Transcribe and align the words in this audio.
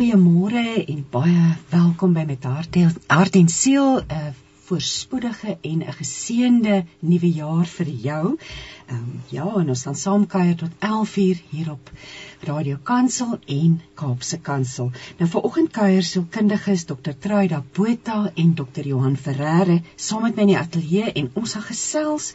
Goeiemôre 0.00 0.86
en 0.88 1.00
baie 1.12 1.40
welkom 1.68 2.14
by 2.16 2.22
met 2.24 2.46
hart, 2.48 2.76
hart 3.12 3.34
en 3.36 3.48
siel 3.52 3.98
'n 4.00 4.30
voorspoedige 4.68 5.58
en 5.70 5.82
'n 5.84 5.96
geseënde 5.98 6.76
nuwe 7.00 7.30
jaar 7.40 7.66
vir 7.66 7.90
jou. 8.06 8.24
Ehm 8.86 8.96
um, 8.96 9.20
ja, 9.28 9.44
en 9.44 9.68
ons 9.68 9.82
gaan 9.82 10.00
saam 10.04 10.26
kuier 10.26 10.56
tot 10.56 10.72
11:00 10.88 11.42
hier 11.50 11.70
op 11.70 11.92
Radio 12.40 12.78
Kansel 12.82 13.38
en 13.46 13.80
Kaapse 13.94 14.38
Kansel. 14.38 14.90
Nou 15.18 15.30
vanoggend 15.30 15.70
kuier 15.70 16.02
sielkundiges 16.02 16.84
Dr. 16.84 17.12
Truida 17.18 17.62
Botha 17.72 18.32
en 18.34 18.54
Dr. 18.54 18.86
Johan 18.86 19.16
Ferreira 19.16 19.80
saam 19.96 20.22
met 20.22 20.36
my 20.36 20.42
in 20.42 20.54
die 20.54 20.58
ateljee 20.58 21.12
en 21.12 21.30
ons 21.34 21.52
gaan 21.52 21.68
gesels 21.68 22.32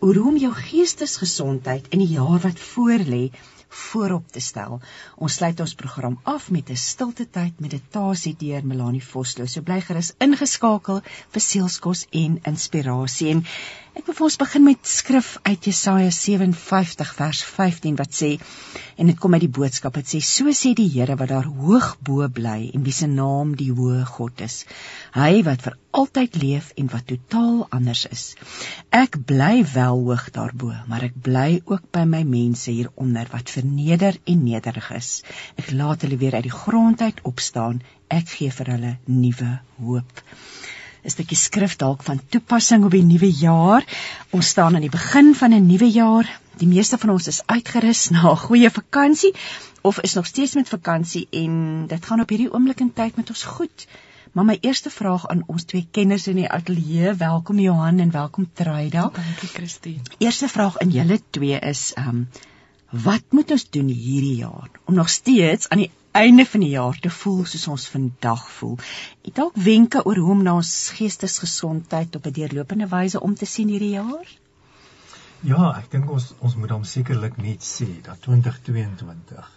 oor 0.00 0.14
hoe 0.14 0.28
om 0.28 0.36
jou 0.36 0.52
geestesgesondheid 0.52 1.86
in 1.88 1.98
die 1.98 2.14
jaar 2.20 2.40
wat 2.40 2.60
voorlê 2.60 3.30
voorop 3.68 4.30
te 4.32 4.40
stel. 4.40 4.80
Ons 5.16 5.38
sluit 5.40 5.60
ons 5.60 5.74
program 5.74 6.18
af 6.24 6.50
met 6.50 6.70
'n 6.70 6.76
stilte 6.76 7.26
tyd 7.30 7.60
meditasie 7.60 8.34
deur 8.38 8.64
Melanie 8.64 9.04
Vosloo. 9.04 9.46
So 9.46 9.62
bly 9.62 9.80
gerus 9.80 10.12
ingeskakel 10.18 11.02
vir 11.32 11.40
sielskos 11.40 12.06
en 12.10 12.40
inspirasie. 12.44 13.30
En 13.30 13.44
ek 13.94 14.06
wil 14.06 14.14
vir 14.14 14.24
ons 14.24 14.36
begin 14.36 14.64
met 14.64 14.86
skrif 14.86 15.36
uit 15.42 15.64
Jesaja 15.64 16.10
57 16.10 17.14
vers 17.14 17.44
15 17.44 17.96
wat 17.96 18.12
sê 18.12 18.38
en 18.96 19.06
dit 19.06 19.18
kom 19.18 19.34
uit 19.34 19.40
die 19.40 19.56
boodskap. 19.60 19.94
Dit 19.94 20.06
sê: 20.06 20.20
"So 20.20 20.44
sê 20.52 20.74
die 20.74 20.88
Here 20.88 21.16
wat 21.16 21.28
daar 21.28 21.44
hoog 21.44 21.96
bo 22.00 22.28
bly 22.28 22.70
en 22.74 22.84
wie 22.84 22.92
se 22.92 23.06
naam 23.06 23.56
die 23.56 23.72
hoë 23.72 24.04
God 24.04 24.40
is. 24.40 24.64
Hy 25.12 25.42
wat 25.42 25.62
vir 25.62 25.76
altyd 25.90 26.36
leef 26.42 26.70
en 26.76 26.88
wat 26.92 27.06
totaal 27.06 27.66
anders 27.74 28.06
is. 28.06 28.24
Ek 28.90 29.16
bly 29.26 29.64
wel 29.72 30.00
hoog 30.04 30.30
daarbo, 30.34 30.72
maar 30.88 31.06
ek 31.06 31.16
bly 31.22 31.60
ook 31.64 31.90
by 31.94 32.04
my 32.04 32.22
mense 32.28 32.70
hieronder 32.70 33.28
wat 33.32 33.50
verneder 33.50 34.18
en 34.24 34.44
nederig 34.44 34.90
is. 34.96 35.10
Ek 35.56 35.70
laat 35.72 36.04
hulle 36.04 36.20
weer 36.20 36.36
uit 36.36 36.48
die 36.48 36.54
grond 36.54 37.00
uit 37.00 37.22
opstaan. 37.22 37.80
Ek 38.08 38.28
gee 38.36 38.52
vir 38.52 38.72
hulle 38.74 38.96
nuwe 39.06 39.52
hoop. 39.80 40.24
'n 41.04 41.10
Stukkie 41.14 41.38
skrif 41.38 41.76
dalk 41.80 42.02
van 42.02 42.20
toepassing 42.28 42.84
op 42.84 42.92
die 42.92 43.06
nuwe 43.06 43.30
jaar. 43.30 43.84
Ons 44.30 44.48
staan 44.52 44.74
aan 44.74 44.84
die 44.84 44.92
begin 44.92 45.34
van 45.34 45.54
'n 45.54 45.66
nuwe 45.66 45.90
jaar. 45.90 46.28
Die 46.58 46.68
meeste 46.68 46.98
van 46.98 47.10
ons 47.10 47.28
is 47.32 47.42
uitgerus 47.46 48.10
na 48.10 48.30
'n 48.32 48.42
goeie 48.44 48.70
vakansie 48.70 49.32
of 49.82 50.00
is 50.00 50.14
nog 50.14 50.26
steeds 50.26 50.54
met 50.54 50.68
vakansie 50.68 51.26
en 51.30 51.86
dit 51.86 52.06
gaan 52.06 52.20
op 52.20 52.28
hierdie 52.28 52.52
oomblik 52.52 52.80
in 52.80 52.92
tyd 52.92 53.16
met 53.16 53.28
ons 53.28 53.42
goed. 53.42 53.86
Maar 54.32 54.44
my 54.44 54.58
eerste 54.60 54.90
vraag 54.90 55.26
aan 55.28 55.42
ons 55.46 55.64
twee 55.64 55.88
kenners 55.90 56.26
in 56.26 56.36
die 56.36 56.48
ateljee, 56.48 57.14
welkom 57.14 57.58
Johan 57.58 57.98
en 57.98 58.10
welkom 58.10 58.48
Truida. 58.52 59.08
Dankie 59.14 59.48
Christine. 59.48 60.02
Eerste 60.18 60.48
vraag 60.48 60.78
aan 60.78 60.90
julle 60.90 61.20
twee 61.30 61.58
is 61.58 61.92
ehm 61.94 62.08
um, 62.08 62.28
wat 63.04 63.24
moet 63.36 63.50
ons 63.50 63.64
doen 63.70 63.88
hierdie 63.88 64.36
jaar 64.36 64.70
om 64.84 64.94
nog 64.94 65.08
steeds 65.08 65.68
aan 65.68 65.82
die 65.82 65.90
einde 66.10 66.46
van 66.46 66.60
die 66.60 66.70
jaar 66.70 66.98
te 66.98 67.10
voel 67.10 67.44
soos 67.44 67.66
ons 67.68 67.88
vandag 67.88 68.44
voel? 68.50 68.78
Het 69.24 69.34
dalk 69.34 69.56
wenke 69.56 70.04
oor 70.04 70.16
hoe 70.16 70.30
om 70.30 70.42
na 70.42 70.54
ons 70.54 70.74
geestesgesondheid 70.96 72.16
op 72.16 72.26
'n 72.26 72.32
deurlopende 72.40 72.88
wyse 72.88 73.20
om 73.20 73.34
te 73.34 73.46
sien 73.46 73.68
hierdie 73.68 73.90
jaar? 73.96 74.36
Ja, 75.40 75.78
ek 75.78 75.90
dink 75.90 76.10
ons 76.10 76.34
ons 76.38 76.56
moet 76.56 76.68
dan 76.68 76.84
sekerlik 76.84 77.36
net 77.36 77.62
sê 77.62 78.00
dat 78.02 78.20
2022 78.20 79.50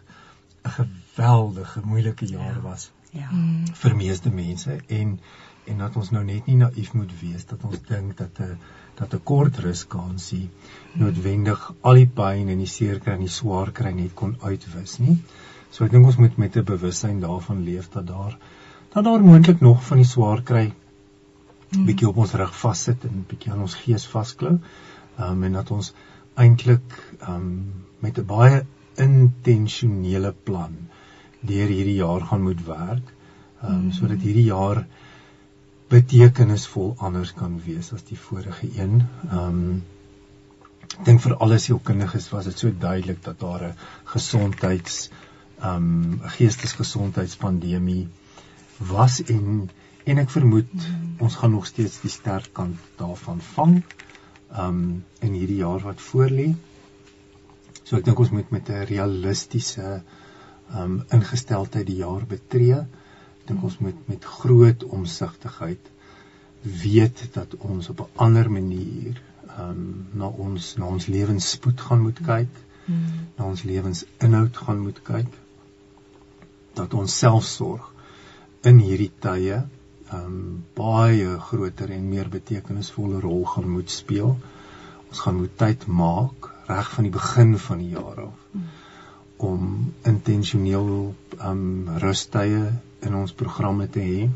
'n 0.63 0.69
geweldige 0.69 1.81
moeilike 1.83 2.25
jaar 2.25 2.55
ja. 2.55 2.61
was. 2.61 2.91
Ja. 3.11 3.27
vir 3.83 3.95
meeste 3.95 4.31
mense 4.31 4.77
en 4.87 5.17
en 5.71 5.81
dat 5.83 5.95
ons 5.99 6.09
nou 6.15 6.21
net 6.25 6.45
nie 6.47 6.55
naïef 6.59 6.93
moet 6.97 7.11
wees 7.21 7.43
dat 7.49 7.63
ons 7.67 7.81
dink 7.87 8.15
dat 8.17 8.39
'n 8.39 8.57
dat 8.99 9.13
'n 9.13 9.23
kort 9.31 9.57
ruskansie 9.65 10.49
noodwendig 11.01 11.65
al 11.81 11.99
die 11.99 12.11
pyn 12.19 12.49
en 12.53 12.61
die 12.63 12.71
seer 12.75 12.99
kry 12.99 13.13
en 13.13 13.25
die 13.25 13.35
swaar 13.39 13.71
kry 13.71 13.91
net 13.91 14.13
kon 14.21 14.35
uitwis 14.41 14.97
nie. 14.99 15.17
So 15.71 15.85
ek 15.85 15.91
dink 15.91 16.05
ons 16.05 16.17
moet 16.17 16.37
met 16.37 16.57
'n 16.57 16.63
bewussyn 16.71 17.19
daarvan 17.19 17.63
leef 17.63 17.89
dat 17.89 18.07
daar 18.07 18.37
dat 18.93 19.03
daar 19.03 19.23
moontlik 19.23 19.61
nog 19.61 19.83
van 19.89 19.97
die 19.97 20.11
swaar 20.13 20.41
kry 20.41 20.65
hmm. 21.71 21.85
bietjie 21.85 22.09
op 22.09 22.17
ons 22.17 22.33
rug 22.33 22.55
vassit 22.63 23.05
en 23.05 23.25
bietjie 23.27 23.51
aan 23.51 23.61
ons 23.67 23.75
gees 23.75 24.07
vasklou. 24.07 24.59
Ehm 25.17 25.31
um, 25.31 25.43
en 25.43 25.53
dat 25.59 25.71
ons 25.71 25.93
eintlik 26.35 27.15
ehm 27.19 27.35
um, 27.35 27.73
met 27.99 28.17
'n 28.17 28.25
baie 28.25 28.65
intentionele 28.95 30.33
plan 30.43 30.77
deur 31.41 31.67
hierdie 31.67 31.97
jaar 31.99 32.21
gaan 32.29 32.43
moet 32.43 32.65
werk. 32.65 33.07
Ehm 33.61 33.71
um, 33.71 33.79
hmm. 33.79 33.91
sodat 33.91 34.21
hierdie 34.25 34.49
jaar 34.49 34.85
betekenisvol 35.91 36.93
anders 36.97 37.33
kan 37.35 37.57
wees 37.65 37.91
as 37.93 38.05
die 38.07 38.19
vorige 38.19 38.69
een. 38.77 39.01
Ehm 39.29 39.47
um, 39.47 39.81
ek 40.91 41.05
dink 41.07 41.21
vir 41.23 41.37
alle 41.43 41.57
sielkundiges 41.63 42.29
was 42.33 42.47
dit 42.49 42.63
so 42.63 42.71
duidelik 42.85 43.21
dat 43.23 43.39
daar 43.39 43.67
'n 43.67 43.75
gesondheids 44.13 45.09
ehm 45.61 45.75
um, 45.75 46.19
geestesgesondheidspandemie 46.37 48.07
was 48.93 49.21
en 49.23 49.69
en 50.03 50.17
ek 50.17 50.29
vermoed 50.29 50.73
mm. 50.73 51.15
ons 51.19 51.35
gaan 51.35 51.51
nog 51.51 51.65
steeds 51.65 52.01
die 52.01 52.09
sterk 52.09 52.53
kant 52.53 52.77
daarvan 52.97 53.41
vang 53.53 53.75
ehm 53.81 54.67
um, 54.67 55.03
in 55.19 55.33
hierdie 55.33 55.61
jaar 55.61 55.79
wat 55.79 56.01
voorlê. 56.01 56.53
So 57.83 57.97
ek 57.97 58.05
dink 58.05 58.19
ons 58.19 58.31
moet 58.31 58.49
met 58.51 58.69
'n 58.69 58.85
realistiese 58.89 60.01
um, 60.77 61.03
ingesteldheid 61.09 61.87
die 61.87 61.99
jaar 62.01 62.25
betree 62.27 62.83
dink 63.47 63.63
ons 63.67 63.77
moet 63.83 64.07
met 64.07 64.25
groot 64.37 64.83
omsigtigheid 64.83 65.89
weet 66.61 67.23
dat 67.33 67.55
ons 67.57 67.89
op 67.89 67.99
'n 67.99 68.23
ander 68.25 68.51
manier 68.51 69.21
um, 69.59 70.07
na 70.13 70.27
ons 70.27 70.75
na 70.77 70.85
ons 70.85 71.05
lewensspoed 71.05 71.81
gaan 71.81 72.01
moet 72.01 72.19
kyk. 72.25 72.53
Hmm. 72.85 73.27
Na 73.37 73.45
ons 73.45 73.63
lewensinhoud 73.63 74.57
gaan 74.57 74.79
moet 74.79 75.01
kyk. 75.01 75.31
Dat 76.73 76.93
ons 76.93 77.17
selfsorg 77.17 77.93
in 78.61 78.79
hierdie 78.79 79.11
tye 79.19 79.63
ehm 80.11 80.25
um, 80.25 80.63
baie 80.75 81.39
groter 81.39 81.89
en 81.89 82.09
meer 82.09 82.29
betekenisvolle 82.29 83.19
rol 83.19 83.45
gaan 83.45 83.69
moet 83.69 83.89
speel. 83.89 84.37
Ons 85.09 85.19
gaan 85.19 85.35
moet 85.35 85.57
tyd 85.57 85.87
maak 85.87 86.51
reg 86.67 86.91
van 86.91 87.03
die 87.03 87.11
begin 87.11 87.57
van 87.57 87.77
die 87.77 87.89
jaar 87.89 88.21
af. 88.27 88.37
Hmm 88.51 88.69
om 89.41 89.93
intentioneel 90.05 90.89
um 91.49 91.63
rustye 92.03 92.61
in 93.07 93.15
ons 93.17 93.33
programme 93.33 93.87
te 93.89 94.03
hê. 94.05 94.27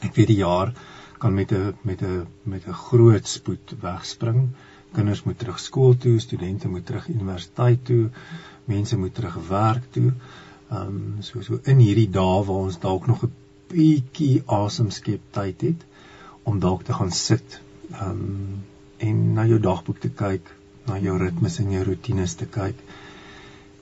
Ek 0.00 0.16
weet 0.16 0.32
die 0.32 0.40
jaar 0.40 0.72
kan 1.20 1.34
met 1.34 1.52
'n 1.52 1.74
met 1.82 2.02
'n 2.02 2.26
met 2.42 2.66
'n 2.66 2.80
groot 2.86 3.26
spoed 3.28 3.74
wegspring. 3.80 4.48
Kinders 4.92 5.24
moet 5.24 5.38
terug 5.38 5.58
skool 5.58 5.94
toe, 5.96 6.18
studente 6.20 6.68
moet 6.68 6.86
terug 6.86 7.08
universiteit 7.08 7.84
toe, 7.84 8.10
mense 8.64 8.96
moet 8.96 9.14
terug 9.14 9.36
werk 9.48 9.84
toe. 9.92 10.12
Um 10.70 11.16
so 11.20 11.42
so 11.42 11.60
in 11.64 11.78
hierdie 11.78 12.10
dae 12.10 12.44
waar 12.44 12.64
ons 12.68 12.78
dalk 12.78 13.06
nog 13.06 13.24
'n 13.24 13.32
bietjie 13.68 14.42
asem 14.46 14.90
skep 14.90 15.20
tyd 15.30 15.60
het 15.60 15.84
om 16.42 16.60
dalk 16.60 16.82
te 16.82 16.92
gaan 16.92 17.10
sit 17.10 17.60
um 18.00 18.62
en 18.98 19.32
na 19.34 19.44
jou 19.46 19.58
dagboek 19.58 19.98
te 19.98 20.08
kyk, 20.08 20.54
na 20.86 20.98
jou 20.98 21.18
ritmes 21.18 21.58
en 21.58 21.70
jou 21.70 21.84
rotines 21.84 22.34
te 22.34 22.46
kyk 22.46 22.76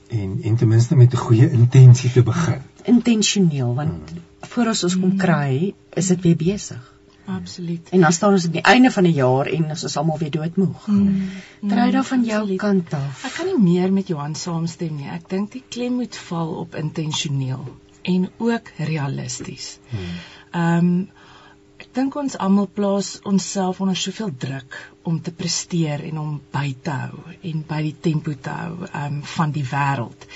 en 0.07 0.39
en 0.43 0.55
ten 0.55 0.67
minste 0.67 0.95
met 0.95 1.13
'n 1.13 1.17
goeie 1.17 1.51
intensie 1.51 2.11
te 2.11 2.23
begin. 2.23 2.61
Intentioneel 2.83 3.75
want 3.75 4.09
hmm. 4.09 4.21
voor 4.39 4.65
ons 4.65 4.83
ons 4.83 4.99
kom 4.99 5.09
hmm. 5.09 5.17
kry, 5.17 5.73
is 5.93 6.07
dit 6.07 6.21
weer 6.21 6.35
besig. 6.35 6.93
Absoluut. 7.25 7.89
En 7.89 8.01
dan 8.01 8.13
staan 8.13 8.31
ons 8.31 8.45
aan 8.45 8.51
die 8.51 8.61
einde 8.61 8.91
van 8.91 9.03
die 9.03 9.13
jaar 9.13 9.45
en 9.45 9.65
ons 9.65 9.83
is 9.83 9.97
almal 9.97 10.17
weer 10.17 10.31
doodmoeg. 10.31 10.85
Hmm. 10.85 11.29
Trou 11.67 11.91
daar 11.91 12.03
van 12.03 12.23
jou 12.23 12.39
Absoluut. 12.39 12.59
kant 12.59 12.93
af. 12.93 13.23
Ek 13.25 13.33
kan 13.33 13.45
nie 13.45 13.73
meer 13.73 13.93
met 13.93 14.07
Johan 14.07 14.35
saamstem 14.35 14.95
nie. 14.95 15.09
Ek 15.09 15.29
dink 15.29 15.51
die 15.51 15.63
klem 15.69 15.93
moet 15.93 16.15
val 16.15 16.53
op 16.55 16.75
intentioneel 16.75 17.65
en 18.01 18.29
ook 18.37 18.71
realisties. 18.77 19.77
Hmm. 19.89 19.99
Ehm 20.51 20.79
hmm. 20.79 20.99
um, 20.99 21.14
dink 21.95 22.15
ons 22.19 22.37
almal 22.45 22.67
plaas 22.67 23.15
onsself 23.31 23.81
onder 23.83 23.97
soveel 23.99 24.31
druk 24.45 24.77
om 25.03 25.21
te 25.21 25.31
presteer 25.31 26.03
en 26.09 26.19
om 26.21 26.35
by 26.53 26.75
te 26.83 26.95
hou 27.01 27.19
en 27.51 27.63
by 27.69 27.81
die 27.87 27.95
tempo 28.07 28.35
te 28.47 28.53
hou 28.53 28.89
um 28.89 29.21
van 29.35 29.53
die 29.55 29.65
wêreld. 29.71 30.27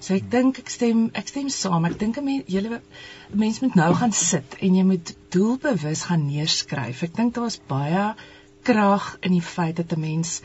So 0.00 0.14
ek 0.16 0.30
dink 0.32 0.60
ek 0.62 0.70
stem 0.72 1.08
ek 1.20 1.28
stem 1.28 1.50
saam. 1.52 1.84
Ek 1.88 1.98
dink 2.00 2.18
'n 2.18 2.24
mens 2.24 2.44
julle 2.48 2.80
mens 3.32 3.60
moet 3.60 3.74
nou 3.82 3.90
gaan 3.94 4.12
sit 4.12 4.56
en 4.60 4.76
jy 4.76 4.84
moet 4.92 5.14
doelbewus 5.36 6.06
gaan 6.08 6.26
neerskryf. 6.26 7.02
Ek 7.02 7.16
dink 7.16 7.34
daar 7.34 7.50
is 7.52 7.60
baie 7.68 8.06
krag 8.62 9.16
in 9.20 9.32
die 9.32 9.46
feit 9.54 9.76
dat 9.76 9.92
'n 9.92 10.00
mens 10.00 10.40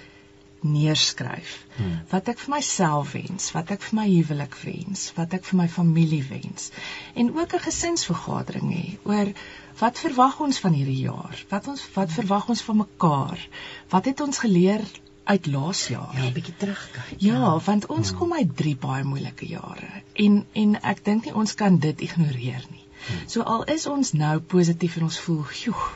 neerskryf 0.65 1.51
hmm. 1.77 1.99
wat 2.09 2.29
ek 2.31 2.39
vir 2.41 2.55
myself 2.55 3.11
wens, 3.13 3.51
wat 3.53 3.71
ek 3.75 3.83
vir 3.85 3.97
my 3.99 4.05
huwelik 4.09 4.55
wens, 4.63 5.11
wat 5.17 5.35
ek 5.37 5.45
vir 5.45 5.59
my 5.61 5.67
familie 5.69 6.23
wens 6.29 6.71
en 7.13 7.29
ook 7.35 7.53
'n 7.53 7.65
gesinsvergadering 7.67 8.71
hê 8.73 8.85
oor 9.03 9.33
wat 9.79 9.99
verwag 9.99 10.39
ons 10.39 10.59
van 10.63 10.75
hierdie 10.77 11.01
jaar? 11.05 11.41
Wat 11.49 11.67
ons 11.71 11.83
wat 11.95 12.13
verwag 12.15 12.47
ons 12.53 12.61
van 12.67 12.77
mekaar? 12.83 13.41
Wat 13.91 14.05
het 14.05 14.21
ons 14.25 14.39
geleer 14.43 14.83
uit 15.25 15.47
laas 15.47 15.87
jaar? 15.87 16.13
Ja, 16.15 16.29
'n 16.29 16.33
bietjie 16.33 16.55
terugkyk. 16.57 17.15
Ja, 17.17 17.33
ja, 17.33 17.59
want 17.65 17.85
ons 17.85 18.09
hmm. 18.09 18.17
kom 18.19 18.33
uit 18.33 18.55
drie 18.55 18.75
baie 18.75 19.03
moeilike 19.03 19.47
jare 19.47 20.03
en 20.13 20.45
en 20.53 20.75
ek 20.81 21.03
dink 21.05 21.25
nie 21.25 21.35
ons 21.35 21.53
kan 21.53 21.77
dit 21.77 22.01
ignoreer 22.01 22.65
nie. 22.71 22.85
Hmm. 23.07 23.27
So 23.27 23.41
al 23.41 23.63
is 23.63 23.85
ons 23.85 24.13
nou 24.13 24.39
positief 24.39 24.97
en 24.97 25.03
ons 25.03 25.19
voel, 25.19 25.43
"Joe, 25.63 25.89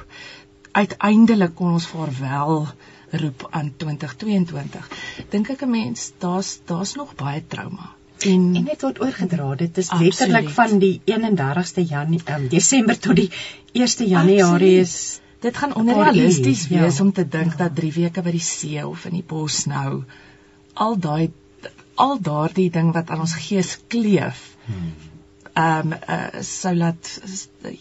uiteindelik 0.72 1.56
kon 1.56 1.72
ons 1.74 1.88
vaarwel 1.88 2.68
roep 3.12 3.48
aan 3.50 3.74
2022. 3.78 4.90
Dink 5.30 5.50
ek 5.50 5.62
'n 5.62 5.70
mens 5.70 6.12
daar's 6.18 6.60
daar's 6.66 6.96
nog 6.96 7.16
baie 7.16 7.48
trauma 7.48 7.98
En, 8.28 8.56
en 8.56 8.66
dit 8.66 8.82
word 8.82 9.02
oorgedra. 9.02 9.56
Dit 9.56 9.78
is 9.78 9.92
letterlik 9.92 10.50
van 10.50 10.80
die 10.80 11.02
31ste 11.06 11.86
Jan 11.88 12.14
um, 12.20 12.48
Desember 12.52 13.00
tot 13.00 13.16
die 13.16 13.30
1ste 13.74 14.08
Januarie 14.10 14.80
is 14.80 15.20
dit 15.40 15.58
gaan 15.58 15.76
onrealisties 15.76 16.68
wees 16.68 16.98
ja. 16.98 17.04
om 17.04 17.12
te 17.16 17.28
dink 17.28 17.56
ja. 17.56 17.68
dat 17.68 17.76
3 17.76 17.92
weke 17.96 18.22
by 18.22 18.34
die 18.36 18.44
see 18.44 18.82
of 18.86 19.06
in 19.08 19.16
die 19.20 19.24
bos 19.24 19.64
nou 19.72 20.04
al 20.74 20.98
daai 21.00 21.32
al 22.00 22.20
daardie 22.24 22.70
ding 22.72 22.92
wat 22.96 23.10
aan 23.12 23.24
ons 23.26 23.36
gees 23.36 23.78
kleef. 23.88 24.44
Ehm 24.70 25.92
um, 25.92 25.96
uh, 25.96 26.42
sou 26.46 26.76
laat 26.76 27.10
uh, 27.68 27.74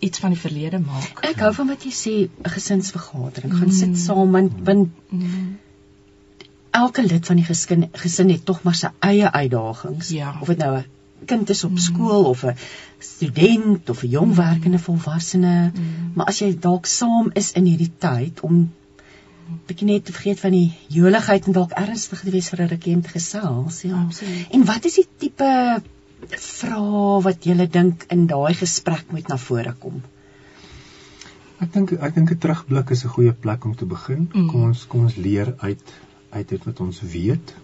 iets 0.00 0.18
van 0.18 0.34
die 0.34 0.40
verlede 0.40 0.78
maak. 0.82 1.22
Ek 1.26 1.38
hou 1.42 1.52
van 1.54 1.70
wat 1.70 1.84
jy 1.86 1.92
sê 1.94 2.14
'n 2.26 2.52
gesinsvergadering. 2.56 3.52
Mm. 3.52 3.58
Gaan 3.60 3.72
sit 3.72 3.88
hmm. 3.88 4.02
saam 4.02 4.32
want 4.32 4.52
want 4.64 4.90
mm. 5.10 5.58
Elke 6.70 7.02
lid 7.02 7.26
van 7.26 7.36
die 7.36 7.44
gesin 7.44 7.88
gesin 7.92 8.30
het 8.30 8.44
tog 8.44 8.62
maar 8.62 8.74
sy 8.74 8.90
eie 8.98 9.30
uitdagings. 9.32 10.08
Ja. 10.14 10.36
Of 10.40 10.48
dit 10.48 10.58
nou 10.58 10.76
'n 10.76 10.84
kind 11.26 11.50
is 11.50 11.64
op 11.64 11.70
mm. 11.70 11.78
skool 11.78 12.24
of 12.24 12.44
'n 12.44 12.56
student 12.98 13.90
of 13.90 14.02
'n 14.02 14.08
jong 14.08 14.34
werkende 14.34 14.78
volwassene, 14.78 15.72
mm. 15.74 16.12
maar 16.14 16.26
as 16.26 16.38
jy 16.38 16.58
dalk 16.58 16.86
saam 16.86 17.30
is 17.34 17.52
in 17.52 17.64
hierdie 17.64 17.92
tyd 17.98 18.40
om 18.40 18.70
bietjie 19.66 19.86
net 19.88 20.04
te 20.04 20.12
vergeet 20.12 20.40
van 20.40 20.50
die 20.50 20.72
joligheid 20.88 21.46
en 21.46 21.52
dalk 21.52 21.70
ernstig 21.70 22.20
te 22.20 22.30
wees 22.30 22.48
vir 22.48 22.62
'n 22.62 22.68
rukkie 22.68 22.94
om 22.94 23.02
te 23.02 23.08
gesels, 23.08 23.82
ja. 23.82 24.04
Absoluut. 24.06 24.46
En 24.50 24.64
wat 24.64 24.84
is 24.84 24.94
die 24.94 25.08
tipe 25.18 25.82
vrae 26.26 27.22
wat 27.22 27.44
jy 27.46 27.66
dink 27.66 28.04
in 28.10 28.26
daai 28.26 28.54
gesprek 28.54 29.10
moet 29.10 29.28
na 29.28 29.36
vore 29.36 29.74
kom? 29.78 30.02
Ek 31.58 31.72
dink 31.72 31.92
ek 31.92 32.14
dink 32.14 32.30
'n 32.30 32.38
terugblik 32.38 32.90
is 32.90 33.04
'n 33.04 33.14
goeie 33.14 33.32
plek 33.32 33.64
om 33.64 33.74
te 33.76 33.86
begin. 33.86 34.30
Mm. 34.32 34.48
Kom 34.50 34.62
ons 34.62 34.86
kom 34.86 35.00
ons 35.00 35.16
leer 35.16 35.54
uit 35.58 35.82
uit 36.30 36.48
dit 36.48 36.64
wat 36.64 36.80
ons 36.80 37.00
weet 37.00 37.54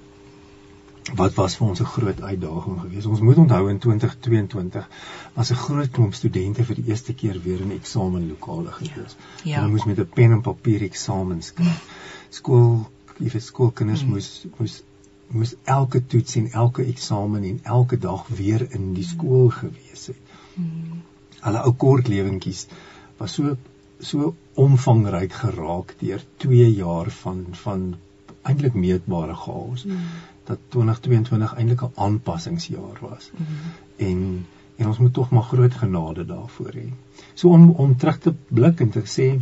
wat 1.12 1.34
was 1.36 1.56
vir 1.56 1.66
ons 1.68 1.80
'n 1.80 1.84
groot 1.84 2.20
uitdaging 2.20 2.80
geweest. 2.80 3.06
Ons 3.06 3.20
moet 3.20 3.36
onthou 3.36 3.68
in 3.70 3.78
2022 3.78 4.88
was 5.34 5.50
'n 5.50 5.54
groot 5.54 5.90
klomp 5.90 6.14
studente 6.14 6.64
vir 6.64 6.74
die 6.74 6.84
eerste 6.88 7.14
keer 7.14 7.40
weer 7.42 7.60
in 7.60 7.70
eksamenlokale 7.70 8.72
gewees. 8.72 9.16
Ja. 9.42 9.50
ja. 9.50 9.58
Hulle 9.58 9.70
moes 9.70 9.84
met 9.84 9.98
'n 9.98 10.08
pen 10.14 10.32
en 10.32 10.40
papier 10.40 10.82
eksamens 10.82 11.46
skryf. 11.46 11.84
Skool, 12.30 12.88
jy 13.18 13.30
weet 13.30 13.42
skoolkinders 13.42 14.00
hmm. 14.00 14.10
moes 14.10 14.46
moes 14.58 14.82
moes 15.28 15.54
elke 15.64 16.06
toets 16.06 16.36
en 16.36 16.50
elke 16.50 16.84
eksamen 16.84 17.44
en 17.44 17.60
elke 17.62 17.98
dag 17.98 18.26
weer 18.28 18.66
in 18.70 18.94
die 18.94 19.04
skool 19.04 19.48
gewees 19.48 20.06
het. 20.06 20.16
Hmm. 20.54 21.02
Hulle 21.40 21.62
ou 21.64 21.72
kort 21.72 22.08
lewentjies 22.08 22.66
was 23.18 23.34
so 23.34 23.56
so 24.00 24.34
omvangryk 24.54 25.32
geraak 25.32 25.94
deur 25.98 26.24
2 26.36 26.74
jaar 26.74 27.10
van 27.10 27.46
van 27.50 27.94
eintlik 28.44 28.74
meetbare 28.74 29.34
chaos. 29.34 29.84
Hmm 29.88 30.06
dat 30.44 30.58
2022 30.68 31.54
eintlik 31.54 31.82
'n 31.82 31.92
aanpassingsjaar 31.94 32.98
was. 33.00 33.30
Mm. 33.36 33.46
En 33.96 34.46
en 34.76 34.86
ons 34.86 34.98
moet 34.98 35.12
tog 35.12 35.30
maar 35.30 35.42
groot 35.42 35.74
genade 35.74 36.24
daarvoor 36.26 36.72
hê. 36.72 36.88
So 37.34 37.48
om 37.48 37.70
om 37.70 37.96
terug 37.96 38.18
te 38.18 38.34
blik 38.48 38.80
en 38.80 38.90
te 38.90 39.02
sê 39.04 39.40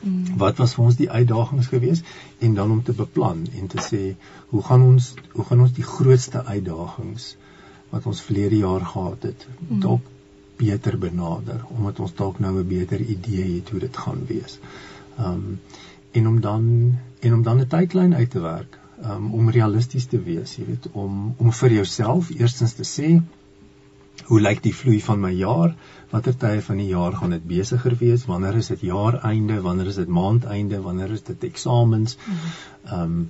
mm. 0.00 0.36
wat 0.36 0.56
was 0.56 0.74
vir 0.74 0.84
ons 0.84 0.96
die 0.96 1.10
uitdagings 1.10 1.66
geweest 1.66 2.04
en 2.38 2.54
dan 2.54 2.70
om 2.70 2.82
te 2.82 2.92
beplan 2.92 3.46
en 3.58 3.66
te 3.66 3.80
sê 3.90 4.16
hoe 4.48 4.62
gaan 4.62 4.82
ons 4.82 5.14
hoe 5.32 5.44
gaan 5.44 5.60
ons 5.60 5.72
die 5.72 5.88
grootste 5.96 6.44
uitdagings 6.44 7.36
wat 7.90 8.06
ons 8.06 8.20
verlede 8.20 8.56
jaar 8.56 8.84
gehad 8.84 9.22
het 9.22 9.46
mm. 9.68 9.80
dalk 9.80 10.02
beter 10.56 10.98
benader 10.98 11.64
omdat 11.68 12.00
ons 12.00 12.14
dalk 12.14 12.38
nou 12.38 12.58
'n 12.58 12.68
beter 12.68 13.00
idee 13.00 13.54
het 13.54 13.70
hoe 13.70 13.80
dit 13.80 13.96
gaan 13.96 14.26
wees. 14.26 14.58
Um 15.18 15.60
en 16.14 16.26
om 16.30 16.40
dan 16.40 16.64
en 17.20 17.34
om 17.34 17.42
dan 17.42 17.60
'n 17.60 17.70
tydlyn 17.76 18.14
uit 18.14 18.30
te 18.30 18.40
werk 18.40 18.78
um, 19.04 19.32
om 19.32 19.50
realisties 19.50 20.06
te 20.06 20.20
wees, 20.22 20.56
jy 20.56 20.66
weet, 20.66 20.90
om 20.92 21.34
om 21.38 21.52
vir 21.52 21.80
jouself 21.80 22.30
eerstens 22.34 22.76
te 22.78 22.86
sê 22.88 23.16
hoe 24.28 24.40
lyk 24.40 24.62
die 24.62 24.74
vloei 24.74 25.00
van 25.02 25.20
my 25.20 25.32
jaar? 25.34 25.74
Watter 26.12 26.36
tye 26.38 26.60
van 26.62 26.78
die 26.80 26.90
jaar 26.92 27.16
gaan 27.18 27.34
dit 27.34 27.46
besigger 27.48 27.96
wees? 28.00 28.26
Wanneer 28.30 28.60
is 28.60 28.70
dit 28.72 28.84
jaareinde? 28.88 29.60
Wanneer 29.64 29.90
is 29.90 29.98
dit 30.00 30.08
maandeinde? 30.08 30.80
Wanneer 30.84 31.16
is 31.16 31.26
dit 31.26 31.48
eksamens? 31.50 32.16
Ehm 32.84 33.02
um, 33.02 33.26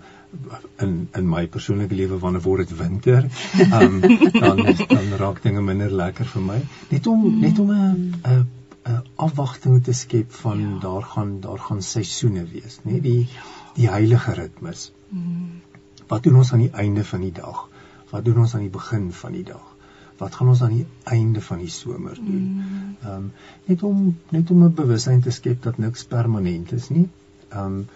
in 0.83 1.09
in 1.15 1.29
my 1.31 1.45
persoonlike 1.47 1.95
lewe 1.95 2.19
wanneer 2.19 2.43
word 2.43 2.69
dit 2.69 2.79
winter? 2.79 3.27
Um, 3.71 4.01
dan 4.45 4.63
dan 4.89 5.13
raak 5.19 5.43
dinge 5.43 5.63
minder 5.63 5.91
lekker 5.91 6.27
vir 6.27 6.43
my. 6.43 6.61
Net 6.91 7.07
om 7.07 7.41
net 7.41 7.59
om 7.59 7.71
'n 7.71 8.15
'n 8.85 9.03
afwagting 9.17 9.85
te 9.85 9.93
skep 9.93 10.33
van 10.33 10.61
ja. 10.61 10.79
daar 10.79 11.03
gaan 11.03 11.41
daar 11.41 11.59
gaan 11.59 11.83
seisoene 11.83 12.45
wees, 12.53 12.79
nê? 12.85 13.01
Die 13.01 13.29
die 13.75 13.89
heilige 13.89 14.33
ritmes. 14.33 14.93
Mm. 15.09 15.61
Wat 16.07 16.23
doen 16.23 16.37
ons 16.37 16.53
aan 16.53 16.65
die 16.67 16.75
einde 16.83 17.05
van 17.05 17.21
die 17.21 17.33
dag? 17.33 17.69
Wat 18.11 18.25
doen 18.25 18.39
ons 18.39 18.55
aan 18.55 18.67
die 18.67 18.75
begin 18.75 19.13
van 19.13 19.33
die 19.33 19.45
dag? 19.45 19.71
Wat 20.19 20.35
gaan 20.35 20.49
ons 20.49 20.63
aan 20.63 20.77
die 20.77 20.87
einde 21.03 21.41
van 21.41 21.59
die 21.59 21.71
somer 21.71 22.15
doen? 22.15 22.45
Mm. 22.51 22.97
Ehm 23.03 23.15
um, 23.15 23.33
net 23.71 23.83
om 23.83 24.17
net 24.29 24.51
om 24.51 24.65
'n 24.65 24.75
bewustheid 24.75 25.23
te 25.23 25.31
skep 25.31 25.63
dat 25.63 25.79
niks 25.79 26.05
permanent 26.05 26.73
is 26.73 26.89
nie. 26.89 27.09
Ehm 27.49 27.65
um, 27.65 27.87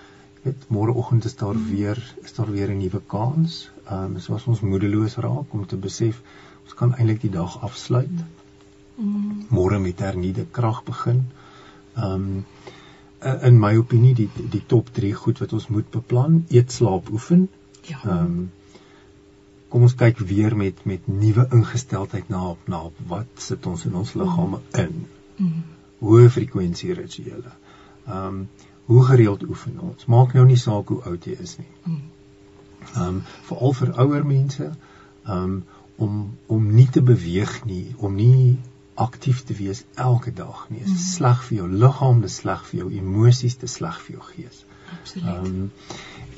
net 0.43 0.69
môreoggend 0.69 1.25
is 1.25 1.37
daar 1.37 1.55
mm. 1.55 1.69
weer 1.75 2.15
is 2.23 2.35
daar 2.35 2.51
weer 2.51 2.71
'n 2.71 2.79
nuwe 2.79 3.03
kans. 3.07 3.71
Ehm 3.85 4.05
um, 4.05 4.19
soos 4.19 4.47
ons 4.47 4.61
moedeloos 4.61 5.17
raak 5.17 5.53
om 5.53 5.67
te 5.67 5.77
besef 5.77 6.23
ons 6.65 6.75
kan 6.75 6.95
eintlik 6.95 7.21
die 7.21 7.31
dag 7.31 7.63
afsluit. 7.63 8.25
Mm. 8.99 9.47
Môre 9.55 9.79
met 9.79 10.01
hernieude 10.03 10.47
krag 10.51 10.83
begin. 10.85 11.25
Ehm 11.95 12.15
um, 12.15 12.45
in 13.43 13.57
my 13.59 13.73
opinie 13.77 14.15
die 14.15 14.29
die 14.51 14.63
top 14.67 14.93
3 14.95 15.13
goed 15.13 15.41
wat 15.43 15.53
ons 15.53 15.67
moet 15.75 15.89
beplan, 15.91 16.45
eet, 16.49 16.73
slaap, 16.73 17.11
oefen. 17.11 17.49
Ja. 17.87 17.99
Ehm 18.05 18.25
um, 18.25 18.51
kom 19.69 19.85
ons 19.85 19.95
kyk 20.01 20.19
weer 20.19 20.57
met 20.57 20.85
met 20.85 21.07
nuwe 21.07 21.47
ingesteldheid 21.53 22.29
na 22.29 22.55
na 22.67 22.83
wat 23.07 23.43
sit 23.49 23.67
ons 23.67 23.85
in 23.85 23.95
ons 23.95 24.15
liggame 24.15 24.61
in. 24.83 25.07
Mm. 25.37 25.65
Hoë 26.01 26.29
frekwensie 26.37 26.95
rituele. 26.95 27.55
Ehm 28.07 28.27
um, 28.27 28.49
hoe 28.89 29.03
gereeld 29.05 29.43
oefen 29.45 29.81
ons? 29.85 30.07
Maak 30.07 30.33
nou 30.35 30.47
nie 30.49 30.57
saak 30.57 30.89
hoe 30.89 31.03
oud 31.11 31.27
jy 31.27 31.37
is 31.39 31.59
nie. 31.59 31.73
Mm. 31.85 32.01
Ehm 32.95 33.09
um, 33.09 33.23
veral 33.51 33.75
vir 33.83 33.93
ouer 34.05 34.27
mense 34.27 34.71
ehm 34.71 35.43
um, 35.43 35.59
om 35.99 36.19
om 36.47 36.67
nie 36.75 36.89
te 36.95 37.03
beweeg 37.03 37.65
nie, 37.67 37.95
om 37.97 38.15
nie 38.15 38.59
aktief 38.99 39.43
te 39.47 39.55
wees 39.55 39.85
elke 39.95 40.33
dag 40.35 40.65
nie. 40.69 40.81
Dit 40.83 40.89
is 40.89 40.95
mm. 40.95 41.11
sleg 41.17 41.43
vir 41.49 41.57
jou 41.59 41.69
liggaam, 41.85 42.23
dit 42.25 42.31
is 42.31 42.39
sleg 42.43 42.65
vir 42.71 42.81
jou 42.81 42.89
emosies, 43.01 43.59
dit 43.61 43.69
is 43.69 43.77
sleg 43.81 44.01
vir 44.07 44.17
jou 44.17 44.25
gees. 44.33 44.65
Absoluut. 44.97 45.29
Ehm 45.35 45.45
um, 45.45 45.71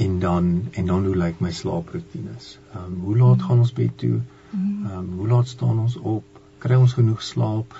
en 0.00 0.18
dan 0.18 0.68
en 0.70 0.86
dan 0.86 1.04
hoe 1.04 1.16
lyk 1.16 1.40
my 1.44 1.52
slaaproetines? 1.52 2.58
Ehm 2.74 2.84
um, 2.84 3.00
hoe 3.04 3.16
laat 3.18 3.42
gaan 3.42 3.64
ons 3.64 3.72
bed 3.72 3.96
toe? 3.98 4.20
Mhm. 4.50 4.86
Ehm 4.86 4.98
um, 4.98 5.08
hoe 5.16 5.28
laat 5.28 5.48
staan 5.48 5.78
ons 5.78 5.96
op? 5.96 6.40
Kry 6.58 6.76
ons 6.76 6.92
genoeg 6.92 7.23
slaap? 7.23 7.78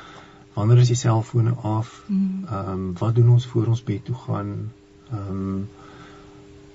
Wanneer 0.55 0.79
is 0.79 0.93
die 0.93 0.97
selfone 0.97 1.55
af? 1.75 2.03
Mhm. 2.07 2.45
Ehm 2.45 2.73
um, 2.73 2.87
wat 2.99 3.15
doen 3.15 3.31
ons 3.37 3.47
voor 3.47 3.67
ons 3.67 3.83
bed 3.83 4.05
toe 4.05 4.17
gaan? 4.27 4.73
Ehm 5.11 5.31
um, 5.31 5.69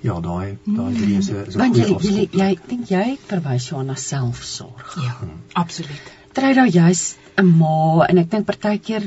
ja, 0.05 0.19
daai 0.19 0.57
daai 0.63 0.93
drie 0.93 1.17
is 1.17 1.29
'n 1.29 1.45
goeie 1.51 1.95
afspraak. 1.95 2.03
Jy 2.03 2.27
jy 2.31 2.57
dink 2.67 2.89
jy 2.89 3.17
verwys 3.27 3.69
jou 3.69 3.83
na 3.83 3.95
selfsorg. 3.95 4.95
Ja, 5.01 5.17
hmm. 5.19 5.41
absoluut. 5.53 6.13
Try 6.35 6.51
nou 6.55 6.67
jy's 6.67 7.15
'n 7.39 7.51
ma 7.59 8.05
en 8.09 8.17
ek 8.21 8.31
dink 8.31 8.47
partykeer 8.47 9.03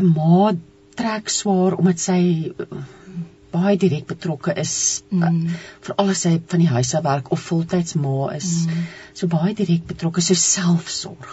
'n 0.00 0.10
ma 0.16 0.50
trek 1.00 1.30
swaar 1.36 1.74
omdat 1.78 2.02
sy 2.02 2.20
baie 3.52 3.76
direk 3.76 4.04
betrokke 4.10 4.54
is 4.62 4.74
mm. 5.10 5.40
vir 5.86 5.94
alles 6.02 6.22
hy 6.28 6.36
van 6.52 6.62
die 6.62 6.68
huis 6.70 6.92
af 6.98 7.02
werk 7.06 7.30
of 7.36 7.42
voltyds 7.48 7.96
ma 8.04 8.28
is. 8.36 8.50
Mm. 8.66 8.84
so 9.12 9.26
baie 9.34 9.54
direk 9.58 9.88
betrokke 9.90 10.24
so 10.26 10.38
selfsorg. 10.42 11.32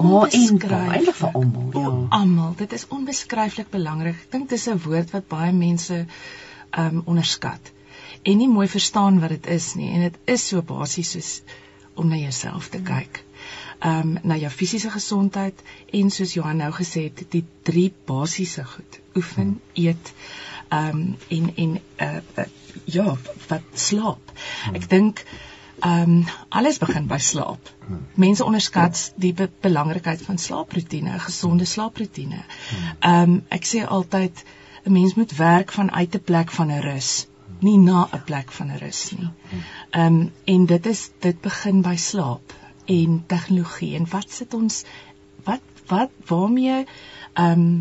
Maar 0.00 0.36
en 0.38 0.60
baie 0.62 1.14
vir 1.18 1.34
almal 1.40 1.74
ja. 1.80 1.94
Almal 2.20 2.54
dit 2.60 2.76
is 2.78 2.86
onbeskryflik 2.98 3.72
belangrik. 3.74 4.20
Ek 4.26 4.36
dink 4.36 4.48
dis 4.54 4.68
'n 4.68 4.78
woord 4.84 5.10
wat 5.16 5.26
baie 5.28 5.52
mense 5.52 6.04
um 6.84 7.02
onderskat. 7.06 7.72
En 8.22 8.38
nie 8.38 8.48
mooi 8.48 8.68
verstaan 8.68 9.18
wat 9.20 9.34
dit 9.36 9.50
is 9.58 9.74
nie. 9.74 9.90
En 9.96 10.06
dit 10.08 10.16
is 10.36 10.46
so 10.46 10.62
basies 10.62 11.10
soos 11.16 11.32
om 11.94 12.08
na 12.08 12.16
jouself 12.16 12.70
te 12.70 12.78
kyk 12.78 13.24
um 13.84 14.18
na 14.22 14.36
jou 14.36 14.50
fisiese 14.50 14.90
gesondheid 14.90 15.62
en 15.92 16.10
soos 16.10 16.34
Johan 16.34 16.56
nou 16.56 16.70
gesê 16.72 17.06
het 17.08 17.24
die 17.32 17.44
drie 17.62 17.92
basiese 18.06 18.64
goed 18.64 19.00
oefen 19.16 19.60
eet 19.74 20.12
ehm 20.68 20.88
um, 20.88 21.16
en 21.28 21.52
en 21.56 21.78
uh, 22.00 22.16
uh 22.38 22.44
ja, 22.84 23.16
wat 23.48 23.62
slaap. 23.74 24.32
Hmm. 24.64 24.74
Ek 24.74 24.88
dink 24.88 25.24
ehm 25.80 26.12
um, 26.12 26.24
alles 26.48 26.78
begin 26.78 27.08
by 27.10 27.18
slaap. 27.18 27.72
Hmm. 27.86 28.04
Mense 28.14 28.44
onderskat 28.44 29.00
die 29.16 29.32
be 29.34 29.48
belangrikheid 29.60 30.22
van 30.22 30.38
slaaproetine, 30.38 31.14
'n 31.14 31.26
gesonde 31.26 31.64
slaaproetine. 31.64 32.44
Hmm. 32.44 32.94
Ehm 33.00 33.30
um, 33.30 33.42
ek 33.48 33.66
sê 33.66 33.84
altyd 33.86 34.44
'n 34.84 34.92
mens 34.92 35.14
moet 35.14 35.36
werk 35.36 35.72
vanuit 35.72 36.14
'n 36.14 36.24
plek 36.24 36.50
van 36.50 36.70
'n 36.70 36.80
rus, 36.80 37.26
nie 37.58 37.78
na 37.78 38.08
'n 38.12 38.24
plek 38.24 38.52
van 38.52 38.76
rus 38.76 39.10
nie. 39.10 39.30
Ehm 39.90 40.06
um, 40.06 40.32
en 40.44 40.66
dit 40.66 40.86
is 40.86 41.10
dit 41.18 41.40
begin 41.40 41.82
by 41.82 41.96
slaap 41.96 42.59
en 42.96 43.22
tegnologie 43.30 43.94
en 43.98 44.08
wat 44.10 44.36
sit 44.40 44.54
ons 44.58 44.82
wat 45.48 45.82
wat 45.92 46.12
waarmee 46.30 46.84
ehm 46.84 47.64
um, 47.64 47.72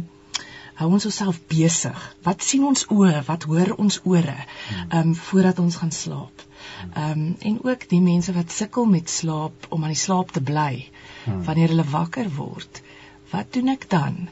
hou 0.80 0.88
ons 0.96 1.06
osself 1.06 1.42
besig? 1.52 2.04
Wat 2.24 2.44
sien 2.44 2.64
ons 2.64 2.86
oë? 2.88 3.26
Wat 3.28 3.44
hoor 3.52 3.74
ons 3.84 4.00
ore? 4.08 4.38
Ehm 4.38 5.00
um, 5.00 5.16
voordat 5.16 5.60
ons 5.60 5.76
gaan 5.82 5.92
slaap. 5.92 6.46
Ehm 6.94 7.12
um, 7.12 7.36
en 7.40 7.60
ook 7.68 7.90
die 7.90 8.02
mense 8.02 8.34
wat 8.34 8.52
sukkel 8.52 8.86
met 8.86 9.10
slaap 9.10 9.68
om 9.70 9.84
aan 9.84 9.96
die 9.96 10.04
slaap 10.08 10.32
te 10.32 10.42
bly 10.42 10.88
Hmm. 11.30 11.44
wanneer 11.44 11.68
hulle 11.74 11.86
wakker 11.92 12.30
word. 12.36 12.82
Wat 13.32 13.54
doen 13.54 13.74
ek 13.76 13.90
dan? 13.90 14.28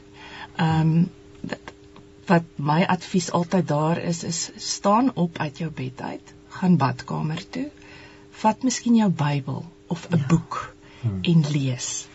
Ehm 0.56 0.92
um, 0.96 1.56
wat 2.28 2.44
my 2.60 2.82
advies 2.92 3.30
altyd 3.32 3.68
daar 3.68 3.98
is 3.98 4.22
is 4.24 4.40
staan 4.56 5.14
op 5.14 5.38
uit 5.38 5.58
jou 5.62 5.70
bed 5.72 6.00
uit, 6.00 6.32
gaan 6.48 6.76
badkamer 6.76 7.40
toe, 7.50 7.70
vat 8.42 8.62
miskien 8.62 8.98
jou 8.98 9.08
Bybel 9.08 9.62
of 9.88 10.06
'n 10.10 10.16
Ja. 10.18 10.26
boek 10.28 10.74
Hmm. 11.00 11.18
en 11.22 11.44
lees. 11.52 12.06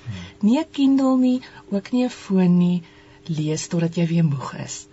Nie 0.41 0.59
'n 0.59 0.65
Kindle 0.71 1.17
nie, 1.17 1.41
ook 1.71 1.91
nie 1.91 2.03
'n 2.05 2.09
foon 2.09 2.57
nie, 2.57 2.81
lees 3.27 3.67
totdat 3.67 3.95
jy 3.95 4.07
weer 4.07 4.25
moeg 4.25 4.53
is. 4.63 4.87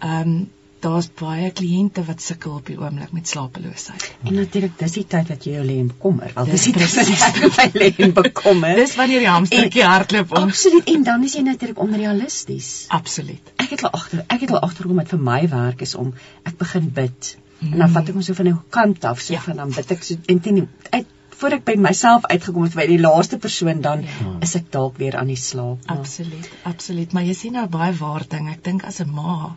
Ehm 0.00 0.20
um, 0.28 0.50
daar's 0.82 1.08
baie 1.20 1.50
kliënte 1.50 2.02
wat 2.04 2.20
sukkel 2.22 2.52
op 2.52 2.66
die 2.66 2.76
oomblik 2.78 3.12
met 3.12 3.28
slapeloosheid. 3.28 4.14
En 4.24 4.34
natuurlik 4.34 4.78
dis 4.78 4.92
die 4.92 5.04
tyd 5.06 5.28
wat 5.28 5.44
jy 5.44 5.52
jou 5.52 5.64
lê 5.64 5.76
en 5.78 5.86
bekommer. 5.86 6.30
Wel 6.34 6.44
dis 6.44 6.62
die 6.64 6.72
wat 6.72 6.82
presies. 6.82 7.22
ek 7.22 7.56
my 7.56 7.70
lê 7.80 7.94
en 7.98 8.12
bekommer. 8.12 8.74
Dis 8.76 8.94
wanneer 8.96 9.18
die 9.18 9.28
hamstertjie 9.28 9.84
hardloop 9.84 10.36
om. 10.36 10.42
Absoluut. 10.48 10.84
En 10.84 11.02
dan 11.02 11.24
is 11.24 11.32
jy 11.34 11.40
natuurlik 11.42 11.78
onrealisties. 11.78 12.84
Absoluut. 12.88 13.52
Ek 13.56 13.70
het 13.70 13.82
al 13.84 13.90
agter 13.90 14.24
ek 14.28 14.40
het 14.40 14.50
al 14.50 14.60
agtergekom 14.60 14.96
dat 14.96 15.08
vir 15.08 15.18
my 15.18 15.48
werk 15.48 15.80
is 15.80 15.94
om 15.94 16.14
ek 16.42 16.56
begin 16.58 16.90
bid. 16.94 17.36
En 17.62 17.78
dan 17.78 17.90
vat 17.90 18.08
ek 18.08 18.14
hom 18.14 18.22
so 18.22 18.34
van 18.34 18.46
'n 18.48 18.60
kant 18.70 19.04
af, 19.04 19.20
so 19.20 19.32
Ja. 19.34 19.40
van 19.40 19.56
dan 19.56 19.70
bid 19.70 19.90
ek 19.90 20.02
so 20.02 20.14
en 20.26 20.40
teen 20.40 20.68
uit 20.90 21.06
voor 21.42 21.56
ek 21.58 21.64
by 21.66 21.74
myself 21.84 22.26
uitgekom 22.30 22.66
het 22.68 22.74
by 22.78 22.86
die 22.90 23.00
laaste 23.02 23.38
persoon 23.42 23.80
dan 23.84 24.02
Ja. 24.06 24.32
is 24.46 24.54
ek 24.58 24.70
dalk 24.74 24.98
weer 25.02 25.16
aan 25.20 25.26
die 25.32 25.36
slaap. 25.36 25.86
maar- 25.86 25.98
Absoluut, 25.98 26.50
absoluut. 26.72 27.12
Maar 27.12 27.22
jy 27.24 27.34
sien 27.34 27.52
nou 27.52 27.66
baie 27.68 27.92
waar 27.98 28.24
ding. 28.28 28.48
Ek 28.50 28.64
dink 28.64 28.84
as 28.84 29.00
'n 29.00 29.10
ma 29.14 29.56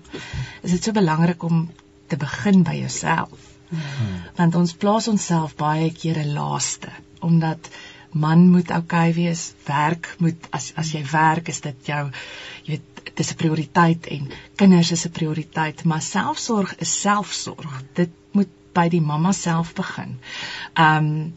is 0.63 0.71
dit 0.71 0.83
so 0.83 0.91
belangrik 0.91 1.43
om 1.43 1.69
te 2.07 2.17
begin 2.17 2.63
by 2.63 2.75
jouself. 2.79 3.37
Want 4.37 4.55
ons 4.55 4.73
plaas 4.73 5.07
onsself 5.07 5.55
baie 5.55 5.91
kere 5.91 6.25
laaste 6.25 6.89
omdat 7.19 7.69
man 8.11 8.49
moet 8.49 8.69
oukei 8.71 9.09
okay 9.09 9.13
wees, 9.13 9.53
werk 9.67 10.15
moet 10.19 10.47
as 10.51 10.71
as 10.75 10.91
jy 10.91 11.03
werk 11.11 11.49
is 11.49 11.61
dit 11.61 11.75
jou 11.89 12.11
jy 12.65 12.75
weet 12.77 13.15
dis 13.15 13.31
'n 13.31 13.35
prioriteit 13.35 14.07
en 14.07 14.29
kinders 14.55 14.91
is 14.91 15.05
'n 15.05 15.11
prioriteit, 15.11 15.83
maar 15.83 16.01
selfsorg 16.01 16.75
is 16.79 17.01
selfsorg. 17.01 17.81
Dit 17.93 18.09
moet 18.31 18.47
by 18.73 18.89
die 18.89 19.01
mamma 19.01 19.31
self 19.31 19.73
begin. 19.73 20.17
Um 20.77 21.33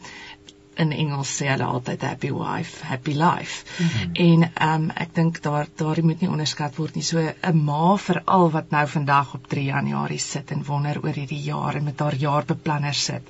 in 0.79 0.91
Engels 0.95 1.31
sê 1.37 1.49
hulle 1.51 1.67
altyd 1.67 2.03
happy 2.07 2.31
wife, 2.31 2.83
happy 2.87 3.13
life. 3.17 3.65
Mm 3.77 3.87
-hmm. 3.87 4.11
En 4.25 4.51
ehm 4.53 4.83
um, 4.83 4.89
ek 4.95 5.15
dink 5.15 5.41
daar 5.43 5.67
daar 5.75 6.03
moet 6.03 6.21
nie 6.21 6.29
onderskat 6.29 6.75
word 6.75 6.95
nie. 6.95 7.03
So 7.03 7.19
'n 7.19 7.63
ma 7.63 7.97
veral 7.97 8.51
wat 8.51 8.71
nou 8.71 8.87
vandag 8.87 9.33
op 9.33 9.47
3 9.47 9.63
Januarie 9.63 10.19
sit 10.19 10.51
en 10.51 10.65
wonder 10.65 11.03
oor 11.03 11.13
hierdie 11.13 11.43
jaar 11.43 11.75
en 11.75 11.83
met 11.83 11.99
haar 11.99 12.15
jaarbeplanner 12.15 12.93
sit. 12.93 13.23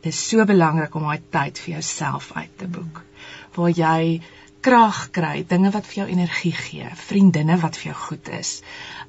Dit 0.00 0.12
is 0.12 0.28
so 0.28 0.44
belangrik 0.44 0.94
om 0.94 1.02
daai 1.02 1.22
tyd 1.30 1.58
vir 1.58 1.72
jouself 1.72 2.32
uit 2.34 2.58
te 2.58 2.66
boek 2.66 3.04
waar 3.54 3.70
jy 3.70 4.20
krag 4.60 5.10
kry, 5.10 5.44
dinge 5.48 5.70
wat 5.70 5.86
vir 5.86 6.02
jou 6.02 6.08
energie 6.12 6.52
gee, 6.52 6.88
vriendinne 6.94 7.56
wat 7.60 7.76
vir 7.76 7.92
jou 7.92 8.00
goed 8.06 8.28
is. 8.28 8.62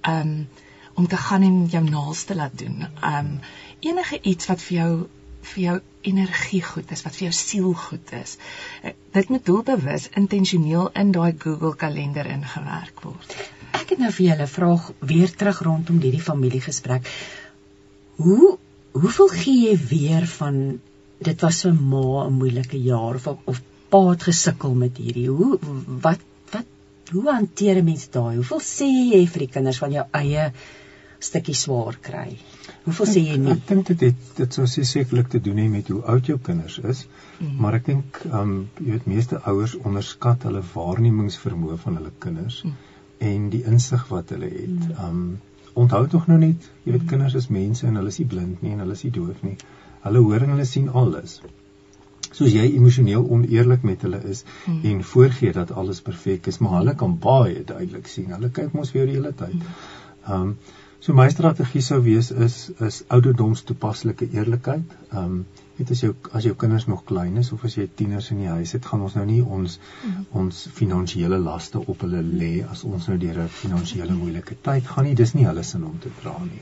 Um 0.07 0.47
om 0.93 1.07
te 1.07 1.17
gaan 1.17 1.43
en 1.43 1.65
jou 1.71 1.83
naalste 1.83 2.35
laat 2.35 2.57
doen. 2.59 2.87
Um 3.07 3.39
enige 3.79 4.19
iets 4.21 4.47
wat 4.47 4.61
vir 4.61 4.77
jou 4.77 4.91
vir 5.41 5.63
jou 5.63 5.77
energie 6.01 6.61
goed 6.63 6.91
is, 6.91 7.03
wat 7.05 7.15
vir 7.15 7.27
jou 7.27 7.33
siel 7.37 7.73
goed 7.73 8.13
is. 8.17 8.37
Eh, 8.83 8.93
Dit 9.11 9.29
moet 9.29 9.45
doelbewus, 9.45 10.09
intentioneel 10.15 10.89
in 10.95 11.11
daai 11.11 11.33
Google 11.37 11.75
kalender 11.75 12.25
ingewerk 12.25 13.01
word. 13.03 13.35
Ek 13.73 13.89
het 13.89 13.99
nou 13.99 14.11
vir 14.11 14.25
julle 14.25 14.43
'n 14.43 14.55
vraag 14.55 14.91
weer 14.99 15.31
terug 15.35 15.61
rondom 15.61 15.99
hierdie 15.99 16.21
familiegesprek. 16.21 17.09
Hoe 18.15 18.57
hoeveel 18.91 19.27
gee 19.27 19.69
jy 19.69 19.77
weer 19.89 20.27
van 20.27 20.79
dit 21.19 21.41
was 21.41 21.61
vir 21.65 21.73
ma 21.73 22.25
'n 22.27 22.33
moeilike 22.33 22.77
jaar 22.77 23.15
of 23.15 23.27
of 23.27 23.61
pa 23.89 24.01
het 24.09 24.23
gesukkel 24.23 24.73
met 24.73 24.97
hierdie. 24.97 25.27
Hoe 25.27 25.59
wat 26.05 26.19
wat 26.51 26.65
hoe 27.11 27.25
hanteer 27.31 27.81
'n 27.81 27.85
mens 27.85 28.07
daai? 28.09 28.35
Hoeveel 28.35 28.63
sê 28.67 28.89
jy 29.13 29.25
vir 29.27 29.39
die 29.45 29.53
kinders 29.55 29.77
van 29.83 29.91
jou 29.91 30.05
eie 30.11 30.51
stukkie 31.19 31.55
swaar 31.55 31.97
kry? 32.01 32.37
Hoeveel 32.83 33.05
sê 33.05 33.21
jy 33.21 33.35
nie? 33.37 33.51
Ek 33.53 33.67
dink 33.69 33.87
dit 33.91 34.01
het 34.07 34.21
dit 34.37 34.55
sou 34.57 34.65
sekerlik 34.67 35.27
te 35.29 35.39
doen 35.45 35.59
hê 35.61 35.67
met 35.69 35.87
hoe 35.93 36.01
oud 36.13 36.25
jou 36.25 36.37
kinders 36.41 36.79
is. 36.93 37.03
Mm. 37.39 37.51
Maar 37.61 37.77
ek 37.79 37.85
dink 37.91 38.21
ehm 38.25 38.39
um, 38.41 38.55
jy 38.79 38.91
weet 38.95 39.05
meeste 39.11 39.37
ouers 39.51 39.75
onderskat 39.85 40.47
hulle 40.49 40.63
waarnemingsvermoë 40.73 41.77
van 41.85 41.99
hulle 42.01 42.11
kinders 42.25 42.63
Mm. 42.65 42.73
en 43.31 43.49
die 43.53 43.63
insig 43.69 44.07
wat 44.09 44.29
hulle 44.33 44.49
het. 44.49 44.89
Ehm 44.97 45.07
um, 45.09 45.39
onthou 45.83 46.07
tog 46.11 46.25
nou 46.27 46.37
net, 46.39 46.65
jy 46.83 46.91
weet 46.97 47.05
kinders 47.07 47.35
is 47.39 47.47
mense 47.47 47.85
en 47.87 47.95
hulle 47.95 48.07
is 48.11 48.17
nie 48.19 48.27
blind 48.33 48.61
nie 48.65 48.71
en 48.75 48.79
hulle 48.83 48.97
is 48.97 49.03
nie 49.05 49.11
doof 49.19 49.43
nie. 49.45 49.55
Hulle 50.03 50.19
hoor 50.25 50.41
en 50.43 50.49
hulle 50.55 50.65
sien 50.65 50.89
alles. 50.89 51.37
Soos 52.31 52.51
jy 52.51 52.65
emosioneel 52.75 53.23
oneerlik 53.37 53.83
met 53.83 54.01
hulle 54.01 54.19
is 54.33 54.43
Mm. 54.65 54.81
en 54.89 55.03
voorgee 55.03 55.53
dat 55.53 55.71
alles 55.71 56.01
perfek 56.01 56.47
is, 56.47 56.57
maar 56.59 56.79
hulle 56.79 56.95
kan 56.95 57.17
baie 57.19 57.63
duidelik 57.63 58.07
sien. 58.07 58.31
Hulle 58.33 58.49
kyk 58.49 58.73
mos 58.73 58.91
vir 58.91 59.01
jou 59.05 59.07
die 59.13 59.19
hele 59.21 59.33
tyd. 59.33 59.61
Ehm 60.27 60.41
um, 60.41 60.55
so 61.01 61.13
my 61.17 61.29
strategie 61.33 61.81
sou 61.81 61.99
wees 62.05 62.31
is 62.31 62.69
is 62.87 63.03
ouderdoms 63.07 63.61
toepaslike 63.63 64.27
eerlikheid. 64.31 64.95
Ehm 65.11 65.23
um, 65.25 65.45
weet 65.77 65.91
as 65.91 66.01
jou 66.03 66.11
as 66.37 66.43
jou 66.45 66.53
kinders 66.55 66.85
nog 66.87 67.03
klein 67.09 67.37
is 67.41 67.51
of 67.51 67.63
as 67.65 67.75
jy 67.77 67.87
tieners 67.95 68.27
in 68.31 68.37
die 68.43 68.47
huis 68.51 68.71
het, 68.75 68.85
gaan 68.85 69.01
ons 69.01 69.15
nou 69.15 69.25
nie 69.25 69.41
ons 69.41 69.79
Mhm. 70.03 70.23
ons 70.41 70.67
finansiële 70.73 71.37
laste 71.39 71.79
op 71.79 72.01
hulle 72.01 72.21
lê 72.21 72.51
as 72.69 72.83
ons 72.83 73.07
nou 73.07 73.17
deur 73.17 73.39
'n 73.43 73.47
finansiële 73.47 74.13
moeilike 74.13 74.55
tyd 74.61 74.85
gaan 74.87 75.05
nie. 75.05 75.15
Dis 75.15 75.33
nie 75.33 75.45
hulle 75.45 75.63
sin 75.63 75.83
om 75.85 75.97
te 75.99 76.09
dra 76.21 76.35
nie. 76.43 76.61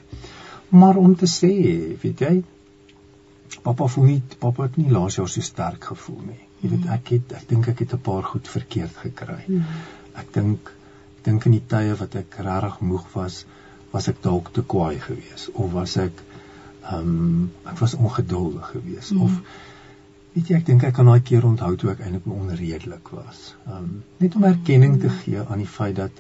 Maar 0.70 0.96
om 0.98 1.16
te 1.16 1.26
sê, 1.26 1.52
weet 2.04 2.20
jy, 2.20 2.44
pappa 3.64 3.88
voel 3.88 4.06
nie 4.06 4.22
pappa 4.40 4.64
het 4.64 4.78
nie 4.78 4.90
laas 4.92 5.16
jaar 5.18 5.28
so 5.30 5.42
sterk 5.42 5.84
gevoel 5.92 6.22
nie. 6.28 6.40
Jy 6.62 6.70
weet 6.70 6.86
ek 6.96 7.08
het 7.16 7.34
ek 7.34 7.48
dink 7.50 7.68
ek 7.68 7.80
het 7.80 7.94
'n 7.94 7.98
paar 8.10 8.24
goed 8.24 8.48
verkeerd 8.48 8.96
gekry. 9.04 9.44
Hmm. 9.46 9.64
Ek 10.16 10.34
dink 10.34 10.60
ek 11.18 11.24
dink 11.26 11.46
in 11.46 11.52
die 11.52 11.68
tye 11.68 11.96
wat 11.96 12.16
ek 12.16 12.36
regtig 12.40 12.80
moeg 12.82 13.06
was, 13.14 13.46
was 13.94 14.08
ek 14.12 14.22
dalk 14.24 14.52
te 14.54 14.62
kwaai 14.62 15.00
geweest 15.00 15.50
of 15.54 15.72
was 15.74 15.98
ek 15.98 16.22
ehm 16.90 17.00
um, 17.00 17.52
ek 17.72 17.80
was 17.84 17.94
ongeduldig 17.96 18.72
geweest 18.76 19.12
Mm. 19.12 19.22
of 19.22 19.32
weet 20.34 20.48
jy 20.50 20.56
ek 20.58 20.66
dink 20.66 20.84
ek 20.84 20.94
kan 20.94 21.06
daai 21.10 21.22
keer 21.26 21.46
onthou 21.46 21.76
toe 21.76 21.92
ek 21.92 22.00
eintlik 22.06 22.28
onredelik 22.28 23.10
was. 23.18 23.54
Ehm 23.68 23.78
um, 23.78 24.04
net 24.18 24.36
om 24.36 24.44
erkenning 24.44 25.00
te 25.02 25.10
gee 25.22 25.40
aan 25.46 25.58
die 25.66 25.72
feit 25.78 25.96
dat 25.96 26.12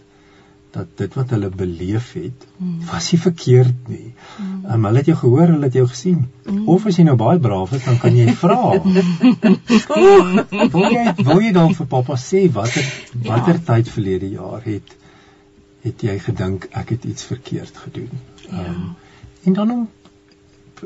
dat 0.71 0.85
dit 0.97 1.13
wat 1.17 1.29
hulle 1.33 1.49
beleef 1.49 2.11
het 2.13 2.45
Mm. 2.59 2.81
was 2.91 3.11
nie 3.11 3.19
verkeerd 3.21 3.87
nie. 3.89 4.11
Mm. 4.39 4.65
Ehm 4.65 4.73
um, 4.75 4.85
hulle 4.85 4.97
het 5.01 5.05
jou 5.09 5.17
gehoor, 5.17 5.47
hulle 5.55 5.63
het 5.69 5.73
jou 5.79 5.87
gesien. 5.87 6.27
Mm. 6.45 6.67
Of 6.69 6.85
as 6.85 6.97
jy 6.99 7.03
nou 7.07 7.15
baie 7.17 7.39
braaf 7.39 7.71
is, 7.73 7.85
dan 7.85 7.97
kan 7.97 8.15
jy 8.15 8.27
vra. 8.43 8.73
wil 10.73 10.89
jy 10.93 11.03
wil 11.23 11.41
jy 11.43 11.51
dan 11.55 11.73
vir 11.77 11.87
pappa 11.95 12.15
sê 12.17 12.45
watter 12.53 12.85
Ja. 13.21 13.31
watter 13.31 13.59
tyd 13.65 13.89
verlede 13.89 14.29
jaar 14.29 14.61
het 14.65 14.95
het 15.81 16.01
jy 16.01 16.19
gedink 16.19 16.67
ek 16.71 16.89
het 16.95 17.03
iets 17.03 17.23
verkeerd 17.23 17.77
gedoen? 17.77 18.09
Ja. 18.49 18.65
Ehm, 18.65 18.85
en 19.43 19.53
dan 19.53 19.71
om 19.71 19.87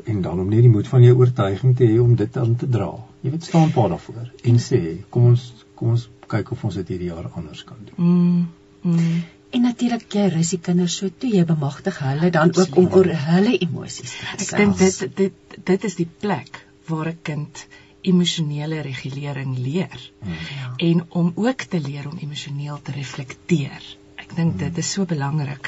en 0.03 0.21
dan 0.21 0.39
om 0.39 0.49
net 0.49 0.63
die 0.65 0.69
moed 0.73 0.87
van 0.87 1.03
jou 1.05 1.13
oortuiging 1.17 1.75
te 1.77 1.85
hê 1.85 1.99
om 2.01 2.15
dit 2.15 2.37
aan 2.37 2.55
te 2.55 2.69
dra. 2.69 2.89
Jy 3.21 3.31
weet 3.35 3.43
staan 3.43 3.71
pa 3.75 3.87
daarvoor 3.91 4.31
en 4.49 4.59
sê 4.59 4.81
kom 5.13 5.29
ons 5.33 5.43
kom 5.77 5.93
ons 5.93 6.09
kyk 6.33 6.51
of 6.55 6.63
ons 6.63 6.81
dit 6.81 6.91
hierdie 6.95 7.11
jaar 7.11 7.29
anders 7.33 7.63
kan 7.63 7.77
doen. 7.85 8.07
Mm. 8.07 8.49
Mm. 8.81 9.21
En 9.53 9.61
natuurlik 9.67 10.17
jy 10.17 10.27
rus 10.33 10.49
die 10.55 10.59
kinders 10.65 10.97
so 10.97 11.13
toe 11.19 11.29
jy 11.29 11.45
bemagtig 11.45 11.99
hulle 12.01 12.31
dan 12.33 12.53
ook 12.57 12.77
om 12.81 12.89
oor 12.97 13.09
hulle 13.27 13.53
emosies 13.67 14.15
te 14.17 14.25
Ek 14.31 14.39
gesels. 14.39 14.59
dink 14.59 14.77
dit 14.81 15.17
dit 15.21 15.57
dit 15.71 15.89
is 15.89 15.97
die 16.01 16.09
plek 16.25 16.63
waar 16.89 17.11
'n 17.11 17.19
kind 17.21 17.65
emosionele 18.01 18.81
regulering 18.81 19.57
leer 19.57 20.11
ja. 20.25 20.73
en 20.77 21.05
om 21.09 21.31
ook 21.35 21.61
te 21.69 21.79
leer 21.79 22.09
om 22.09 22.17
emosioneel 22.17 22.81
te 22.81 22.91
reflekteer. 22.91 23.83
Ek 24.33 24.39
dink 24.39 24.55
dit 24.57 24.77
is 24.81 24.87
so 24.89 25.05
belangrik 25.05 25.67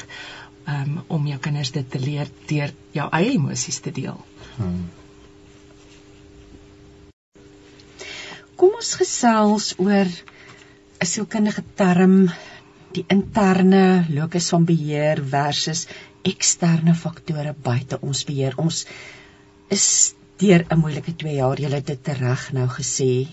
um, 0.66 0.96
om 1.14 1.26
jou 1.30 1.36
kinders 1.38 1.68
dit 1.70 1.86
te 1.86 2.00
leer 2.02 2.26
deur 2.50 2.72
jou 2.96 3.04
eie 3.14 3.36
emosies 3.36 3.76
te 3.84 3.92
deel. 3.94 4.16
Hmm. 4.56 4.80
Kom 8.58 8.74
ons 8.74 8.90
gesels 8.98 9.68
oor 9.78 10.10
'n 10.10 11.06
sielkundige 11.12 11.62
term 11.78 12.16
die 12.98 13.06
interne 13.14 14.02
locus 14.10 14.50
van 14.56 14.66
beheer 14.66 15.22
versus 15.36 15.86
eksterne 16.26 16.98
faktore 17.06 17.54
buite 17.54 18.02
ons 18.02 18.24
beheer. 18.26 18.58
Ons 18.58 18.82
is 19.70 19.86
deur 20.42 20.66
'n 20.66 20.82
moeilike 20.82 21.14
2 21.14 21.38
jaar, 21.38 21.60
jy 21.60 21.70
het 21.70 21.86
dit 21.86 22.14
reg 22.18 22.52
nou 22.52 22.66
gesê. 22.66 23.28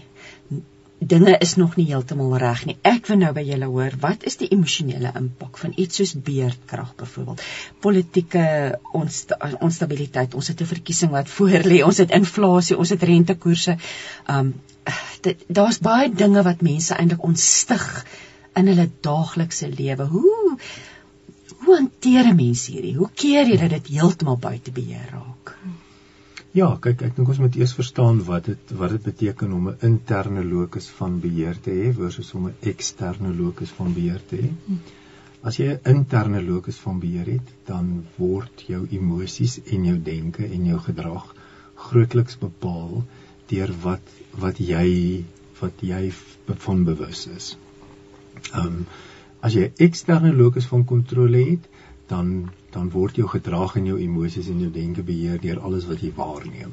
Dinge 1.05 1.37
is 1.43 1.55
nog 1.55 1.75
nie 1.75 1.85
heeltemal 1.89 2.37
reg 2.37 2.65
nie. 2.65 2.75
Ek 2.87 3.07
wil 3.11 3.19
nou 3.21 3.31
by 3.35 3.43
julle 3.43 3.67
hoor, 3.71 3.95
wat 3.99 4.23
is 4.29 4.37
die 4.39 4.49
emosionele 4.55 5.11
impak 5.19 5.57
van 5.61 5.73
iets 5.75 5.99
soos 5.99 6.13
beerdkrag 6.27 6.93
byvoorbeeld? 6.99 7.41
Politieke 7.83 8.45
onsta 8.95 9.51
onstabiliteit. 9.59 10.33
Ons 10.33 10.47
het 10.47 10.61
'n 10.61 10.71
verkiesing 10.73 11.11
wat 11.11 11.29
voor 11.29 11.67
lê. 11.67 11.83
Ons 11.83 11.97
het 11.97 12.11
inflasie, 12.11 12.77
ons 12.77 12.89
het 12.89 13.03
rentekoerse. 13.03 13.77
Um 14.27 14.53
daar's 15.47 15.79
baie 15.79 16.09
dinge 16.11 16.41
wat 16.43 16.61
mense 16.61 16.95
eintlik 16.95 17.23
ontstig 17.23 18.05
in 18.55 18.67
hulle 18.67 18.89
daaglikse 19.01 19.69
lewe. 19.69 20.05
Hoe 20.05 20.57
Hoe 21.63 21.75
hanteer 21.75 22.25
'n 22.27 22.35
mens 22.35 22.65
hierdie? 22.67 22.95
Hoe 22.95 23.09
keer 23.13 23.47
jy 23.47 23.57
dat 23.57 23.69
dit 23.69 23.87
heeltemal 23.87 24.37
buite 24.37 24.71
beheer 24.71 25.07
raak? 25.11 25.57
Ja, 26.53 26.67
kyk, 26.77 26.99
ek 27.01 27.15
dink 27.17 27.29
ons 27.33 27.39
moet 27.41 27.55
eers 27.57 27.71
verstaan 27.73 28.19
wat 28.27 28.45
dit 28.45 28.71
wat 28.77 28.91
dit 28.93 29.05
beteken 29.07 29.53
om 29.57 29.69
'n 29.69 29.87
interne 29.87 30.43
locus 30.45 30.89
van 30.97 31.15
beheer 31.23 31.57
te 31.67 31.71
hê 31.77 31.87
versus 31.99 32.29
om 32.37 32.45
'n 32.47 32.69
eksterne 32.71 33.31
locus 33.37 33.71
van 33.77 33.89
beheer 33.95 34.21
te 34.29 34.37
hê. 34.41 34.49
As 35.41 35.57
jy 35.57 35.71
'n 35.71 35.79
interne 35.93 36.43
locus 36.43 36.77
van 36.83 36.99
beheer 36.99 37.31
het, 37.31 37.47
dan 37.65 38.05
word 38.17 38.61
jou 38.67 38.85
emosies 38.91 39.59
en 39.65 39.85
jou 39.85 39.97
denke 39.97 40.45
en 40.45 40.65
jou 40.65 40.79
gedrag 40.89 41.25
grootliks 41.87 42.37
bepaal 42.37 43.03
deur 43.47 43.73
wat 43.81 44.13
wat 44.45 44.57
jy 44.59 45.25
wat 45.59 45.81
jy 45.81 46.11
van 46.67 46.83
bewus 46.83 47.27
is. 47.27 47.57
Ehm 48.53 48.67
um, 48.67 48.85
as 49.41 49.53
jy 49.53 49.63
'n 49.65 49.85
eksterne 49.89 50.33
locus 50.33 50.65
van 50.65 50.85
kontrole 50.85 51.49
het, 51.49 51.65
dan 52.07 52.49
dan 52.73 52.89
word 52.89 53.15
jou 53.15 53.27
gedrag 53.29 53.75
en 53.77 53.85
jou 53.85 53.99
emosies 54.01 54.47
en 54.49 54.59
jou 54.59 54.71
denke 54.73 55.03
beheer 55.05 55.41
deur 55.41 55.59
alles 55.59 55.85
wat 55.89 56.01
jy 56.01 56.11
waarneem. 56.15 56.71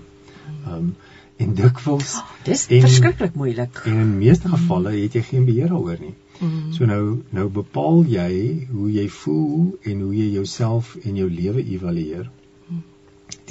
Ehm 0.64 0.76
um, 0.76 0.94
en 1.40 1.54
dikwels 1.56 2.14
oh, 2.20 2.32
dis 2.44 2.66
verskriklik 2.68 3.36
moeilik. 3.40 3.78
En 3.88 4.00
in 4.02 4.10
meeste 4.18 4.48
gevalle 4.52 4.90
het 4.92 5.14
jy 5.16 5.22
geen 5.24 5.46
beheer 5.48 5.70
daaroor 5.72 6.00
nie. 6.00 6.12
Mm. 6.40 6.72
So 6.76 6.88
nou 6.88 7.04
nou 7.36 7.46
bepaal 7.60 8.02
jy 8.12 8.32
hoe 8.72 8.90
jy 8.92 9.06
voel 9.22 9.70
en 9.92 10.02
hoe 10.04 10.12
jy 10.16 10.26
jouself 10.34 10.96
en 11.00 11.16
jou 11.16 11.30
lewe 11.32 11.64
evalueer 11.64 12.28
mm. 12.28 12.82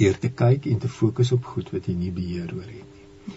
deur 0.02 0.18
te 0.22 0.30
kyk 0.42 0.70
en 0.70 0.78
te 0.84 0.90
fokus 1.00 1.32
op 1.34 1.50
goed 1.54 1.74
wat 1.74 1.90
jy 1.90 1.96
nie 1.98 2.14
beheer 2.14 2.54
oor 2.54 2.68
het 2.68 2.86
nie. 2.86 3.36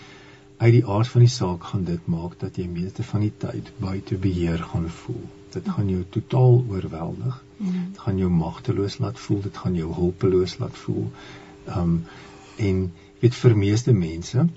Uit 0.58 0.74
die 0.78 0.86
aard 0.86 1.10
van 1.16 1.26
die 1.26 1.34
saak 1.34 1.72
gaan 1.72 1.90
dit 1.90 2.06
maak 2.18 2.38
dat 2.46 2.62
jy 2.62 2.68
meeste 2.70 3.06
van 3.10 3.26
die 3.26 3.34
tyd 3.46 3.74
buite 3.82 4.22
beheer 4.28 4.62
gaan 4.74 4.90
voel 5.02 5.26
dit 5.54 5.70
gaan 5.70 5.90
jou 5.90 6.04
totaal 6.10 6.64
oorweldig. 6.70 7.36
Mm. 7.36 7.53
Dit 7.72 8.00
gaan 8.06 8.18
jou 8.18 8.30
magteloos 8.30 8.98
laat 9.00 9.20
voel, 9.20 9.42
dit 9.42 9.58
gaan 9.58 9.76
jou 9.76 9.94
hulpeloos 9.94 10.58
laat 10.58 10.78
voel. 10.86 11.08
Um 11.78 12.04
en 12.58 12.92
weet 13.20 13.36
vir 13.36 13.56
meeste 13.58 13.94
mense 13.94 14.48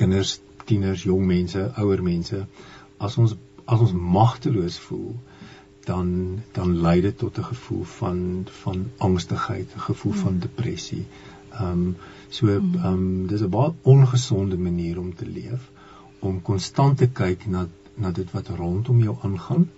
kinders, 0.00 0.38
tieners, 0.64 1.02
jong 1.04 1.26
mense, 1.26 1.64
ouer 1.82 2.02
mense, 2.02 2.44
as 2.98 3.16
ons 3.20 3.36
as 3.70 3.82
ons 3.84 3.92
magteloos 4.16 4.78
voel, 4.86 5.10
dan 5.86 6.08
dan 6.56 6.72
lei 6.84 7.00
dit 7.00 7.18
tot 7.18 7.38
'n 7.38 7.48
gevoel 7.50 7.84
van 7.98 8.46
van 8.62 8.86
angstigheid, 9.08 9.74
'n 9.74 9.86
gevoel 9.88 10.12
mm. 10.12 10.22
van 10.24 10.38
depressie. 10.46 11.04
Um 11.66 11.96
so 12.38 12.46
um 12.92 13.26
dis 13.26 13.42
'n 13.42 13.52
baie 13.56 13.74
ongesonde 13.82 14.58
manier 14.58 14.98
om 14.98 15.14
te 15.14 15.26
leef 15.26 15.70
om 16.20 16.42
konstant 16.42 16.98
te 16.98 17.08
kyk 17.22 17.46
na 17.46 17.66
na 17.94 18.10
dit 18.10 18.30
wat 18.32 18.48
rondom 18.48 19.00
jou 19.02 19.16
aangaan. 19.22 19.68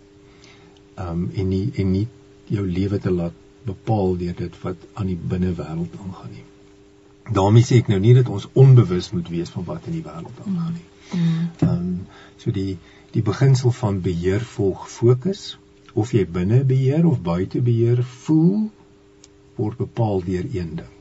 Um 1.00 1.30
en 1.34 1.48
nie 1.48 1.70
en 1.76 1.92
nie 1.92 2.06
jou 2.52 2.66
lewe 2.66 2.98
te 2.98 3.10
laat 3.10 3.36
bepaal 3.64 4.16
deur 4.16 4.34
dit 4.36 4.56
wat 4.62 4.88
aan 4.92 5.06
die 5.06 5.16
binnewêreld 5.16 6.00
aangaan 6.00 6.30
nie. 6.30 6.46
daarmee 7.30 7.62
sê 7.62 7.78
ek 7.82 7.90
nou 7.92 8.00
nie 8.02 8.14
dat 8.18 8.28
ons 8.28 8.48
onbewus 8.58 9.10
moet 9.14 9.28
wees 9.30 9.50
van 9.54 9.64
wat 9.68 9.86
in 9.86 9.98
die 9.98 10.04
wêreld 10.04 10.38
aangaan 10.44 10.74
nie. 10.78 10.88
Mm. 11.12 11.50
Um 11.68 12.06
so 12.42 12.50
die 12.50 12.78
die 13.12 13.22
beginsel 13.22 13.74
van 13.76 14.00
beheer 14.00 14.40
volg 14.54 14.88
fokus 14.90 15.42
of 15.94 16.14
jy 16.16 16.24
binne 16.26 16.62
beheer 16.64 17.06
of 17.06 17.20
buite 17.22 17.60
beheer 17.60 18.02
voel 18.24 18.70
word 19.56 19.76
bepaal 19.78 20.24
deur 20.24 20.48
een 20.48 20.74
ding. 20.80 20.92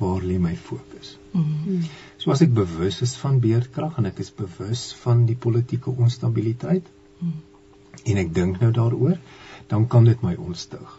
Waar 0.00 0.24
lê 0.24 0.38
my 0.40 0.56
fokus? 0.56 1.18
Mm. 1.32 1.84
So 2.18 2.32
as 2.32 2.42
ek 2.42 2.54
bewus 2.56 3.02
is 3.06 3.14
van 3.20 3.38
beerdkrag 3.44 4.00
en 4.00 4.08
ek 4.10 4.24
is 4.24 4.32
bewus 4.34 4.90
van 5.04 5.26
die 5.28 5.36
politieke 5.36 5.92
onstabiliteit 5.92 6.88
mm. 7.20 7.36
En 8.04 8.20
ek 8.22 8.34
dink 8.34 8.60
nou 8.60 8.70
daaroor, 8.72 9.18
dan 9.68 9.86
kan 9.86 10.04
dit 10.04 10.22
my 10.22 10.34
ontstig. 10.34 10.96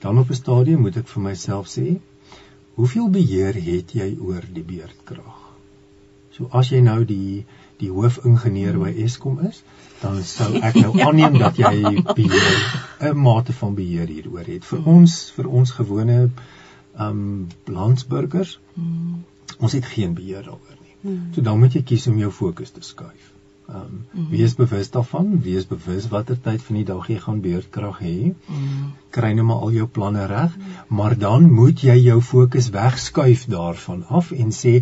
Dan 0.00 0.18
op 0.18 0.30
'n 0.30 0.40
stadium 0.40 0.80
moet 0.80 0.96
ek 0.96 1.08
vir 1.08 1.22
myself 1.22 1.68
sê, 1.68 2.00
hoeveel 2.74 3.08
beheer 3.08 3.54
het 3.54 3.92
jy 3.92 4.16
oor 4.20 4.42
die 4.52 4.62
beerdkrag? 4.62 5.40
So 6.30 6.48
as 6.52 6.70
jy 6.70 6.80
nou 6.80 7.04
die 7.04 7.44
die 7.78 7.90
hoofingenieur 7.90 8.78
by 8.78 8.90
Eskom 9.02 9.40
is, 9.46 9.62
dan 10.00 10.22
sou 10.22 10.54
ek 10.54 10.74
nou 10.74 10.92
aanneem 11.06 11.38
dat 11.38 11.56
jy 11.56 12.02
beheer 12.14 12.58
'n 13.00 13.18
mate 13.18 13.52
van 13.52 13.74
beheer 13.74 14.06
hieroor 14.06 14.46
het. 14.46 14.64
Vir 14.64 14.86
ons 14.86 15.30
vir 15.36 15.48
ons 15.48 15.70
gewone 15.70 16.30
um 16.98 17.48
landsburgers 17.66 18.58
mm 18.74 19.22
ons 19.58 19.72
het 19.72 19.84
geen 19.84 20.14
beheer 20.14 20.42
daaroor 20.42 20.78
nie. 20.80 20.96
Hmm. 21.00 21.28
So 21.34 21.42
dan 21.42 21.58
moet 21.58 21.74
jy 21.76 21.82
kies 21.82 22.06
om 22.10 22.18
jou 22.18 22.30
fokus 22.32 22.70
te 22.74 22.82
skuif. 22.82 23.33
Ehm 23.68 23.80
um, 23.80 24.06
hmm. 24.12 24.28
wees 24.28 24.54
bewus 24.54 24.90
daarvan, 24.90 25.40
wees 25.40 25.64
bewus 25.66 26.08
watter 26.12 26.36
tyd 26.40 26.62
van 26.62 26.76
die 26.76 26.84
dag 26.84 27.06
jy 27.08 27.14
gaan 27.20 27.40
beurtkrag 27.40 28.00
hê. 28.04 28.34
Hmm. 28.48 28.90
Kry 29.16 29.30
nou 29.38 29.46
maar 29.48 29.62
al 29.64 29.72
jou 29.78 29.86
planne 29.88 30.26
reg, 30.28 30.52
hmm. 30.54 30.74
maar 30.98 31.16
dan 31.18 31.48
moet 31.52 31.80
jy 31.80 31.94
jou 32.04 32.18
fokus 32.20 32.68
wegskuif 32.74 33.46
daarvan 33.48 34.04
af 34.08 34.32
en 34.36 34.52
sê 34.52 34.74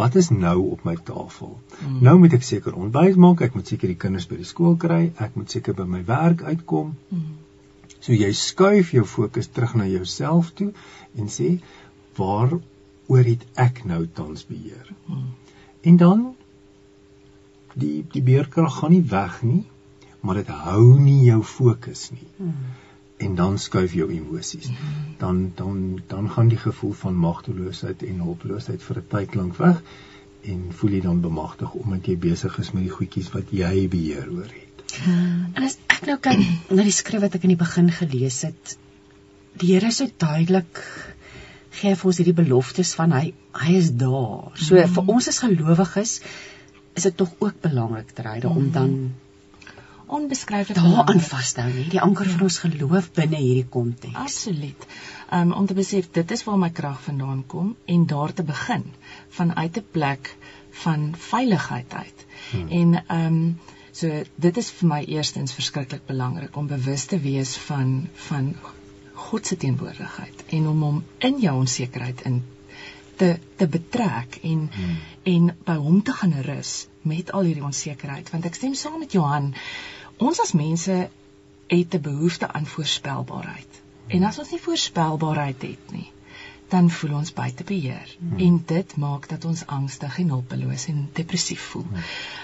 wat 0.00 0.14
is 0.14 0.30
nou 0.30 0.56
op 0.70 0.86
my 0.88 0.96
tafel? 1.04 1.52
Hmm. 1.80 1.98
Nou 2.06 2.16
moet 2.22 2.38
ek 2.38 2.48
seker 2.48 2.80
ontbyt 2.80 3.20
maak, 3.20 3.44
ek 3.44 3.58
moet 3.58 3.68
seker 3.68 3.92
die 3.92 3.98
kinders 4.06 4.28
by 4.30 4.40
die 4.40 4.48
skool 4.48 4.80
kry, 4.80 5.02
ek 5.18 5.36
moet 5.36 5.52
seker 5.52 5.76
by 5.76 5.84
my 5.84 6.00
werk 6.08 6.46
uitkom. 6.48 6.94
Hmm. 7.12 7.36
So 8.00 8.16
jy 8.16 8.32
skuif 8.32 8.94
jou 8.96 9.04
fokus 9.04 9.52
terug 9.52 9.76
na 9.76 9.90
jouself 9.90 10.54
toe 10.56 10.70
en 11.18 11.28
sê 11.28 11.58
waar 12.16 12.56
oor 13.08 13.24
het 13.34 13.44
ek 13.60 13.84
nou 13.84 14.06
tans 14.16 14.48
beheer. 14.48 14.88
Hmm. 15.10 15.34
En 15.84 15.96
dan 16.00 16.28
die 17.78 18.04
die 18.12 18.22
beerkrag 18.24 18.80
gaan 18.80 18.94
nie 18.94 19.04
weg 19.10 19.40
nie, 19.42 19.62
maar 20.20 20.40
dit 20.40 20.50
hou 20.66 20.98
nie 21.00 21.22
jou 21.28 21.40
fokus 21.42 22.10
nie. 22.14 22.28
Hmm. 22.36 22.54
En 23.18 23.34
dan 23.34 23.58
skuif 23.58 23.94
jou 23.98 24.10
emosies. 24.14 24.68
Hmm. 24.68 25.00
Dan 25.18 25.40
dan 25.58 26.02
dan 26.06 26.30
gaan 26.30 26.52
die 26.52 26.60
gevoel 26.60 26.92
van 26.92 27.18
magteloosheid 27.18 28.02
en 28.02 28.22
hulpeloosheid 28.26 28.82
vir 28.82 29.02
'n 29.02 29.10
tyd 29.16 29.34
lank 29.34 29.56
weg 29.56 29.82
en 30.42 30.72
voel 30.80 30.90
jy 30.90 31.00
dan 31.00 31.20
bemagtig 31.20 31.72
omdat 31.74 32.06
jy 32.06 32.16
besig 32.16 32.58
is 32.58 32.72
met 32.72 32.82
die 32.82 32.94
goedjies 32.94 33.30
wat 33.34 33.50
jy 33.50 33.88
beheer 33.88 34.28
oor 34.30 34.50
het. 34.50 34.84
Hmm. 35.04 35.52
En 35.54 35.62
as 35.62 35.78
ek 35.86 36.06
nou 36.06 36.18
kyk 36.18 36.44
na 36.76 36.82
die 36.82 36.98
skrif 36.98 37.20
wat 37.20 37.34
ek 37.34 37.48
in 37.48 37.56
die 37.56 37.64
begin 37.64 37.90
gelees 37.90 38.42
het, 38.42 38.78
die 39.58 39.74
Here 39.74 39.86
is 39.86 39.96
so 39.96 40.06
duidelik 40.18 40.84
gee 41.78 41.94
vir 41.94 42.10
ons 42.10 42.20
hierdie 42.20 42.36
beloftes 42.36 42.94
van 42.98 43.12
hy 43.14 43.24
hy 43.58 43.74
is 43.78 43.90
daar. 44.00 44.54
So 44.54 44.78
mm. 44.78 44.94
vir 44.94 45.12
ons 45.14 45.28
as 45.30 45.40
gelowiges 45.42 46.20
is 46.98 47.06
dit 47.08 47.16
tog 47.16 47.32
ook 47.38 47.60
belangrik 47.64 48.10
ter 48.18 48.28
hyde 48.32 48.48
mm. 48.48 48.56
om 48.56 48.70
dan 48.74 48.92
onbeskryflik 50.08 50.78
daaraan 50.78 51.20
vas 51.20 51.52
te 51.52 51.64
hou, 51.64 51.72
nie 51.72 51.88
die 51.92 52.00
anker 52.00 52.26
ja. 52.26 52.34
van 52.34 52.46
ons 52.46 52.58
geloof 52.64 53.10
binne 53.16 53.40
hierdie 53.42 53.66
konteks. 53.76 54.16
Absoluut. 54.16 54.86
Um 55.38 55.52
om 55.52 55.66
te 55.68 55.76
besef 55.76 56.08
dit 56.16 56.36
is 56.36 56.44
waar 56.46 56.60
my 56.60 56.70
krag 56.80 57.00
vandaan 57.04 57.42
kom 57.54 57.74
en 57.94 58.06
daar 58.12 58.32
te 58.32 58.46
begin 58.50 58.86
vanuit 59.40 59.76
'n 59.80 59.86
plek 59.92 60.36
van 60.84 61.14
veiligheid 61.28 61.94
uit. 61.94 62.26
Mm. 62.52 62.68
En 62.80 63.18
um 63.18 63.38
so 63.92 64.22
dit 64.36 64.56
is 64.56 64.70
vir 64.80 64.88
my 64.88 65.02
eerstens 65.04 65.54
verskriklik 65.54 66.06
belangrik 66.06 66.56
om 66.56 66.66
bewus 66.66 67.04
te 67.04 67.20
wees 67.20 67.56
van 67.68 68.08
van 68.28 68.54
God 69.14 69.46
se 69.46 69.56
teenwoordigheid 69.56 70.44
en 70.48 70.68
om 70.68 70.82
hom 70.82 71.04
in 71.18 71.40
jou 71.40 71.56
onsekerheid 71.58 72.20
in 72.30 72.42
te 73.20 73.30
te 73.60 73.68
betrek 73.68 74.38
en 74.42 74.66
hmm. 74.74 74.98
en 75.34 75.48
by 75.70 75.76
hom 75.84 76.02
te 76.02 76.14
gaan 76.20 76.34
rus 76.46 76.74
met 77.12 77.32
al 77.32 77.48
hierdie 77.48 77.66
onsekerheid 77.70 78.30
want 78.34 78.48
ek 78.50 78.58
stem 78.58 78.76
saam 78.78 79.00
met 79.02 79.16
Johan 79.16 79.52
ons 80.28 80.42
as 80.44 80.54
mense 80.58 80.98
het 81.68 81.94
'n 81.94 82.04
behoefte 82.10 82.52
aan 82.52 82.70
voorspelbaarheid 82.76 83.72
hmm. 83.80 84.14
en 84.18 84.30
as 84.30 84.38
ons 84.38 84.54
nie 84.54 84.64
voorspelbaarheid 84.68 85.68
het 85.70 85.92
nie 85.96 86.08
dan 86.68 86.90
voel 86.90 87.14
ons 87.16 87.32
buite 87.32 87.64
beheer 87.64 88.16
hmm. 88.18 88.38
en 88.46 88.56
dit 88.66 88.96
maak 88.96 89.28
dat 89.28 89.44
ons 89.48 89.62
angstig 89.66 90.18
en 90.18 90.32
hulpeloos 90.34 90.86
en 90.92 90.98
depressief 91.16 91.62
voel. 91.72 91.86
Hmm. 91.88 92.02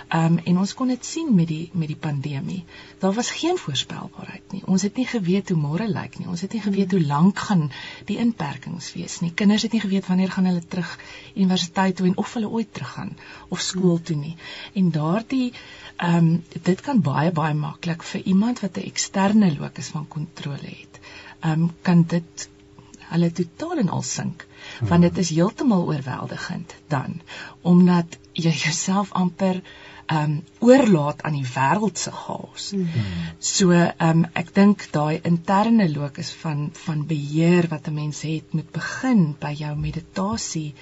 Ehm 0.09 0.25
um, 0.25 0.39
en 0.45 0.59
ons 0.63 0.75
kon 0.75 0.89
dit 0.93 1.05
sien 1.05 1.35
met 1.35 1.49
die 1.49 1.71
met 1.73 1.89
die 1.89 1.99
pandemie. 2.07 2.65
Daar 3.03 3.13
was 3.13 3.31
geen 3.31 3.59
voorspelbaarheid 3.59 4.53
nie. 4.53 4.63
Ons 4.65 4.83
het 4.83 4.97
nie 4.97 5.07
geweet 5.07 5.53
hoe 5.53 5.59
môre 5.61 5.89
lyk 5.89 6.19
nie. 6.19 6.29
Ons 6.29 6.45
het 6.47 6.53
nie 6.53 6.63
geweet 6.65 6.97
hoe 6.97 7.03
lank 7.05 7.39
gaan 7.49 7.67
die 8.09 8.19
inperkings 8.25 8.93
wees 8.95 9.21
nie. 9.21 9.33
Kinders 9.35 9.67
het 9.69 9.77
nie 9.77 9.83
geweet 9.85 10.09
wanneer 10.09 10.31
gaan 10.31 10.49
hulle 10.51 10.65
terug 10.69 10.99
universiteit 11.35 11.97
toe 11.97 12.07
en 12.07 12.17
of 12.25 12.35
hulle 12.35 12.49
ooit 12.49 12.73
terug 12.73 12.95
gaan 12.97 13.13
of 13.49 13.61
skool 13.61 14.01
toe 14.01 14.17
nie. 14.17 14.37
En 14.73 14.91
daardie 14.91 15.53
ehm 15.97 16.17
um, 16.17 16.45
dit 16.63 16.81
kan 16.81 17.01
baie 17.01 17.33
baie 17.33 17.55
maklik 17.55 18.03
vir 18.03 18.25
iemand 18.25 18.61
wat 18.61 18.77
'n 18.77 18.89
eksterne 18.89 19.55
locus 19.59 19.89
van 19.89 20.09
kontrole 20.09 20.73
het. 20.81 21.01
Ehm 21.41 21.63
um, 21.63 21.71
kan 21.83 22.05
dit 22.09 22.49
hulle 23.15 23.31
totaal 23.41 23.81
en 23.85 23.95
al 23.97 24.05
sink 24.11 24.47
hmm. 24.47 24.89
want 24.91 25.09
dit 25.09 25.23
is 25.25 25.33
heeltemal 25.37 25.89
oorweldigend 25.91 26.77
dan 26.93 27.21
omdat 27.75 28.19
jy 28.33 28.55
jouself 28.67 29.13
amper 29.25 29.63
ehm 30.07 30.31
um, 30.31 30.43
oorlaat 30.59 31.23
aan 31.23 31.37
die 31.39 31.47
wêreld 31.49 31.99
se 31.99 32.11
chaos. 32.13 32.71
Hmm. 32.71 32.89
So 33.39 33.73
ehm 33.73 34.09
um, 34.09 34.25
ek 34.41 34.53
dink 34.55 34.85
daai 34.93 35.21
interne 35.23 35.87
locus 35.93 36.33
van 36.43 36.69
van 36.85 37.07
beheer 37.07 37.69
wat 37.71 37.89
'n 37.89 37.95
mens 37.95 38.21
het 38.23 38.53
moet 38.53 38.71
begin 38.73 39.37
by 39.41 39.55
jou 39.57 39.75
meditasie 39.77 40.75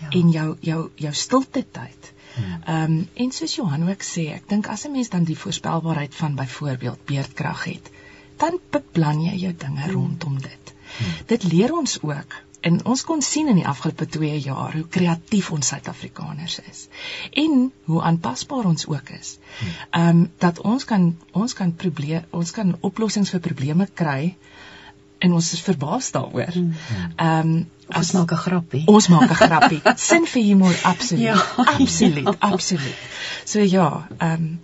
ja. 0.00 0.08
en 0.10 0.30
jou 0.30 0.56
jou 0.60 0.90
jou 0.96 1.12
stilte 1.12 1.64
tyd. 1.70 2.12
Hmm. 2.34 2.62
Ehm 2.64 2.92
um, 2.92 3.08
en 3.14 3.32
soos 3.32 3.54
Johan 3.54 3.88
ook 3.88 4.02
sê, 4.02 4.32
ek 4.34 4.48
dink 4.48 4.68
as 4.68 4.86
'n 4.86 4.92
mens 4.92 5.08
dan 5.08 5.24
die 5.24 5.38
voorspelbaarheid 5.38 6.14
van 6.14 6.34
byvoorbeeld 6.34 7.04
beerdkrag 7.04 7.64
het, 7.64 7.90
dan 8.36 8.60
beplan 8.70 9.20
jy 9.20 9.36
jou 9.36 9.54
dinge 9.56 9.92
rondom 9.92 10.40
dit. 10.40 10.74
Dit 11.26 11.42
leer 11.44 11.72
ons 11.74 11.98
ook 12.02 12.34
en 12.62 12.84
ons 12.86 13.02
kon 13.04 13.22
sien 13.22 13.48
in 13.48 13.56
die 13.58 13.66
afgelope 13.66 14.06
2 14.06 14.38
jaar 14.40 14.72
hoe 14.72 14.84
kreatief 14.88 15.50
ons 15.50 15.66
Suid-Afrikaners 15.66 16.60
is 16.70 16.88
en 17.32 17.72
hoe 17.84 18.02
aanpasbaar 18.02 18.64
ons 18.64 18.86
ook 18.86 19.08
is. 19.20 19.38
Ehm 19.90 20.08
um, 20.08 20.30
dat 20.38 20.60
ons 20.60 20.84
kan 20.84 21.16
ons 21.32 21.52
kan 21.54 21.72
probleem 21.74 22.22
ons 22.30 22.50
kan 22.50 22.76
oplossings 22.80 23.30
vir 23.30 23.40
probleme 23.40 23.86
kry 23.94 24.36
en 25.18 25.32
ons 25.32 25.52
is 25.52 25.60
verbaas 25.60 26.10
daaroor. 26.10 26.54
Ehm 27.16 27.38
um, 27.48 27.66
Ons 27.96 28.12
maak 28.12 28.30
'n 28.32 28.36
grappie. 28.36 28.82
ons 28.86 29.08
maak 29.08 29.30
'n 29.30 29.34
grappie. 29.34 29.80
Sin 30.08 30.26
vir 30.26 30.42
humor 30.42 30.74
absoluut. 30.82 31.22
Ja. 31.24 31.36
absoluut, 31.56 32.24
Ja. 32.24 32.36
absoluut. 32.38 32.96
So 33.44 33.60
ja, 33.60 34.06
ehm 34.18 34.32
um, 34.32 34.60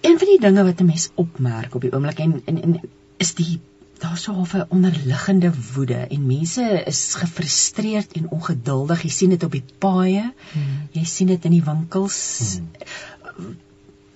Een 0.00 0.18
van 0.18 0.28
die 0.28 0.40
dinge 0.40 0.64
wat 0.64 0.80
'n 0.80 0.84
mens 0.86 1.10
opmerk 1.14 1.74
op 1.74 1.80
die 1.80 1.92
oomblik 1.92 2.18
en 2.18 2.42
en, 2.44 2.62
en 2.62 2.80
is 3.16 3.34
die 3.34 3.60
daar's 3.98 4.22
so 4.22 4.32
'n 4.32 4.66
onderliggende 4.68 5.52
woede 5.74 5.94
en 5.94 6.26
mense 6.26 6.82
is 6.86 7.14
gefrustreerd 7.14 8.12
en 8.12 8.30
ongeduldig. 8.30 9.02
Jy 9.02 9.10
sien 9.10 9.30
dit 9.30 9.42
op 9.42 9.52
die 9.52 9.64
paaie. 9.78 10.32
Hmm. 10.52 10.88
Jy 10.90 11.04
sien 11.04 11.26
dit 11.26 11.44
in 11.44 11.50
die 11.50 11.64
winkels. 11.64 12.60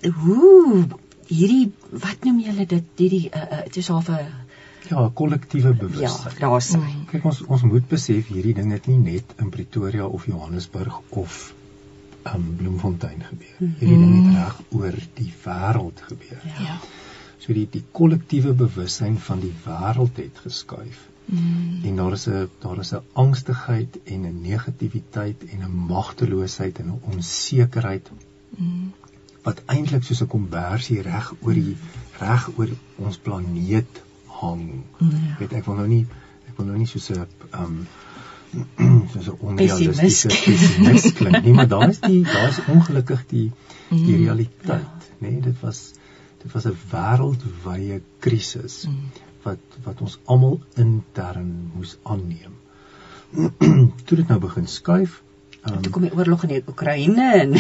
Hoe 0.03 0.87
hierdie 1.27 1.73
wat 1.91 2.25
noem 2.25 2.41
julle 2.41 2.67
dit 2.67 2.85
hierdie 2.97 3.29
uh, 3.31 3.43
uh, 3.43 3.63
dit 3.65 3.77
is 3.77 3.89
half 3.89 4.09
'n 4.09 4.19
Ja, 4.89 5.05
'n 5.07 5.13
kollektiewe 5.13 5.69
ja, 5.69 5.75
bewustheid. 5.75 6.39
daar's 6.39 6.73
hy. 6.73 6.79
Mm. 6.79 7.05
Kyk 7.11 7.25
ons 7.25 7.43
ons 7.47 7.63
moet 7.63 7.89
besef 7.89 8.27
hierdie 8.27 8.55
ding 8.55 8.73
het 8.73 8.87
nie 8.87 8.99
net 8.99 9.35
in 9.39 9.49
Pretoria 9.49 10.07
of 10.07 10.27
Johannesburg 10.27 11.01
of 11.09 11.55
um 12.35 12.57
Bloemfontein 12.57 13.23
gebeur. 13.29 13.71
Hierdie 13.79 13.99
ding 13.99 14.27
het 14.27 14.35
reg 14.35 14.61
oor 14.71 14.99
die 15.15 15.33
wêreld 15.45 16.03
gebeur. 16.09 16.41
Ja. 16.45 16.63
ja. 16.67 16.77
So 17.43 17.53
die 17.57 17.67
die 17.71 17.83
kollektiewe 17.93 18.53
bewussyn 18.55 19.17
van 19.19 19.41
die 19.43 19.53
wêreld 19.65 20.17
het 20.23 20.39
geskuif. 20.45 21.09
Mm. 21.27 21.81
En 21.89 21.97
daar 21.97 22.13
is 22.13 22.27
'n 22.29 22.49
daar 22.61 22.79
is 22.79 22.93
'n 22.95 23.03
angstigheid 23.13 23.99
en 24.05 24.21
'n 24.27 24.41
negativiteit 24.43 25.45
en 25.53 25.63
'n 25.65 25.77
magteloosheid 25.89 26.79
en 26.79 26.87
'n 26.87 27.01
onsekerheid 27.15 28.11
Mm. 28.57 28.93
wat 29.43 29.63
eintlik 29.67 30.03
soos 30.05 30.21
'n 30.23 30.27
konversie 30.27 31.01
reg 31.03 31.33
oor 31.41 31.55
die 31.55 31.77
reg 32.21 32.51
oor 32.59 32.69
ons 32.97 33.17
planeet 33.19 34.03
hang. 34.27 34.83
Ja. 34.99 35.07
Weet 35.39 35.53
ek 35.53 35.65
wil 35.65 35.75
nou 35.75 35.89
nie 35.89 36.07
ek 36.49 36.57
wil 36.57 36.67
nou 36.67 36.79
nie 36.79 36.87
soos 36.87 37.11
'n 37.11 37.27
um 37.63 37.87
soos 39.13 39.27
'n 39.29 39.37
onrealistiese 39.41 40.29
Pessimis. 40.29 40.61
pessimis 40.61 41.13
klink 41.13 41.43
nie, 41.45 41.53
maar 41.55 41.69
daar 41.69 41.89
is 41.89 42.01
die 42.01 42.23
daar 42.23 42.49
is 42.49 42.59
ongelukkig 42.69 43.27
die 43.27 43.51
die 43.89 43.99
Mm. 44.17 44.25
realiteit, 44.25 45.09
nê? 45.21 45.31
Nee, 45.31 45.41
dit 45.41 45.61
was 45.61 45.93
dit 46.43 46.53
was 46.53 46.65
'n 46.67 46.77
wêreldwye 46.91 48.01
krisis 48.19 48.87
Mm. 48.89 49.11
wat 49.43 49.59
wat 49.85 50.01
ons 50.01 50.19
almal 50.25 50.61
intern 50.77 51.71
moes 51.75 51.97
aanneem. 52.03 52.55
Toe 54.07 54.17
dit 54.17 54.29
nou 54.29 54.41
begin 54.41 54.67
skuif, 54.67 55.23
um, 55.71 55.81
Toe 55.83 55.93
kom 55.93 56.03
die 56.03 56.13
oorlog 56.15 56.43
in 56.43 56.49
die 56.49 56.63
Oekraïne 56.69 57.33
en 57.41 57.53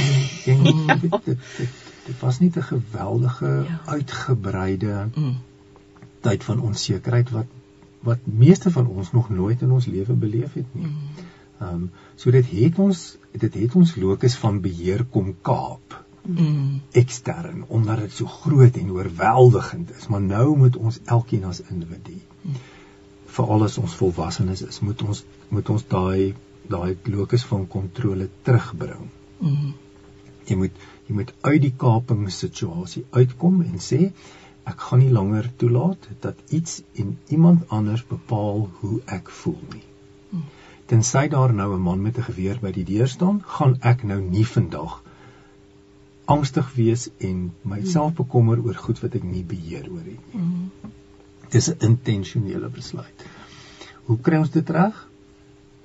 en 0.46 0.62
dit, 0.64 1.00
dit, 1.00 1.10
dit, 1.24 1.38
dit, 1.56 1.68
dit 2.06 2.20
was 2.20 2.38
nie 2.38 2.50
'n 2.56 2.62
geweldige 2.62 3.64
Ja. 3.68 3.80
uitgebreide 3.86 5.08
Mm. 5.14 5.36
tyd 6.20 6.44
van 6.44 6.60
onsekerheid 6.60 7.30
wat 7.30 7.46
wat 8.02 8.18
meeste 8.24 8.70
van 8.70 8.86
ons 8.86 9.12
nog 9.12 9.30
nooit 9.30 9.60
in 9.62 9.70
ons 9.70 9.86
lewe 9.86 10.12
beleef 10.12 10.52
het 10.52 10.74
nie. 10.74 10.86
Mm. 10.86 10.96
Ehm 11.60 11.74
um, 11.74 11.90
so 12.14 12.30
dit 12.30 12.46
het 12.50 12.78
ons 12.78 13.16
dit 13.38 13.54
het 13.54 13.74
ons 13.74 13.94
locus 13.96 14.36
van 14.36 14.60
beheer 14.60 15.04
kom 15.04 15.34
kaap 15.42 16.01
Mm. 16.22 16.80
ekstern 16.92 17.64
omdat 17.68 17.98
dit 17.98 18.12
so 18.12 18.26
groot 18.26 18.76
en 18.76 18.90
oorweldigend 18.94 19.90
is, 19.96 20.06
maar 20.06 20.22
nou 20.22 20.56
moet 20.56 20.76
ons 20.76 21.00
elkeen 21.04 21.44
as 21.44 21.62
individu 21.66 22.20
veral 23.32 23.64
as 23.66 23.78
ons 23.80 23.94
volwassenes 23.98 24.62
is, 24.66 24.80
moet 24.86 25.02
ons 25.02 25.24
moet 25.48 25.70
ons 25.74 25.84
daai 25.94 26.34
daai 26.72 26.96
locus 27.10 27.44
van 27.50 27.64
kontrole 27.66 28.28
terugbring. 28.46 29.08
Mm. 29.40 29.72
Jy 30.46 30.58
moet 30.60 30.84
jy 31.08 31.16
moet 31.18 31.32
uit 31.48 31.60
die 31.64 31.74
kapingssituasie 31.84 33.04
uitkom 33.10 33.60
en 33.64 33.82
sê 33.82 34.00
ek 34.70 34.84
gaan 34.86 35.02
nie 35.02 35.10
langer 35.10 35.48
toelaat 35.58 36.06
dat 36.22 36.54
iets 36.58 36.82
en 37.02 37.16
iemand 37.34 37.64
anders 37.78 38.04
bepaal 38.06 38.68
hoe 38.80 39.00
ek 39.16 39.32
voel 39.42 39.58
nie. 39.72 39.82
Hmm. 40.30 40.44
Tensy 40.86 41.24
daar 41.32 41.52
nou 41.52 41.74
'n 41.74 41.82
man 41.82 42.02
met 42.02 42.18
'n 42.18 42.28
geweer 42.30 42.60
by 42.62 42.70
die 42.72 42.84
deur 42.84 43.08
staan, 43.08 43.42
gaan 43.56 43.76
ek 43.80 44.04
nou 44.04 44.20
nie 44.20 44.46
vandag 44.46 45.01
angstig 46.24 46.74
wees 46.74 47.08
en 47.18 47.52
myself 47.62 48.14
bekommer 48.14 48.60
oor 48.62 48.78
goed 48.78 49.00
wat 49.02 49.16
ek 49.18 49.24
nie 49.26 49.42
beheer 49.44 49.88
oor 49.90 50.04
het 50.04 50.34
nie. 50.34 50.42
Mm. 50.42 50.92
Dis 51.50 51.68
'n 51.70 51.76
intentionele 51.88 52.68
besluit. 52.68 53.26
Hoe 54.06 54.18
kry 54.18 54.38
ons 54.38 54.50
dit 54.50 54.70
reg? 54.70 55.08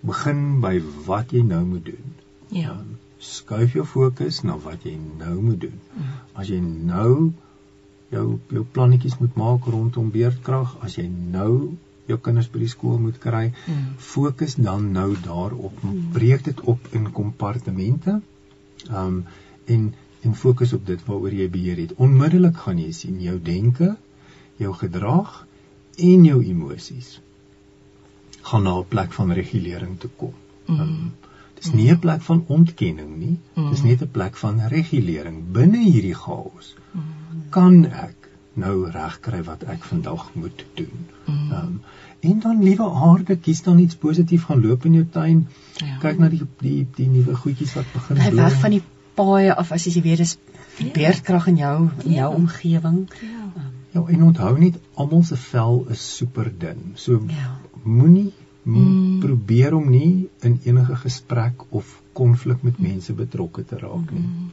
Begin 0.02 0.62
by 0.62 0.80
wat 1.06 1.32
jy 1.32 1.42
nou 1.42 1.66
moet 1.66 1.86
doen. 1.86 2.14
Ja. 2.50 2.72
Um, 2.72 2.98
skuif 3.18 3.74
jou 3.74 3.86
fokus 3.86 4.44
na 4.44 4.58
wat 4.58 4.86
jy 4.86 4.98
nou 5.18 5.42
moet 5.42 5.62
doen. 5.62 5.80
Mm. 5.94 6.04
As 6.34 6.48
jy 6.48 6.60
nou 6.62 7.34
jou 8.10 8.40
jou 8.50 8.64
plannetjies 8.72 9.18
moet 9.20 9.36
maak 9.36 9.66
rondom 9.66 10.12
beerdkrag, 10.12 10.78
as 10.82 10.96
jy 10.98 11.08
nou 11.10 11.78
jou 12.08 12.18
kinders 12.24 12.48
by 12.48 12.60
die 12.60 12.72
skool 12.72 13.00
moet 13.04 13.18
kry, 13.20 13.52
fokus 13.98 14.56
dan 14.56 14.92
nou 14.96 15.16
daarop. 15.26 15.82
Breek 16.14 16.44
dit 16.44 16.62
op 16.62 16.88
in 16.92 17.12
kompartemente. 17.12 18.22
Um 18.90 19.26
en 19.68 19.94
en 20.28 20.36
fokus 20.36 20.74
op 20.78 20.86
dit 20.86 21.06
waaroor 21.08 21.34
jy 21.34 21.48
beheer 21.54 21.80
het. 21.86 21.96
Onmiddellik 21.96 22.58
gaan 22.66 22.82
jy 22.84 22.92
sien 22.96 23.22
jou 23.24 23.38
denke, 23.42 23.94
jou 24.62 24.74
gedrag 24.74 25.46
en 25.98 26.28
jou 26.28 26.42
emosies 26.44 27.18
gaan 28.48 28.64
na 28.64 28.74
'n 28.80 28.88
plek 28.88 29.14
van 29.14 29.32
regulering 29.32 30.00
toe 30.00 30.10
kom. 30.16 30.34
Mm. 30.66 31.12
Dis 31.60 31.72
nie 31.74 31.90
'n 31.92 32.00
plek 32.00 32.22
van 32.22 32.44
ontkenning 32.48 33.18
nie, 33.18 33.38
dis 33.70 33.82
Mm. 33.82 33.88
net 33.88 34.02
'n 34.02 34.12
plek 34.12 34.36
van 34.38 34.60
regulering 34.68 35.52
binne 35.52 35.84
hierdie 35.84 36.14
chaos. 36.16 36.76
Mm. 36.92 37.02
Kan 37.50 37.86
ek 37.86 38.30
nou 38.54 38.90
regkry 38.92 39.44
wat 39.44 39.64
ek 39.64 39.84
vandag 39.84 40.30
moet 40.34 40.66
doen? 40.74 41.06
Mm. 41.26 41.52
Um, 41.52 41.82
en 42.20 42.40
dan 42.40 42.64
liewe 42.64 42.90
aarde, 42.90 43.36
kies 43.36 43.62
dan 43.64 43.80
iets 43.80 43.96
positief 43.96 44.44
gaan 44.44 44.62
loop 44.62 44.86
in 44.86 44.94
jou 44.94 45.08
tuin. 45.12 45.48
Ja. 45.78 45.98
Kyk 46.00 46.18
na 46.20 46.30
die 46.30 46.42
die 46.60 46.88
die 46.96 47.08
nuwe 47.08 47.36
goedjies 47.36 47.74
wat 47.74 47.86
begin 47.94 48.16
bly 48.16 48.30
bloei. 48.30 48.44
weg 48.44 48.60
van 48.60 48.72
die 48.72 48.82
paaie 49.18 49.54
af 49.56 49.72
as 49.76 49.86
jy 49.90 50.02
weet 50.06 50.18
dis 50.24 50.38
Ja. 50.78 50.92
beerdkrag 50.94 51.48
in 51.48 51.58
jou 51.58 51.90
in 52.06 52.12
jou 52.14 52.30
Ja. 52.32 52.36
omgewing. 52.36 53.08
Ja. 53.22 53.64
Ja, 53.92 54.04
en 54.08 54.24
onthou 54.24 54.58
net 54.60 54.76
almal 54.94 55.24
se 55.24 55.36
vel 55.38 55.86
is 55.90 56.04
super 56.18 56.52
dun. 56.60 56.92
So 56.96 57.22
Ja. 57.28 57.56
moenie 57.84 58.32
Mm. 58.64 58.76
mm. 58.76 59.20
probeer 59.20 59.74
om 59.76 59.90
nie 59.90 60.30
in 60.42 60.60
enige 60.64 60.96
gesprek 60.96 61.54
of 61.70 62.02
konflik 62.14 62.64
met 62.64 62.80
mense 62.80 63.14
betrokke 63.14 63.64
te 63.66 63.78
raak 63.78 64.12
nie. 64.12 64.22
Mm. 64.22 64.52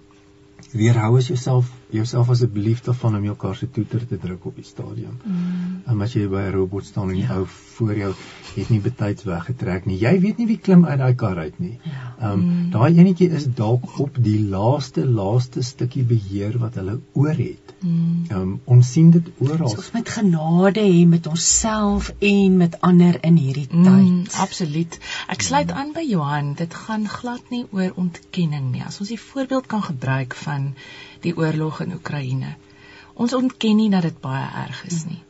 Weerhou 0.73 1.17
as 1.19 1.27
jouself 1.29 1.71
jouself 1.95 2.31
asseblief 2.35 2.83
daarvan 2.87 3.17
om 3.17 3.25
jou 3.25 3.37
kar 3.37 3.55
se 3.57 3.69
toeter 3.71 4.07
te 4.11 4.19
druk 4.19 4.45
op 4.51 4.57
die 4.57 4.65
stadion. 4.67 5.19
Mm. 5.25 5.83
En 5.87 6.01
as 6.03 6.13
jy 6.17 6.27
by 6.29 6.43
'n 6.49 6.53
robot 6.57 6.85
staan 6.85 7.09
en 7.11 7.15
die 7.17 7.23
Ja. 7.27 7.37
ou 7.39 7.47
voor 7.75 7.95
jou 7.97 8.13
het 8.57 8.69
nie 8.71 8.81
betyds 8.81 9.25
weggetrek 9.25 9.87
nie. 9.87 9.99
Jy 9.99 10.21
weet 10.21 10.39
nie 10.39 10.47
wie 10.47 10.59
klim 10.59 10.85
uit 10.85 10.99
daai 10.99 11.15
kar 11.15 11.39
uit 11.39 11.59
nie. 11.61 11.79
Ja. 11.83 12.15
Ehm 12.21 12.33
um, 12.33 12.45
Mm. 12.45 12.71
daai 12.71 12.99
enetjie 12.99 13.31
is 13.31 13.47
dalk 13.55 13.99
op 14.01 14.17
die 14.23 14.41
laaste 14.41 15.07
laaste 15.07 15.63
stukkie 15.63 16.05
beheer 16.05 16.59
wat 16.59 16.75
hulle 16.75 17.01
oor 17.15 17.35
het. 17.35 17.75
Mm. 17.81 18.25
Ehm 18.31 18.41
um, 18.41 18.61
ons 18.65 18.93
sien 18.93 19.11
dit 19.11 19.27
oral. 19.39 19.69
So 19.69 19.77
ons 19.77 19.91
moet 19.93 20.09
genade 20.09 20.81
hê 20.81 21.07
met 21.09 21.27
onsself 21.27 22.13
en 22.21 22.57
met 22.57 22.81
ander 22.81 23.19
in 23.25 23.37
hierdie 23.37 23.69
Mm, 23.73 24.25
tyd. 24.25 24.35
absoluut. 24.39 24.99
Ek 25.29 25.43
sluit 25.43 25.71
aan 25.73 25.93
by 25.93 26.01
Johan. 26.09 26.55
Dit 26.55 26.75
gaan 26.75 27.09
glad 27.09 27.43
nie 27.51 27.67
oor 27.73 27.93
ontkenning 27.97 28.71
nie. 28.73 28.83
As 28.87 29.01
ons 29.01 29.09
die 29.09 29.21
voorbeeld 29.21 29.67
kan 29.67 29.83
gebruik 29.83 30.35
van 30.35 30.75
die 31.25 31.35
oorlog 31.37 31.81
in 31.85 31.95
Oekraïne. 31.97 32.55
Ons 33.15 33.35
ontken 33.37 33.77
nie 33.79 33.91
dat 33.93 34.03
dit 34.07 34.21
baie 34.25 34.47
erg 34.67 34.85
is 34.91 35.05
nie. 35.09 35.23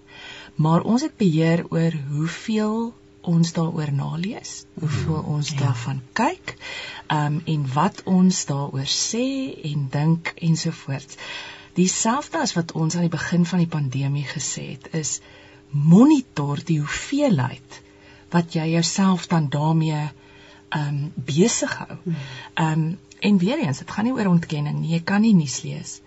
Maar 0.57 0.85
ons 0.87 1.03
het 1.03 1.17
beheer 1.21 1.65
oor 1.71 1.97
hoeveel 2.11 2.93
ons 3.25 3.53
daaroor 3.57 3.91
nalees, 3.93 4.65
hoeveel 4.81 5.23
ons 5.35 5.51
Ja. 5.55 5.59
daarvan 5.65 6.01
kyk, 6.13 6.55
um 7.09 7.41
en 7.45 7.67
wat 7.75 8.03
ons 8.05 8.45
daaroor 8.47 8.89
sê 8.89 9.25
en 9.73 9.89
dink 9.91 10.33
ensovoorts. 10.37 11.17
Dieselfde 11.75 12.39
as 12.39 12.53
wat 12.55 12.73
ons 12.73 12.95
aan 12.95 13.09
die 13.09 13.17
begin 13.17 13.47
van 13.47 13.59
die 13.59 13.71
pandemie 13.71 14.27
gesê 14.29 14.67
het, 14.77 14.89
is 14.95 15.21
monitor 15.71 16.61
die 16.65 16.79
hoeveelheid 16.79 17.81
wat 18.31 18.55
jy 18.55 18.69
jouself 18.75 19.27
dan 19.27 19.49
daarmee 19.49 20.05
um 20.77 21.13
besig 21.17 21.75
hou. 21.79 21.99
Um 22.61 22.99
en 23.25 23.39
weer 23.41 23.63
eens, 23.65 23.81
dit 23.81 23.91
gaan 23.91 24.05
nie 24.09 24.15
oor 24.17 24.29
ontkenning 24.31 24.79
nie. 24.81 24.93
Jy 24.97 25.03
kan 25.09 25.25
nie 25.25 25.35
nuus 25.37 25.63
lees. 25.65 25.99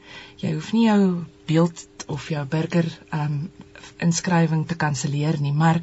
Jy 0.41 0.53
hoef 0.53 0.71
nie 0.75 0.85
jou 0.85 1.01
beeld 1.49 2.05
of 2.13 2.29
jou 2.29 2.43
burger 2.45 2.87
um 3.15 3.47
inskrywing 4.03 4.67
te 4.67 4.77
kanselleer 4.77 5.39
nie, 5.41 5.53
maar 5.53 5.81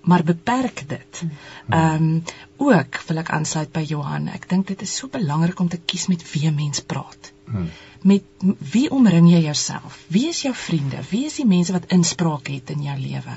maar 0.00 0.24
beperk 0.24 0.84
dit. 0.88 1.22
Ehm 1.68 2.04
um, 2.04 2.22
ook 2.56 3.00
wil 3.08 3.20
ek 3.20 3.30
aansluit 3.36 3.72
by 3.72 3.82
Johan. 3.88 4.28
Ek 4.28 4.46
dink 4.48 4.68
dit 4.68 4.82
is 4.84 4.94
so 4.96 5.08
belangrik 5.12 5.60
om 5.60 5.68
te 5.68 5.80
kies 5.80 6.06
met 6.12 6.24
wie 6.32 6.50
mens 6.52 6.80
praat. 6.80 7.32
Hmm. 7.44 7.68
Met 8.02 8.24
wie 8.72 8.88
omring 8.90 9.28
jy 9.30 9.42
jouself? 9.44 9.98
Wie 10.08 10.28
is 10.28 10.42
jou 10.42 10.54
vriende? 10.54 11.02
Wie 11.10 11.24
is 11.26 11.36
die 11.40 11.48
mense 11.48 11.72
wat 11.76 11.90
inspraak 11.92 12.48
het 12.48 12.70
in 12.70 12.82
jou 12.82 12.96
lewe? 13.00 13.36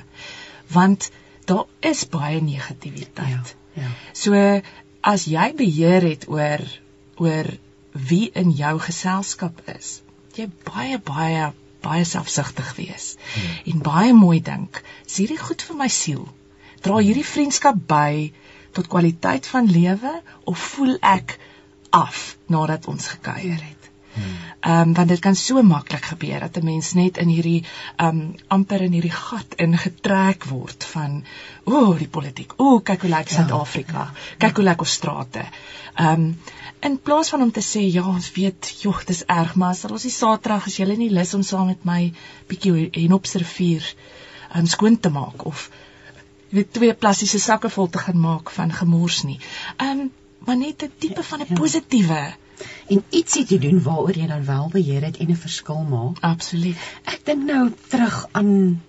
Want 0.72 1.10
daar 1.46 1.66
is 1.80 2.06
baie 2.08 2.42
negativiteit. 2.42 3.56
Ja, 3.76 3.84
ja. 3.84 3.92
So 4.14 4.62
as 5.02 5.28
jy 5.28 5.52
beheer 5.60 6.08
het 6.08 6.28
oor 6.32 6.64
oor 7.24 7.50
wie 8.10 8.30
in 8.42 8.54
jou 8.58 8.74
geselskap 8.86 9.60
is, 9.76 10.00
jy 10.38 10.50
baie 10.70 11.00
baie 11.12 11.52
baie 11.84 12.06
selfsugtig 12.08 12.70
wees 12.78 13.10
hmm. 13.20 13.56
en 13.74 13.84
baie 13.86 14.14
mooi 14.16 14.40
dink, 14.40 14.80
is 15.04 15.20
hierdie 15.20 15.40
goed 15.42 15.66
vir 15.68 15.80
my 15.82 15.90
siel? 15.92 16.24
Dra 16.84 17.02
hierdie 17.04 17.28
vriendskap 17.28 17.82
by 17.90 18.32
tot 18.76 18.90
kwaliteit 18.92 19.48
van 19.52 19.68
lewe 19.70 20.14
of 20.50 20.64
voel 20.74 20.96
ek 21.04 21.38
af 21.94 22.24
nadat 22.52 22.88
ons 22.92 23.12
gekuier 23.16 23.60
het? 23.60 23.83
Ehm 24.16 24.80
um, 24.80 24.94
want 24.94 25.10
dit 25.10 25.20
kan 25.20 25.36
so 25.36 25.62
maklik 25.64 26.06
gebeur 26.06 26.40
dat 26.40 26.58
'n 26.58 26.66
mens 26.66 26.94
net 26.94 27.18
in 27.18 27.28
hierdie 27.28 27.64
ehm 27.96 28.08
um, 28.08 28.36
amper 28.48 28.82
in 28.82 28.92
hierdie 28.92 29.12
gat 29.12 29.54
ingetrek 29.56 30.46
word 30.46 30.84
van 30.84 31.24
o, 31.64 31.74
oh, 31.74 31.98
die 31.98 32.08
politiek. 32.08 32.54
O, 32.58 32.76
oh, 32.76 32.84
kyk 32.84 33.02
hoe 33.02 33.10
lyk 33.10 33.30
Suid-Afrika. 33.30 34.12
Kyk 34.38 34.56
hoe 34.56 34.66
lyk 34.66 34.80
ons 34.80 34.92
strate. 34.92 35.46
Ehm 35.96 36.22
um, 36.22 36.40
in 36.80 37.00
plaas 37.00 37.30
van 37.30 37.42
om 37.42 37.52
te 37.52 37.62
sê 37.62 37.82
ja, 37.92 38.04
ons 38.08 38.32
weet, 38.32 38.70
jog, 38.82 39.04
dis 39.04 39.24
erg, 39.26 39.56
maar 39.56 39.70
as 39.70 39.86
ons 39.86 40.02
die 40.02 40.12
Saterdag 40.12 40.66
as 40.68 40.78
jy 40.78 40.86
nie 40.96 41.10
lus 41.10 41.34
om 41.34 41.44
saam 41.44 41.68
met 41.68 41.86
my 41.86 42.14
bietjie 42.48 42.90
en 42.92 43.14
op 43.14 43.26
rivier 43.26 43.96
ehm 44.52 44.60
um, 44.60 44.68
skoon 44.68 45.00
te 45.00 45.10
maak 45.10 45.46
of 45.46 45.70
weet 46.50 46.74
twee 46.74 46.94
plastiese 46.94 47.40
sakke 47.40 47.70
vol 47.70 47.90
te 47.90 47.98
gaan 47.98 48.20
maak 48.20 48.52
van 48.52 48.72
gemors 48.72 49.24
nie. 49.24 49.40
Ehm 49.78 50.00
um, 50.00 50.12
maar 50.46 50.58
net 50.58 50.84
'n 50.84 50.92
tipe 50.98 51.24
van 51.24 51.40
'n 51.40 51.46
ja. 51.50 51.56
positiewe 51.56 52.34
en 52.88 53.04
ietsie 53.10 53.46
te 53.50 53.60
doen 53.60 53.82
waaroor 53.84 54.18
jy 54.18 54.28
dan 54.28 54.46
wel 54.46 54.70
beheer 54.74 55.04
het 55.10 55.18
en 55.18 55.30
'n 55.32 55.44
verskil 55.46 55.84
maak. 55.90 56.22
Absoluut. 56.22 56.78
Ek 57.04 57.26
dink 57.26 57.46
nou 57.50 57.72
terug 57.88 58.28
aan 58.32 58.82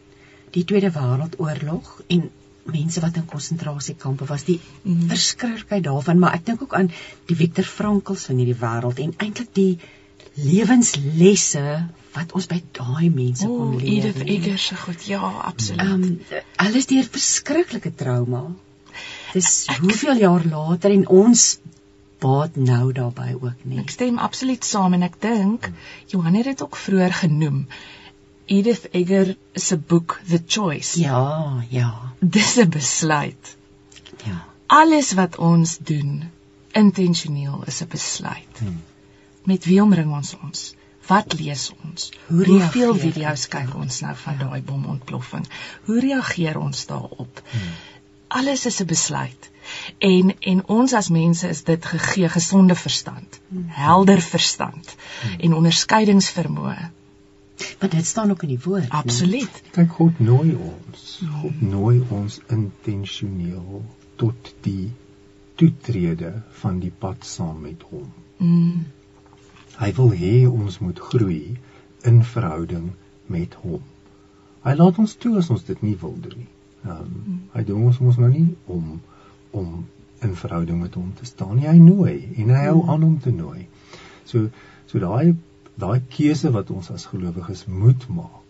die 0.51 0.65
Tweede 0.65 0.91
Wêreldoorlog 0.91 2.01
en 2.07 2.31
mense 2.65 3.01
wat 3.01 3.17
in 3.21 3.27
konsentrasiekampe 3.29 4.25
was, 4.29 4.45
die 4.45 4.61
mm. 4.83 5.09
verskriklikheid 5.11 5.85
daarvan, 5.85 6.19
maar 6.19 6.37
ek 6.39 6.47
dink 6.47 6.63
ook 6.65 6.75
aan 6.75 6.91
die 7.29 7.37
Viktor 7.37 7.67
Frankls 7.69 8.25
van 8.31 8.41
hierdie 8.41 8.57
wêreld 8.61 9.03
en 9.05 9.13
eintlik 9.19 9.53
die 9.57 9.79
lewenslesse 10.41 11.65
wat 12.15 12.33
ons 12.39 12.47
by 12.51 12.61
daai 12.75 13.11
mense 13.11 13.47
kon 13.47 13.75
oh, 13.75 13.81
leer. 13.81 14.09
Edith 14.09 14.23
Eggers 14.37 14.69
se 14.71 14.79
goed, 14.79 15.07
ja, 15.11 15.21
absoluut. 15.51 15.83
Ehm 15.83 16.03
um, 16.09 16.43
alles 16.63 16.87
deur 16.91 17.09
verskriklike 17.17 17.93
trauma. 17.99 18.47
Dis 19.35 19.65
ek, 19.69 19.83
hoeveel 19.83 20.23
jaar 20.23 20.45
later 20.47 20.95
en 20.95 21.09
ons 21.11 21.47
baat 22.19 22.57
nou 22.57 22.93
daarbey 22.93 23.35
ook 23.35 23.65
nie. 23.65 23.79
Ek 23.79 23.91
stem 23.91 24.19
absoluut 24.19 24.65
saam 24.65 24.95
en 24.95 25.03
ek 25.03 25.21
dink 25.21 25.71
Johan 26.13 26.35
het 26.35 26.45
dit 26.45 26.63
ook 26.63 26.77
vroeër 26.77 27.13
genoem. 27.13 27.67
Edith 28.47 28.89
Egger 28.93 29.37
se 29.55 29.77
boek 29.77 30.21
The 30.29 30.43
Choice. 30.47 31.01
Ja, 31.01 31.65
ja. 31.69 31.91
Dis 32.21 32.57
'n 32.57 32.69
besluit. 32.69 33.57
Ja. 34.25 34.45
Alles 34.67 35.13
wat 35.13 35.37
ons 35.37 35.79
doen 35.79 36.31
intentioneel 36.73 37.63
is 37.67 37.83
'n 37.83 37.89
besluit. 37.89 38.59
Hmm. 38.59 38.83
Met 39.45 39.65
wie 39.65 39.83
omring 39.83 40.13
ons 40.13 40.37
ons? 40.43 40.75
Wat 41.07 41.33
lees 41.39 41.73
ons? 41.85 42.11
Hoe 42.27 42.45
Hoeveel 42.45 42.95
video's 42.95 43.49
kyk 43.49 43.75
ons 43.75 44.01
nou 44.01 44.15
van 44.17 44.39
daai 44.39 44.63
bomontploffing? 44.63 45.47
Hoe 45.85 46.01
reageer 46.01 46.59
ons 46.59 46.87
daarop? 46.87 47.43
Hmm. 47.51 47.61
Alles 48.41 48.67
is 48.67 48.81
'n 48.83 48.87
besluit. 48.91 49.51
En 49.99 50.35
en 50.41 50.67
ons 50.67 50.93
as 50.93 51.09
mense 51.09 51.49
is 51.49 51.63
dit 51.65 51.85
gegee 51.85 52.29
gesonde 52.29 52.75
verstand, 52.75 53.41
helder 53.67 54.21
verstand 54.21 54.97
en 55.39 55.55
onderskeidingsvermoë. 55.55 56.91
Want 57.79 57.93
dit 57.93 58.07
staan 58.07 58.31
ook 58.31 58.43
in 58.43 58.49
die 58.49 58.61
woord. 58.65 58.89
Absoluut. 58.89 59.63
Kyk 59.71 59.91
God 59.91 60.19
nooi 60.19 60.55
ons. 60.55 61.23
God 61.41 61.61
nooi 61.61 62.03
ons 62.09 62.41
intentioneel 62.49 63.85
tot 64.17 64.55
die 64.67 64.93
toetrede 65.55 66.33
van 66.61 66.79
die 66.83 66.93
pad 66.99 67.27
saam 67.27 67.61
met 67.61 67.83
hom. 67.91 68.11
Mm. 68.37 68.87
Hy 69.79 69.93
wil 69.99 70.11
hê 70.19 70.35
ons 70.51 70.79
moet 70.79 70.99
groei 70.99 71.57
in 72.03 72.25
verhouding 72.25 72.91
met 73.27 73.55
hom. 73.63 73.83
Hy 74.65 74.75
laat 74.75 74.99
ons 74.99 75.15
toe 75.15 75.37
as 75.39 75.51
ons 75.55 75.65
dit 75.65 75.83
nie 75.83 75.97
wil 76.01 76.19
doen 76.27 76.39
nie. 76.43 76.54
Ehm 76.85 77.01
um, 77.01 77.41
hy 77.55 77.65
doen 77.65 77.89
ons 77.89 77.99
mos 78.05 78.21
nou 78.21 78.31
nie 78.31 78.49
om 78.67 79.01
om 79.51 79.85
in 80.25 80.37
verhouding 80.37 80.81
met 80.81 80.95
hom 80.95 81.13
te 81.15 81.27
staan. 81.29 81.59
Hy 81.59 81.77
nooi 81.79 82.17
en 82.37 82.51
hy 82.51 82.65
hou 82.67 82.81
aan 82.89 83.05
om 83.07 83.19
te 83.21 83.33
nooi. 83.33 83.67
So 84.25 84.49
so 84.87 85.01
daai 85.03 85.35
daai 85.81 86.01
keuse 86.17 86.51
wat 86.55 86.71
ons 86.71 86.91
as 86.95 87.07
gelowiges 87.11 87.65
moet 87.67 88.09
maak 88.09 88.45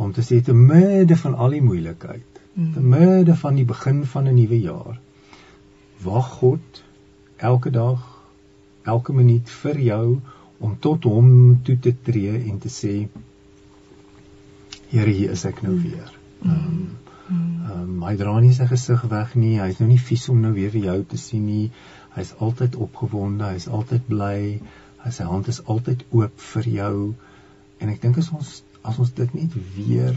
om 0.00 0.12
te 0.16 0.24
sê 0.24 0.40
te 0.44 0.56
midde 0.56 1.16
van 1.22 1.34
al 1.44 1.54
die 1.56 1.62
moeilikheid, 1.64 2.40
mm. 2.54 2.68
te 2.74 2.80
midde 2.80 3.34
van 3.36 3.58
die 3.60 3.66
begin 3.68 4.04
van 4.12 4.28
'n 4.28 4.34
nuwe 4.34 4.60
jaar, 4.60 5.00
wag 6.04 6.28
God 6.40 6.82
elke 7.36 7.70
dag, 7.70 8.00
elke 8.84 9.12
minuut 9.12 9.50
vir 9.62 9.80
jou 9.80 10.20
om 10.58 10.78
tot 10.78 11.04
hom 11.04 11.60
toe 11.64 11.78
te 11.78 11.92
tree 12.02 12.38
en 12.50 12.58
te 12.58 12.68
sê 12.68 12.94
Here, 14.90 15.10
hier 15.10 15.30
is 15.30 15.44
ek 15.46 15.60
nou 15.62 15.74
mm. 15.76 15.82
weer. 15.82 16.14
Ehm 16.42 16.50
um, 16.50 16.88
Ehm 17.30 17.80
um, 17.80 18.02
hy 18.02 18.16
dra 18.18 18.32
nie 18.42 18.52
sy 18.56 18.66
gesig 18.70 19.02
weg 19.12 19.34
nie. 19.38 19.56
Hy's 19.62 19.78
nou 19.80 19.88
nie 19.90 20.00
vies 20.10 20.28
om 20.32 20.40
nou 20.42 20.52
weer 20.56 20.72
vir 20.74 20.86
jou 20.88 20.98
te 21.12 21.20
sien 21.20 21.46
nie. 21.46 21.70
Hy's 22.16 22.32
altyd 22.46 22.78
opgewonde, 22.86 23.52
hy's 23.54 23.68
altyd 23.78 24.08
bly. 24.10 24.40
Hy 25.04 25.12
sy 25.16 25.28
hand 25.28 25.48
is 25.52 25.62
altyd 25.74 26.02
oop 26.10 26.42
vir 26.52 26.68
jou. 26.74 26.94
En 27.80 27.92
ek 27.92 28.02
dink 28.02 28.18
as 28.22 28.32
ons 28.34 28.60
as 28.82 28.98
ons 28.98 29.12
dit 29.16 29.34
net 29.36 29.56
weer 29.76 30.16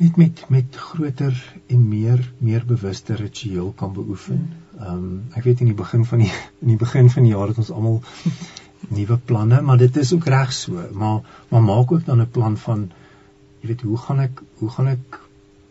net 0.00 0.16
met 0.16 0.44
met 0.48 0.76
groter 0.76 1.36
en 1.66 1.82
meer 1.88 2.22
meer 2.38 2.64
bewuste 2.66 3.18
ritueel 3.20 3.72
kan 3.76 3.92
beoefen. 3.92 4.46
Ehm 4.78 4.94
um, 4.94 5.10
ek 5.36 5.44
weet 5.44 5.60
in 5.60 5.72
die 5.72 5.80
begin 5.82 6.06
van 6.08 6.24
die 6.24 6.32
in 6.62 6.72
die 6.72 6.80
begin 6.80 7.12
van 7.12 7.28
die 7.28 7.34
jaar 7.34 7.52
het 7.52 7.60
ons 7.60 7.72
almal 7.76 8.00
nuwe 8.96 9.18
planne, 9.30 9.60
maar 9.60 9.78
dit 9.78 9.96
is 10.00 10.14
ook 10.16 10.30
reg 10.32 10.52
so. 10.56 10.88
Maar 11.02 11.20
maar 11.50 11.66
maak 11.68 11.92
ook 11.92 12.06
dan 12.08 12.24
'n 12.24 12.30
plan 12.38 12.56
van 12.56 12.88
jy 13.60 13.72
weet 13.72 13.82
hoe 13.88 13.98
gaan 14.04 14.20
ek 14.20 14.42
hoe 14.60 14.70
gaan 14.76 14.88
ek 14.94 15.20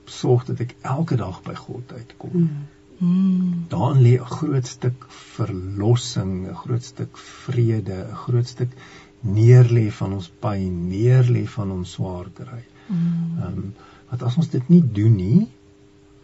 sorg 0.10 0.46
dat 0.50 0.62
ek 0.66 0.76
elke 0.82 1.18
dag 1.18 1.42
by 1.46 1.56
God 1.56 1.94
uitkom. 1.94 2.32
Mm. 2.34 2.66
mm. 2.98 3.66
Daarin 3.70 4.02
lê 4.06 4.16
'n 4.18 4.32
groot 4.38 4.68
stuk 4.68 5.06
verlossing, 5.36 6.48
'n 6.48 6.56
groot 6.64 6.84
stuk 6.84 7.18
vrede, 7.18 8.08
'n 8.10 8.16
groot 8.16 8.48
stuk 8.48 8.72
neerlê 9.22 9.92
van 9.92 10.14
ons 10.14 10.32
pyn, 10.40 10.90
neerlê 10.90 11.46
van 11.48 11.72
ons 11.72 11.92
swaar 11.92 12.30
kry. 12.34 12.64
Mm. 12.88 13.38
Ehm 13.40 13.48
um, 13.48 13.74
want 14.10 14.24
as 14.24 14.38
ons 14.38 14.50
dit 14.50 14.70
nie 14.70 14.82
doen 14.82 15.16
nie, 15.16 15.48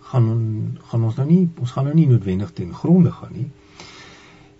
gaan 0.10 0.78
gaan 0.89 1.04
ons 1.04 1.15
nou 1.15 1.28
nie 1.28 1.43
ons 1.62 1.71
gaan 1.71 1.86
nou 1.86 1.93
nie 1.95 2.08
noodwendig 2.10 2.51
ten 2.54 2.73
gronde 2.73 3.12
gaan 3.12 3.34
nie. 3.34 3.49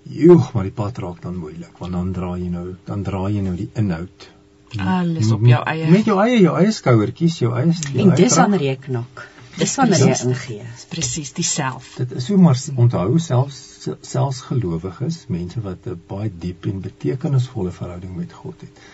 Joeg, 0.06 0.52
maar 0.54 0.68
die 0.68 0.76
pad 0.76 1.00
raak 1.02 1.22
dan 1.22 1.38
moeilik 1.42 1.78
want 1.82 1.98
dan 1.98 2.12
draai 2.14 2.44
jy 2.44 2.50
nou 2.54 2.66
dan 2.86 3.04
draai 3.04 3.34
jy 3.34 3.42
nou 3.42 3.56
die 3.58 3.70
inhoud 3.74 4.30
alles 4.80 5.32
op 5.32 5.46
jou 5.46 5.62
eie 5.74 5.88
met 5.92 6.10
jou 6.12 6.18
eie 6.24 6.42
jou 6.42 6.58
eie 6.60 6.72
skouertjies 6.72 7.40
jou 7.44 7.54
eie 7.60 7.74
en 8.04 8.14
dis 8.20 8.38
wanneer 8.42 8.68
jy 8.70 8.76
knak 8.90 9.24
dis 9.58 9.76
wanneer 9.80 10.04
jy 10.10 10.20
ingee 10.28 10.68
presies 10.92 11.34
dieself 11.40 11.96
dit 12.02 12.12
is 12.20 12.30
so 12.32 12.38
maar 12.38 12.60
onthou 12.86 13.08
selfs 13.30 13.64
selfs 14.02 14.44
gelowiges 14.50 15.24
mense 15.38 15.62
wat 15.62 15.88
'n 15.88 16.00
baie 16.12 16.32
diep 16.46 16.70
en 16.72 16.82
betekenisvolle 16.90 17.72
verhouding 17.72 18.16
met 18.22 18.34
God 18.44 18.68
het 18.68 18.86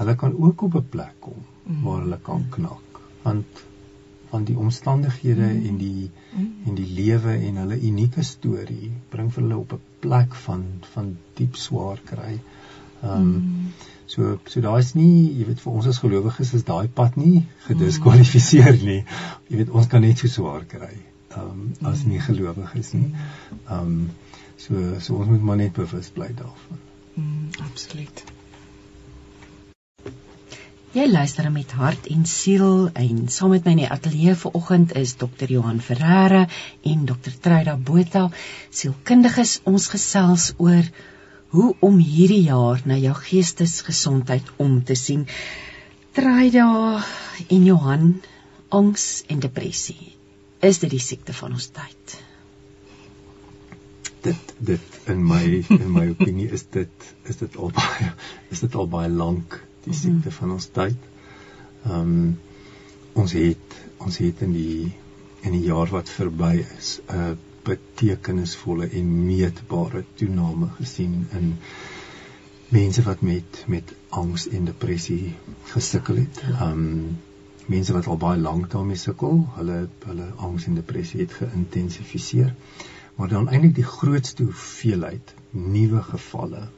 hulle 0.00 0.16
kan 0.24 0.38
ook 0.46 0.62
op 0.68 0.80
'n 0.80 0.88
plek 0.96 1.14
kom 1.20 1.38
mm. 1.40 1.82
waar 1.82 2.00
hulle 2.00 2.18
kan 2.30 2.48
knak 2.50 3.02
want 3.22 3.62
van 4.32 4.44
die 4.48 4.56
omstandighede 4.56 5.46
mm. 5.46 5.64
en 5.68 5.76
die 5.76 6.10
mm. 6.10 6.52
en 6.66 6.76
die 6.78 6.88
lewe 6.98 7.34
en 7.36 7.58
hulle 7.62 7.76
unieke 7.88 8.24
storie 8.24 8.90
bring 9.12 9.28
vir 9.34 9.44
hulle 9.44 9.58
op 9.60 9.74
'n 9.76 9.82
plek 10.04 10.36
van 10.44 10.62
van 10.94 11.10
diep 11.40 11.58
swaar 11.64 12.00
kry. 12.12 12.38
Ehm 13.02 13.12
um, 13.16 13.26
mm. 13.28 13.66
So 14.12 14.34
so 14.44 14.60
daar's 14.60 14.92
nie, 14.98 15.30
jy 15.38 15.46
weet 15.48 15.62
vir 15.64 15.72
ons 15.72 15.88
as 15.88 16.02
gelowiges 16.02 16.52
is 16.58 16.66
daai 16.68 16.88
pad 17.00 17.16
nie 17.16 17.46
gediskwalifiseer 17.68 18.76
nie. 18.82 18.98
Jy 19.48 19.62
weet 19.62 19.72
ons 19.72 19.88
kan 19.88 20.04
net 20.04 20.20
so 20.20 20.28
swaar 20.28 20.66
kry. 20.68 20.92
Ehm 21.32 21.48
um, 21.48 21.62
as 21.88 22.04
nie 22.04 22.20
gelowiges 22.20 22.92
nie. 22.98 23.08
Ehm 23.62 23.78
um, 23.78 23.96
so 24.60 25.00
so 25.00 25.16
ons 25.16 25.32
moet 25.32 25.48
maar 25.48 25.60
net 25.62 25.72
bewus 25.78 26.12
bly 26.12 26.28
daarvan. 26.36 26.82
Mm, 27.14 27.48
absoluut. 27.64 28.24
Jy 30.92 31.06
luister 31.08 31.48
met 31.52 31.70
hart 31.72 32.06
en 32.12 32.26
siel 32.28 32.90
en 32.92 33.20
saam 33.32 33.54
met 33.54 33.64
my 33.64 33.72
in 33.72 33.80
die 33.80 33.88
ateljee 33.94 34.34
vanoggend 34.36 34.92
is 35.00 35.14
Dr. 35.22 35.48
Johan 35.48 35.80
Ferreira 35.80 36.42
en 36.90 37.06
Dr. 37.08 37.32
Treida 37.40 37.78
Botha, 37.80 38.26
sielkundiges. 38.68 39.54
Ons 39.64 39.88
gesels 39.94 40.50
oor 40.58 40.84
hoe 41.52 41.74
om 41.80 41.98
hierdie 42.00 42.42
jaar 42.48 42.80
na 42.84 42.96
jou 42.96 43.14
geestesgesondheid 43.14 44.48
om 44.56 44.80
te 44.84 44.96
sien. 44.96 45.26
Try 46.16 46.50
daar 46.50 47.06
in 47.48 47.64
Johan 47.68 48.20
angs 48.68 49.24
en 49.28 49.40
depressie. 49.40 50.16
is 50.62 50.78
dit 50.78 50.92
die 50.94 51.02
siekte 51.02 51.34
van 51.34 51.56
ons 51.56 51.68
tyd? 51.74 52.14
Dit 54.22 54.54
dit 54.62 54.98
in 55.10 55.22
my 55.26 55.42
in 55.66 55.88
my 55.90 56.04
opinie 56.12 56.48
is 56.54 56.64
dit 56.76 57.08
is 57.30 57.40
dit 57.40 57.56
al 57.58 57.72
baie 57.74 58.10
is 58.54 58.62
dit 58.62 58.76
al 58.78 58.86
baie 58.90 59.10
lank 59.10 59.58
die 59.86 59.96
siekte 59.98 60.30
van 60.38 60.54
ons 60.58 60.68
tyd. 60.76 61.08
Ehm 61.82 62.00
um, 62.00 62.26
ons 63.18 63.34
het 63.36 63.74
ons 64.00 64.16
het 64.22 64.44
in 64.46 64.54
die 64.54 64.92
in 65.42 65.56
die 65.56 65.66
jaar 65.66 65.90
wat 65.92 66.08
verby 66.08 66.54
is 66.62 67.00
'n 67.10 67.34
betekenisvolle 67.66 68.88
en 68.98 69.10
meetbare 69.26 70.04
toename 70.14 70.68
gesien 70.78 71.26
in 71.38 71.52
mense 72.72 73.02
wat 73.02 73.20
met 73.20 73.64
met 73.66 73.92
angs 74.08 74.48
en 74.48 74.64
depressie 74.64 75.34
gesukkel 75.74 76.16
het. 76.24 76.42
Um, 76.60 77.20
mense 77.66 77.92
wat 77.92 78.06
al 78.06 78.16
baie 78.16 78.40
lank 78.40 78.70
daarmee 78.70 78.96
sukkel, 78.96 79.44
hulle 79.56 79.78
hulle 80.06 80.28
angs 80.36 80.66
en 80.66 80.74
depressie 80.74 81.20
het 81.20 81.32
geïntensifiseer. 81.32 82.54
Maar 83.14 83.28
dan 83.28 83.48
eintlik 83.48 83.74
die 83.74 83.88
grootste 83.88 84.42
hoeveelheid 84.48 85.34
nuwe 85.50 86.02
gevalle 86.02 86.68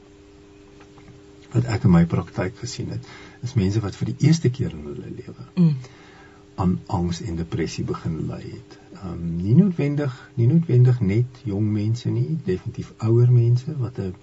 wat 1.55 1.67
ek 1.71 1.85
in 1.87 1.93
my 1.93 2.03
praktyk 2.11 2.57
gesien 2.59 2.89
het, 2.91 3.05
is 3.43 3.53
mense 3.55 3.79
wat 3.79 3.95
vir 3.95 4.11
die 4.11 4.27
eerste 4.27 4.51
keer 4.51 4.73
in 4.75 4.89
hulle 4.89 5.11
lewe 5.21 5.45
mm. 5.55 5.75
aan 6.59 6.73
angs 6.97 7.21
en 7.23 7.39
depressie 7.39 7.85
begin 7.87 8.25
ly 8.27 8.41
het. 8.43 8.75
Ehm 9.05 9.13
um, 9.13 9.25
nie 9.41 9.55
noodwendig, 9.55 10.13
nie 10.39 10.47
noodwendig 10.49 10.99
net 10.99 11.41
jong 11.43 11.65
mense 11.71 12.09
nie, 12.09 12.37
definitief 12.45 12.93
ouer 13.07 13.31
mense 13.31 13.75
wat 13.81 13.99
'n 13.99 14.13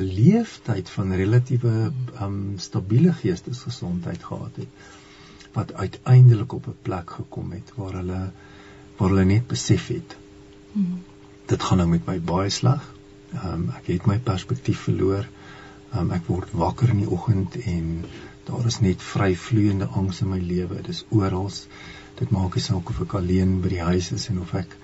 'n 0.00 0.06
leeftyd 0.16 0.90
van 0.96 1.12
relatiewe 1.22 1.74
ehm 1.74 2.24
um, 2.24 2.58
stabiele 2.68 3.12
geestesgesondheid 3.12 4.24
gehad 4.30 4.56
het 4.62 4.88
wat 5.52 5.74
uiteindelik 5.74 6.52
op 6.52 6.66
'n 6.66 6.82
plek 6.82 7.10
gekom 7.10 7.52
het 7.52 7.72
waar 7.74 7.92
hulle 8.00 8.20
waar 8.96 9.08
hulle 9.08 9.24
net 9.24 9.46
besef 9.46 9.86
het. 9.88 10.16
Hmm. 10.72 11.02
Dit 11.46 11.62
gaan 11.62 11.76
nou 11.76 11.88
met 11.88 12.06
my 12.06 12.20
baie 12.20 12.50
sleg. 12.50 12.94
Ehm 13.32 13.52
um, 13.52 13.70
ek 13.78 13.86
het 13.86 14.06
my 14.06 14.18
perspektief 14.18 14.80
verloor. 14.88 15.28
Ehm 15.92 16.00
um, 16.00 16.10
ek 16.10 16.26
word 16.26 16.50
wakker 16.52 16.88
in 16.88 17.02
die 17.04 17.10
oggend 17.10 17.56
en 17.56 18.04
daar 18.44 18.66
is 18.66 18.80
net 18.80 19.02
vryvloeiende 19.02 19.86
angs 19.86 20.20
in 20.20 20.28
my 20.28 20.38
lewe. 20.38 20.74
Dit 20.74 20.88
is 20.88 21.04
oral. 21.08 21.50
Dit 22.20 22.30
maak 22.36 22.54
nie 22.54 22.64
saak 22.64 22.92
of 22.92 23.00
ek 23.06 23.16
alleen 23.18 23.58
by 23.64 23.72
die 23.72 23.82
huis 23.82 24.12
is 24.16 24.28
en 24.32 24.40
of 24.44 24.54
ek 24.54 24.76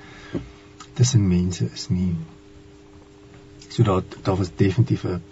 tussen 0.97 1.29
mense 1.29 1.69
is 1.69 1.89
nie. 1.93 2.15
So 3.69 3.85
dat 3.85 4.19
daar 4.25 4.39
was 4.41 4.51
definitief 4.57 5.05
'n 5.05 5.23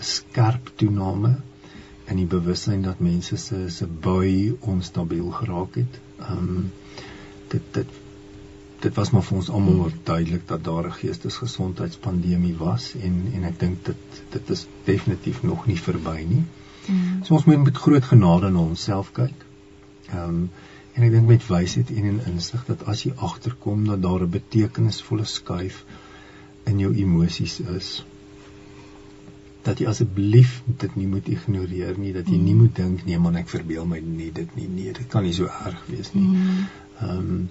skerp 0.00 0.72
toename 0.76 1.36
in 2.10 2.16
die 2.16 2.26
bewussyn 2.26 2.82
dat 2.82 3.00
mense 3.00 3.36
se 3.36 3.68
se 3.70 3.86
bui 3.86 4.56
onstabiel 4.60 5.30
geraak 5.30 5.74
het. 5.74 6.00
Ehm 6.20 6.38
um, 6.38 6.72
dit 7.48 7.62
dit 7.72 8.00
dit 8.82 8.94
was 8.94 9.10
maar 9.10 9.22
vir 9.22 9.36
ons 9.36 9.50
almal 9.50 9.92
duidelik 10.04 10.48
dat 10.48 10.64
daar 10.64 10.86
'n 10.86 10.98
geestesgesondheidspandemie 10.98 12.56
was 12.56 12.94
en 12.94 13.22
en 13.32 13.44
ek 13.44 13.60
dink 13.60 13.84
dit 13.84 14.22
dit 14.30 14.50
is 14.50 14.66
definitief 14.84 15.42
nog 15.42 15.66
nie 15.66 15.78
verby 15.78 16.24
nie. 16.28 16.44
Hmm. 16.86 17.24
So 17.24 17.34
ons 17.34 17.44
moet 17.44 17.64
met 17.64 17.76
groot 17.76 18.04
genade 18.04 18.50
na 18.50 18.58
onsself 18.58 19.12
kyk. 19.12 19.44
Ehm 20.10 20.28
um, 20.28 20.50
en 20.92 21.02
ek 21.06 21.12
dink 21.14 21.28
met 21.28 21.48
wysheid 21.48 21.90
en 21.90 22.08
in 22.12 22.22
insig 22.32 22.64
dat 22.68 22.86
as 22.92 23.04
jy 23.06 23.12
agterkom 23.16 23.84
dat 23.88 24.02
daar 24.02 24.24
'n 24.26 24.34
betekenisvolle 24.38 25.24
skuif 25.24 25.84
in 26.70 26.78
jou 26.78 26.94
emosies 26.94 27.60
is, 27.60 28.04
dat 29.62 29.78
jy 29.78 29.86
asseblief 29.90 30.62
dit 30.66 30.96
nie 30.98 31.06
moet 31.06 31.28
ignoreer 31.28 31.98
nie 31.98 32.12
dat 32.12 32.26
jy 32.26 32.38
mm. 32.38 32.44
nie 32.44 32.54
moet 32.54 32.74
dink 32.76 33.04
nee 33.06 33.18
man 33.18 33.38
ek 33.38 33.48
verbeel 33.52 33.86
my 33.86 34.00
nie 34.00 34.32
dit 34.34 34.56
nie 34.58 34.66
nee 34.68 34.92
dit 34.92 35.08
kan 35.08 35.22
nie 35.22 35.34
so 35.36 35.46
erg 35.46 35.84
wees 35.86 36.12
nie. 36.16 36.26
Mm. 36.26 36.66
Ehm 37.00 37.20
mm. 37.20 37.38
um, 37.38 37.46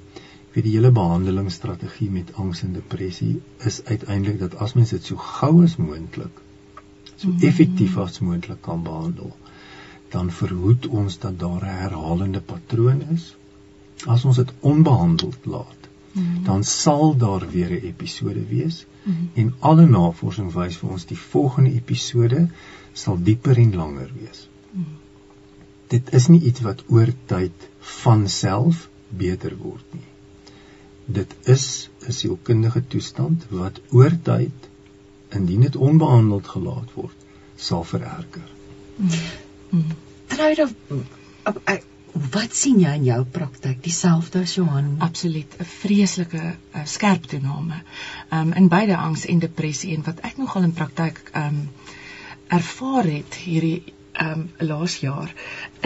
vir 0.51 0.65
die 0.65 0.73
hele 0.73 0.89
behandelingsstrategie 0.91 2.09
met 2.11 2.33
angs 2.35 2.61
en 2.65 2.73
depressie 2.75 3.37
is 3.69 3.77
uiteindelik 3.85 4.39
dat 4.41 4.57
as 4.65 4.73
mens 4.75 4.89
dit 4.91 5.05
so 5.07 5.15
gou 5.15 5.51
as 5.63 5.77
moontlik 5.79 6.41
so 7.15 7.29
mm. 7.29 7.37
effektief 7.47 7.95
as 8.03 8.19
moontlik 8.19 8.59
kan 8.67 8.83
behandel 8.83 9.31
dan 10.11 10.31
verhoed 10.31 10.87
ons 10.87 11.19
dat 11.19 11.39
daar 11.39 11.63
'n 11.65 11.77
herhalende 11.83 12.41
patroon 12.41 13.01
is. 13.15 13.35
As 14.05 14.25
ons 14.25 14.35
dit 14.35 14.51
onbehandeld 14.59 15.45
laat, 15.45 15.89
mm. 16.11 16.43
dan 16.43 16.63
sal 16.63 17.17
daar 17.17 17.49
weer 17.49 17.71
'n 17.71 17.85
episode 17.93 18.45
wees 18.47 18.85
-hmm. 19.03 19.29
En 19.33 19.53
alle 19.59 19.85
navorsing 19.85 20.51
wys 20.53 20.77
vir 20.77 20.89
ons 20.89 21.05
die 21.09 21.17
volgende 21.17 21.73
episode 21.73 22.47
sal 22.93 23.19
dieper 23.23 23.57
en 23.57 23.75
langer 23.75 24.11
wees. 24.19 24.47
Mm 24.71 24.83
-hmm. 24.83 24.97
Dit 25.87 26.13
is 26.13 26.27
nie 26.27 26.41
iets 26.41 26.61
wat 26.61 26.83
oor 26.87 27.13
tyd 27.25 27.69
van 27.79 28.27
self 28.29 28.89
beter 29.09 29.57
word 29.57 29.93
nie. 29.93 30.09
Dit 31.05 31.35
is 31.43 31.89
'n 32.07 32.11
sielkundige 32.11 32.83
toestand 32.87 33.45
wat 33.49 33.81
oor 33.89 34.13
tyd 34.23 34.69
indien 35.29 35.61
dit 35.61 35.75
onbehandeld 35.75 36.47
gelaat 36.47 36.93
word, 36.93 37.15
sal 37.55 37.83
vererger. 37.83 38.49
-hmm. 39.71 41.05
Of 41.43 41.55
Wat 42.11 42.51
sien 42.55 42.79
jy 42.81 42.91
in 42.99 43.05
jou 43.07 43.21
praktyk 43.23 43.79
dieselfde 43.83 44.41
as 44.43 44.53
Johan? 44.57 44.95
Absoluut, 44.99 45.53
'n 45.59 45.65
vreeslike 45.65 46.41
uh, 46.41 46.81
skerp 46.85 47.25
toename. 47.25 47.83
Um 48.31 48.51
in 48.53 48.67
beide 48.67 48.97
angs 48.97 49.25
en 49.25 49.39
depressie 49.39 49.95
en 49.95 50.03
wat 50.03 50.19
ek 50.19 50.37
nogal 50.37 50.67
in 50.67 50.73
praktyk 50.73 51.21
um 51.35 51.69
ervaar 52.47 53.07
het 53.07 53.35
hierdie 53.35 53.93
um 54.19 54.49
laas 54.59 54.97
jaar 54.99 55.31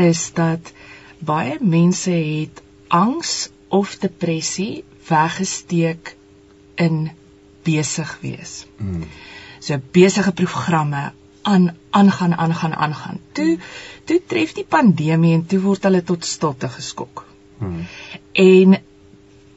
is 0.01 0.31
dat 0.33 0.73
baie 1.19 1.57
mense 1.61 2.11
het 2.11 2.61
angs 2.87 3.49
of 3.69 3.97
depressie 4.01 4.83
weggesteek 5.07 6.15
in 6.75 7.11
besig 7.63 8.17
wees. 8.21 8.65
Mm. 8.77 9.05
So 9.59 9.77
besige 9.91 10.31
programme 10.31 11.11
aan 11.45 11.69
aangaan 11.89 12.35
aangaan 12.35 12.75
aangaan. 12.75 13.19
Toe 13.37 13.57
toe 14.09 14.19
tref 14.27 14.53
die 14.57 14.65
pandemie 14.75 15.33
en 15.37 15.45
toe 15.45 15.61
word 15.63 15.85
hulle 15.87 16.03
tot 16.03 16.25
stilte 16.25 16.69
geskok. 16.69 17.25
Hmm. 17.57 17.85
En 18.33 18.77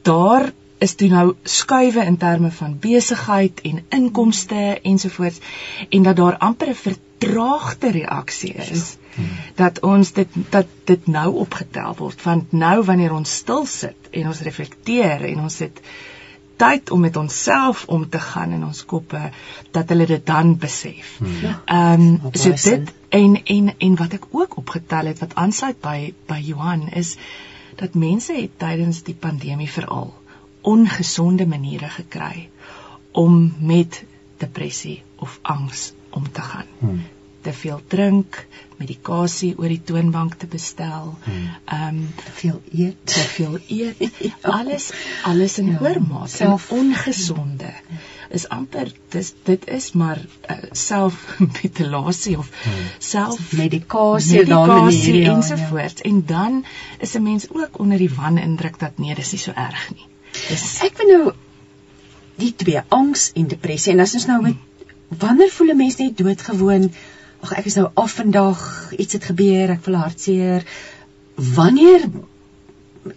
daar 0.09 0.51
is 0.79 0.95
toe 0.95 1.09
nou 1.11 1.27
skuwe 1.43 2.05
in 2.05 2.17
terme 2.17 2.51
van 2.51 2.77
besigheid 2.81 3.61
en 3.71 3.81
inkomste 3.89 4.79
ensovoorts 4.83 5.41
en 5.89 6.03
dat 6.03 6.17
daar 6.17 6.37
amper 6.37 6.69
'n 6.71 6.83
vertraagde 6.83 7.91
reaksie 7.91 8.53
is 8.53 8.97
hmm. 9.15 9.31
dat 9.55 9.81
ons 9.81 10.13
dit 10.13 10.29
dat 10.51 10.67
dit 10.85 11.07
nou 11.07 11.35
opgetel 11.35 11.97
word 11.99 12.23
want 12.23 12.53
nou 12.53 12.85
wanneer 12.85 13.13
ons 13.13 13.35
stil 13.35 13.67
sit 13.67 14.11
en 14.11 14.27
ons 14.27 14.41
reflekteer 14.51 15.25
en 15.33 15.41
ons 15.49 15.57
sit 15.57 15.83
tyd 16.59 16.91
om 16.95 17.01
met 17.01 17.17
onsself 17.17 17.85
om 17.87 18.09
te 18.09 18.21
gaan 18.21 18.53
in 18.57 18.65
ons 18.67 18.85
koppe 18.85 19.21
dat 19.77 19.89
hulle 19.93 20.07
dit 20.07 20.27
dan 20.27 20.57
besef. 20.59 21.17
Hmm. 21.19 21.41
Ja. 21.43 21.55
Ehm 21.65 22.07
um, 22.07 22.33
so 22.33 22.55
dit 22.71 22.93
en 23.09 23.37
en 23.45 23.75
en 23.79 23.97
wat 23.97 24.17
ek 24.19 24.27
ook 24.31 24.57
opgetel 24.63 25.13
het 25.13 25.23
wat 25.25 25.35
aansluit 25.35 25.81
by 25.81 26.15
by 26.27 26.41
Johan 26.45 26.89
is 26.89 27.17
dat 27.79 27.95
mense 27.95 28.35
het 28.35 28.59
tydens 28.59 29.03
die 29.07 29.15
pandemie 29.15 29.71
veral 29.71 30.15
ongesonde 30.61 31.47
maniere 31.47 31.89
gekry 31.89 32.49
om 33.13 33.55
met 33.59 34.03
depressie 34.39 35.03
of 35.17 35.39
angs 35.43 35.93
om 36.11 36.33
te 36.33 36.43
gaan. 36.43 36.75
Hmm 36.79 37.07
te 37.43 37.53
veel 37.53 37.81
drink, 37.89 38.47
medikasie 38.79 39.53
oor 39.59 39.71
die 39.73 39.81
toonbank 39.91 40.37
te 40.39 40.49
bestel, 40.51 41.15
hmm. 41.25 41.49
ehm 41.65 41.89
um, 41.89 42.05
te 42.19 42.35
veel 42.41 42.61
eet, 42.73 43.01
te 43.05 43.25
veel 43.35 43.59
eet, 43.67 44.21
ja. 44.23 44.35
alles 44.59 44.91
alles 45.23 45.59
in 45.63 45.73
ja. 45.73 45.81
oormaat, 45.83 46.31
self 46.31 46.71
ongesonde. 46.75 47.73
Is 48.35 48.45
amper 48.53 48.93
dis 49.15 49.33
dit 49.47 49.65
is 49.73 49.93
maar 49.97 50.21
uh, 50.21 50.57
selfmutilasie 50.77 52.37
of 52.43 52.51
hmm. 52.63 52.87
self 52.99 53.53
medikasie 53.57 54.45
medikasie 54.45 55.17
ja, 55.23 55.35
ensovoorts 55.35 56.03
ja. 56.03 56.11
en 56.11 56.23
dan 56.27 56.65
is 56.99 57.15
'n 57.15 57.23
mens 57.23 57.49
ook 57.51 57.79
onder 57.79 57.99
die 57.99 58.15
wanindruk 58.15 58.79
dat 58.79 58.99
nee, 58.99 59.15
dis 59.15 59.33
nie 59.33 59.41
so 59.41 59.53
erg 59.53 59.91
nie. 59.95 60.07
Dis 60.49 60.81
ek 60.85 60.99
weet 60.99 61.15
nou 61.17 61.33
die 62.39 62.55
twee 62.55 62.81
angs 62.89 63.31
en 63.35 63.49
depressie 63.51 63.93
en 63.93 64.01
as 64.01 64.15
ons 64.15 64.27
nou 64.27 64.43
met 64.43 64.67
wanneer 65.09 65.51
voel 65.51 65.73
'n 65.73 65.77
mens 65.77 65.97
net 65.97 66.19
doodgewoon 66.19 66.93
ag 67.45 67.53
ek 67.61 67.69
is 67.71 67.79
nou 67.79 67.89
af 67.95 68.17
vandag, 68.19 68.61
iets 68.99 69.19
het 69.19 69.29
gebeur, 69.31 69.71
ek 69.77 69.85
voel 69.85 70.01
hartseer. 70.03 70.67
Wanneer 71.35 72.09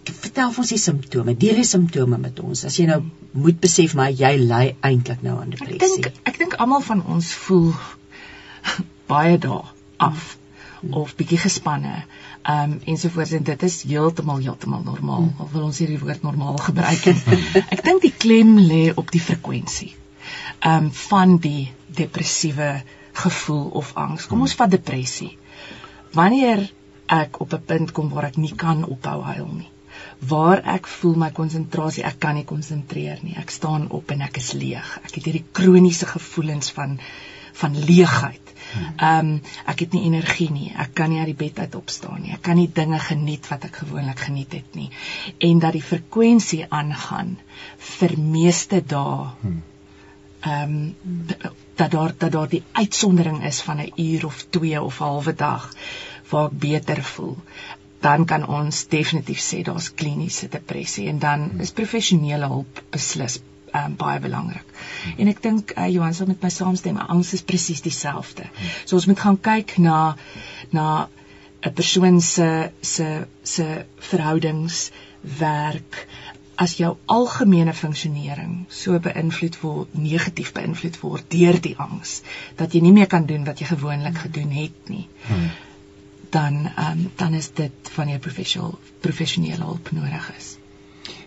vertel 0.04 0.52
ons 0.56 0.70
die 0.72 0.80
simptome, 0.80 1.34
deel 1.36 1.58
die 1.60 1.66
simptome 1.68 2.18
met 2.20 2.38
ons. 2.40 2.64
As 2.68 2.76
jy 2.78 2.86
nou 2.88 3.00
moet 3.32 3.58
besef 3.60 3.96
maar 3.98 4.12
jy 4.14 4.34
ly 4.40 4.62
eintlik 4.84 5.24
nou 5.26 5.38
aan 5.40 5.52
depressie. 5.54 6.04
Ek 6.04 6.12
dink 6.12 6.30
ek 6.30 6.38
dink 6.44 6.56
almal 6.62 6.84
van 6.86 7.02
ons 7.14 7.32
voel 7.44 7.72
baie 9.12 9.38
dae 9.42 9.62
af 10.02 10.36
hmm. 10.80 10.94
of 11.02 11.16
bietjie 11.18 11.40
gespanne. 11.42 12.04
Ehm 12.42 12.76
um, 12.76 12.78
ensovoorts 12.94 13.34
en 13.38 13.44
dit 13.46 13.66
is 13.68 13.82
heeltemal 13.88 14.42
heeltemal 14.44 14.86
normaal. 14.86 15.28
Hmm. 15.28 15.44
Al 15.44 15.52
wil 15.52 15.68
ons 15.68 15.82
hierdie 15.82 16.00
woord 16.00 16.24
normaal 16.26 16.58
gebruik. 16.62 17.06
ek 17.74 17.84
dink 17.84 18.02
die 18.06 18.14
klem 18.24 18.56
lê 18.58 18.84
op 18.94 19.12
die 19.14 19.22
frekwensie. 19.22 19.92
Ehm 20.60 20.88
um, 20.88 20.90
van 21.08 21.38
die 21.42 21.70
depressiewe 21.92 22.74
gevoel 23.12 23.68
of 23.82 23.92
angs. 23.94 24.26
Kom 24.26 24.40
ons 24.40 24.54
vat 24.54 24.70
depressie. 24.70 25.38
Wanneer 26.12 26.70
ek 27.06 27.40
op 27.40 27.52
'n 27.52 27.64
punt 27.66 27.92
kom 27.92 28.08
waar 28.08 28.24
ek 28.24 28.36
nie 28.36 28.54
kan 28.54 28.84
ophou 28.84 29.22
huil 29.22 29.48
nie. 29.52 29.72
waar 30.28 30.62
ek 30.76 30.86
voel 30.86 31.16
my 31.18 31.30
konsentrasie, 31.34 32.04
ek 32.06 32.20
kan 32.22 32.36
nie 32.38 32.46
konsentreer 32.46 33.20
nie. 33.22 33.34
Ek 33.38 33.50
staan 33.50 33.88
op 33.90 34.10
en 34.14 34.22
ek 34.22 34.38
is 34.38 34.52
leeg. 34.58 34.88
Ek 35.02 35.16
het 35.16 35.28
hierdie 35.28 35.46
kroniese 35.52 36.08
gevoelens 36.14 36.72
van 36.76 36.98
van 37.52 37.74
leegheid. 37.76 38.52
Ehm 38.96 39.18
um, 39.18 39.32
ek 39.68 39.82
het 39.84 39.92
nie 39.92 40.06
energie 40.08 40.48
nie. 40.50 40.70
Ek 40.72 40.94
kan 40.96 41.10
nie 41.12 41.18
uit 41.20 41.34
die 41.34 41.40
bed 41.42 41.58
uit 41.58 41.74
opstaan 41.76 42.22
nie. 42.22 42.32
Ek 42.32 42.40
kan 42.46 42.56
nie 42.56 42.70
dinge 42.72 43.00
geniet 43.02 43.50
wat 43.50 43.66
ek 43.68 43.82
gewoonlik 43.82 44.22
geniet 44.24 44.56
het 44.56 44.78
nie. 44.78 44.88
En 45.50 45.60
dat 45.60 45.76
die 45.76 45.84
frekwensie 45.84 46.64
aangaan 46.70 47.36
vir 47.98 48.16
meeste 48.18 48.80
dae. 48.80 49.28
Ehm 50.40 50.78
um, 50.78 51.52
dat 51.82 51.94
daar 51.96 52.16
dat 52.24 52.32
daar 52.38 52.48
die 52.48 52.62
uitsondering 52.72 53.44
is 53.52 53.60
van 53.68 53.84
'n 53.84 53.92
uur 54.08 54.26
of 54.26 54.42
2 54.58 54.82
of 54.82 55.00
'n 55.00 55.04
halwe 55.04 55.34
dag 55.34 55.70
waar 56.30 56.50
ek 56.50 56.58
beter 56.58 57.02
voel 57.02 57.36
dan 58.02 58.24
kan 58.24 58.46
ons 58.46 58.86
definitief 58.88 59.40
sê 59.40 59.62
daar's 59.62 59.94
kliniese 59.94 60.48
depressie 60.48 61.08
en 61.08 61.18
dan 61.18 61.50
is 61.64 61.70
professionele 61.70 62.46
hulp 62.46 62.82
beslis 62.90 63.38
um, 63.72 63.96
baie 63.96 64.20
belangrik. 64.20 64.66
En 65.16 65.30
ek 65.32 65.42
dink 65.44 65.72
uh, 65.76 65.86
Johan 65.92 66.14
sal 66.16 66.30
met 66.30 66.42
my 66.44 66.50
saamstem, 66.52 66.98
angs 67.00 67.32
is 67.36 67.44
presies 67.46 67.82
dieselfde. 67.84 68.48
So 68.84 68.98
ons 68.98 69.06
moet 69.10 69.22
gaan 69.24 69.40
kyk 69.40 69.76
na 69.78 70.16
na 70.70 71.08
'n 71.62 71.72
persoon 71.78 72.20
se 72.20 72.72
se 72.80 73.26
se 73.42 73.84
verhoudings, 74.10 74.90
werk 75.38 76.06
as 76.62 76.76
jou 76.78 76.92
algemene 77.16 77.74
funksionering 77.74 78.54
so 78.82 78.98
beïnvloed 79.06 79.58
word 79.62 79.98
negatief 79.98 80.52
beïnvloed 80.56 80.98
word 81.02 81.28
deur 81.34 81.60
die 81.66 81.74
angs 81.86 82.20
dat 82.60 82.74
jy 82.74 82.82
nie 82.86 82.94
meer 82.98 83.10
kan 83.10 83.26
doen 83.26 83.44
wat 83.48 83.60
jy 83.62 83.68
gewoonlik 83.72 84.18
gedoen 84.24 84.50
het 84.54 84.90
nie. 84.94 85.06
Hmm. 85.28 85.50
Dan 86.32 86.58
um, 86.86 87.06
dan 87.16 87.34
is 87.34 87.50
dit 87.56 87.94
van 87.96 88.08
jou 88.08 88.20
professionele 89.00 89.64
hulp 89.64 89.90
nodig 89.92 90.32
is. 90.38 90.56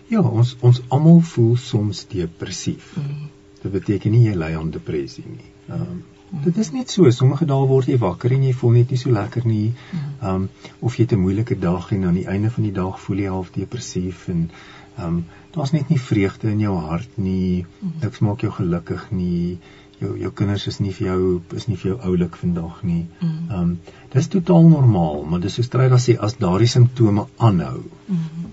Ja, 0.08 0.20
ons 0.22 0.56
ons 0.60 0.82
almal 0.94 1.20
voel 1.20 1.56
soms 1.58 2.04
depressief. 2.10 2.92
Mm. 2.96 3.30
Dit 3.62 3.72
beteken 3.72 4.12
nie 4.14 4.26
jy 4.28 4.34
ly 4.38 4.52
aan 4.54 4.70
depressie 4.74 5.24
nie. 5.26 5.50
Ehm 5.68 5.82
um, 5.82 6.04
dit 6.42 6.56
is 6.58 6.72
net 6.74 6.90
so, 6.90 7.06
sommige 7.14 7.46
dae 7.46 7.66
word 7.70 7.86
jy 7.86 7.96
wakker 8.02 8.32
en 8.34 8.42
jy 8.42 8.52
voel 8.60 8.72
net 8.76 8.90
nie 8.90 8.98
so 9.00 9.14
lekker 9.14 9.46
nie. 9.46 9.72
Mm. 9.72 10.06
Ehm 10.20 10.34
um, 10.34 10.72
of 10.80 10.98
jy 10.98 11.06
het 11.06 11.14
'n 11.16 11.22
moeilike 11.22 11.58
dag 11.58 11.90
en 11.92 12.06
aan 12.06 12.18
die 12.20 12.26
einde 12.26 12.50
van 12.50 12.68
die 12.68 12.74
dag 12.78 13.00
voel 13.00 13.22
jy 13.24 13.34
half 13.34 13.50
depressief 13.58 14.28
en 14.28 14.50
ehm 14.96 15.06
um, 15.06 15.24
daar's 15.56 15.72
net 15.72 15.88
nie 15.88 16.00
vreugde 16.00 16.50
in 16.50 16.60
jou 16.60 16.76
hart 16.88 17.16
nie. 17.16 17.64
Mm. 17.80 17.92
Niks 18.02 18.20
maak 18.24 18.44
jou 18.44 18.52
gelukkig 18.52 19.10
nie. 19.10 19.58
Jou 20.00 20.16
jou 20.20 20.30
kinders 20.38 20.66
is 20.66 20.80
nie 20.80 20.92
vir 20.92 21.06
jou 21.08 21.20
is 21.56 21.68
nie 21.68 21.76
vir 21.76 21.92
jou 21.92 21.98
oulik 22.10 22.36
vandag 22.36 22.82
nie. 22.82 23.06
Ehm 23.20 23.60
um, 23.60 23.78
dis 24.12 24.28
totaal 24.28 24.68
normaal, 24.68 25.24
maar 25.24 25.40
dis 25.40 25.54
so 25.54 25.62
stryd 25.62 25.92
as 25.92 26.08
jy 26.08 26.16
as 26.28 26.36
daardie 26.40 26.68
simptome 26.68 27.26
aanhou. 27.36 27.82
Mm. 28.06 28.52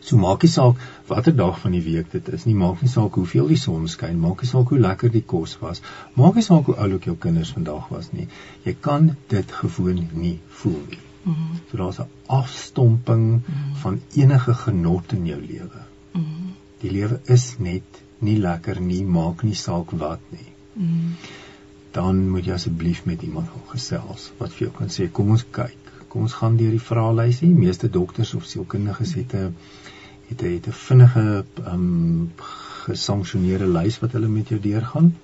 So 0.00 0.16
maak 0.16 0.42
nie 0.42 0.52
saak 0.52 0.80
watter 1.08 1.34
dag 1.36 1.58
van 1.64 1.74
die 1.76 1.82
week 1.84 2.12
dit 2.12 2.28
is 2.36 2.46
nie, 2.48 2.54
maak 2.54 2.80
nie 2.82 2.92
saak 2.92 3.18
hoeveel 3.20 3.50
die 3.52 3.60
son 3.64 3.88
skyn, 3.92 4.20
maak 4.22 4.44
nie 4.44 4.48
saak 4.48 4.70
hoe 4.72 4.78
lekker 4.84 5.12
die 5.12 5.24
kos 5.34 5.58
was, 5.60 5.82
maak 6.20 6.38
nie 6.38 6.46
saak 6.46 6.70
hoe 6.70 6.78
oulik 6.84 7.10
jou 7.10 7.16
kinders 7.26 7.52
vandag 7.56 7.90
was 7.92 8.08
nie. 8.12 8.28
Jy 8.64 8.76
kan 8.88 9.12
dit 9.34 9.52
gewoon 9.60 10.08
nie 10.14 10.38
voel 10.62 10.80
nie. 10.88 11.04
Mm 11.28 11.34
-hmm. 11.34 11.56
So 11.70 11.76
daar's 11.76 11.98
'n 11.98 12.10
afstomping 12.26 13.24
mm 13.24 13.42
-hmm. 13.44 13.74
van 13.82 14.00
enige 14.14 14.54
genot 14.54 15.12
in 15.12 15.26
jou 15.26 15.40
lewe. 15.40 15.80
Mm 16.12 16.24
-hmm. 16.24 16.54
Die 16.80 16.90
lewe 16.90 17.20
is 17.24 17.54
net 17.58 18.02
nie 18.18 18.38
lekker 18.38 18.80
nie, 18.80 19.04
maak 19.04 19.42
nie 19.42 19.54
saak 19.54 19.90
wat 19.90 20.20
nie. 20.28 20.52
Mm 20.72 20.86
-hmm. 20.86 21.14
Dan 21.90 22.30
moet 22.30 22.44
jy 22.44 22.52
asseblief 22.52 23.04
met 23.04 23.22
iemand 23.22 23.48
gesels 23.66 24.32
wat 24.38 24.52
vir 24.52 24.66
jou 24.66 24.70
kan 24.78 24.88
sê 24.88 25.10
kom 25.12 25.30
ons 25.30 25.44
kyk. 25.50 25.76
Kom 26.08 26.22
ons 26.22 26.32
gaan 26.32 26.56
deur 26.56 26.70
die 26.70 26.88
vraelysie. 26.90 27.48
Meeste 27.48 27.90
dokters 27.90 28.34
of 28.34 28.44
sielkundiges 28.44 29.14
het 29.14 29.34
'n 29.34 29.56
het 30.28 30.42
'n 30.42 30.52
het 30.52 30.66
'n 30.66 30.72
vinnige 30.72 31.44
ehm 31.64 31.74
um, 31.74 32.32
gesanksioneerde 32.88 33.66
lys 33.66 33.98
wat 34.00 34.12
hulle 34.12 34.28
met 34.28 34.48
jou 34.48 34.60
deurgaan. 34.60 35.16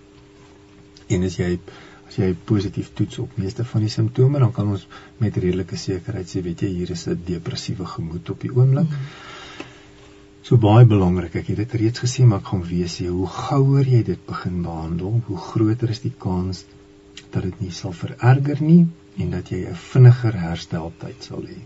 En 1.07 1.23
as 1.23 1.37
jy 1.37 1.59
as 2.09 2.19
jy 2.19 2.35
positief 2.45 2.91
toets 2.95 3.19
op 3.19 3.37
meeste 3.37 3.65
van 3.65 3.81
die 3.81 3.93
simptome, 3.93 4.39
dan 4.39 4.53
kan 4.53 4.69
ons 4.77 4.87
met 5.19 5.37
redelike 5.37 5.77
sekerheid 5.77 6.29
sê, 6.29 6.43
weet 6.43 6.63
jy, 6.63 6.69
hier 6.69 6.91
is 6.91 7.07
'n 7.09 7.21
depressiewe 7.27 7.87
gemoed 7.87 8.31
op 8.31 8.41
die 8.41 8.53
oomblik. 8.53 8.91
Mm. 8.91 9.33
So 10.45 10.59
baie 10.61 10.85
belangrik, 10.85 11.39
ek 11.41 11.47
het 11.55 11.61
dit 11.63 11.75
reeds 11.81 12.03
gesê, 12.03 12.25
maar 12.29 12.43
ek 12.43 12.51
gaan 12.51 12.65
weer 12.69 12.89
sê, 12.93 13.07
hoe 13.09 13.29
gouer 13.33 13.87
jy 13.89 14.03
dit 14.05 14.27
begin 14.27 14.59
behandel, 14.67 15.15
hoe 15.29 15.37
groter 15.41 15.93
is 15.95 16.03
die 16.03 16.13
kans 16.25 16.67
dat 17.33 17.47
dit 17.47 17.63
nie 17.63 17.71
sal 17.73 17.95
vererger 17.97 18.61
nie 18.61 18.83
en 19.25 19.31
dat 19.33 19.49
jy 19.55 19.63
'n 19.71 19.79
vinniger 19.87 20.37
hersteltyd 20.43 21.25
sal 21.31 21.49
hê. 21.49 21.57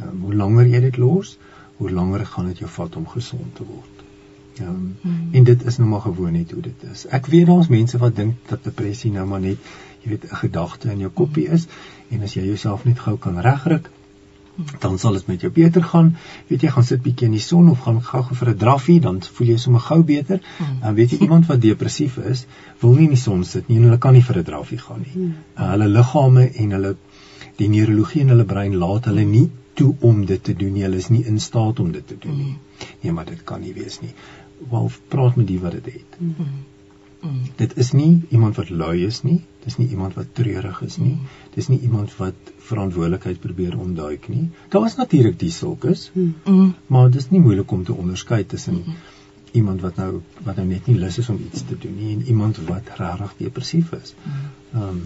Um, 0.00 0.22
hoe 0.24 0.32
langer 0.34 0.72
jy 0.72 0.80
dit 0.86 0.96
los, 0.96 1.36
hoe 1.76 1.90
langer 1.90 2.24
gaan 2.24 2.48
dit 2.48 2.64
jou 2.64 2.70
vat 2.78 2.96
om 2.96 3.06
gesond 3.06 3.54
te 3.60 3.68
word. 3.68 3.95
Ja. 4.56 4.68
Um, 4.68 4.96
hmm. 5.00 5.28
En 5.32 5.44
dit 5.44 5.64
is 5.66 5.76
nou 5.76 5.88
maar 5.88 6.00
gewoon 6.00 6.32
net 6.32 6.50
hoe 6.50 6.62
dit 6.62 6.84
is. 6.92 7.06
Ek 7.06 7.26
weet 7.26 7.46
daar's 7.46 7.68
mense 7.68 7.98
wat 7.98 8.16
dink 8.16 8.48
dat 8.48 8.64
depressie 8.64 9.10
nou 9.12 9.26
maar 9.26 9.40
net, 9.40 9.58
jy 10.02 10.14
weet, 10.14 10.24
'n 10.30 10.40
gedagte 10.42 10.90
in 10.90 10.98
jou 10.98 11.10
koppie 11.10 11.48
is 11.48 11.66
en 12.08 12.22
as 12.22 12.34
jy 12.34 12.44
jouself 12.46 12.84
net 12.84 12.98
gou 12.98 13.16
kan 13.18 13.40
regryk, 13.40 13.90
dan 14.80 14.98
sal 14.98 15.12
dit 15.12 15.26
met 15.26 15.40
jou 15.40 15.52
beter 15.52 15.84
gaan. 15.84 16.16
Weet 16.46 16.62
jy, 16.62 16.68
gaan 16.68 16.84
sit 16.84 17.02
bietjie 17.02 17.26
in 17.26 17.36
die 17.36 17.40
son 17.40 17.68
of 17.70 17.80
gaan 17.84 18.02
gou 18.02 18.22
vir 18.30 18.48
'n 18.48 18.56
draffie, 18.56 19.00
dan 19.00 19.20
voel 19.22 19.46
jy 19.46 19.56
sommer 19.56 19.80
gou 19.80 20.02
beter. 20.02 20.40
Dan 20.80 20.94
weet 20.94 21.10
jy 21.10 21.18
iemand 21.18 21.46
wat 21.46 21.60
depressief 21.60 22.16
is, 22.16 22.46
wil 22.80 22.94
nie 22.94 23.04
in 23.04 23.14
die 23.16 23.20
son 23.20 23.44
sit 23.44 23.68
nie 23.68 23.76
en 23.76 23.82
hulle 23.82 23.98
kan 23.98 24.12
nie 24.12 24.22
vir 24.22 24.38
'n 24.38 24.44
draffie 24.44 24.78
gaan 24.78 25.04
nie. 25.04 25.12
Hmm. 25.12 25.34
Uh, 25.58 25.70
hulle 25.70 25.88
liggame 25.88 26.50
en 26.52 26.70
hulle 26.70 26.96
die 27.56 27.68
neurologie 27.68 28.20
in 28.20 28.28
hulle 28.28 28.44
brein 28.44 28.74
laat 28.74 29.04
hulle 29.04 29.24
nie 29.24 29.50
toe 29.74 29.94
om 30.00 30.24
dit 30.26 30.42
te 30.42 30.54
doen 30.54 30.72
nie. 30.72 30.82
Hulle 30.82 30.96
is 30.96 31.08
nie 31.08 31.24
in 31.24 31.40
staat 31.40 31.80
om 31.80 31.92
dit 31.92 32.06
te 32.06 32.16
doen 32.18 32.36
nie. 32.36 32.52
Mm. 32.52 32.88
Nee, 33.02 33.12
maar 33.12 33.24
dit 33.28 33.44
kan 33.44 33.60
nie 33.60 33.74
wees 33.76 34.00
nie. 34.00 34.12
Wel 34.70 34.90
praat 35.08 35.36
met 35.36 35.46
die 35.46 35.60
wat 35.60 35.72
dit 35.72 35.84
het. 35.84 36.18
Mm. 36.18 36.34
Mm. 37.20 37.42
Dit 37.56 37.76
is 37.76 37.92
nie 37.92 38.22
iemand 38.28 38.56
wat 38.56 38.70
lui 38.70 39.04
is 39.06 39.22
nie. 39.22 39.40
Dis 39.64 39.76
nie 39.76 39.88
iemand 39.88 40.14
wat 40.14 40.32
treurig 40.32 40.80
is 40.82 40.96
nie. 40.96 41.14
Mm. 41.14 41.28
Dis 41.54 41.68
nie 41.68 41.78
iemand 41.80 42.16
wat 42.16 42.52
verantwoordelikheid 42.68 43.40
probeer 43.40 43.78
ontduik 43.78 44.28
nie. 44.28 44.48
Daar 44.68 44.86
is 44.86 44.96
natuurlik 44.96 45.38
die 45.38 45.50
sulkes. 45.50 46.10
Mm. 46.14 46.74
Maar 46.86 47.10
dit 47.10 47.20
is 47.20 47.30
nie 47.30 47.40
moeilik 47.40 47.70
om 47.70 47.84
te 47.84 47.94
onderskei 47.94 48.46
tussen 48.46 48.74
mm. 48.74 48.98
iemand 49.52 49.80
wat 49.80 49.96
nou 49.96 50.20
wat 50.44 50.56
nou 50.56 50.66
net 50.68 50.86
nie 50.86 50.98
lus 50.98 51.18
is 51.18 51.28
om 51.28 51.40
iets 51.50 51.64
te 51.66 51.78
doen 51.78 51.96
nie 51.96 52.12
en 52.14 52.26
iemand 52.26 52.60
wat 52.68 52.92
regtig 53.00 53.34
depressief 53.38 53.92
is. 54.02 54.14
Mm. 54.22 54.32
Ehm 54.74 54.88
um, 54.88 55.02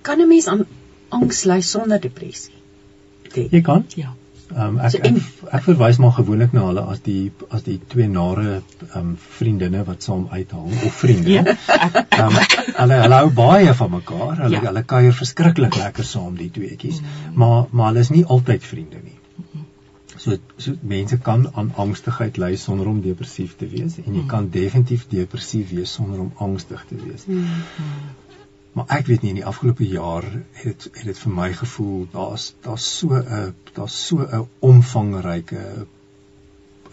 kan 0.00 0.20
'n 0.20 0.28
mens 0.28 0.46
aan 0.46 0.64
angs 1.08 1.44
ly 1.44 1.60
sonder 1.60 2.00
depressie? 2.00 2.54
Jy 3.34 3.60
kan? 3.60 3.84
Ja. 3.94 4.14
Ehm 4.48 4.76
um, 4.76 4.78
ek, 4.80 4.92
so, 4.94 4.98
ek 5.04 5.54
ek 5.58 5.64
verwys 5.66 5.98
maar 6.00 6.14
gewoonlik 6.16 6.54
na 6.56 6.62
hulle 6.70 6.84
as 6.92 7.02
die 7.04 7.32
as 7.52 7.64
die 7.66 7.76
twee 7.92 8.08
nare 8.08 8.46
ehm 8.54 8.98
um, 9.00 9.10
vriendinne 9.38 9.82
wat 9.84 10.06
saam 10.06 10.24
uithang 10.32 10.72
of 10.72 10.94
vriende. 11.02 11.34
Ja. 11.34 11.44
Ehm 11.44 12.24
um, 12.24 12.38
hulle 12.78 13.00
hulle 13.02 13.18
hou 13.20 13.30
baie 13.40 13.74
van 13.80 13.90
mekaar. 13.98 14.34
Hulle 14.40 14.56
ja. 14.56 14.64
hulle 14.70 14.84
kuier 14.94 15.16
verskriklik 15.20 15.76
lekker 15.82 16.08
saam 16.10 16.38
die 16.40 16.50
tweeetjies. 16.54 17.02
Mm. 17.02 17.34
Maar 17.42 17.66
maar 17.70 17.90
hulle 17.92 18.06
is 18.06 18.12
nie 18.14 18.24
altyd 18.36 18.64
vriende 18.64 19.02
nie. 19.04 19.18
So 20.16 20.38
so 20.56 20.74
mense 20.94 21.18
kan 21.28 21.44
aan 21.54 21.68
angstigheid 21.84 22.40
ly 22.42 22.56
sonder 22.56 22.88
om 22.90 23.02
depressief 23.04 23.54
te 23.56 23.68
wees 23.74 23.98
en 24.00 24.14
jy 24.14 24.22
mm. 24.22 24.30
kan 24.32 24.48
definitief 24.54 25.04
depressief 25.12 25.76
wees 25.76 25.92
sonder 26.00 26.24
om 26.24 26.32
angstig 26.48 26.88
te 26.88 26.98
wees. 27.04 27.28
Mm. 27.28 27.60
Maar 28.78 28.92
ek 28.94 29.08
weet 29.10 29.24
nie 29.24 29.32
in 29.34 29.38
die 29.40 29.48
afgelope 29.50 29.86
jaar 29.90 30.24
het 30.62 30.84
het 30.92 31.06
dit 31.08 31.18
vir 31.18 31.32
my 31.34 31.46
gevoel 31.60 32.04
daar's 32.12 32.52
daar's 32.62 32.84
so 32.98 33.16
'n 33.18 33.54
daar's 33.78 33.96
so 34.06 34.26
'n 34.26 34.44
omvangryke 34.68 35.86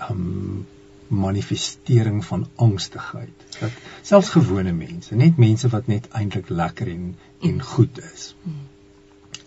um 0.10 0.66
manifestering 1.08 2.26
van 2.26 2.48
angstigheid 2.56 3.60
dat 3.60 3.72
selfs 4.02 4.30
gewone 4.30 4.74
mense, 4.74 5.16
net 5.16 5.38
mense 5.38 5.70
wat 5.70 5.88
net 5.88 6.08
eintlik 6.10 6.50
lekker 6.50 6.88
en 6.88 7.16
en 7.42 7.62
goed 7.62 8.02
is. 8.14 8.36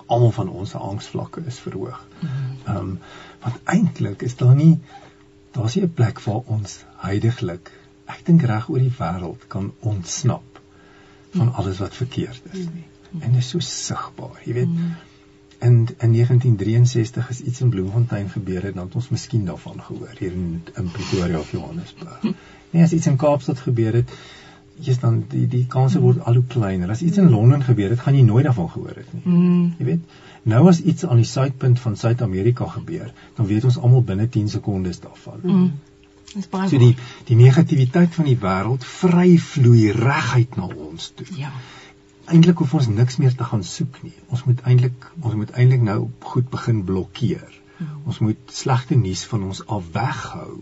Almal 0.06 0.30
van 0.30 0.48
ons 0.48 0.70
se 0.70 0.78
angsvlakke 0.78 1.42
is 1.46 1.58
verhoog. 1.58 2.06
Um 2.76 2.98
want 3.40 3.60
eintlik 3.64 4.22
is 4.22 4.36
daar 4.36 4.54
nie 4.54 4.78
daar's 5.50 5.74
nie 5.74 5.84
'n 5.84 5.94
plek 5.94 6.20
waar 6.20 6.42
ons 6.46 6.84
heidaglik 6.96 7.72
ek 8.06 8.24
dink 8.26 8.42
reg 8.42 8.68
oor 8.68 8.78
die 8.78 8.96
wêreld 8.98 9.42
kan 9.48 9.72
ontsnap 9.80 10.47
van 11.30 11.52
alles 11.52 11.78
wat 11.78 11.94
verkeerd 11.94 12.42
is 12.52 12.58
nie. 12.58 12.86
Mm. 13.10 13.22
En 13.22 13.32
dit 13.32 13.40
is 13.40 13.48
so 13.48 13.58
sigbaar, 13.58 14.40
jy 14.44 14.52
weet. 14.52 14.72
Mm. 14.72 14.96
In 15.58 15.76
in 15.98 16.12
1963 16.12 17.30
is 17.30 17.40
iets 17.40 17.60
in 17.60 17.68
Bloemfontein 17.68 18.28
gebeur 18.30 18.62
het, 18.62 18.74
dan 18.74 18.86
het 18.86 18.94
ons 18.94 19.08
miskien 19.08 19.44
daarvan 19.44 19.82
gehoor 19.82 20.14
hier 20.18 20.32
in, 20.32 20.62
in 20.74 20.90
Pretoria 20.90 21.38
of 21.38 21.50
Johannesburg. 21.50 22.22
Nee, 22.70 22.82
as 22.82 22.92
iets 22.92 23.06
in 23.06 23.16
Kaapstad 23.16 23.58
gebeur 23.58 23.92
het, 23.92 24.10
jy's 24.78 25.00
dan 25.02 25.24
die 25.28 25.46
die 25.50 25.64
kanse 25.66 26.00
word 26.00 26.20
al 26.20 26.38
hoe 26.38 26.46
kleiner. 26.46 26.90
As 26.90 27.02
iets 27.02 27.18
in 27.18 27.30
Londen 27.30 27.62
gebeur 27.62 27.90
het, 27.90 28.00
gaan 28.00 28.16
jy 28.16 28.22
nooit 28.22 28.44
daarvan 28.44 28.70
gehoor 28.70 28.94
het 28.94 29.12
nie. 29.12 29.22
Mm. 29.24 29.74
Jy 29.78 29.84
weet. 29.84 30.16
Nou 30.42 30.68
as 30.68 30.80
iets 30.80 31.06
aan 31.06 31.18
die 31.20 31.28
suidpunt 31.28 31.80
van 31.80 31.96
Suid-Amerika 31.96 32.68
gebeur, 32.76 33.12
dan 33.34 33.46
weet 33.46 33.64
ons 33.64 33.78
almal 33.78 34.02
binne 34.02 34.28
10 34.28 34.48
sekondes 34.48 35.00
daarvan. 35.00 35.40
Mm. 35.42 35.72
Dis 36.34 36.48
baie 36.52 36.68
so 36.68 36.80
die 36.80 36.94
die 37.28 37.36
negativiteit 37.38 38.14
van 38.14 38.28
die 38.28 38.38
wêreld 38.42 38.86
vry 38.86 39.36
vloei 39.42 39.92
reguit 39.96 40.56
na 40.60 40.68
ons 40.68 41.12
toe. 41.18 41.26
Ja. 41.38 41.52
Eintlik 42.28 42.60
hoef 42.60 42.74
ons 42.76 42.90
niks 42.92 43.16
meer 43.22 43.34
te 43.36 43.46
gaan 43.48 43.64
soek 43.64 44.02
nie. 44.04 44.16
Ons 44.28 44.44
moet 44.48 44.60
eintlik 44.68 45.08
ons 45.22 45.36
moet 45.38 45.54
eintlik 45.56 45.84
nou 45.86 46.00
goed 46.32 46.50
begin 46.52 46.82
blokkeer. 46.84 47.54
Ons 48.04 48.18
moet 48.24 48.52
slegte 48.52 48.98
nuus 48.98 49.22
van 49.30 49.46
ons 49.50 49.62
af 49.66 49.92
weghou. 49.94 50.58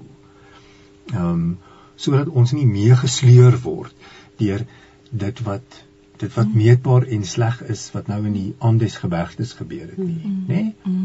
Ehm 1.15 1.33
um, 1.33 1.49
sodat 1.97 2.29
ons 2.29 2.53
nie 2.53 2.67
meegesleur 2.69 3.55
word 3.65 4.09
deur 4.37 4.67
dit 5.11 5.39
wat 5.47 5.79
dit 6.21 6.33
wat 6.35 6.51
meetbaar 6.55 7.07
en 7.17 7.25
sleg 7.25 7.63
is 7.73 7.87
wat 7.95 8.11
nou 8.13 8.19
in 8.29 8.35
die 8.37 8.51
Andes 8.59 8.99
gebergtes 9.01 9.55
gebeur 9.57 9.87
het 9.89 10.01
nie, 10.01 10.33
nê? 10.49 10.61
Nee? 10.85 10.99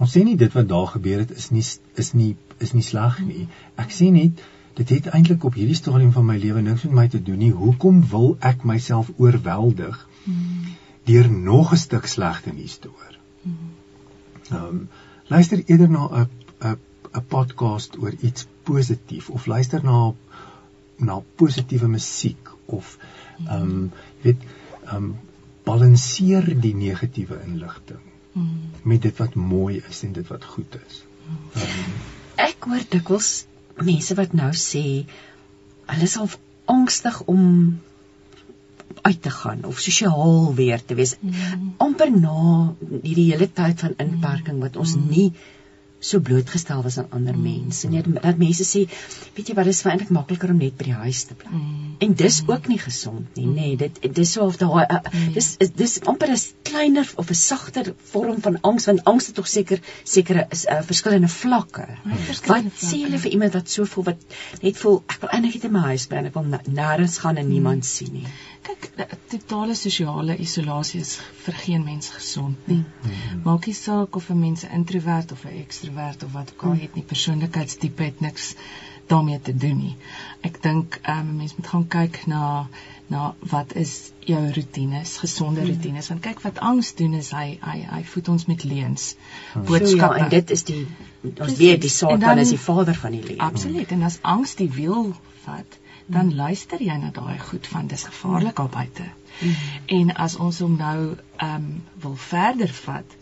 Ons 0.00 0.16
sê 0.16 0.24
nie 0.26 0.36
dit 0.40 0.52
wat 0.56 0.68
daar 0.68 0.88
gebeur 0.94 1.22
het 1.22 1.34
is 1.36 1.50
nie 1.54 1.64
is 2.02 2.12
nie 2.16 2.32
is 2.58 2.72
nie 2.72 2.82
sleg 2.82 3.18
nie. 3.24 3.48
Ek 3.76 3.92
sê 3.92 4.10
net 4.12 4.42
dit 4.74 4.88
het 4.88 5.06
eintlik 5.14 5.44
op 5.44 5.54
hierdie 5.54 5.78
stadium 5.78 6.12
van 6.12 6.26
my 6.26 6.36
lewe 6.38 6.62
niks 6.62 6.84
met 6.88 6.94
my 6.98 7.08
te 7.08 7.22
doen 7.22 7.38
nie. 7.38 7.52
Hoekom 7.54 8.02
wil 8.10 8.36
ek 8.40 8.64
myself 8.64 9.10
oorweldig 9.16 10.08
deur 11.04 11.30
nog 11.30 11.72
'n 11.72 11.76
stuk 11.76 12.06
slegte 12.06 12.52
nuus 12.52 12.76
te 12.76 12.88
hoor? 12.88 13.18
Ehm 14.50 14.64
um, 14.64 14.88
luister 15.26 15.62
eerder 15.66 15.90
na 15.90 16.08
'n 16.08 16.28
'n 16.60 16.78
'n 17.14 17.26
podcast 17.28 17.98
oor 17.98 18.14
iets 18.20 18.46
positief 18.62 19.30
of 19.30 19.46
luister 19.46 19.84
na 19.84 20.14
na 20.96 21.22
positiewe 21.36 21.88
musiek 21.88 22.50
of 22.64 22.98
ehm 23.46 23.62
um, 23.62 23.92
weet 24.22 24.42
ehm 24.84 24.96
um, 24.96 25.14
balanseer 25.64 26.60
die 26.60 26.74
negatiewe 26.74 27.40
inligting 27.46 28.02
mm. 28.32 28.58
met 28.82 29.02
dit 29.02 29.16
wat 29.16 29.34
mooi 29.34 29.82
is 29.88 30.02
en 30.02 30.12
dit 30.12 30.26
wat 30.28 30.44
goed 30.44 30.76
is. 30.86 31.04
Um, 31.56 31.94
ek 32.40 32.68
hoor 32.68 32.84
dikwels 32.90 33.32
mense 33.82 34.14
wat 34.18 34.34
nou 34.36 34.52
sê 34.58 34.84
hulle 35.90 36.06
is 36.08 36.16
al 36.20 36.30
angstig 36.70 37.20
om 37.30 37.42
uit 39.04 39.20
te 39.22 39.30
gaan 39.30 39.64
of 39.68 39.80
sosiaal 39.84 40.54
weer 40.54 40.80
te 40.84 40.94
wees. 40.94 41.16
Mm. 41.20 41.74
amper 41.84 42.10
na 42.10 42.36
hierdie 43.02 43.32
hele 43.32 43.50
tyd 43.52 43.82
van 43.84 43.98
inperking 44.00 44.62
wat 44.64 44.78
ons 44.80 44.94
mm. 44.96 45.10
nie 45.10 45.28
so 46.04 46.20
blootgestel 46.20 46.82
was 46.84 46.98
aan 47.00 47.10
ander 47.16 47.36
mense. 47.38 47.88
Nee, 47.88 48.02
dat 48.02 48.36
mense 48.40 48.64
sê, 48.68 48.84
weet 49.36 49.48
jy 49.50 49.56
wat, 49.56 49.68
dit 49.70 49.74
is 49.74 49.82
eintlik 49.88 50.12
makliker 50.12 50.52
om 50.52 50.60
net 50.60 50.76
by 50.76 50.88
die 50.90 50.96
huis 50.98 51.22
te 51.30 51.36
bly. 51.38 51.50
Mm. 51.50 51.94
En 52.04 52.14
dis 52.20 52.40
mm. 52.42 52.50
ook 52.52 52.68
nie 52.68 52.78
gesond 52.82 53.38
nie, 53.38 53.46
nê. 53.48 53.54
Nee, 53.54 53.76
dit 53.80 54.00
dis 54.18 54.34
so 54.36 54.44
of 54.44 54.58
daai 54.60 54.84
uh, 54.84 55.00
mm. 55.00 55.32
dis 55.36 55.48
dis 55.80 55.96
amper 56.10 56.34
'n 56.34 56.40
kleiner 56.68 57.08
of 57.16 57.30
'n 57.30 57.40
sagter 57.40 57.94
vorm 58.12 58.40
van 58.44 58.60
angs, 58.60 58.86
want 58.90 59.04
angs 59.04 59.30
het 59.30 59.38
tog 59.40 59.48
seker 59.48 59.80
sekere 60.02 60.46
is 60.50 60.66
uh, 60.66 60.82
verskillende 60.84 61.28
vlakke. 61.28 61.86
Wat 62.04 62.68
sê 62.76 63.00
jy 63.04 63.18
vir 63.24 63.32
iemand 63.32 63.56
wat 63.56 63.70
so 63.70 63.88
voel 63.88 64.04
wat 64.10 64.20
net 64.60 64.76
voel 64.76 65.00
ek 65.08 65.20
wil 65.22 65.32
eintlik 65.32 65.54
net 65.54 65.64
in 65.70 65.72
my 65.78 65.86
huis 65.94 66.06
bly 66.06 66.20
en 66.20 66.30
ek 66.30 66.36
wil 66.36 66.50
nêrens 66.80 67.18
gaan 67.24 67.40
en 67.40 67.48
niemand 67.48 67.88
sien 67.88 68.12
nie. 68.12 68.26
Kyk, 68.64 68.90
totale 69.28 69.74
sosiale 69.76 70.36
isolasie 70.40 71.00
is 71.00 71.16
vir 71.44 71.54
geen 71.64 71.84
mens 71.84 72.08
gesond 72.08 72.68
nie. 72.68 72.84
Mm. 72.84 73.42
Maak 73.44 73.66
nie 73.66 73.76
saak 73.76 74.16
of 74.16 74.30
'n 74.30 74.40
mens 74.40 74.64
'n 74.64 74.72
introwert 74.80 75.32
of 75.32 75.44
'n 75.44 75.56
ekstrovert 75.64 75.93
of 76.24 76.32
wat 76.32 76.52
ook 76.52 76.62
al 76.62 76.80
het 76.80 76.94
nie, 76.94 77.04
persoonlikheidstipe 77.04 78.02
het 78.02 78.20
niks 78.20 78.54
daarmee 79.06 79.40
te 79.40 79.54
doen 79.56 79.76
nie. 79.76 79.96
Ek 80.40 80.62
dink 80.62 80.98
'n 81.02 81.10
um, 81.10 81.36
mens 81.36 81.56
moet 81.56 81.66
gaan 81.66 81.88
kyk 81.88 82.26
na 82.26 82.68
na 83.06 83.34
wat 83.38 83.74
is 83.74 84.12
jou 84.20 84.52
roetines, 84.52 85.16
gesonde 85.16 85.60
mm. 85.60 85.66
roetines. 85.66 86.08
Want 86.08 86.20
kyk 86.20 86.40
wat 86.40 86.58
angs 86.58 86.94
doen 86.94 87.14
is 87.14 87.30
hy 87.30 87.58
hy 87.60 87.78
hy 87.90 88.02
voed 88.04 88.28
ons 88.28 88.46
met 88.46 88.64
leuns. 88.64 89.14
Mm. 89.54 89.64
Boodskappe 89.64 90.18
ja, 90.18 90.24
en 90.24 90.30
dit 90.30 90.50
is 90.50 90.64
die 90.64 90.86
ons 91.40 91.56
weet 91.56 91.80
die 91.80 91.90
Satan 91.90 92.38
is 92.38 92.54
die 92.54 92.60
vader 92.60 92.94
van 92.94 93.10
die 93.10 93.22
leuen. 93.22 93.38
Absoluut. 93.38 93.90
En 93.90 94.02
as 94.02 94.18
angs 94.22 94.54
die 94.54 94.70
wiel 94.70 95.12
vat, 95.44 95.78
dan 96.06 96.26
mm. 96.26 96.34
luister 96.40 96.82
jy 96.82 96.96
na 96.96 97.10
daai 97.10 97.38
goed 97.38 97.66
van 97.66 97.86
dis 97.86 98.04
gevaarlik 98.04 98.56
daar 98.56 98.72
buite. 98.72 99.06
Mm. 99.40 99.54
En 100.00 100.14
as 100.26 100.36
ons 100.36 100.58
hom 100.64 100.76
nou 100.80 100.98
ehm 101.36 101.54
um, 101.54 101.70
wil 102.00 102.16
verder 102.16 102.72
vat, 102.84 103.16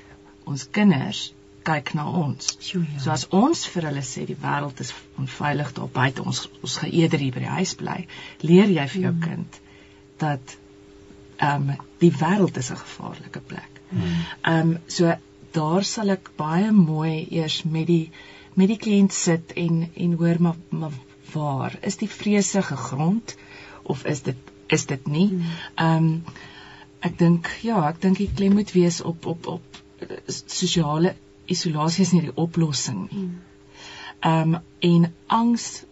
ons 0.45 0.68
kinders 0.70 1.33
kyk 1.66 1.94
na 1.98 2.06
ons. 2.10 2.56
Jo, 2.68 2.80
ja. 2.82 3.00
So 3.02 3.12
as 3.14 3.26
ons 3.30 3.66
vir 3.74 3.88
hulle 3.90 4.04
sê 4.06 4.24
die 4.28 4.38
wêreld 4.42 4.80
is 4.84 4.92
onveilig 5.20 5.72
daar 5.76 5.90
buite, 5.92 6.24
ons 6.26 6.46
ons 6.60 6.78
gaan 6.82 6.94
eerder 7.02 7.22
hier 7.24 7.34
by 7.34 7.44
die 7.44 7.56
huis 7.58 7.74
bly, 7.80 7.98
leer 8.42 8.72
jy 8.72 8.86
vir 8.94 9.06
jou 9.08 9.14
mm. 9.14 9.22
kind 9.26 9.60
dat 10.22 10.56
ehm 11.42 11.70
um, 11.74 11.86
die 12.02 12.12
wêreld 12.14 12.58
is 12.58 12.70
'n 12.70 12.82
gevaarlike 12.84 13.40
plek. 13.52 13.82
Mm. 13.90 14.02
Ehm 14.02 14.66
mm. 14.66 14.74
um, 14.74 14.78
so 14.86 15.14
daar 15.52 15.84
sal 15.84 16.12
ek 16.14 16.30
baie 16.36 16.70
mooi 16.72 17.26
eers 17.30 17.62
met 17.64 17.86
die 17.86 18.10
met 18.54 18.68
die 18.68 18.78
kliënt 18.84 19.12
sit 19.16 19.52
en 19.56 19.84
en 19.94 20.14
hoor 20.20 20.40
maar 20.46 20.56
maar 20.68 20.96
waar 21.32 21.76
is 21.80 21.96
die 21.96 22.08
vrese 22.08 22.62
gegrond 22.62 23.36
of 23.82 24.04
is 24.04 24.22
dit 24.22 24.50
is 24.66 24.86
dit 24.86 25.06
nie 25.06 25.28
hmm. 25.28 25.52
ehm 25.74 25.96
um, 25.96 26.24
ek 27.02 27.18
dink 27.18 27.48
ja 27.66 27.80
ek 27.88 28.00
dink 28.02 28.20
die 28.20 28.30
klem 28.36 28.54
moet 28.58 28.72
wees 28.76 29.00
op 29.12 29.26
op 29.26 29.46
op 29.56 29.80
sosiale 30.28 31.14
isolasie 31.47 32.07
is 32.07 32.12
nie 32.12 32.26
die 32.28 32.36
oplossing 32.36 33.07
nie 33.09 33.24
hmm. 33.24 33.40
ehm 34.20 34.55
um, 34.55 34.61
en 34.80 35.09
angs 35.26 35.84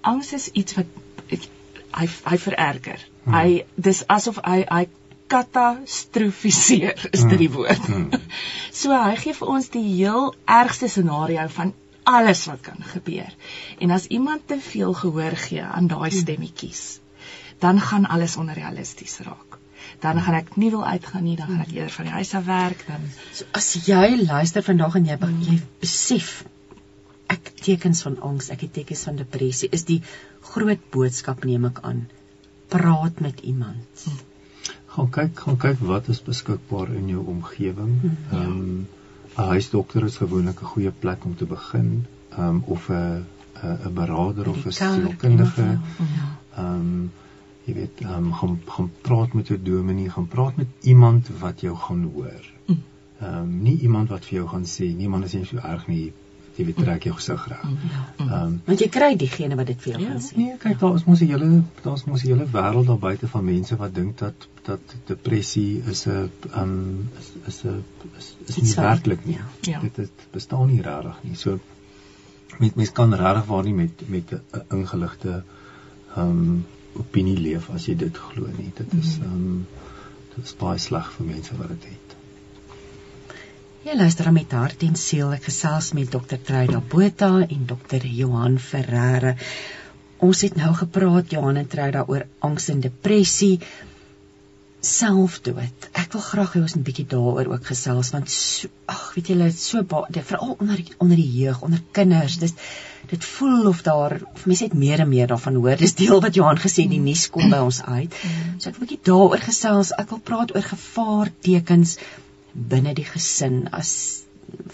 angs 0.00 0.32
is 0.32 0.48
iets 0.48 0.74
wat 0.78 0.86
hy 1.30 2.06
hy 2.06 2.38
vererger 2.38 3.00
hmm. 3.24 3.34
hy 3.34 3.64
dis 3.74 4.04
asof 4.06 4.40
hy 4.44 4.64
hy 4.68 4.86
katastrofiseer 5.30 7.08
is 7.14 7.22
dit 7.30 7.38
die 7.44 7.50
woord. 7.54 7.84
Hmm. 7.86 8.08
so 8.80 8.94
hy 8.94 9.14
gee 9.20 9.36
vir 9.36 9.52
ons 9.54 9.70
die 9.74 9.84
heel 9.86 10.32
ergste 10.50 10.90
scenario 10.90 11.46
van 11.54 11.72
alles 12.10 12.42
wat 12.50 12.64
kan 12.66 12.82
gebeur. 12.94 13.30
En 13.78 13.94
as 13.94 14.08
iemand 14.10 14.48
te 14.50 14.58
veel 14.64 14.94
gehoor 15.02 15.36
gee 15.44 15.62
aan 15.62 15.86
daai 15.90 16.10
stemmetjies, 16.14 16.98
dan 17.62 17.80
gaan 17.80 18.08
alles 18.08 18.36
onrealisties 18.40 19.20
raak. 19.26 19.49
Dan 20.00 20.20
gaan 20.24 20.34
ek 20.34 20.54
nie 20.56 20.70
wil 20.70 20.84
uitgaan 20.86 21.24
nie, 21.24 21.36
dan 21.36 21.50
gaan 21.50 21.64
ek 21.66 21.74
eerder 21.76 21.92
van 21.92 22.08
die 22.08 22.14
huis 22.14 22.34
af 22.34 22.46
werk 22.46 22.86
dan. 22.86 23.04
So 23.36 23.44
as 23.52 23.68
jy 23.86 24.06
luister 24.22 24.64
vandag 24.64 24.96
en 24.96 25.10
jy 25.10 25.18
jy 25.48 25.58
besef 25.82 26.30
ek 27.30 27.52
tekens 27.62 28.02
van 28.06 28.16
angs, 28.26 28.50
ek 28.50 28.64
het 28.66 28.72
tekens 28.80 29.04
van 29.08 29.20
depressie, 29.20 29.68
is 29.72 29.84
die 29.88 30.00
groot 30.52 30.82
boodskap 30.94 31.44
neem 31.44 31.68
ek 31.68 31.82
aan. 31.86 32.06
Praat 32.72 33.20
met 33.20 33.42
iemand. 33.46 34.06
Gaan 34.94 35.10
kyk, 35.14 35.44
gaan 35.44 35.58
kyk 35.62 35.82
wat 35.86 36.08
is 36.10 36.22
beskikbaar 36.26 36.90
in 36.94 37.10
jou 37.12 37.26
omgewing. 37.34 37.92
Hm, 38.00 38.16
ja. 38.30 38.40
Ehm 38.40 38.56
um, 38.56 38.88
'n 39.38 39.46
huisdokter 39.54 40.04
is 40.04 40.16
gewoonlik 40.16 40.60
'n 40.62 40.72
goeie 40.72 40.90
plek 40.90 41.24
om 41.24 41.36
te 41.36 41.46
begin, 41.46 42.06
ehm 42.30 42.48
um, 42.48 42.62
of 42.66 42.88
'n 42.88 43.24
'n 43.62 43.94
berader 43.94 44.48
of 44.48 44.64
'n 44.66 44.72
sielkundige. 44.72 45.62
Ja. 45.62 46.26
Ehm 46.56 46.74
um, 46.74 47.12
jy 47.70 47.76
weet, 47.78 48.00
ehm 48.04 48.30
um, 48.30 48.32
gaan 48.40 48.56
gaan 48.76 48.90
praat 49.06 49.36
met 49.38 49.50
'n 49.50 49.60
dominee, 49.62 50.10
gaan 50.10 50.28
praat 50.28 50.56
met 50.56 50.88
iemand 50.94 51.28
wat 51.40 51.60
jou 51.60 51.76
gaan 51.76 52.02
hoor. 52.14 52.44
Mm. 52.66 52.82
Ehm 53.20 53.36
um, 53.36 53.62
nie 53.62 53.78
iemand 53.78 54.08
wat 54.08 54.24
vir 54.24 54.38
jou 54.38 54.48
gaan 54.48 54.66
sê 54.66 54.90
niemand 54.96 55.24
is 55.24 55.38
nie 55.38 55.44
so 55.44 55.56
erg 55.56 55.86
nie 55.86 56.12
jy 56.56 56.66
weet 56.68 56.80
trek 56.82 57.06
jou 57.08 57.14
gesig 57.16 57.44
reg. 57.48 57.62
Mm, 57.64 57.90
ja. 57.90 58.02
Ehm 58.24 58.32
um, 58.38 58.54
want 58.66 58.82
jy 58.84 58.88
kry 58.96 59.10
diegene 59.16 59.56
wat 59.60 59.66
dit 59.70 59.82
vir 59.84 59.92
jou 59.92 60.00
ja, 60.02 60.08
gaan 60.12 60.24
sê. 60.26 60.36
Nee, 60.36 60.56
kyk 60.64 60.78
daar 60.80 60.96
is 60.98 61.04
mos 61.08 61.20
'n 61.20 61.30
hele 61.32 61.50
daar's 61.84 62.04
mos 62.06 62.24
'n 62.24 62.32
hele 62.32 62.46
wêreld 62.56 62.86
daar 62.86 63.02
buite 63.04 63.28
van 63.34 63.44
mense 63.44 63.76
wat 63.76 63.94
dink 63.94 64.18
dat 64.18 64.48
dat 64.64 64.96
depressie 65.12 65.82
is 65.94 66.06
'n 66.06 66.30
ehm 66.52 66.62
um, 66.62 67.08
is 67.20 67.30
is 67.46 67.62
'n 67.64 67.84
is, 68.18 68.34
is, 68.46 68.56
is 68.56 68.62
nie 68.62 68.74
werklik 68.74 69.24
nie. 69.24 69.36
Ja. 69.36 69.46
ja. 69.72 69.80
Dit 69.80 69.94
dit 69.94 70.26
bestaan 70.32 70.66
nie 70.66 70.82
regtig 70.82 71.22
nie. 71.22 71.36
So 71.36 71.58
met 72.58 72.74
mense 72.74 72.92
kan 72.92 73.14
regtig 73.14 73.46
waar 73.46 73.64
nie 73.64 73.74
met 73.74 74.08
met 74.08 74.32
'n 74.32 74.76
ingeligte 74.76 75.42
ehm 76.16 76.28
um, 76.28 76.66
opinie 76.98 77.36
leef 77.38 77.70
as 77.70 77.86
jy 77.88 77.96
dit 77.96 78.16
glo 78.16 78.46
nie. 78.58 78.70
Dit 78.76 78.94
is 78.98 79.18
mhm. 79.18 79.24
ehm 79.24 79.34
um, 79.34 79.66
dit 80.34 80.46
is 80.46 80.56
baie 80.60 80.78
sleg 80.78 81.10
vir 81.16 81.26
mense 81.26 81.56
wat 81.58 81.68
dit 81.74 81.84
het. 81.90 82.16
Jy 83.80 83.94
luister 83.96 84.26
aan 84.28 84.36
met 84.36 84.52
hart 84.52 84.82
en 84.86 84.96
siel. 85.00 85.30
Ek 85.32 85.46
gesels 85.48 85.92
met 85.96 86.10
Dr. 86.12 86.36
Truida 86.36 86.82
Botha 86.92 87.30
en 87.46 87.62
Dr. 87.66 88.04
Johan 88.04 88.58
Ferreira. 88.60 89.34
Ons 90.20 90.42
het 90.44 90.58
nou 90.60 90.74
gepraat 90.76 91.32
Johan 91.32 91.56
en 91.56 91.68
Truida 91.70 92.04
oor 92.06 92.26
angs 92.44 92.68
en 92.68 92.82
depressie, 92.84 93.54
selfdood. 94.84 95.88
Ek 95.96 96.12
wil 96.12 96.24
graag 96.26 96.54
hê 96.54 96.60
ons 96.60 96.74
moet 96.76 96.82
'n 96.82 96.88
bietjie 96.90 97.06
daaroor 97.08 97.52
ook 97.54 97.66
gesels 97.72 98.12
want 98.12 98.30
so, 98.30 98.68
ag, 98.84 99.14
weet 99.14 99.32
julle, 99.32 99.50
so 99.52 99.82
baie 99.82 100.22
veral 100.32 100.56
onder 100.58 100.84
onder 100.98 101.16
die 101.16 101.32
jeug, 101.40 101.62
onder 101.62 101.82
kinders. 101.92 102.36
Dis 102.38 102.54
dit 103.10 103.24
voel 103.24 103.66
of 103.68 103.82
daar 103.82 104.20
of 104.34 104.46
mense 104.46 104.64
het 104.64 104.74
meer 104.74 105.00
en 105.02 105.08
meer 105.08 105.26
daarvan 105.26 105.58
hoor. 105.58 105.76
Dis 105.76 105.94
deel 105.98 106.20
wat 106.22 106.34
Johan 106.38 106.60
gesê 106.62 106.86
die 106.88 107.00
nuus 107.02 107.26
kom 107.34 107.50
by 107.50 107.58
ons 107.66 107.82
uit. 107.82 108.14
So 108.58 108.70
ek 108.70 108.76
wil 108.76 108.84
'n 108.84 108.86
bietjie 108.86 109.04
daaroor 109.10 109.42
gesels. 109.46 109.92
Ek 109.98 110.10
wil 110.10 110.22
praat 110.30 110.54
oor 110.54 110.62
gevaartekens 110.62 111.98
binne 112.52 112.94
die 112.94 113.04
gesin 113.04 113.68
as 113.72 114.22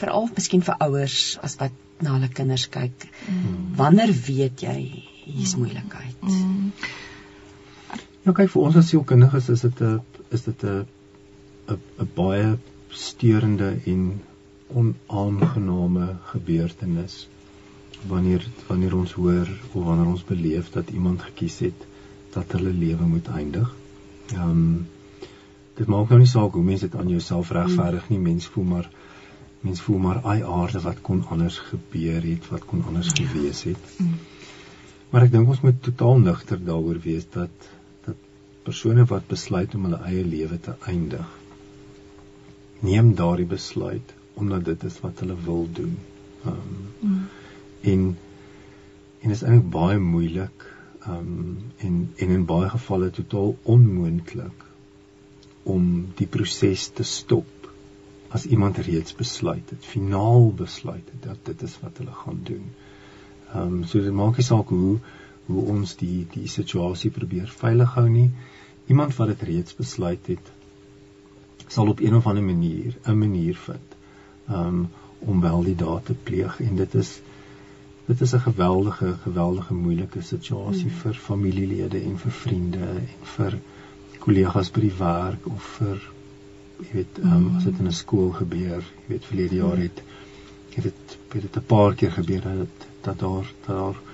veral 0.00 0.28
miskien 0.34 0.62
vir 0.62 0.76
ouers 0.80 1.38
as 1.42 1.56
wat 1.60 1.72
na 2.00 2.16
hulle 2.16 2.28
kinders 2.28 2.68
kyk. 2.68 3.08
Wanneer 3.76 4.12
weet 4.26 4.60
jy 4.60 4.78
hier's 5.24 5.56
moeilikheid? 5.56 6.16
Ja, 8.26 8.32
kyk 8.32 8.50
vir 8.50 8.62
ons 8.62 8.76
as 8.76 8.88
sielkundiges 8.90 9.48
is 9.48 9.60
dit 9.60 9.80
'n 9.80 10.00
is 10.30 10.42
dit 10.42 10.64
'n 10.64 10.86
'n 11.72 12.08
baie 12.14 12.58
steurende 12.90 13.70
en 13.86 14.20
onaangename 14.74 16.16
gebeurtenis 16.32 17.26
wanneer 18.08 18.46
wanneer 18.66 18.96
ons 18.96 19.12
hoor 19.12 19.48
of 19.72 19.84
wanneer 19.84 20.06
ons 20.06 20.24
beleef 20.24 20.70
dat 20.70 20.90
iemand 20.90 21.22
gekies 21.22 21.58
het 21.58 21.86
dat 22.36 22.52
hulle 22.52 22.72
lewe 22.72 23.06
moet 23.06 23.28
eindig. 23.28 23.72
Ehm 24.34 24.50
um, 24.50 24.86
dit 25.76 25.88
maak 25.92 26.08
nou 26.08 26.18
nie 26.22 26.30
saak 26.30 26.54
hoe 26.56 26.64
mense 26.64 26.88
dit 26.88 26.94
aan 27.00 27.08
jouself 27.12 27.50
regverdig 27.52 28.08
nie. 28.08 28.18
Mens 28.18 28.46
voel 28.52 28.64
maar 28.64 28.90
mens 29.60 29.80
voel 29.80 29.98
maar 29.98 30.22
ai 30.24 30.42
aarde 30.42 30.80
wat 30.80 31.00
kon 31.08 31.24
anders 31.34 31.58
gebeur 31.70 32.22
het, 32.22 32.48
wat 32.48 32.64
kon 32.64 32.84
anders 32.86 33.12
gewees 33.18 33.62
het. 33.68 33.90
Maar 35.10 35.26
ek 35.26 35.32
dink 35.32 35.48
ons 35.52 35.62
moet 35.64 35.82
totaal 35.82 36.22
nugter 36.24 36.60
daaroor 36.64 37.00
wees 37.04 37.26
dat 37.34 37.68
dat 38.06 38.16
persone 38.68 39.04
wat 39.12 39.28
besluit 39.32 39.74
om 39.74 39.88
hulle 39.88 40.00
eie 40.10 40.24
lewe 40.24 40.60
te 40.60 40.76
eindig, 40.92 41.26
neem 42.80 43.14
daardie 43.20 43.48
besluit 43.52 44.14
omdat 44.34 44.64
dit 44.64 44.84
is 44.84 45.00
wat 45.00 45.24
hulle 45.24 45.36
wil 45.48 45.68
doen. 45.80 45.98
Ehm 46.44 46.54
um, 46.54 46.85
en 47.92 48.06
en 49.20 49.34
is 49.34 49.42
eintlik 49.42 49.70
baie 49.74 49.98
moeilik 49.98 50.64
ehm 51.06 51.18
um, 51.18 51.58
en 51.88 51.98
en 52.24 52.32
in 52.38 52.46
baie 52.52 52.68
gevalle 52.72 53.10
totaal 53.18 53.54
onmoontlik 53.74 54.64
om 55.74 55.86
die 56.20 56.26
proses 56.36 56.88
te 56.98 57.06
stop 57.10 57.70
as 58.36 58.46
iemand 58.46 58.78
reeds 58.88 59.14
besluit 59.18 59.70
het, 59.70 59.84
finaal 59.84 60.50
besluit 60.58 61.06
het 61.12 61.22
dat 61.28 61.44
dit 61.50 61.62
is 61.62 61.76
wat 61.82 61.98
hulle 62.02 62.16
gaan 62.24 62.42
doen. 62.50 62.66
Ehm 63.52 63.62
um, 63.62 63.84
so 63.84 64.02
dit 64.02 64.18
maak 64.22 64.36
nie 64.40 64.46
saak 64.50 64.74
hoe 64.74 64.98
hoe 65.46 65.64
ons 65.76 65.94
die 66.02 66.26
die 66.34 66.48
situasie 66.50 67.10
probeer 67.14 67.50
veilig 67.62 67.94
hou 67.94 68.08
nie. 68.10 68.30
Iemand 68.86 69.14
wat 69.16 69.30
dit 69.34 69.42
reeds 69.50 69.76
besluit 69.78 70.26
het 70.32 70.52
sal 71.66 71.88
op 71.88 72.00
een 72.00 72.14
of 72.14 72.26
ander 72.26 72.42
manier 72.42 72.96
'n 73.04 73.18
manier 73.18 73.56
vind 73.56 73.94
um, 74.50 74.88
om 75.18 75.40
wel 75.40 75.62
die 75.62 75.74
daad 75.74 76.04
te 76.04 76.14
pleeg 76.14 76.60
en 76.60 76.76
dit 76.76 76.94
is 76.94 77.20
dit 78.06 78.20
is 78.20 78.34
'n 78.34 78.44
geweldige 78.48 79.14
geweldige 79.22 79.74
moeilike 79.74 80.22
situasie 80.22 80.90
mm. 80.90 80.98
vir 81.02 81.14
familielede 81.14 82.02
en 82.02 82.18
vir 82.18 82.32
vriende 82.32 82.88
en 82.88 83.30
vir 83.36 83.58
kollegas 84.18 84.70
by 84.70 84.80
die 84.80 84.98
werk 84.98 85.46
of 85.46 85.70
vir 85.78 86.02
jy 86.80 86.92
weet 86.92 87.18
um, 87.22 87.56
as 87.56 87.64
dit 87.64 87.78
in 87.78 87.86
'n 87.86 88.00
skool 88.02 88.30
gebeur 88.32 88.82
jy 88.82 89.08
weet 89.08 89.30
verlede 89.30 89.56
jaar 89.62 89.76
het 89.76 90.02
jy 90.76 90.82
weet 90.82 91.16
dit 91.32 91.56
'n 91.56 91.66
paar 91.66 91.94
keer 91.94 92.12
gebeur 92.12 92.40
dat 92.40 92.86
dat 93.02 93.18
daar 93.18 93.52
dat 93.66 93.76
daar 93.76 94.04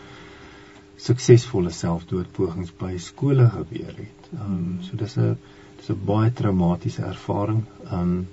suksesvolle 1.02 1.72
selfdoodpogings 1.74 2.70
by 2.78 2.92
skole 3.02 3.48
gebeur 3.56 3.94
het. 3.96 4.30
Ehm 4.36 4.52
um, 4.52 4.78
so 4.86 4.96
dis 4.96 5.16
'n 5.18 5.36
dis 5.78 5.90
'n 5.90 6.04
baie 6.06 6.32
traumatiese 6.32 7.02
ervaring. 7.02 7.64
Ehm 7.90 8.24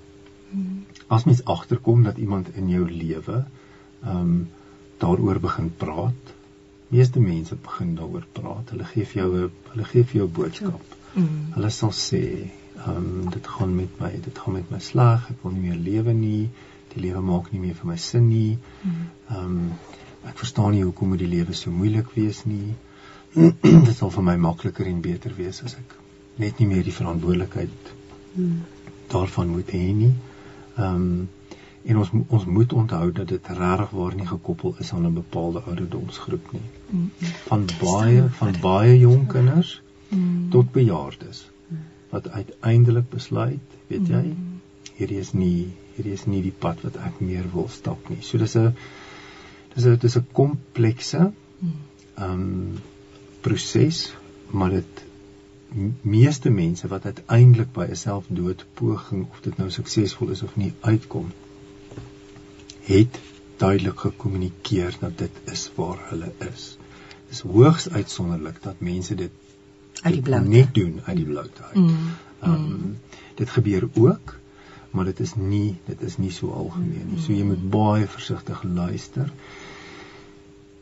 um, 0.54 0.86
as 1.08 1.26
mens 1.26 1.44
agterkom 1.46 2.04
dat 2.04 2.18
iemand 2.18 2.56
in 2.56 2.70
jou 2.70 2.86
lewe 2.92 3.46
ehm 4.04 4.18
um, 4.18 4.48
daaroor 5.00 5.40
begin 5.40 5.72
praat, 5.78 6.34
meeste 6.90 7.20
mense 7.20 7.56
begin 7.56 7.96
daaroor 7.96 8.26
praat. 8.32 8.74
Hulle 8.74 8.88
gee 8.94 9.06
vir 9.06 9.22
jou 9.22 9.30
'n 9.36 9.52
hulle 9.74 9.86
gee 9.92 10.04
vir 10.04 10.22
jou 10.22 10.28
boodskap. 10.40 10.98
Mm. 11.14 11.54
Hulle 11.54 11.70
sal 11.70 11.92
sê, 11.92 12.24
ehm 12.86 12.98
um, 12.98 13.30
dit 13.30 13.48
gaan 13.48 13.76
met 13.76 14.00
my, 14.00 14.12
dit 14.26 14.38
gaan 14.38 14.54
met 14.54 14.72
my 14.72 14.80
sleg, 14.80 15.30
ek 15.30 15.44
wil 15.44 15.52
nie 15.52 15.70
meer 15.70 15.80
lewe 15.92 16.14
nie. 16.14 16.50
Die 16.94 17.02
lewe 17.02 17.22
maak 17.22 17.52
nie 17.52 17.60
meer 17.60 17.76
vir 17.76 17.88
my 17.88 17.98
sin 17.98 18.28
nie. 18.30 18.58
Mm. 18.84 19.08
Ehm 19.30 19.46
um, 19.46 19.72
ek 20.30 20.38
verstaan 20.38 20.72
nie 20.76 20.84
hoekom 20.84 21.10
moet 21.10 21.20
die 21.20 21.34
lewe 21.36 21.54
so 21.54 21.72
moeilik 21.72 22.10
wees 22.16 22.44
nie. 22.46 22.76
dit 23.88 23.96
sal 23.96 24.12
vir 24.12 24.24
my 24.24 24.36
makliker 24.36 24.88
en 24.90 25.02
beter 25.02 25.34
wees 25.38 25.64
as 25.64 25.76
ek 25.78 25.96
net 26.42 26.60
nie 26.60 26.68
meer 26.68 26.84
die 26.84 26.96
verantwoordelikheid 26.96 27.92
mm. 28.34 28.56
daarvan 29.12 29.54
moet 29.58 29.76
hê 29.76 29.86
nie. 30.04 30.14
Ehm 30.78 30.96
um, 30.96 31.28
en 31.84 31.98
ons 31.98 32.10
ons 32.28 32.46
moet 32.46 32.74
onthou 32.74 33.12
dat 33.12 33.28
dit 33.28 33.48
regtig 33.48 33.90
waar 33.90 34.16
nie 34.16 34.28
gekoppel 34.28 34.76
is 34.80 34.92
aan 34.94 35.06
'n 35.06 35.14
bepaalde 35.14 35.62
ouderdomsgroep 35.62 36.52
nie. 36.52 36.68
Van 37.48 37.66
baie 37.82 38.24
van 38.30 38.56
baie 38.62 39.00
jong 39.00 39.28
kinders 39.28 39.82
tot 40.50 40.72
bejaardes 40.72 41.50
wat 42.10 42.30
uiteindelik 42.30 43.10
besluit, 43.10 43.78
weet 43.88 44.08
jy, 44.08 44.36
hierdie 44.96 45.20
is 45.20 45.34
nie 45.34 45.68
hierdie 45.96 46.14
is 46.14 46.26
nie 46.26 46.42
die 46.42 46.56
pad 46.66 46.82
wat 46.82 46.96
ek 46.98 47.20
meer 47.20 47.46
wil 47.54 47.68
stap 47.68 48.10
nie. 48.10 48.22
So 48.22 48.38
dis 48.38 48.56
'n 48.56 48.74
dis 49.76 49.86
'n 49.86 49.98
dis 49.98 50.18
'n 50.18 50.28
komplekse 50.32 51.32
ehm 52.16 52.32
um, 52.32 52.80
proses, 53.42 54.14
maar 54.52 54.70
dit 54.70 55.06
meeste 56.02 56.50
mense 56.50 56.88
wat 56.88 57.06
uiteindelik 57.06 57.72
by 57.74 57.86
'n 57.90 57.96
selfdoodpoging 57.96 59.28
of 59.32 59.42
dit 59.42 59.58
nou 59.58 59.70
suksesvol 59.70 60.30
is 60.30 60.44
of 60.44 60.56
nie 60.56 60.74
uitkom 60.82 61.32
het 62.90 63.20
duidelik 63.60 64.00
gekommunikeer 64.00 64.98
dat 65.00 65.18
dit 65.18 65.42
is 65.52 65.70
waar 65.76 66.00
hulle 66.10 66.32
is. 66.52 66.66
Dit 67.28 67.38
is 67.38 67.42
hoogs 67.46 67.90
uitsonderlik 67.90 68.62
dat 68.64 68.80
mense 68.80 69.16
dit 69.16 69.32
uit 70.02 70.14
die 70.14 70.24
blou 70.24 70.42
net 70.48 70.74
doen 70.74 71.00
uit 71.04 71.16
die 71.18 71.26
blou 71.26 71.46
uit. 71.46 71.74
Mm, 71.76 71.96
ehm 72.40 72.52
mm. 72.52 72.72
um, 72.74 72.98
dit 73.36 73.50
gebeur 73.50 73.88
ook, 73.94 74.36
maar 74.92 75.06
dit 75.06 75.20
is 75.20 75.36
nie 75.36 75.78
dit 75.86 76.02
is 76.02 76.18
nie 76.18 76.32
so 76.32 76.52
algemeen 76.52 77.12
nie. 77.12 77.20
So 77.24 77.34
jy 77.34 77.44
moet 77.48 77.70
baie 77.72 78.08
versigtig 78.08 78.64
luister. 78.64 79.32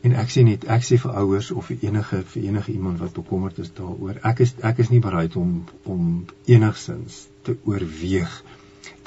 En 0.06 0.14
ek 0.22 0.30
sê 0.30 0.44
net 0.46 0.64
ek 0.70 0.86
sê 0.86 0.98
vir 1.02 1.18
ouers 1.22 1.50
of 1.50 1.66
vir 1.70 1.82
enige 1.90 2.22
vir 2.32 2.42
enige 2.50 2.72
iemand 2.72 3.02
wat 3.02 3.16
bekommerd 3.18 3.58
is 3.58 3.72
daaroor, 3.74 4.20
ek 4.30 4.44
is 4.46 4.54
ek 4.62 4.78
is 4.84 4.92
nie 4.94 5.02
bereid 5.04 5.36
om 5.36 5.64
om 5.84 6.24
enigsins 6.46 7.26
te 7.42 7.58
oorweeg 7.64 8.42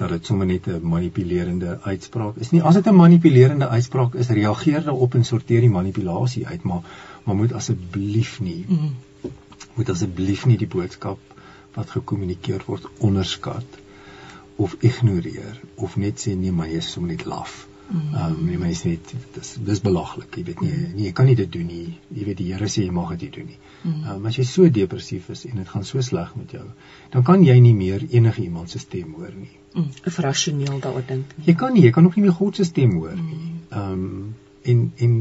dat 0.01 0.09
dit 0.09 0.25
sommer 0.25 0.47
net 0.49 0.67
'n 0.67 0.87
manipulerende 0.93 1.77
uitspraak 1.81 2.37
is 2.45 2.51
nie. 2.51 2.61
As 2.61 2.77
dit 2.79 2.87
'n 2.87 2.95
manipulerende 2.95 3.67
uitspraak 3.67 4.15
is, 4.23 4.29
reageer 4.29 4.83
daarop 4.83 5.15
en 5.15 5.25
sorteer 5.25 5.61
die 5.61 5.69
manipulasie 5.69 6.47
uit, 6.47 6.63
maar 6.63 6.81
maar 7.23 7.35
moet 7.35 7.53
asseblief 7.53 8.39
nie 8.39 8.65
mm. 8.67 8.95
moet 9.73 9.89
asseblief 9.89 10.45
nie 10.45 10.57
die 10.57 10.67
boodskap 10.67 11.19
wat 11.75 11.89
gekommunikeer 11.89 12.63
word 12.65 12.87
onderskat 12.97 13.77
of 14.55 14.75
ignoreer 14.79 15.59
of 15.75 15.95
net 15.95 16.19
sê 16.23 16.33
nee, 16.37 16.51
maar 16.51 16.67
jy 16.67 16.81
is 16.81 16.91
sommer 16.91 17.11
net 17.11 17.25
laf. 17.25 17.67
Mm. 17.91 18.13
Ehm 18.15 18.35
um, 18.39 18.59
mense 18.61 18.87
net 18.87 19.09
dis 19.35 19.49
dis 19.67 19.81
belaglik, 19.83 20.37
jy 20.37 20.43
weet 20.47 20.61
nie, 20.63 20.71
nee, 20.71 21.05
jy 21.07 21.11
kan 21.15 21.27
nie 21.27 21.35
dit 21.35 21.49
doen 21.51 21.65
nie. 21.67 21.97
Jy 22.15 22.27
weet 22.29 22.37
die 22.39 22.47
Here 22.53 22.69
sê 22.71 22.85
jy 22.85 22.93
mag 22.95 23.09
dit 23.17 23.25
nie 23.25 23.31
doen 23.37 23.49
nie. 23.51 23.57
Mm. 23.81 23.97
Ehm 24.03 24.13
um, 24.13 24.29
as 24.29 24.37
jy 24.39 24.45
so 24.47 24.69
depressief 24.77 25.27
is 25.35 25.43
en 25.49 25.59
dit 25.59 25.73
gaan 25.73 25.83
so 25.89 26.03
sleg 26.07 26.31
met 26.39 26.55
jou, 26.55 26.63
dan 27.11 27.25
kan 27.27 27.43
jy 27.43 27.57
nie 27.59 27.73
meer 27.75 28.05
enige 28.07 28.45
iemand 28.45 28.71
se 28.71 28.79
stem 28.79 29.11
hoor 29.17 29.33
nie. 29.35 29.51
Mm. 29.75 29.89
Rasioneel 30.27 30.79
daaroor 30.79 31.03
dink. 31.07 31.35
Jy 31.45 31.57
kan 31.59 31.75
nie, 31.75 31.83
jy 31.83 31.91
kan 31.97 32.07
ook 32.07 32.15
nie 32.15 32.25
meer 32.29 32.37
God 32.39 32.55
se 32.55 32.67
stem 32.69 32.95
hoor 33.01 33.17
nie. 33.19 33.43
Ehm 33.69 33.91
um, 33.91 34.33
en 34.71 34.81
en 34.97 35.13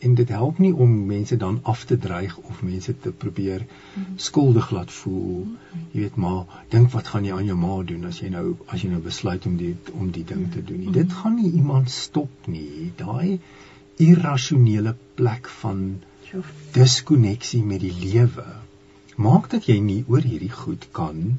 en 0.00 0.14
dit 0.14 0.28
help 0.28 0.58
nie 0.58 0.74
om 0.74 1.06
mense 1.06 1.36
dan 1.36 1.58
af 1.62 1.84
te 1.84 1.98
dreig 1.98 2.36
of 2.38 2.62
mense 2.62 2.94
te 2.98 3.10
probeer 3.10 3.66
-hmm. 3.66 4.04
skuldig 4.16 4.70
laat 4.70 4.92
voel. 4.92 5.46
Jy 5.90 6.00
weet 6.00 6.16
maar, 6.16 6.44
dink 6.68 6.90
wat 6.90 7.06
gaan 7.06 7.24
jy 7.24 7.32
aan 7.32 7.44
jou 7.44 7.58
ma 7.58 7.82
doen 7.82 8.04
as 8.04 8.20
jy 8.20 8.28
nou 8.28 8.56
as 8.66 8.82
jy 8.82 8.88
nou 8.88 9.00
besluit 9.00 9.46
om 9.46 9.56
die 9.56 9.76
om 9.92 10.10
die 10.10 10.24
ding 10.24 10.52
te 10.52 10.64
doen 10.64 10.78
nie. 10.78 10.90
Dit 10.90 11.12
gaan 11.12 11.34
nie 11.34 11.52
iemand 11.52 11.90
stop 11.90 12.46
nie. 12.46 12.92
Daai 12.96 13.40
irrasionele 13.96 14.94
plek 15.14 15.48
van 15.48 16.00
diskonneksie 16.72 17.62
met 17.62 17.80
die 17.80 17.94
lewe 18.00 18.46
maak 19.16 19.50
dat 19.50 19.66
jy 19.66 19.78
nie 19.80 20.04
oor 20.06 20.22
hierdie 20.22 20.52
goed 20.52 20.88
kan 20.90 21.38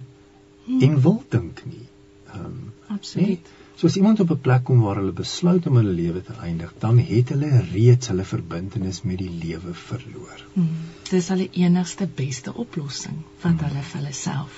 -hmm. 0.65 0.81
en 0.81 1.01
wil 1.01 1.23
dink 1.29 1.63
nie. 1.65 1.87
Ehm 2.33 2.45
um, 2.45 2.73
Absoluut. 2.87 3.27
Nee? 3.27 3.58
So 3.79 3.87
as 3.87 3.95
iemand 3.95 4.19
op 4.19 4.31
'n 4.31 4.41
plek 4.45 4.63
kom 4.67 4.79
waar 4.83 4.97
hulle 4.99 5.13
besluit 5.15 5.67
om 5.67 5.75
hulle 5.79 5.91
lewe 5.97 6.21
te 6.23 6.33
eindig, 6.43 6.71
dan 6.79 6.97
het 6.97 7.29
hulle 7.29 7.61
reeds 7.71 8.07
hulle 8.11 8.25
verbintenis 8.25 9.01
met 9.01 9.17
die 9.17 9.29
lewe 9.43 9.73
verloor. 9.73 10.41
Hmm. 10.53 10.81
Dis 11.09 11.29
hulle 11.31 11.47
enigste 11.51 12.07
beste 12.15 12.53
oplossing 12.53 13.21
wat 13.41 13.53
hmm. 13.53 13.63
hulle 13.67 13.83
vir 13.91 13.99
hulle 14.01 14.13
self 14.13 14.57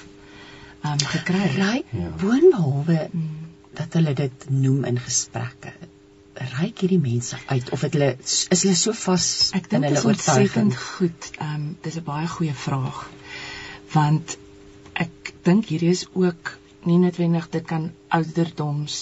ehm 0.82 0.92
um, 0.94 1.04
gekry 1.14 1.42
het. 1.44 1.58
Right? 1.60 1.92
Ja. 2.02 2.10
Boonbehalwe 2.24 2.98
hmm. 3.12 3.30
dat 3.78 3.94
hulle 4.00 4.14
dit 4.14 4.46
noem 4.50 4.84
in 4.90 4.98
gesprekke 5.00 5.74
ryk 6.58 6.82
hierdie 6.82 7.00
mense 7.04 7.38
uit 7.46 7.70
of 7.78 7.82
het 7.86 7.94
hulle 7.94 8.16
is 8.26 8.64
hulle 8.64 8.76
so 8.80 8.96
vas 9.04 9.28
in 9.54 9.84
hulle 9.84 10.04
oortuiging 10.10 10.74
goed 10.80 11.30
ehm 11.38 11.54
um, 11.60 11.70
dis 11.86 12.00
'n 12.02 12.08
baie 12.10 12.28
goeie 12.38 12.58
vraag 12.64 13.04
want 13.94 14.38
ek 15.06 15.34
dink 15.44 15.70
hierdie 15.70 15.94
is 16.00 16.08
ook 16.14 16.58
nie 16.86 16.98
noodwendig 16.98 17.50
dit 17.50 17.66
kan 17.66 17.92
ouderdoms 18.08 18.98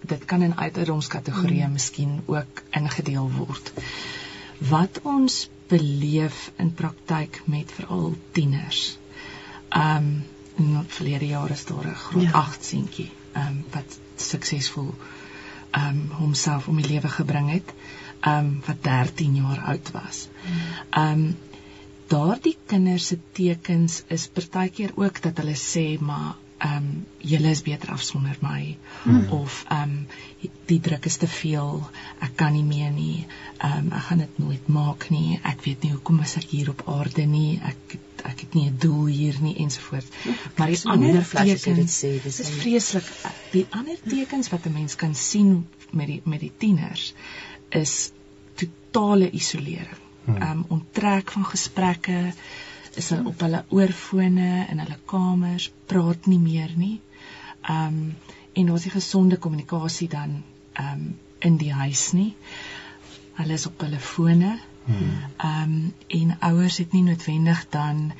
dit 0.00 0.24
kan 0.24 0.42
in 0.42 0.56
ouderdomskategorieë 0.56 1.66
mm. 1.66 1.72
miskien 1.76 2.20
ook 2.26 2.62
ingedeel 2.76 3.30
word. 3.36 3.72
Wat 4.70 5.00
ons 5.02 5.48
beleef 5.70 6.50
in 6.56 6.72
praktyk 6.74 7.42
met 7.44 7.72
veral 7.72 8.14
tieners. 8.32 8.98
Um 9.76 10.12
in 10.60 10.74
die 10.74 10.80
verlede 10.92 11.26
jare 11.26 11.54
is 11.56 11.64
daar 11.64 11.86
'n 11.88 11.94
groot 11.94 12.22
ja. 12.22 12.30
8 12.30 12.64
seentjie 12.64 13.10
um 13.42 13.64
wat 13.72 13.98
suksesvol 14.16 14.94
um 15.78 16.00
homself 16.18 16.68
om 16.68 16.76
die 16.76 16.90
lewe 16.90 17.08
gebring 17.08 17.50
het 17.50 17.72
um 18.26 18.60
wat 18.66 18.82
13 18.82 19.34
jaar 19.34 19.60
oud 19.74 19.90
was. 19.90 20.28
Um 20.96 21.36
daardie 22.08 22.56
kinders 22.66 23.06
se 23.06 23.18
tekens 23.32 24.02
is 24.06 24.28
partykeer 24.28 24.92
ook 24.94 25.22
dat 25.22 25.36
hulle 25.36 25.56
sê 25.56 25.98
maar 26.00 26.34
ehm 26.60 26.76
um, 26.76 27.06
julle 27.18 27.50
is 27.50 27.62
beter 27.62 27.90
af 27.90 28.02
sonder 28.02 28.36
my. 28.40 28.76
Hmm. 29.02 29.26
of 29.32 29.64
ehm 29.68 29.82
um, 29.82 30.06
die 30.66 30.80
druk 30.80 31.04
is 31.08 31.16
te 31.16 31.28
veel. 31.28 31.90
Ek 32.20 32.36
kan 32.36 32.52
nie 32.52 32.64
meer 32.64 32.90
nie. 32.90 33.26
Ehm 33.58 33.86
um, 33.86 33.92
ek 33.96 34.04
gaan 34.08 34.22
dit 34.24 34.38
nooit 34.38 34.68
maak 34.68 35.08
nie. 35.10 35.40
Ek 35.42 35.64
weet 35.64 35.86
nie 35.86 35.92
hoekom 35.94 36.20
is 36.26 36.36
ek 36.36 36.52
hier 36.52 36.70
op 36.70 36.84
aarde 36.96 37.24
nie. 37.26 37.60
Ek 37.72 37.96
ek 38.28 38.44
het 38.44 38.54
nie 38.54 38.66
'n 38.68 38.76
doel 38.78 39.06
hier 39.06 39.36
nie 39.40 39.56
ensovoorts. 39.64 40.06
Maar 40.56 40.74
die 40.74 40.80
ander 40.84 41.24
tekens 41.28 41.64
dit 41.64 41.94
sê 41.96 42.12
dis 42.22 42.40
is 42.40 42.50
vreeslik. 42.60 43.08
Die 43.52 43.66
ander 43.70 43.96
tekens 44.08 44.52
wat 44.52 44.66
'n 44.66 44.72
mens 44.72 44.96
kan 44.96 45.14
sien 45.14 45.66
met 45.90 46.06
die 46.06 46.20
met 46.24 46.40
die 46.40 46.52
tieners 46.58 47.14
is 47.68 48.12
totale 48.54 49.30
isolering. 49.30 50.00
Hmm. 50.24 50.36
ehm 50.36 50.50
um, 50.50 50.64
onttrek 50.68 51.30
van 51.32 51.44
gesprekke 51.44 52.32
is 52.98 53.10
hulle 53.12 53.28
op 53.30 53.40
hulle 53.44 53.64
oorfone 53.68 54.66
in 54.70 54.82
hulle 54.82 54.98
kamers, 55.12 55.70
praat 55.86 56.26
nie 56.26 56.40
meer 56.42 56.72
nie. 56.76 56.98
Ehm 57.62 57.86
um, 57.86 58.14
en 58.52 58.66
daar's 58.66 58.84
nie 58.84 58.92
gesonde 58.92 59.36
kommunikasie 59.38 60.08
dan 60.08 60.42
ehm 60.72 60.92
um, 60.92 61.18
in 61.38 61.56
die 61.56 61.72
huis 61.72 62.12
nie. 62.12 62.34
Hulle 63.38 63.52
is 63.52 63.66
op 63.66 63.80
hulle 63.80 63.98
fone. 63.98 64.58
Hmm. 64.84 65.16
Ehm 65.36 65.62
um, 65.62 65.94
en 66.20 66.36
ouers 66.50 66.78
het 66.82 66.92
nie 66.92 67.02
noodwendig 67.02 67.66
dan 67.70 68.12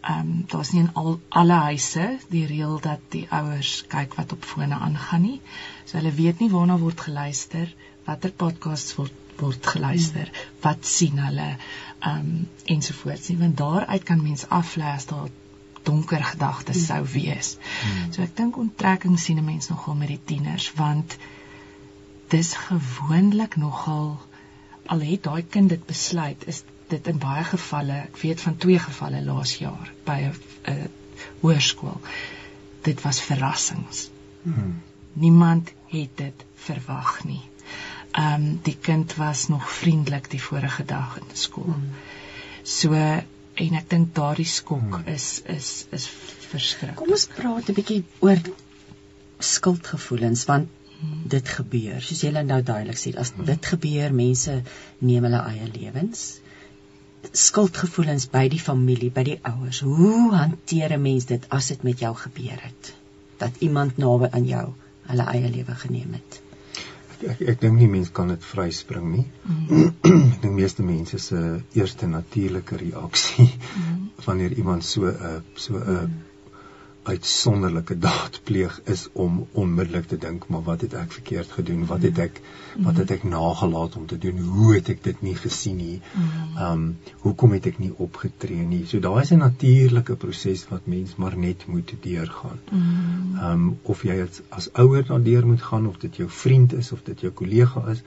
ehm 0.00 0.20
um, 0.20 0.44
daar's 0.46 0.72
nie 0.72 0.82
in 0.82 0.94
al 0.94 1.20
alle 1.28 1.60
huise 1.68 2.18
die 2.28 2.46
reël 2.46 2.80
dat 2.80 3.00
die 3.08 3.26
ouers 3.30 3.84
kyk 3.88 4.14
wat 4.14 4.32
op 4.32 4.44
fone 4.44 4.74
aangaan 4.74 5.22
nie. 5.22 5.40
So 5.84 5.98
hulle 5.98 6.12
weet 6.14 6.42
nie 6.42 6.50
waarna 6.50 6.78
word 6.78 7.00
geluister, 7.00 7.74
watter 8.04 8.32
podcasts 8.32 8.94
word 8.96 9.25
word 9.40 9.66
geluister, 9.66 10.30
wat 10.64 10.86
sien 10.86 11.18
hulle, 11.18 11.56
ehm 12.00 12.20
um, 12.20 12.48
ensovoorts 12.76 13.28
nie, 13.28 13.38
want 13.38 13.56
daaruit 13.56 14.02
kan 14.04 14.22
mens 14.22 14.48
aflei 14.48 14.92
as 14.92 15.06
daar 15.10 15.28
donker 15.86 16.24
gedagtes 16.24 16.86
sou 16.86 17.02
wees. 17.12 17.56
Hmm. 17.80 18.12
So 18.12 18.22
ek 18.24 18.36
dink 18.38 18.58
onttrekking 18.62 19.18
sien 19.22 19.38
'n 19.38 19.44
mens 19.46 19.68
nogal 19.70 19.94
met 19.94 20.08
die 20.14 20.22
tieners 20.30 20.72
want 20.78 21.16
dis 22.34 22.54
gewoonlik 22.68 23.56
nogal 23.56 24.08
al 24.94 25.04
het 25.10 25.22
daai 25.22 25.42
kind 25.56 25.68
dit 25.74 25.86
besluit 25.86 26.46
is 26.52 26.62
dit 26.90 27.06
in 27.12 27.18
baie 27.22 27.44
gevalle 27.44 28.00
ek 28.08 28.18
weet 28.22 28.42
van 28.46 28.56
twee 28.64 28.78
gevalle 28.78 29.22
laas 29.22 29.54
jaar 29.62 29.92
by 30.10 30.18
'n 30.26 30.90
hoërskool 31.42 32.00
dit 32.82 33.02
was 33.02 33.20
verrassings. 33.30 34.08
Hmm. 34.42 34.82
Niemand 35.12 35.72
het 35.90 36.16
dit 36.16 36.44
verwag 36.66 37.24
nie 37.24 37.42
ehm 38.16 38.34
um, 38.34 38.60
die 38.62 38.76
kind 38.80 39.14
was 39.14 39.48
nog 39.52 39.72
vriendelik 39.72 40.30
die 40.30 40.42
vorige 40.42 40.84
dag 40.84 41.18
in 41.20 41.32
skool. 41.36 41.72
Hmm. 41.72 41.90
So 42.62 42.94
en 42.96 43.76
ek 43.80 43.90
dink 43.90 44.14
daardie 44.16 44.48
skok 44.48 44.94
hmm. 44.94 45.10
is 45.12 45.26
is 45.52 45.68
is 45.98 46.06
verskriklik. 46.48 46.96
Kom 47.00 47.12
ons 47.16 47.26
praat 47.36 47.68
'n 47.68 47.76
bietjie 47.76 47.98
oor 48.24 48.40
skuldgevoelens 49.50 50.44
want 50.48 50.72
hmm. 51.00 51.26
dit 51.34 51.52
gebeur. 51.58 52.00
Soos 52.00 52.22
jy 52.24 52.32
nou 52.38 52.62
duidelik 52.62 53.02
sê, 53.02 53.12
as 53.24 53.34
hmm. 53.34 53.44
dit 53.52 53.70
gebeur, 53.74 54.16
mense 54.22 54.56
neem 54.98 55.28
hulle 55.28 55.42
eie 55.52 55.68
lewens. 55.74 56.24
Skuldgevoelens 57.32 58.28
by 58.32 58.46
die 58.48 58.62
familie, 58.62 59.10
by 59.10 59.26
die 59.28 59.38
ouers. 59.42 59.82
Hoe 59.84 60.32
hanteer 60.32 60.96
'n 60.96 61.02
mens 61.02 61.28
dit 61.34 61.46
as 61.60 61.68
dit 61.74 61.84
met 61.90 62.00
jou 62.00 62.14
gebeur 62.24 62.64
het? 62.70 62.94
Dat 63.44 63.60
iemand 63.68 64.00
naby 64.00 64.32
aan 64.32 64.48
jou 64.54 64.66
hulle 65.12 65.30
eie 65.36 65.52
lewe 65.58 65.74
geneem 65.84 66.16
het 66.20 66.42
ek 67.22 67.40
ek 67.54 67.60
dink 67.60 67.78
nie 67.80 67.88
mense 67.88 68.12
kan 68.12 68.28
dit 68.28 68.44
vryspring 68.44 69.10
nie. 69.12 69.26
Mm. 69.48 69.90
ek 70.34 70.40
dink 70.42 70.54
meeste 70.54 70.82
mense 70.82 71.18
se 71.18 71.42
eerste 71.74 72.06
natuurlike 72.06 72.76
reaksie 72.76 73.48
mm. 73.48 74.08
wanneer 74.26 74.52
iemand 74.58 74.84
so 74.84 75.08
'n 75.08 75.42
so 75.54 75.78
'n 75.78 75.82
mm 75.82 76.25
uitsonderlike 77.06 77.98
daad 77.98 78.40
pleeg 78.44 78.80
is 78.84 79.06
om 79.12 79.46
onmiddellik 79.52 80.08
te 80.10 80.18
dink 80.18 80.48
maar 80.48 80.62
wat 80.66 80.80
het 80.86 80.94
ek 80.98 81.12
verkeerd 81.18 81.52
gedoen? 81.58 81.86
Wat 81.86 82.02
het 82.02 82.18
ek 82.24 82.40
wat 82.86 82.98
het 83.02 83.12
ek 83.14 83.24
nagelaat 83.30 83.96
om 83.96 84.06
te 84.10 84.18
doen? 84.18 84.38
Hoe 84.56 84.74
het 84.74 84.90
ek 84.94 85.02
dit 85.04 85.22
nie 85.22 85.34
gesien 85.38 85.76
nie? 85.80 86.00
Ehm 86.16 86.72
um, 86.72 86.86
hoekom 87.24 87.54
het 87.56 87.66
ek 87.70 87.78
nie 87.82 87.92
opgetree 88.06 88.66
nie? 88.66 88.84
So 88.90 89.00
daai 89.00 89.22
is 89.22 89.32
'n 89.32 89.42
natuurlike 89.44 90.16
proses 90.16 90.66
wat 90.68 90.86
mens 90.86 91.16
maar 91.16 91.36
net 91.38 91.66
moet 91.66 91.94
deurgaan. 92.02 92.62
Ehm 92.70 93.52
um, 93.52 93.78
of 93.82 94.02
jy 94.02 94.20
as, 94.22 94.40
as 94.48 94.72
ouer 94.72 95.04
daardeur 95.06 95.46
moet 95.46 95.62
gaan 95.62 95.86
of 95.86 95.98
dit 95.98 96.16
jou 96.16 96.28
vriend 96.28 96.72
is 96.72 96.92
of 96.92 97.02
dit 97.04 97.20
jou 97.20 97.32
kollega 97.32 97.86
is 97.90 98.02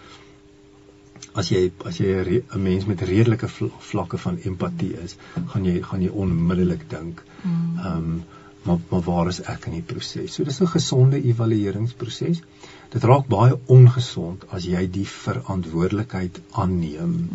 as 1.34 1.50
jy 1.50 1.72
as 1.86 1.98
jy 1.98 2.42
'n 2.56 2.62
mens 2.62 2.86
met 2.86 3.02
redelike 3.02 3.48
vlakke 3.92 4.18
van 4.18 4.38
empatie 4.44 4.94
is 5.04 5.16
gaan 5.54 5.66
jy 5.66 5.82
gaan 5.82 6.02
jy 6.02 6.10
onmiddellik 6.10 6.90
dink. 6.90 7.24
Ehm 7.46 7.96
um, 7.96 8.24
maar 8.64 8.80
maar 8.90 9.02
waar 9.02 9.28
is 9.28 9.42
ek 9.42 9.66
in 9.66 9.78
die 9.80 9.88
proses? 9.94 10.34
So 10.34 10.44
dis 10.44 10.62
'n 10.62 10.68
gesonde 10.68 11.24
evalueringsproses. 11.24 12.42
Dit 12.90 13.04
raak 13.04 13.28
baie 13.28 13.60
ongesond 13.66 14.46
as 14.50 14.66
jy 14.66 14.88
die 14.92 15.08
verantwoordelikheid 15.08 16.40
aanneem 16.52 17.30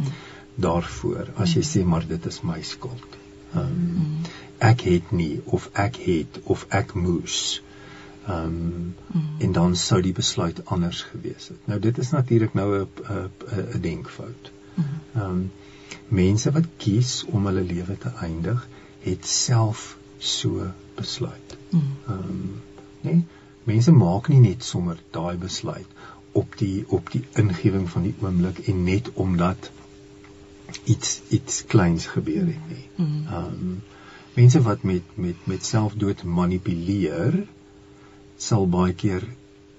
daarvoor 0.54 1.30
as 1.36 1.54
jy 1.54 1.62
sê 1.62 1.84
maar 1.84 2.06
dit 2.06 2.26
is 2.26 2.40
my 2.42 2.62
skuld. 2.62 3.18
Um, 3.54 4.22
ek 4.58 4.80
het 4.80 5.12
nie 5.12 5.40
of 5.44 5.70
ek 5.72 5.96
het 5.96 6.40
of 6.44 6.66
ek 6.68 6.94
moes. 6.94 7.62
Ehm 8.26 8.46
um, 8.46 8.94
en 9.38 9.52
dan 9.52 9.76
sou 9.76 10.00
die 10.02 10.12
besluit 10.12 10.66
anders 10.66 11.02
gewees 11.02 11.48
het. 11.48 11.66
Nou 11.66 11.78
dit 11.80 11.98
is 11.98 12.10
natuurlik 12.10 12.54
nou 12.54 12.68
'n 12.78 12.88
'n 13.74 13.80
denkfout. 13.80 14.52
Ehm 14.76 15.24
um, 15.24 15.50
mense 16.08 16.50
wat 16.50 16.66
kies 16.76 17.24
om 17.24 17.46
hulle 17.46 17.62
lewe 17.62 17.98
te 17.98 18.10
eindig, 18.20 18.68
het 19.00 19.26
self 19.26 19.96
so 20.18 20.70
besluit. 20.94 21.56
Mm. 21.70 21.80
Ehm 22.08 22.28
um, 22.28 22.62
nee, 23.00 23.24
mense 23.64 23.92
maak 23.92 24.28
nie 24.28 24.40
net 24.40 24.64
sommer 24.64 24.98
daai 25.10 25.36
besluit 25.36 25.86
op 26.32 26.56
die 26.58 26.84
op 26.88 27.10
die 27.10 27.22
ingewing 27.40 27.88
van 27.90 28.02
die 28.08 28.14
oomblik 28.20 28.58
en 28.68 28.84
net 28.84 29.10
omdat 29.14 29.70
iets 30.84 31.20
iets 31.28 31.64
kleins 31.66 32.06
gebeur 32.06 32.46
het 32.46 32.70
nie. 32.70 32.86
Mm. 32.96 33.26
Ehm 33.26 33.68
um, 33.68 33.82
mense 34.34 34.62
wat 34.62 34.82
met 34.82 35.16
met 35.26 35.46
met 35.46 35.64
selfdood 35.64 36.24
manipuleer 36.24 37.44
sal 38.36 38.66
baie 38.68 38.94
keer 38.94 39.26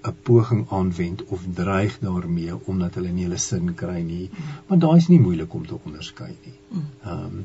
'n 0.08 0.14
poging 0.22 0.62
aanwend 0.70 1.24
of 1.24 1.44
dreig 1.54 1.98
daarmee 1.98 2.54
omdat 2.64 2.94
hulle 2.94 3.12
nie 3.12 3.26
hulle 3.26 3.38
sin 3.44 3.74
kry 3.74 4.00
nie. 4.00 4.30
Want 4.66 4.80
daai 4.80 4.96
is 4.96 5.08
nie 5.12 5.20
moeilik 5.20 5.54
om 5.54 5.66
te 5.66 5.78
onderskei 5.82 6.32
nie. 6.44 6.56
Ehm 7.04 7.24
um, 7.24 7.44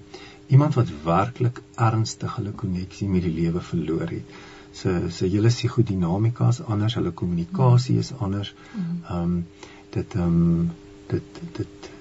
iemand 0.52 0.78
wat 0.80 0.92
werklik 1.06 1.62
ernstig 1.76 2.36
hulle 2.36 2.52
koneksie 2.64 3.08
met 3.10 3.26
die 3.28 3.34
lewe 3.34 3.64
verloor 3.72 4.10
het. 4.12 4.36
Se 4.82 4.94
se 5.10 5.28
hele 5.28 5.52
psigodinamika 5.52 6.48
is 6.54 6.62
anders, 6.62 6.96
hulle 7.00 7.12
kommunikasie 7.24 7.98
is 8.04 8.14
anders. 8.20 8.54
Ehm 8.76 9.18
um, 9.18 9.36
dit 9.96 10.16
ehm 10.16 10.38
um, 10.44 10.72
dit 11.08 11.42
dit 11.58 11.92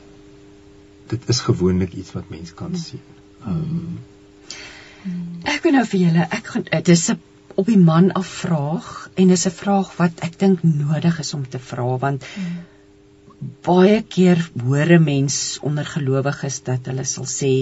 dit 1.12 1.28
is 1.34 1.40
gewoonlik 1.48 1.94
iets 2.02 2.12
wat 2.18 2.30
mens 2.30 2.54
kan 2.54 2.76
sien. 2.76 3.06
Ehm 3.46 3.64
um, 3.80 3.98
Ek 5.48 5.62
wil 5.64 5.72
nou 5.78 5.86
vir 5.88 6.00
julle, 6.00 6.24
ek 6.36 6.48
gaan 6.52 6.66
dit 6.68 6.88
is 6.94 7.10
'n 7.10 7.20
op 7.60 7.66
die 7.66 7.78
man 7.78 8.12
afvraag 8.18 9.10
en 9.14 9.28
dis 9.28 9.46
'n 9.46 9.58
vraag 9.62 9.96
wat 9.96 10.20
ek 10.26 10.38
dink 10.38 10.62
nodig 10.62 11.18
is 11.18 11.34
om 11.34 11.48
te 11.48 11.58
vra 11.58 11.96
want 12.04 12.24
baie 13.66 14.02
keer 14.02 14.50
hoor 14.64 14.92
'n 14.98 15.04
mens 15.04 15.58
onder 15.62 15.86
gelowiges 15.86 16.62
dat 16.62 16.86
hulle 16.86 17.04
sal 17.04 17.28
sê 17.32 17.52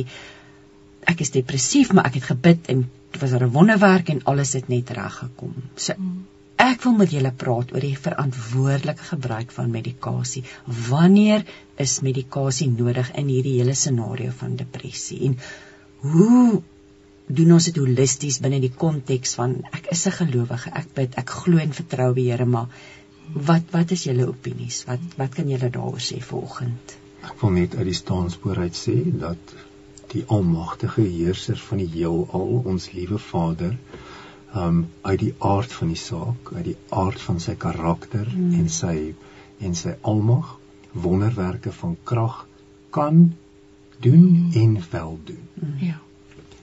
ek 1.12 1.22
is 1.24 1.34
depressief 1.34 1.92
maar 1.92 2.08
ek 2.10 2.18
het 2.20 2.30
gebid 2.32 2.72
en 2.74 2.82
dit 3.12 3.20
was 3.22 3.32
'n 3.36 3.52
wonderwerk 3.54 4.10
en 4.14 4.24
alles 4.32 4.52
het 4.52 4.68
net 4.68 4.90
reg 4.90 5.14
gekom. 5.22 5.54
So 5.76 5.94
hmm. 5.94 6.26
ek 6.56 6.82
wil 6.82 6.96
met 7.00 7.10
julle 7.10 7.32
praat 7.32 7.72
oor 7.74 7.84
die 7.86 7.98
verantwoordelike 8.06 9.04
gebruik 9.10 9.50
van 9.58 9.70
medikasie. 9.70 10.44
Wanneer 10.88 11.44
is 11.76 12.00
medikasie 12.00 12.70
nodig 12.70 13.12
in 13.14 13.28
hierdie 13.28 13.58
hele 13.60 13.74
scenario 13.74 14.30
van 14.40 14.56
depressie 14.56 15.20
en 15.30 15.38
hoe 16.00 16.62
doen 17.28 17.52
ons 17.52 17.64
dit 17.68 17.76
holisties 17.76 18.38
binne 18.44 18.60
die 18.60 18.72
konteks 18.84 19.34
van 19.40 19.58
ek 19.72 19.90
is 19.92 20.06
'n 20.06 20.16
gelowige, 20.20 20.70
ek 20.72 20.94
bid, 20.94 21.18
ek 21.18 21.30
glo 21.30 21.58
en 21.58 21.72
vertrou 21.72 22.14
die 22.14 22.30
Here, 22.30 22.44
maar 22.44 22.68
wat 23.34 23.62
wat 23.72 23.90
is 23.90 24.04
julle 24.04 24.28
opinies? 24.28 24.84
Wat 24.88 25.00
wat 25.16 25.34
kan 25.34 25.48
julle 25.48 25.70
daaroor 25.70 26.00
sê 26.00 26.20
vanoggend? 26.20 26.96
Ek 27.22 27.40
wil 27.42 27.50
net 27.50 27.74
uit 27.76 27.84
die 27.84 27.98
staanspoor 28.00 28.58
uit 28.58 28.76
sê 28.76 28.96
dat 29.20 29.54
die 30.12 30.24
almagtige 30.26 31.02
heerser 31.02 31.58
van 31.68 31.82
die 31.82 31.90
heelal, 31.92 32.62
ons 32.64 32.90
liewe 32.92 33.18
Vader, 33.18 33.76
um 34.56 34.86
uit 35.02 35.18
die 35.20 35.34
aard 35.44 35.72
van 35.72 35.92
die 35.92 36.00
saak, 36.00 36.52
uit 36.56 36.64
die 36.70 36.78
aard 36.88 37.20
van 37.20 37.40
sy 37.44 37.54
karakter 37.60 38.24
hmm. 38.30 38.54
en 38.60 38.68
sy 38.72 38.96
en 39.60 39.74
sy 39.76 39.96
almag 40.00 40.54
wonderwerke 40.92 41.72
van 41.72 41.96
krag 42.08 42.46
kan 42.94 43.26
doen 44.00 44.24
hmm. 44.24 44.52
en 44.62 44.76
wel 44.90 45.18
doen. 45.24 45.48
Hmm. 45.60 45.74
Ja 45.90 45.98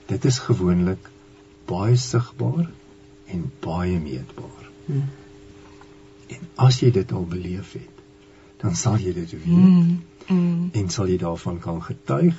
dit 0.06 0.26
is 0.26 0.40
gewoonlik 0.40 1.10
baie 1.66 1.96
sigbaar 1.98 2.70
en 3.26 3.52
baie 3.60 4.00
meetbaar. 4.00 4.66
Hmm. 4.86 5.06
En 6.28 6.50
as 6.68 6.80
jy 6.82 6.92
dit 6.94 7.12
al 7.12 7.26
beleef 7.30 7.74
het, 7.74 8.04
dan 8.62 8.76
sal 8.78 8.98
jy 9.02 9.14
dit 9.14 9.32
weet 9.32 9.46
hmm. 9.46 9.96
Hmm. 10.26 10.70
en 10.74 10.90
sal 10.90 11.10
jy 11.10 11.18
daarvan 11.22 11.60
kan 11.62 11.82
getuig 11.86 12.38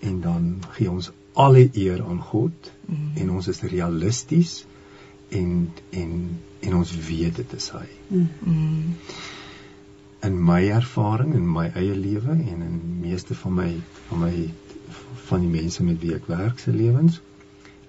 en 0.00 0.20
dan 0.20 0.52
gee 0.76 0.90
ons 0.90 1.10
alle 1.32 1.68
eer 1.72 2.02
aan 2.04 2.20
God 2.20 2.72
hmm. 2.86 3.10
en 3.14 3.30
ons 3.30 3.48
is 3.48 3.62
realisties 3.62 4.64
en 5.30 5.70
en 5.90 6.40
en 6.60 6.74
ons 6.74 6.96
weet 7.06 7.36
dit 7.36 7.52
is 7.56 7.68
hy. 7.72 7.86
Mm. 8.08 8.94
In 10.26 10.36
my 10.44 10.60
ervaring 10.68 11.34
in 11.34 11.46
my 11.48 11.70
eie 11.70 11.94
lewe 11.96 12.34
en 12.34 12.62
in 12.66 12.78
meeste 13.00 13.34
van 13.34 13.54
my 13.56 13.70
van 14.08 14.24
my 14.26 14.34
van 15.30 15.44
die 15.46 15.52
mense 15.52 15.84
met 15.86 16.00
wie 16.02 16.14
ek 16.16 16.28
werk 16.28 16.58
se 16.60 16.74
lewens 16.74 17.20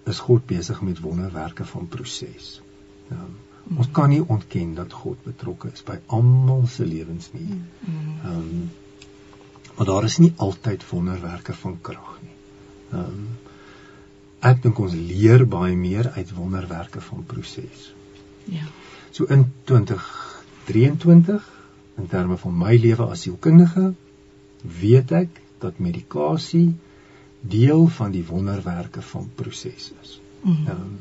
is 0.09 0.21
God 0.27 0.45
besig 0.49 0.81
met 0.81 1.01
wonderwerke 1.03 1.65
van 1.65 1.87
proses. 1.87 2.61
Nou, 3.09 3.27
ons 3.77 3.89
kan 3.93 4.09
nie 4.09 4.23
ontken 4.23 4.73
dat 4.77 4.93
God 5.03 5.19
betrokke 5.25 5.69
is 5.73 5.83
by 5.85 5.99
almal 6.07 6.63
se 6.67 6.85
lewens 6.85 7.33
nie. 7.35 7.49
Ehm 7.87 8.37
um, 8.37 8.69
maar 9.75 9.85
daar 9.85 10.03
is 10.03 10.17
nie 10.17 10.33
altyd 10.35 10.89
wonderwerke 10.89 11.53
van 11.53 11.77
krag 11.81 12.19
nie. 12.21 12.37
Ehm 12.91 12.99
um, 13.05 13.29
ek 14.41 14.63
dink 14.63 14.79
ons 14.81 14.93
leer 14.97 15.43
baie 15.45 15.75
meer 15.77 16.07
uit 16.15 16.31
wonderwerke 16.33 17.01
van 17.01 17.25
proses. 17.29 17.81
Ja. 18.49 18.63
So 19.11 19.27
in 19.29 19.43
2023 19.69 21.49
in 22.01 22.07
terme 22.07 22.37
van 22.41 22.55
my 22.57 22.73
lewe 22.75 23.05
as 23.05 23.21
sielkundige 23.27 23.91
weet 24.81 25.11
ek 25.11 25.37
dat 25.61 25.77
medikasie 25.77 26.73
deel 27.41 27.85
van 27.87 28.11
die 28.11 28.25
wonderwerke 28.25 29.01
van 29.11 29.29
proses 29.35 29.91
is. 30.01 30.17
Mm. 30.41 30.65
Ehm 30.65 30.81
um, 30.81 30.97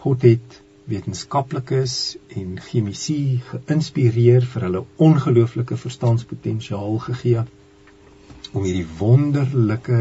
God 0.00 0.22
het 0.22 0.60
wetenskaplikes 0.88 2.16
en 2.34 2.54
chemisi 2.64 3.40
geïnspireer 3.50 4.46
vir 4.52 4.64
hulle 4.66 4.80
ongelooflike 5.06 5.76
verstandspotensiaal 5.76 6.96
gegee 7.06 7.42
om 8.52 8.64
hierdie 8.66 8.86
wonderlike 8.98 10.00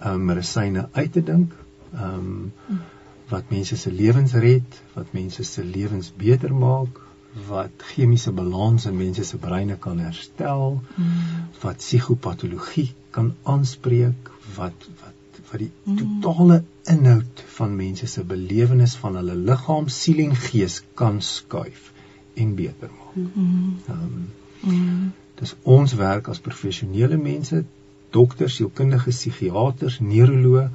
ehm 0.00 0.14
um, 0.14 0.24
medisyne 0.24 0.88
uit 0.92 1.12
te 1.12 1.22
dink. 1.22 1.52
Ehm 1.94 2.14
um, 2.18 2.80
wat 3.30 3.50
mense 3.54 3.76
se 3.76 3.92
lewens 3.92 4.32
red, 4.32 4.80
wat 4.94 5.12
mense 5.14 5.44
se 5.46 5.62
lewens 5.64 6.08
beter 6.18 6.54
maak, 6.54 6.96
wat 7.48 7.84
chemiese 7.92 8.32
balans 8.34 8.86
in 8.90 8.96
mense 8.98 9.24
se 9.24 9.38
breine 9.38 9.76
kan 9.78 9.98
herstel, 10.02 10.80
Mm. 10.96 11.12
wat 11.62 11.76
psigopatologie 11.76 12.88
kan 13.10 13.34
aanspreek, 13.42 14.30
wat 14.56 14.88
wat 15.02 15.14
wat 15.50 15.58
die 15.58 15.70
Mm. 15.84 15.96
totale 15.96 16.62
inhoud 16.84 17.44
van 17.56 17.76
mense 17.76 18.06
se 18.06 18.24
belewenis 18.24 18.94
van 18.96 19.16
hulle 19.16 19.34
liggaam, 19.36 19.88
siel 19.88 20.18
en 20.18 20.34
gees 20.36 20.82
kan 20.94 21.20
skuif 21.22 21.92
en 22.34 22.54
beter 22.54 22.90
maak. 22.98 23.14
Mm. 23.34 23.76
Ehm 23.86 24.02
um, 24.02 24.28
Mm. 24.62 25.12
Dis 25.40 25.54
ons 25.62 25.94
werk 25.94 26.28
as 26.28 26.42
professionele 26.44 27.16
mense, 27.16 27.64
dokters, 28.12 28.54
sielkundiges, 28.58 29.16
psigiaters, 29.22 30.00
neuroloë 30.00 30.68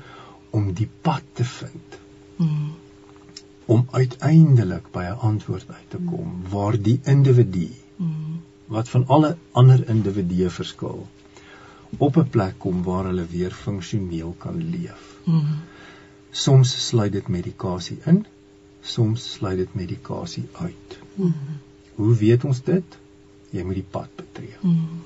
om 0.56 0.74
die 0.74 0.90
pad 1.02 1.24
te 1.34 1.44
vind 1.44 2.02
Mm. 2.38 2.72
om 3.66 3.88
uiteindelik 3.92 4.92
by 4.92 5.04
'n 5.10 5.20
antwoord 5.28 5.70
uit 5.70 5.90
te 5.90 5.98
kom 6.06 6.42
waar 6.52 6.82
die 6.82 7.00
individu 7.04 7.70
Mm. 7.98 8.42
wat 8.68 8.90
van 8.90 9.08
alle 9.08 9.38
ander 9.52 9.90
individue 9.90 10.50
verskil 10.50 11.08
op 11.98 12.18
'n 12.18 12.30
plek 12.30 12.56
kom 12.58 12.84
waar 12.84 13.06
hulle 13.06 13.26
weer 13.26 13.52
funksioneel 13.52 14.36
kan 14.38 14.58
leef. 14.70 15.20
Mm. 15.24 15.46
Soms 16.32 16.88
sluit 16.88 17.12
dit 17.12 17.28
medikasie 17.28 17.98
in, 18.06 18.26
soms 18.82 19.32
sluit 19.32 19.58
dit 19.58 19.74
medikasie 19.74 20.48
uit. 20.52 21.00
Mm. 21.14 21.34
Hoe 21.96 22.16
weet 22.16 22.44
ons 22.44 22.64
dit? 22.64 22.98
Jy 23.56 23.64
moet 23.64 23.80
die 23.80 23.90
pad 23.98 24.12
betree. 24.20 24.56
Mm. 24.62 25.04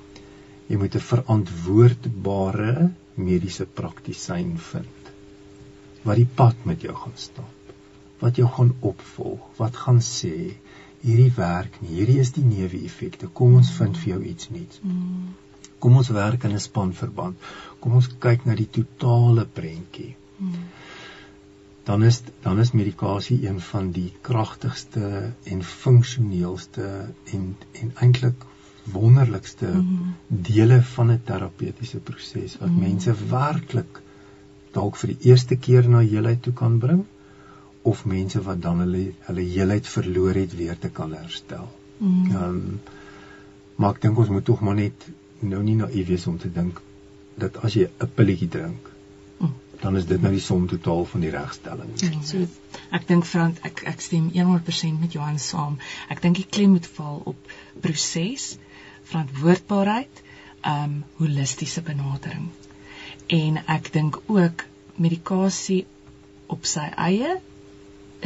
Jy 0.70 0.78
moet 0.78 0.96
'n 0.96 1.08
verantwoordbare 1.10 2.90
mediese 3.14 3.66
praktisyn 3.66 4.56
vind 4.70 5.00
wat 6.02 6.16
die 6.16 6.28
pad 6.34 6.64
met 6.64 6.82
jou 6.82 6.94
gaan 6.96 7.16
stap. 7.16 7.74
Wat 8.20 8.36
jou 8.36 8.48
gaan 8.48 8.72
opvolg, 8.80 9.40
wat 9.58 9.76
gaan 9.76 10.00
sê 10.04 10.54
hierdie 11.00 11.32
werk 11.36 11.76
nie, 11.80 11.94
hierdie 11.98 12.20
is 12.20 12.32
die 12.36 12.44
neeweffekte. 12.44 13.28
Kom 13.32 13.56
ons 13.60 13.72
vind 13.76 13.96
vir 14.00 14.14
jou 14.14 14.22
iets 14.32 14.50
nuuts. 14.52 14.80
Mm. 14.84 15.34
Kom 15.80 15.96
ons 15.96 16.10
werk 16.12 16.44
in 16.44 16.52
'n 16.52 16.60
spanverband. 16.60 17.36
Kom 17.80 17.92
ons 18.00 18.08
kyk 18.26 18.44
na 18.46 18.54
die 18.54 18.68
totale 18.68 19.46
prentjie. 19.46 20.14
Mm. 20.38 20.68
Dan 21.84 22.02
is 22.04 22.22
dan 22.42 22.58
is 22.60 22.72
medikasie 22.72 23.46
een 23.46 23.60
van 23.60 23.90
die 23.90 24.12
kragtigste 24.20 25.32
en 25.44 25.62
funksioneelste 25.64 26.86
en 27.32 27.56
en 27.72 27.92
eintlik 27.94 28.44
wonderlikste 28.92 29.66
Mhm. 29.66 30.12
dele 30.28 30.82
van 30.82 31.10
'n 31.10 31.20
terapeutiese 31.24 31.98
proses 31.98 32.58
wat 32.58 32.70
Mhm. 32.70 32.80
mense 32.80 33.14
werklik 33.28 34.00
dalk 34.72 34.96
vir 34.96 35.08
die 35.14 35.30
eerste 35.30 35.56
keer 35.56 35.88
na 35.88 35.98
heelheid 35.98 36.42
toe 36.42 36.52
kan 36.52 36.78
bring 36.78 37.04
of 37.82 38.04
mense 38.04 38.42
wat 38.42 38.62
dan 38.62 38.78
hulle 38.78 39.12
hulle 39.20 39.40
heelheid 39.40 39.86
verloor 39.88 40.34
het 40.34 40.56
weer 40.56 40.78
te 40.78 40.88
kan 40.88 41.12
herstel. 41.14 41.68
Mm. 41.98 42.30
Ehm 42.30 42.44
um, 42.44 42.80
maar 43.76 43.94
ek 43.94 44.02
dink 44.02 44.18
ons 44.18 44.28
moet 44.28 44.44
tog 44.44 44.60
maar 44.60 44.74
net 44.74 45.06
nou 45.40 45.62
nie 45.62 45.74
naïef 45.74 46.06
wees 46.06 46.26
om 46.26 46.38
te 46.38 46.52
dink 46.52 46.80
dat 47.34 47.56
as 47.64 47.74
jy 47.74 47.88
'n 48.00 48.08
pilletjie 48.14 48.48
drink, 48.48 48.80
Mm. 48.84 48.89
Dan 49.80 49.96
is 49.96 50.06
dit 50.06 50.20
nou 50.20 50.32
die 50.32 50.42
som 50.44 50.66
totaal 50.68 51.04
van 51.08 51.24
die 51.24 51.32
regstelling. 51.32 51.92
So 52.24 52.46
ek 52.96 53.06
dink 53.08 53.28
Frans 53.28 53.60
ek 53.66 53.84
ek 53.88 54.02
stem 54.04 54.30
100% 54.34 55.00
met 55.00 55.16
Johan 55.16 55.38
saam. 55.40 55.78
Ek 56.12 56.20
dink 56.24 56.36
die 56.40 56.48
klem 56.56 56.76
moet 56.76 56.88
val 56.96 57.22
op 57.32 57.54
proses, 57.80 58.56
verantwoordbaarheid, 59.10 60.22
um, 60.68 61.00
holistiese 61.20 61.82
benadering. 61.86 62.50
En 63.30 63.62
ek 63.66 63.92
dink 63.94 64.20
ook 64.26 64.66
medikasie 65.00 65.86
op 66.50 66.66
sy 66.68 66.90
eie 66.98 67.38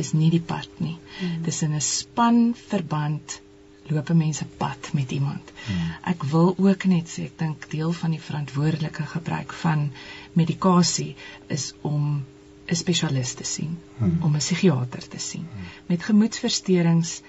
is 0.00 0.10
nie 0.16 0.30
die 0.32 0.42
pad 0.42 0.68
nie. 0.82 0.96
Mm. 1.20 1.42
Dis 1.46 1.62
in 1.62 1.74
'n 1.74 1.80
spanverband 1.80 3.40
loop 3.88 4.10
'n 4.10 4.16
mens 4.16 4.40
'n 4.40 4.50
pad 4.56 4.92
met 4.92 5.10
iemand. 5.10 5.52
Hmm. 5.66 5.94
Ek 6.02 6.22
wil 6.22 6.54
ook 6.58 6.84
net 6.84 7.08
sê 7.08 7.24
ek 7.24 7.38
dink 7.38 7.70
deel 7.70 7.92
van 7.92 8.10
die 8.10 8.20
verantwoordelike 8.20 9.06
gebruik 9.06 9.52
van 9.52 9.92
medikasie 10.32 11.16
is 11.46 11.72
om 11.80 12.24
'n 12.66 12.74
spesialis 12.74 13.34
te 13.34 13.44
sien, 13.44 13.78
Hmm. 13.98 14.18
om 14.20 14.34
'n 14.34 14.38
psigiater 14.38 15.08
te 15.08 15.18
sien. 15.18 15.46
Met 15.86 16.02
gemoedversteurings 16.02 17.20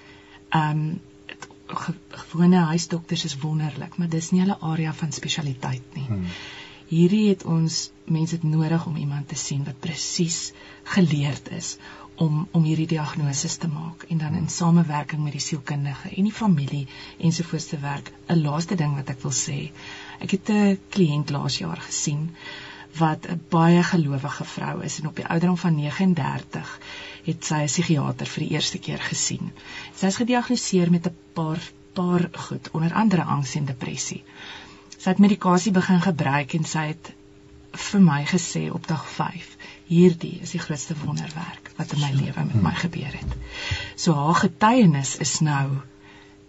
ehm 0.48 0.70
um, 0.70 1.00
ge, 1.66 1.94
gewone 2.08 2.56
huisdokters 2.56 3.24
is 3.24 3.38
wonderlik, 3.38 3.96
maar 3.96 4.08
dis 4.08 4.30
nie 4.30 4.40
hulle 4.40 4.58
area 4.60 4.94
van 4.94 5.12
spesialiteit 5.12 5.94
nie. 5.94 6.06
Hmm. 6.06 6.24
Hierdie 6.86 7.28
het 7.28 7.44
ons 7.44 7.90
mense 8.04 8.34
het 8.34 8.42
nodig 8.42 8.86
om 8.86 8.96
iemand 8.96 9.28
te 9.28 9.34
sien 9.34 9.64
wat 9.64 9.80
presies 9.80 10.52
geleerd 10.82 11.50
is 11.50 11.76
om 12.16 12.48
om 12.50 12.64
hierdie 12.64 12.86
diagnose 12.90 13.50
te 13.58 13.68
maak 13.68 14.04
en 14.08 14.18
dan 14.18 14.34
in 14.34 14.48
samewerking 14.48 15.22
met 15.24 15.36
die 15.36 15.44
sielkundige 15.44 16.12
en 16.16 16.28
die 16.28 16.32
familie 16.32 16.86
ensovoorts 17.18 17.66
te 17.72 17.78
werk. 17.78 18.12
'n 18.28 18.42
Laaste 18.42 18.74
ding 18.74 18.94
wat 18.96 19.10
ek 19.10 19.20
wil 19.22 19.34
sê. 19.38 19.58
Ek 20.20 20.30
het 20.30 20.50
'n 20.50 20.78
kliënt 20.90 21.30
laas 21.30 21.58
jaar 21.58 21.80
gesien 21.88 22.30
wat 22.98 23.28
'n 23.28 23.40
baie 23.50 23.82
gelowige 23.82 24.44
vrou 24.44 24.82
is 24.82 25.00
en 25.00 25.08
op 25.08 25.16
die 25.16 25.26
ouderdom 25.26 25.56
van 25.56 25.74
39 25.74 26.78
het 27.24 27.44
sy 27.44 27.60
'n 27.62 27.72
psigiater 27.72 28.26
vir 28.26 28.44
die 28.44 28.52
eerste 28.54 28.78
keer 28.78 29.02
gesien. 29.10 29.52
Sy 29.94 30.06
is 30.06 30.16
gediagnoseer 30.16 30.90
met 30.90 31.06
'n 31.06 31.16
paar 31.34 31.60
paar 31.92 32.28
goed, 32.32 32.70
onder 32.72 32.92
andere 32.92 33.22
angs 33.22 33.54
en 33.54 33.64
depressie. 33.64 34.24
Sy 34.98 35.08
het 35.08 35.18
medikasie 35.18 35.72
begin 35.72 36.00
gebruik 36.00 36.52
en 36.54 36.64
sy 36.64 36.86
het 36.86 37.14
vir 37.72 38.00
my 38.00 38.24
gesê 38.24 38.70
op 38.72 38.86
dag 38.86 39.08
5 39.08 39.55
hierdie 39.86 40.38
is 40.42 40.54
die 40.56 40.62
grootste 40.62 40.96
wonderwerk 41.04 41.70
wat 41.76 41.92
in 41.94 42.02
my 42.02 42.12
lewe 42.16 42.46
met 42.48 42.62
my 42.62 42.74
gebeur 42.74 43.12
het. 43.12 43.36
So 43.94 44.16
haar 44.18 44.40
getuienis 44.42 45.16
is 45.22 45.38
nou 45.46 45.78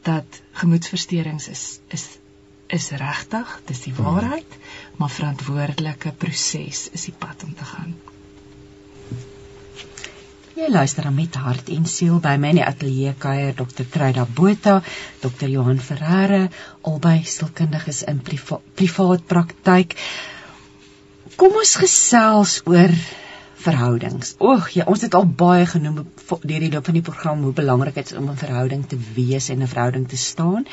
dat 0.07 0.41
gemoedversteurings 0.61 1.47
is 1.51 1.65
is 1.93 2.07
is 2.67 2.89
regtig, 2.99 3.51
dis 3.65 3.79
die 3.85 3.93
waarheid, 3.95 4.55
maar 4.99 5.11
verantwoordelike 5.13 6.11
proses 6.19 6.89
is 6.91 7.05
die 7.07 7.13
pad 7.15 7.43
om 7.45 7.53
te 7.55 7.63
gaan. 7.63 7.93
Jy 10.57 10.67
luister 10.73 11.05
dan 11.05 11.15
met 11.15 11.35
hart 11.37 11.69
en 11.69 11.85
siel 11.85 12.17
by 12.19 12.33
my 12.41 12.49
in 12.51 12.59
die 12.59 12.65
ateljee 12.65 13.13
kuier 13.21 13.53
Dr. 13.55 13.85
Truida 13.93 14.25
Botha, 14.25 14.81
Dr. 15.21 15.51
Johan 15.53 15.79
Ferreira, 15.79 16.47
albei 16.81 17.21
sielkundiges 17.23 18.01
in 18.09 18.19
priva 18.25 18.57
privaat 18.75 19.23
praktyk. 19.29 19.93
Kom 21.37 21.55
ons 21.61 21.75
gesels 21.77 22.57
oor 22.65 22.91
verhoudings. 23.63 24.35
Oeg, 24.43 24.69
ja, 24.77 24.85
ons 24.91 25.01
het 25.05 25.15
al 25.17 25.25
baie 25.25 25.65
genoem 25.65 26.03
deur 26.03 26.63
die 26.63 26.71
loop 26.71 26.85
van 26.89 26.97
die 26.97 27.05
program 27.05 27.43
hoe 27.45 27.55
belangrik 27.57 27.97
dit 27.97 28.11
is 28.11 28.17
om 28.17 28.29
'n 28.29 28.39
verhouding 28.45 28.85
te 28.87 28.99
wees 29.15 29.49
en 29.49 29.61
'n 29.61 29.73
verhouding 29.73 30.07
te 30.07 30.17
staan. 30.17 30.65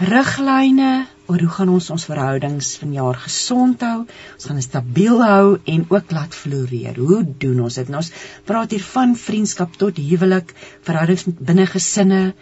Riglyne 0.00 1.06
oor 1.26 1.40
hoe 1.44 1.48
gaan 1.54 1.68
ons 1.68 1.90
ons 1.90 2.04
verhoudings 2.08 2.76
vanjaar 2.80 3.18
gesond 3.24 3.82
hou, 3.84 3.98
ons 4.34 4.46
gaan 4.48 4.56
dit 4.56 4.64
stabiel 4.64 5.24
hou 5.24 5.58
en 5.64 5.84
ook 5.88 6.10
laat 6.10 6.34
floreer. 6.34 6.96
Hoe 6.96 7.20
doen 7.38 7.60
ons 7.60 7.74
dit? 7.74 7.88
Nou 7.88 8.00
ons 8.00 8.12
praat 8.48 8.70
hier 8.70 8.84
van 8.94 9.16
vriendskap 9.16 9.76
tot 9.76 9.96
huwelik, 9.96 10.54
verhoudings 10.88 11.26
binne 11.38 11.66
gesinne. 11.66 12.34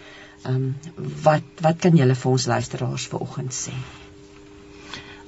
Ehm 0.45 0.55
um, 0.55 0.75
wat 1.23 1.43
wat 1.61 1.81
kan 1.83 1.97
julle 1.99 2.15
vir 2.15 2.31
ons 2.31 2.47
luisteraars 2.47 3.07
vanoggend 3.07 3.55
sê? 3.55 3.75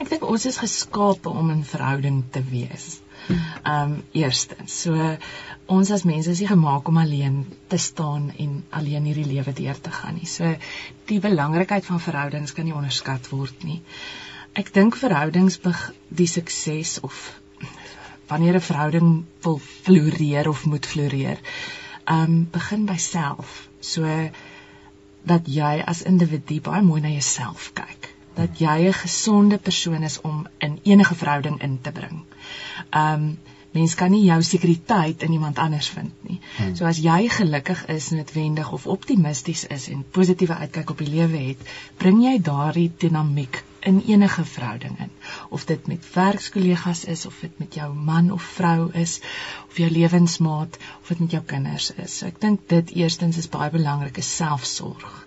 Ek 0.01 0.09
dink 0.09 0.23
ons 0.25 0.47
is 0.47 0.57
geskape 0.63 1.29
om 1.29 1.51
in 1.51 1.65
verhouding 1.67 2.23
te 2.31 2.43
wees. 2.47 3.01
Ehm 3.29 3.93
um, 3.93 4.03
eerstens. 4.13 4.81
So 4.83 5.17
ons 5.67 5.91
as 5.91 6.05
mense 6.09 6.31
is 6.31 6.41
nie 6.43 6.49
gemaak 6.51 6.89
om 6.89 6.99
alleen 6.99 7.37
te 7.69 7.77
staan 7.77 8.31
en 8.45 8.65
alleen 8.71 9.05
hierdie 9.05 9.27
lewe 9.33 9.53
deur 9.53 9.81
te 9.81 9.91
gaan 9.91 10.17
nie. 10.19 10.27
So 10.27 10.55
die 11.11 11.21
belangrikheid 11.21 11.87
van 11.87 12.01
verhoudings 12.01 12.53
kan 12.53 12.65
nie 12.65 12.75
onderskat 12.75 13.29
word 13.31 13.65
nie. 13.65 13.81
Ek 14.53 14.73
dink 14.75 14.97
verhoudings 14.99 15.61
die 16.09 16.27
sukses 16.27 16.99
of 17.01 17.41
wanneer 18.27 18.55
'n 18.55 18.69
verhouding 18.71 19.25
wil 19.43 19.59
floreer 19.59 20.49
of 20.49 20.65
moet 20.67 20.87
floreer, 20.87 21.39
ehm 22.05 22.23
um, 22.23 22.49
begin 22.51 22.87
by 22.87 22.97
self. 22.97 23.69
So 23.81 24.31
dat 25.23 25.47
jy 25.47 25.83
as 25.87 26.03
individu 26.03 26.61
baie 26.61 26.83
mooi 26.83 27.01
na 27.01 27.09
jouself 27.09 27.71
kyk 27.75 28.15
dat 28.35 28.59
jy 28.59 28.89
'n 28.89 28.93
gesonde 28.93 29.59
persoon 29.59 30.03
is 30.03 30.21
om 30.21 30.47
in 30.59 30.79
enige 30.83 31.15
verhouding 31.15 31.63
in 31.63 31.81
te 31.81 31.93
bring. 31.93 32.25
Um 32.91 33.33
mens 33.71 33.95
kan 33.95 34.11
nie 34.11 34.25
jou 34.27 34.41
sekuriteit 34.43 35.23
in 35.23 35.33
iemand 35.33 35.59
anders 35.63 35.89
vind 35.95 36.13
nie. 36.27 36.41
Hmm. 36.57 36.75
So 36.77 36.87
as 36.89 36.99
jy 36.99 37.29
gelukkig 37.31 37.85
is, 37.95 38.11
noodwendig 38.11 38.73
of 38.75 38.87
optimisties 38.91 39.65
is 39.71 39.87
en 39.93 40.03
positiewe 40.11 40.57
uitkyk 40.65 40.91
op 40.91 41.05
die 41.05 41.11
lewe 41.11 41.43
het, 41.45 41.63
bring 42.03 42.19
jy 42.25 42.41
daardie 42.43 42.89
dinamiek 42.99 43.63
in 43.87 44.03
enige 44.09 44.45
verhouding 44.45 44.99
in. 44.99 45.13
Of 45.49 45.65
dit 45.71 45.87
met 45.87 46.09
werkskollegas 46.15 47.05
is 47.05 47.25
of 47.27 47.39
dit 47.41 47.63
met 47.63 47.79
jou 47.79 47.95
man 47.95 48.33
of 48.35 48.43
vrou 48.59 48.91
is 48.93 49.21
of 49.69 49.79
jou 49.79 49.91
lewensmaat 49.91 50.77
of 51.01 51.15
dit 51.15 51.25
met 51.25 51.39
jou 51.39 51.43
kinders 51.55 51.93
is. 51.95 52.19
So 52.19 52.27
ek 52.27 52.43
dink 52.43 52.67
dit 52.75 52.95
eerstens 52.99 53.39
is 53.39 53.49
baie 53.49 53.71
belangrik 53.71 54.19
is 54.19 54.35
selfsorg 54.37 55.27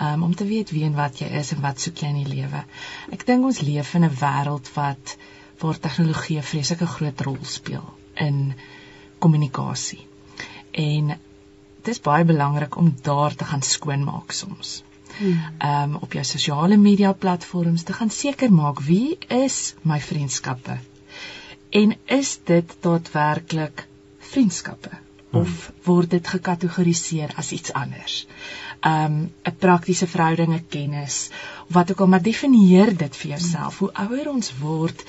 um, 0.00 0.22
om 0.22 0.34
te 0.34 0.48
weet 0.48 0.72
wie 0.74 0.84
en 0.88 0.96
wat 0.96 1.20
jy 1.22 1.28
is 1.38 1.52
en 1.54 1.62
wat 1.62 1.80
soek 1.80 2.02
jy 2.02 2.10
in 2.14 2.20
die 2.24 2.34
lewe. 2.40 2.64
Ek 3.12 3.26
dink 3.28 3.44
ons 3.44 3.60
leef 3.60 3.94
in 3.94 4.08
'n 4.08 4.16
wêreld 4.24 4.72
wat 4.74 5.16
waar 5.64 5.78
tegnologie 5.80 6.38
'n 6.38 6.48
vreeslike 6.52 6.86
groot 6.86 7.20
rol 7.20 7.38
speel 7.42 7.84
in 8.14 8.54
kommunikasie. 9.18 10.06
En 10.70 11.06
dit 11.82 11.94
is 11.94 12.00
baie 12.00 12.24
belangrik 12.24 12.76
om 12.76 12.94
daar 13.02 13.34
te 13.34 13.44
gaan 13.44 13.62
skoonmaak 13.62 14.32
soms. 14.32 14.82
Hmm. 15.18 15.40
Ehm 15.58 15.82
um, 15.82 15.94
op 16.00 16.12
jou 16.12 16.24
sosiale 16.24 16.76
media 16.76 17.12
platforms 17.12 17.82
te 17.82 17.92
gaan 17.92 18.10
seker 18.10 18.52
maak 18.52 18.80
wie 18.80 19.18
is 19.28 19.74
my 19.82 20.00
vriendskappe 20.00 20.78
en 21.70 21.94
is 22.04 22.38
dit 22.44 22.76
daadwerklik 22.80 23.86
vriendskappe 24.18 24.90
hmm. 24.90 25.40
of 25.40 25.70
word 25.84 26.10
dit 26.10 26.28
gekategoriseer 26.28 27.34
as 27.36 27.52
iets 27.52 27.72
anders 27.72 28.26
um 28.84 29.14
'n 29.50 29.56
praktiese 29.58 30.06
verhoudinge 30.06 30.62
kennis 30.68 31.30
wat 31.66 31.90
ook 31.90 32.00
al 32.00 32.06
maar 32.06 32.22
definieer 32.22 32.96
dit 32.96 33.16
vir 33.16 33.30
jouself 33.30 33.78
hoe 33.78 33.92
ouer 33.92 34.28
ons 34.30 34.52
word 34.58 35.04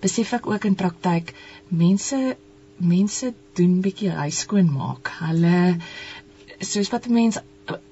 besef 0.00 0.32
ek 0.38 0.48
ook 0.50 0.64
in 0.68 0.78
praktyk 0.78 1.34
mense 1.68 2.18
mense 2.80 3.34
doen 3.58 3.80
bietjie 3.84 4.10
huiskoon 4.16 4.70
maak. 4.72 5.12
Hulle 5.20 5.76
soos 6.60 6.88
wat 6.92 7.06
'n 7.06 7.12
mens 7.12 7.38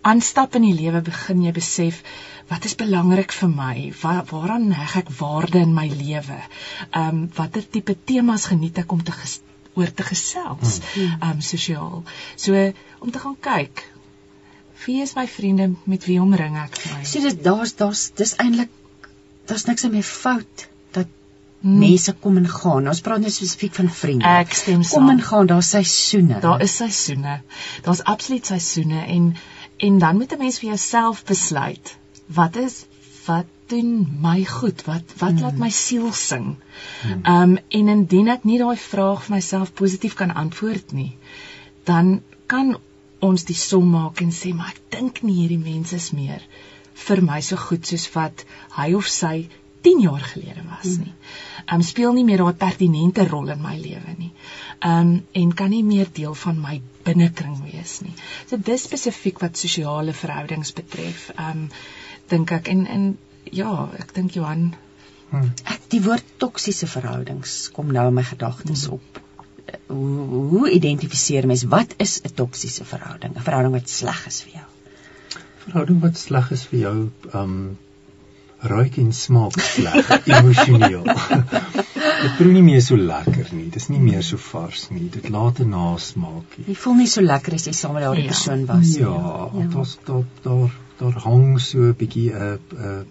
aanstap 0.00 0.54
in 0.58 0.64
die 0.66 0.74
lewe 0.74 1.00
begin 1.04 1.42
jy 1.44 1.52
besef 1.52 2.02
wat 2.48 2.64
is 2.64 2.74
belangrik 2.80 3.32
vir 3.32 3.48
my? 3.48 3.92
Waar, 4.02 4.24
waaraan 4.30 4.72
heg 4.72 4.96
ek 5.02 5.12
waarde 5.18 5.60
in 5.60 5.74
my 5.74 5.88
lewe? 5.88 6.40
Um 7.02 7.28
watter 7.36 7.68
tipe 7.68 7.96
temas 8.04 8.48
geniet 8.52 8.78
ek 8.78 8.92
om 8.92 9.04
te 9.04 9.12
oor 9.74 9.92
te 9.94 10.02
gesels? 10.02 10.80
Hmm. 10.94 11.30
um 11.30 11.40
sosiaal. 11.40 12.02
So 12.36 12.72
om 12.98 13.10
te 13.10 13.18
gaan 13.18 13.36
kyk 13.40 13.84
wie 14.86 15.02
is 15.02 15.14
my 15.18 15.26
vriende 15.26 15.72
met 15.84 16.04
wie 16.08 16.20
omring 16.22 16.56
ek 16.56 16.78
my? 16.92 17.04
Sien 17.04 17.26
dit 17.26 17.44
daar's 17.44 17.74
daar's 17.76 18.08
dis 18.16 18.34
eintlik 18.38 18.72
daar's 19.50 19.66
niks 19.68 19.84
aan 19.84 19.96
my 19.96 20.02
fout 20.06 20.68
dat 20.96 21.10
hmm. 21.60 21.78
mense 21.78 22.14
kom 22.22 22.36
en 22.40 22.48
gaan. 22.48 22.88
Ons 22.88 23.00
praat 23.04 23.22
net 23.24 23.34
spesifiek 23.34 23.74
van 23.80 23.90
vriende. 24.00 24.32
Ek 24.40 24.54
stem 24.54 24.82
saam. 24.82 25.06
Kom 25.06 25.14
en 25.14 25.22
gaan, 25.30 25.50
daar's 25.50 25.70
seisoene. 25.74 26.40
Daar 26.44 26.62
is 26.64 26.76
seisoene. 26.76 27.40
Daar's 27.86 28.04
absoluut 28.14 28.46
seisoene 28.46 29.06
en 29.06 29.32
en 29.78 29.98
dan 30.02 30.16
moet 30.18 30.32
'n 30.34 30.38
mens 30.38 30.58
vir 30.58 30.68
jouself 30.68 31.24
besluit 31.24 31.96
wat 32.26 32.56
is 32.56 32.84
wat 33.26 33.46
doen 33.66 34.18
my 34.20 34.44
goed? 34.44 34.84
Wat 34.84 35.02
wat 35.18 35.30
hmm. 35.30 35.40
laat 35.40 35.58
my 35.58 35.70
siel 35.70 36.12
sing? 36.12 36.56
Ehm 37.04 37.42
um, 37.42 37.58
en 37.68 37.88
indien 37.88 38.28
ek 38.28 38.44
nie 38.44 38.58
daai 38.58 38.76
vraag 38.76 39.22
vir 39.26 39.34
myself 39.34 39.72
positief 39.74 40.14
kan 40.14 40.34
antwoord 40.34 40.92
nie, 40.92 41.16
dan 41.84 42.22
kan 42.46 42.76
ons 43.20 43.44
die 43.44 43.56
som 43.58 43.86
maak 43.90 44.20
en 44.22 44.32
sê 44.34 44.54
maar 44.54 44.74
ek 44.74 44.82
dink 44.94 45.22
nie 45.26 45.40
hierdie 45.40 45.62
mens 45.62 45.92
is 45.96 46.10
meer 46.14 46.42
vir 47.06 47.22
my 47.22 47.40
so 47.44 47.58
goed 47.68 47.86
soos 47.86 48.06
wat 48.14 48.44
hy 48.76 48.92
of 48.98 49.08
sy 49.14 49.48
10 49.86 50.00
jaar 50.00 50.24
gelede 50.32 50.64
was 50.68 50.96
nie. 50.96 51.14
Ehm 51.66 51.74
um, 51.74 51.82
speel 51.82 52.12
nie 52.16 52.24
meer 52.24 52.42
daai 52.42 52.56
pertinente 52.56 53.26
rol 53.28 53.48
in 53.54 53.62
my 53.62 53.76
lewe 53.76 54.14
nie. 54.16 54.32
Ehm 54.78 55.12
um, 55.12 55.14
en 55.42 55.54
kan 55.54 55.70
nie 55.70 55.84
meer 55.84 56.08
deel 56.12 56.34
van 56.34 56.60
my 56.60 56.80
binnekring 57.04 57.58
wees 57.70 58.00
nie. 58.00 58.14
So 58.46 58.56
dis 58.70 58.82
spesifiek 58.88 59.40
wat 59.44 59.58
sosiale 59.58 60.12
verhoudings 60.12 60.72
betref. 60.72 61.30
Ehm 61.36 61.64
um, 61.64 61.70
dink 62.28 62.52
ek 62.52 62.68
en 62.68 62.86
en 62.86 63.06
ja, 63.52 63.88
ek 63.98 64.14
dink 64.14 64.34
Johan 64.36 64.74
hmm. 65.30 65.52
ek 65.64 65.88
die 65.94 66.02
woord 66.04 66.36
toksiese 66.42 66.86
verhoudings 66.86 67.70
kom 67.72 67.92
nou 67.92 68.08
in 68.10 68.18
my 68.18 68.24
gedagtes 68.28 68.86
hmm. 68.86 68.98
op 68.98 69.24
hoe 69.86 70.48
hoe 70.52 70.70
identifiseer 70.70 71.46
mens 71.46 71.64
wat 71.74 71.94
is 71.96 72.20
'n 72.22 72.34
toksiese 72.34 72.84
verhouding? 72.84 73.36
'n 73.36 73.46
Verhouding 73.48 73.74
wat 73.74 73.88
sleg 73.88 74.26
is 74.26 74.42
vir 74.42 74.52
jou. 74.60 74.68
Verhouding 75.64 76.00
wat 76.00 76.16
sleg 76.16 76.50
is 76.56 76.64
vir 76.70 76.78
jou, 76.80 76.96
um 77.32 77.78
ruik 78.60 78.96
en 78.98 79.12
smaak 79.12 79.60
sleg, 79.60 80.08
emosioneel. 80.26 81.04
Dit 82.22 82.34
proe 82.34 82.50
nie 82.50 82.64
meer 82.66 82.80
so 82.82 82.96
lekker 82.98 83.52
nie. 83.54 83.68
Dit 83.70 83.78
is 83.78 83.88
nie 83.92 84.00
meer 84.02 84.24
so 84.26 84.40
vars 84.42 84.88
nie. 84.90 85.06
Dit 85.14 85.28
laat 85.30 85.60
'n 85.62 85.70
nasmaak. 85.70 86.56
Jy 86.66 86.74
voel 86.74 86.96
nie 86.98 87.06
so 87.06 87.22
lekker 87.22 87.54
as 87.54 87.66
jy 87.70 87.74
saam 87.78 87.94
met 87.94 88.02
daardie 88.02 88.24
ja. 88.26 88.32
persoon 88.34 88.64
was 88.66 88.94
nie. 88.94 89.04
Ja, 89.04 89.14
ja. 89.14 89.62
dit 89.62 89.76
was 89.78 89.98
daar 90.04 90.24
daar 90.42 90.74
daar 90.98 91.18
hang 91.22 91.60
so 91.60 91.78
'n 91.78 91.94
bietjie 91.98 92.32
'n 92.34 92.58
'n 92.74 93.04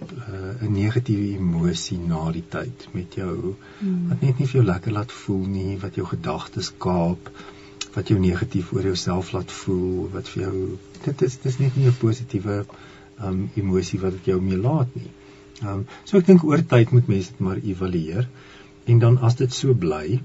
'n 0.61 0.71
negatiewe 0.73 1.27
emosie 1.37 1.99
na 1.99 2.31
die 2.31 2.43
tyd 2.55 2.87
met 2.91 3.15
jou 3.15 3.55
hmm. 3.79 4.09
wat 4.09 4.21
net 4.21 4.39
nie 4.39 4.47
vir 4.47 4.59
jou 4.59 4.65
lekker 4.65 4.91
laat 4.91 5.11
voel 5.11 5.45
nie, 5.45 5.77
wat 5.79 5.95
jou 5.95 6.07
gedagtes 6.07 6.71
kaap, 6.77 7.31
wat 7.93 8.07
jou 8.07 8.19
negatief 8.19 8.73
oor 8.73 8.83
jouself 8.83 9.31
laat 9.31 9.51
voel, 9.51 10.09
wat 10.11 10.27
vir 10.27 10.43
jou 10.43 10.77
dit 11.05 11.21
is 11.21 11.37
dis 11.37 11.59
net 11.59 11.77
nie 11.77 11.87
'n 11.87 11.97
positiewe 12.03 12.65
um 13.23 13.49
emosie 13.55 13.99
wat 13.99 14.11
dit 14.11 14.25
jou 14.33 14.41
mee 14.41 14.57
laat 14.57 14.91
nie. 14.95 15.11
Um 15.63 15.85
so 16.05 16.17
ek 16.17 16.27
dink 16.27 16.43
oor 16.43 16.61
tyd 16.73 16.91
moet 16.91 17.07
mense 17.07 17.31
dit 17.33 17.39
maar 17.39 17.61
evalueer 17.61 18.27
en 18.85 18.99
dan 18.99 19.17
as 19.29 19.35
dit 19.35 19.53
so 19.53 19.73
bly 19.73 20.19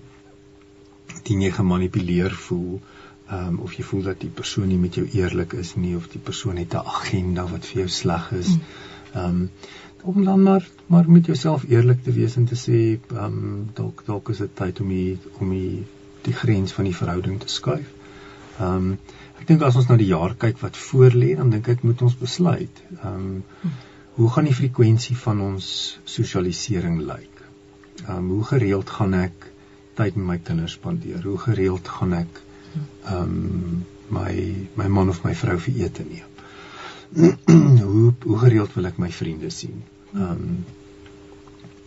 die 1.28 1.36
nie 1.36 1.52
gemanipuleer 1.54 2.34
voel 2.46 2.80
um, 3.32 3.60
of 3.60 3.76
jy 3.78 3.84
voel 3.86 4.02
dat 4.10 4.20
die 4.22 4.32
persoon 4.40 4.68
nie 4.70 4.80
met 4.80 4.98
jou 4.98 5.04
eerlik 5.18 5.56
is 5.58 5.74
nie 5.76 5.94
of 5.96 6.08
die 6.12 6.20
persoon 6.30 6.60
het 6.60 6.74
'n 6.74 6.86
agenda 6.96 7.46
wat 7.52 7.66
vir 7.66 7.82
jou 7.82 7.88
sleg 7.88 8.32
is. 8.32 8.56
Ehm 9.14 9.24
um, 9.24 9.50
om 10.02 10.24
dan 10.24 10.42
maar 10.42 10.68
maar 10.86 11.10
met 11.10 11.26
jouself 11.26 11.64
eerlik 11.68 12.02
te 12.02 12.12
wees 12.12 12.36
en 12.36 12.44
te 12.44 12.56
sê 12.56 12.78
ehm 12.98 13.24
um, 13.24 13.68
dalk 13.74 14.02
dalk 14.06 14.28
is 14.28 14.38
dit 14.38 14.56
tyd 14.56 14.80
om 14.80 14.88
die 14.88 15.18
om 15.38 15.50
die 15.50 15.84
die 16.22 16.34
grens 16.34 16.72
van 16.72 16.84
die 16.84 16.96
verhouding 16.96 17.40
te 17.40 17.48
skuif. 17.48 17.88
Ehm 18.58 18.74
um, 18.76 18.98
ek 19.40 19.46
dink 19.46 19.62
as 19.62 19.76
ons 19.76 19.88
na 19.88 19.96
die 19.96 20.10
jaar 20.10 20.34
kyk 20.34 20.58
wat 20.58 20.76
voor 20.76 21.10
lê, 21.10 21.34
dan 21.36 21.50
dink 21.50 21.68
ek 21.68 21.82
moet 21.82 22.02
ons 22.02 22.18
besluit. 22.18 22.82
Ehm 23.02 23.14
um, 23.14 23.42
hoe 24.16 24.30
gaan 24.30 24.44
die 24.44 24.54
frekwensie 24.54 25.16
van 25.16 25.40
ons 25.40 25.98
sosialisering 26.04 27.00
lyk? 27.00 27.44
Ehm 28.06 28.16
um, 28.16 28.28
hoe 28.36 28.44
gereeld 28.44 28.90
gaan 28.90 29.14
ek 29.14 29.48
tyd 29.94 30.16
met 30.16 30.26
my 30.26 30.38
kinders 30.38 30.76
spandeer? 30.78 31.22
Hoe 31.22 31.38
gereeld 31.38 31.88
gaan 31.88 32.12
ek 32.12 32.42
ehm 33.04 33.22
um, 33.22 33.86
my 34.12 34.68
my 34.74 34.88
man 34.88 35.08
of 35.08 35.24
my 35.24 35.34
vrou 35.34 35.56
vir 35.58 35.80
ete 35.86 36.04
neem. 36.04 36.28
hoe 37.88 38.12
hoe 38.24 38.38
gereeld 38.44 38.76
wil 38.76 38.88
ek 38.90 39.00
my 39.00 39.10
vriende 39.22 39.50
sien? 39.50 39.82
Ehm 40.14 40.30
um, 40.30 40.62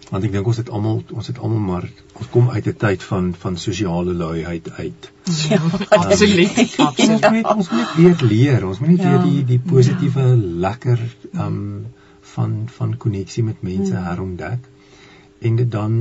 want 0.06 0.26
ek 0.28 0.36
dink 0.36 0.48
ons 0.48 0.60
het 0.62 0.68
almal 0.70 1.00
ons 1.18 1.28
het 1.32 1.40
almal 1.42 1.62
maar 1.66 1.86
ons 2.14 2.28
kom 2.34 2.50
uit 2.54 2.68
'n 2.70 2.78
tyd 2.84 3.04
van 3.04 3.34
van 3.44 3.58
sosiale 3.58 4.14
luiheid 4.14 4.70
uit. 4.72 5.12
Ja, 5.50 5.58
um, 5.58 5.72
absoluut. 5.90 6.76
Ons 6.78 7.30
moet 7.32 7.54
ons 7.56 7.70
moet 7.70 7.96
weer 7.96 8.18
leer. 8.22 8.68
Ons 8.68 8.80
moet 8.80 9.02
weer 9.02 9.18
ja, 9.18 9.24
die 9.24 9.46
die 9.54 9.60
positiewe 9.60 10.28
ja. 10.28 10.36
lekker 10.68 11.00
ehm 11.34 11.46
um, 11.46 11.86
van 12.36 12.56
van 12.78 12.98
koneksie 12.98 13.44
met 13.44 13.62
mense 13.62 13.94
hmm. 13.96 14.06
herontdek 14.10 14.72
en 15.40 15.56
dit 15.56 15.72
dan 15.72 15.98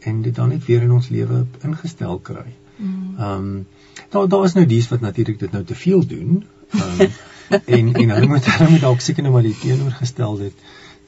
en 0.00 0.22
dit 0.22 0.34
dan 0.34 0.48
net 0.52 0.64
weer 0.68 0.82
in 0.82 0.92
ons 0.92 1.08
lewe 1.08 1.44
ingestel 1.62 2.18
kry. 2.30 2.48
Hmm. 2.76 3.14
Ehm 3.18 3.48
um, 3.48 3.66
daar 4.10 4.28
daar 4.28 4.44
is 4.44 4.56
nou 4.58 4.66
dies 4.66 4.88
wat 4.88 5.00
natuurlik 5.00 5.38
dit 5.38 5.52
nou 5.52 5.64
te 5.64 5.74
veel 5.74 6.06
doen. 6.06 6.44
Um, 6.74 7.08
en 7.76 7.92
en 7.94 8.10
hulle 8.16 8.26
moet 8.26 8.50
hulle 8.52 8.70
moet 8.70 8.84
dalk 8.86 9.00
seker 9.00 9.22
nou 9.22 9.34
maar 9.34 9.46
die 9.46 9.58
teenoorgestelde 9.60 10.50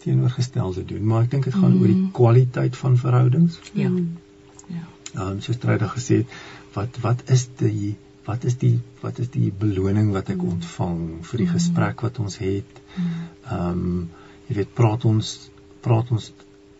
teenoorgestelde 0.06 0.84
doen, 0.86 1.06
maar 1.10 1.24
ek 1.26 1.30
dink 1.30 1.48
dit 1.48 1.54
gaan 1.54 1.72
mm. 1.72 1.80
oor 1.80 1.90
die 1.90 1.98
mm. 1.98 2.10
kwaliteit 2.14 2.76
van 2.78 2.98
verhoudings. 3.00 3.58
Ja. 3.72 3.90
Ja. 4.66 4.84
Ehm 5.14 5.30
um, 5.30 5.40
soos 5.40 5.58
Trydig 5.62 5.96
gesê 5.98 6.20
het, 6.22 6.36
wat 6.76 7.00
wat 7.06 7.24
is 7.36 7.48
die 7.62 7.96
wat 8.26 8.44
is 8.44 8.58
die 8.58 8.76
wat 9.00 9.18
is 9.22 9.30
die 9.34 9.50
beloning 9.64 10.12
wat 10.14 10.30
ek 10.34 10.42
ontvang 10.42 11.02
vir 11.30 11.42
die 11.42 11.50
gesprek 11.50 12.06
wat 12.06 12.22
ons 12.22 12.38
het? 12.42 12.80
Ehm 12.96 13.58
um, 13.72 13.98
jy 14.48 14.56
weet 14.60 14.74
praat 14.74 15.04
ons 15.04 15.34
praat 15.86 16.10
ons 16.10 16.32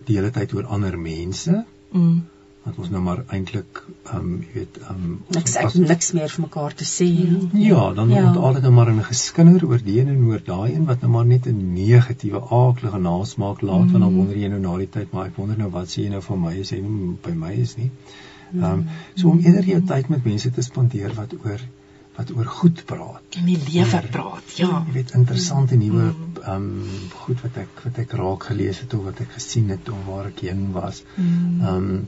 die 0.07 0.17
hele 0.17 0.31
tyd 0.31 0.55
oor 0.55 0.67
ander 0.77 0.99
mense? 0.99 1.65
Mm 1.93 2.25
wat 2.67 2.79
ons 2.83 2.91
nou 2.91 3.01
maar 3.03 3.21
eintlik 3.35 3.79
ehm 3.87 4.17
um, 4.19 4.31
jy 4.43 4.53
weet 4.55 4.79
ehm 4.81 5.03
um, 5.09 5.11
niks 5.37 5.53
ek 5.61 5.75
niks 5.83 6.09
meer 6.17 6.33
vir 6.33 6.43
mekaar 6.45 6.75
te 6.81 6.87
sê 6.93 7.07
nie. 7.07 7.67
Ja, 7.69 7.85
dan 7.99 8.11
ja. 8.11 8.25
word 8.25 8.41
altyd 8.49 8.67
nou 8.67 8.73
maar 8.79 8.91
in 8.93 8.99
'n 9.03 9.07
geskinder 9.09 9.67
oor 9.69 9.85
die 9.89 9.99
een 10.01 10.11
en 10.15 10.25
oor 10.31 10.43
daai 10.49 10.73
een 10.73 10.89
wat 10.89 11.05
nou 11.05 11.11
maar 11.13 11.29
net 11.33 11.47
'n 11.47 11.61
negatiewe 11.75 12.41
aaklige 12.61 12.99
nasmaak 13.05 13.63
laat 13.63 13.85
mm. 13.85 13.93
want 13.93 14.05
dan 14.07 14.17
wonder 14.17 14.41
jy 14.43 14.49
nou 14.55 14.61
na 14.65 14.75
die 14.83 14.91
tyd 14.99 15.13
maar 15.13 15.27
ek 15.31 15.39
wonder 15.43 15.59
nou 15.59 15.71
wat 15.79 15.95
sê 15.95 16.03
jy 16.07 16.11
nou 16.17 16.23
van 16.29 16.43
my 16.47 16.55
as 16.61 16.75
jy 16.75 16.81
nie 16.89 17.15
by 17.29 17.35
my 17.45 17.53
is 17.67 17.77
nie. 17.77 17.91
Ehm 18.55 18.65
um, 18.73 18.85
so 19.15 19.29
om 19.29 19.39
eerder 19.39 19.71
jou 19.75 19.81
tyd 19.93 20.09
met 20.09 20.25
mense 20.25 20.51
te 20.51 20.63
spandeer 20.63 21.15
wat 21.15 21.39
oor 21.45 21.61
wat 22.17 22.33
oor 22.33 22.49
goed 22.59 22.83
praat. 22.89 23.39
In 23.41 23.49
die 23.51 23.59
lewe 23.61 24.03
praat. 24.11 24.53
Ja. 24.57 24.83
Jy 24.87 24.93
weet 24.99 25.15
interessante 25.19 25.77
nuwe 25.77 26.11
ehm 26.43 26.53
um, 26.55 27.09
goed 27.25 27.43
wat 27.45 27.59
ek 27.65 27.83
wat 27.85 27.99
ek 28.05 28.15
raak 28.21 28.47
gelees 28.51 28.81
het 28.85 28.95
of 28.97 29.09
wat 29.11 29.21
ek 29.25 29.35
gesien 29.37 29.73
het 29.75 29.89
of 29.93 30.05
waar 30.09 30.31
ek 30.31 30.45
heen 30.49 30.71
was. 30.77 31.03
Mm. 31.17 31.61
Ehm 31.61 31.75
um, 31.75 32.07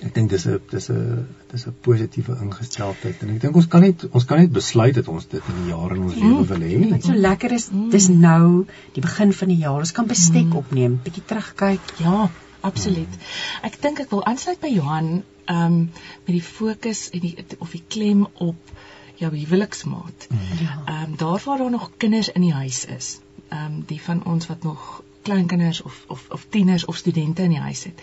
ek 0.00 0.14
dink 0.16 0.30
dis 0.32 0.46
'n 0.48 0.58
dis 0.72 0.90
'n 0.90 1.26
dis 1.52 1.66
'n 1.66 1.74
positiewe 1.86 2.36
ingesteldheid 2.42 3.22
en 3.22 3.34
ek 3.34 3.40
dink 3.40 3.56
ons 3.62 3.68
kan 3.72 3.82
net 3.86 4.06
ons 4.10 4.24
kan 4.24 4.38
net 4.42 4.52
besluit 4.52 4.94
dat 4.94 5.08
ons 5.08 5.26
dit 5.26 5.42
in 5.54 5.58
die 5.62 5.72
jare 5.72 5.94
in 5.94 6.04
ons 6.08 6.14
mm. 6.14 6.22
lewe 6.22 6.46
wil 6.52 6.62
hê. 6.68 6.78
Dit 6.94 7.10
so 7.10 7.24
lekker 7.28 7.52
is 7.52 7.70
mm. 7.70 7.90
dis 7.90 8.08
nou 8.08 8.66
die 8.94 9.02
begin 9.08 9.32
van 9.32 9.48
die 9.54 9.60
jaar. 9.66 9.80
Ons 9.86 9.92
kan 9.92 10.06
bestek 10.06 10.46
mm. 10.46 10.56
opneem, 10.62 11.00
bietjie 11.04 11.26
terugkyk. 11.26 11.92
Ja, 11.98 12.30
absoluut. 12.60 13.12
Mm. 13.18 13.68
Ek 13.70 13.82
dink 13.82 14.00
ek 14.00 14.10
wil 14.10 14.24
aansluit 14.24 14.60
by 14.60 14.72
Johan 14.72 15.20
ehm 15.50 15.64
um, 15.64 15.78
met 16.24 16.34
die 16.36 16.42
fokus 16.46 17.10
en 17.10 17.20
die 17.26 17.34
of 17.58 17.70
die 17.74 17.82
klem 17.88 18.26
op 18.32 18.72
jou 19.20 19.30
huweliksmaat. 19.36 20.26
Mm. 20.28 20.38
Ja. 20.60 20.82
Ehm 20.84 21.10
um, 21.10 21.16
daar 21.16 21.42
waar 21.44 21.58
daar 21.58 21.70
nog 21.70 21.90
kinders 21.96 22.28
in 22.28 22.40
die 22.40 22.52
huis 22.52 22.84
is. 22.84 23.18
Ehm 23.48 23.64
um, 23.64 23.82
die 23.86 24.00
van 24.02 24.24
ons 24.24 24.46
wat 24.46 24.62
nog 24.62 25.02
kleinkinders 25.22 25.82
of 25.82 26.04
of 26.08 26.28
of 26.30 26.46
tieners 26.48 26.84
of 26.84 26.96
studente 26.96 27.42
in 27.42 27.56
die 27.56 27.60
huis 27.60 27.84
het 27.84 28.02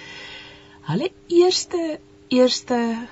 hulle 0.87 1.11
eerste 1.27 1.99
eerste 2.27 3.07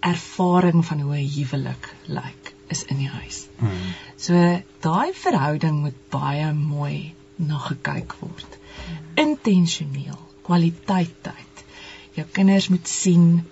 ervaring 0.00 0.84
van 0.86 1.00
hoe 1.00 1.16
'n 1.16 1.32
huwelik 1.34 1.94
lyk 2.06 2.54
is 2.66 2.84
in 2.84 2.96
die 2.96 3.08
huis. 3.08 3.46
Hmm. 3.58 3.70
So 4.16 4.62
daai 4.80 5.12
verhouding 5.12 5.80
moet 5.80 5.98
baie 6.08 6.52
mooi 6.52 7.14
na 7.36 7.58
gekyk 7.58 8.14
word. 8.20 8.58
Hmm. 8.58 9.28
Intentioneel, 9.28 10.18
kwaliteit 10.42 11.14
tyd. 11.22 11.64
Jou 12.12 12.26
kinders 12.32 12.68
moet 12.68 12.88
sien 12.88 13.44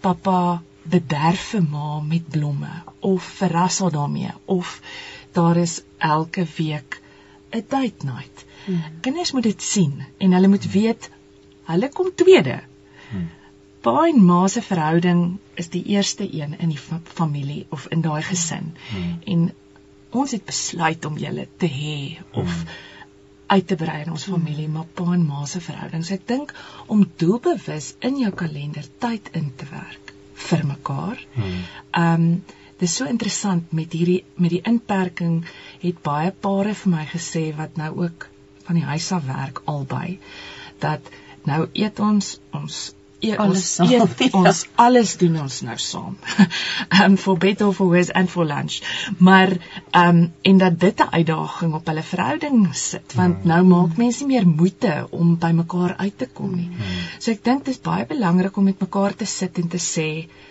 pappa 0.00 0.62
bederf 0.82 1.42
vir 1.52 1.62
ma 1.62 2.00
met 2.00 2.28
blomme 2.28 2.70
of 3.00 3.24
verras 3.40 3.78
haar 3.78 3.92
daarmee 3.92 4.32
of 4.44 4.80
daar 5.32 5.56
is 5.56 5.80
elke 5.98 6.46
week 6.56 7.00
'n 7.50 7.64
date 7.68 8.04
night. 8.04 8.44
Hmm. 8.64 8.82
Kinders 9.00 9.32
moet 9.32 9.42
dit 9.42 9.62
sien 9.62 10.04
en 10.18 10.32
hulle 10.32 10.48
moet 10.48 10.70
weet 10.72 11.10
hulle 11.64 11.88
kom 11.88 12.10
tweede. 12.14 12.60
Pa 13.80 14.06
en 14.06 14.24
ma 14.24 14.48
se 14.48 14.62
verhouding 14.62 15.38
is 15.54 15.68
die 15.68 15.84
eerste 15.84 16.34
een 16.34 16.58
in 16.58 16.68
die 16.68 16.80
familie 17.04 17.66
of 17.68 17.86
in 17.86 18.00
daai 18.00 18.22
gesin. 18.22 18.74
Hmm. 18.90 19.18
En 19.24 19.54
ons 20.10 20.30
het 20.30 20.44
besluit 20.44 21.04
om 21.04 21.18
julle 21.18 21.48
te 21.56 21.66
hê 21.66 22.18
of 22.32 22.52
hmm. 22.54 22.68
Uit 23.50 23.66
te 23.66 23.76
brei 23.76 23.98
in 24.04 24.12
ons 24.14 24.28
familie, 24.30 24.68
maar 24.68 24.86
pa 24.94 25.08
en 25.14 25.26
ma 25.26 25.44
se 25.46 25.60
verhouding. 25.64 26.04
So 26.06 26.14
ek 26.14 26.26
dink 26.30 26.54
om 26.86 27.04
doelbewus 27.22 27.94
in 28.06 28.20
jou 28.22 28.30
kalender 28.42 28.86
tyd 29.02 29.30
in 29.40 29.50
te 29.56 29.66
werk 29.72 30.14
vir 30.48 30.66
mekaar. 30.72 31.26
Hmm. 31.36 31.60
Ehm 31.90 32.26
um, 32.30 32.58
dis 32.80 32.94
so 32.96 33.04
interessant 33.04 33.72
met 33.76 33.92
hierdie 33.92 34.22
met 34.40 34.54
die 34.54 34.62
inperking 34.64 35.42
het 35.82 35.98
baie 36.06 36.30
pare 36.46 36.72
vir 36.82 36.92
my 36.94 37.02
gesê 37.10 37.42
wat 37.58 37.76
nou 37.76 37.90
ook 38.06 38.24
van 38.64 38.78
die 38.78 38.86
huis 38.88 39.10
af 39.12 39.26
werk 39.26 39.60
albei 39.72 40.16
dat 40.80 41.10
nou 41.50 41.66
eet 41.76 42.00
ons 42.00 42.38
ons 42.56 42.78
eet 43.20 43.38
alles 43.38 43.64
ons 43.80 43.92
eet 43.92 44.20
ja. 44.26 44.40
ons 44.40 44.62
alles 44.84 45.14
doen 45.20 45.38
ons 45.44 45.60
nou 45.66 45.76
saam. 45.78 46.18
um 47.04 47.16
for 47.24 47.40
bed 47.44 47.62
or 47.66 47.74
for 47.76 47.92
worse 47.92 48.12
and 48.20 48.30
for 48.30 48.48
lunch. 48.48 48.80
Maar 49.18 49.54
um 50.02 50.22
en 50.42 50.62
dat 50.64 50.78
dit 50.80 51.00
'n 51.00 51.10
uitdaging 51.20 51.74
op 51.74 51.86
hulle 51.86 52.02
verhouding 52.02 52.68
sit 52.74 53.14
want 53.14 53.42
mm. 53.42 53.48
nou 53.52 53.62
maak 53.64 53.96
mense 53.96 54.26
nie 54.26 54.36
meer 54.36 54.46
moeite 54.46 54.94
om 55.10 55.36
by 55.38 55.52
mekaar 55.62 55.96
uit 55.96 56.18
te 56.18 56.26
kom 56.26 56.54
nie. 56.56 56.68
Mm. 56.68 57.02
So 57.18 57.30
ek 57.30 57.44
dink 57.44 57.64
dit 57.64 57.74
is 57.74 57.80
baie 57.80 58.06
belangrik 58.06 58.56
om 58.56 58.64
met 58.64 58.80
mekaar 58.80 59.16
te 59.16 59.26
sit 59.26 59.58
en 59.58 59.68
te 59.68 59.78
sê 59.78 60.08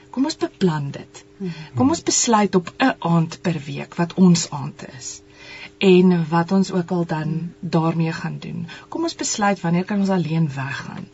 Kom 0.10 0.26
ons 0.26 0.38
beplan 0.42 0.90
dit. 0.92 1.26
Mm. 1.38 1.50
Kom 1.78 1.92
ons 1.94 2.02
besluit 2.04 2.56
op 2.56 2.72
'n 2.78 2.96
aand 3.00 3.42
per 3.42 3.58
week 3.66 3.96
wat 3.96 4.14
ons 4.14 4.50
aand 4.50 4.86
is 4.98 5.22
en 5.80 6.30
wat 6.30 6.52
ons 6.52 6.72
ook 6.72 6.92
al 6.92 7.06
dan 7.06 7.54
daarmee 7.60 8.12
gaan 8.12 8.40
doen. 8.40 8.68
Kom 8.90 9.04
ons 9.04 9.16
besluit 9.16 9.62
wanneer 9.62 9.86
kan 9.86 10.00
ons 10.00 10.10
alleen 10.10 10.50
weggaan. 10.54 11.08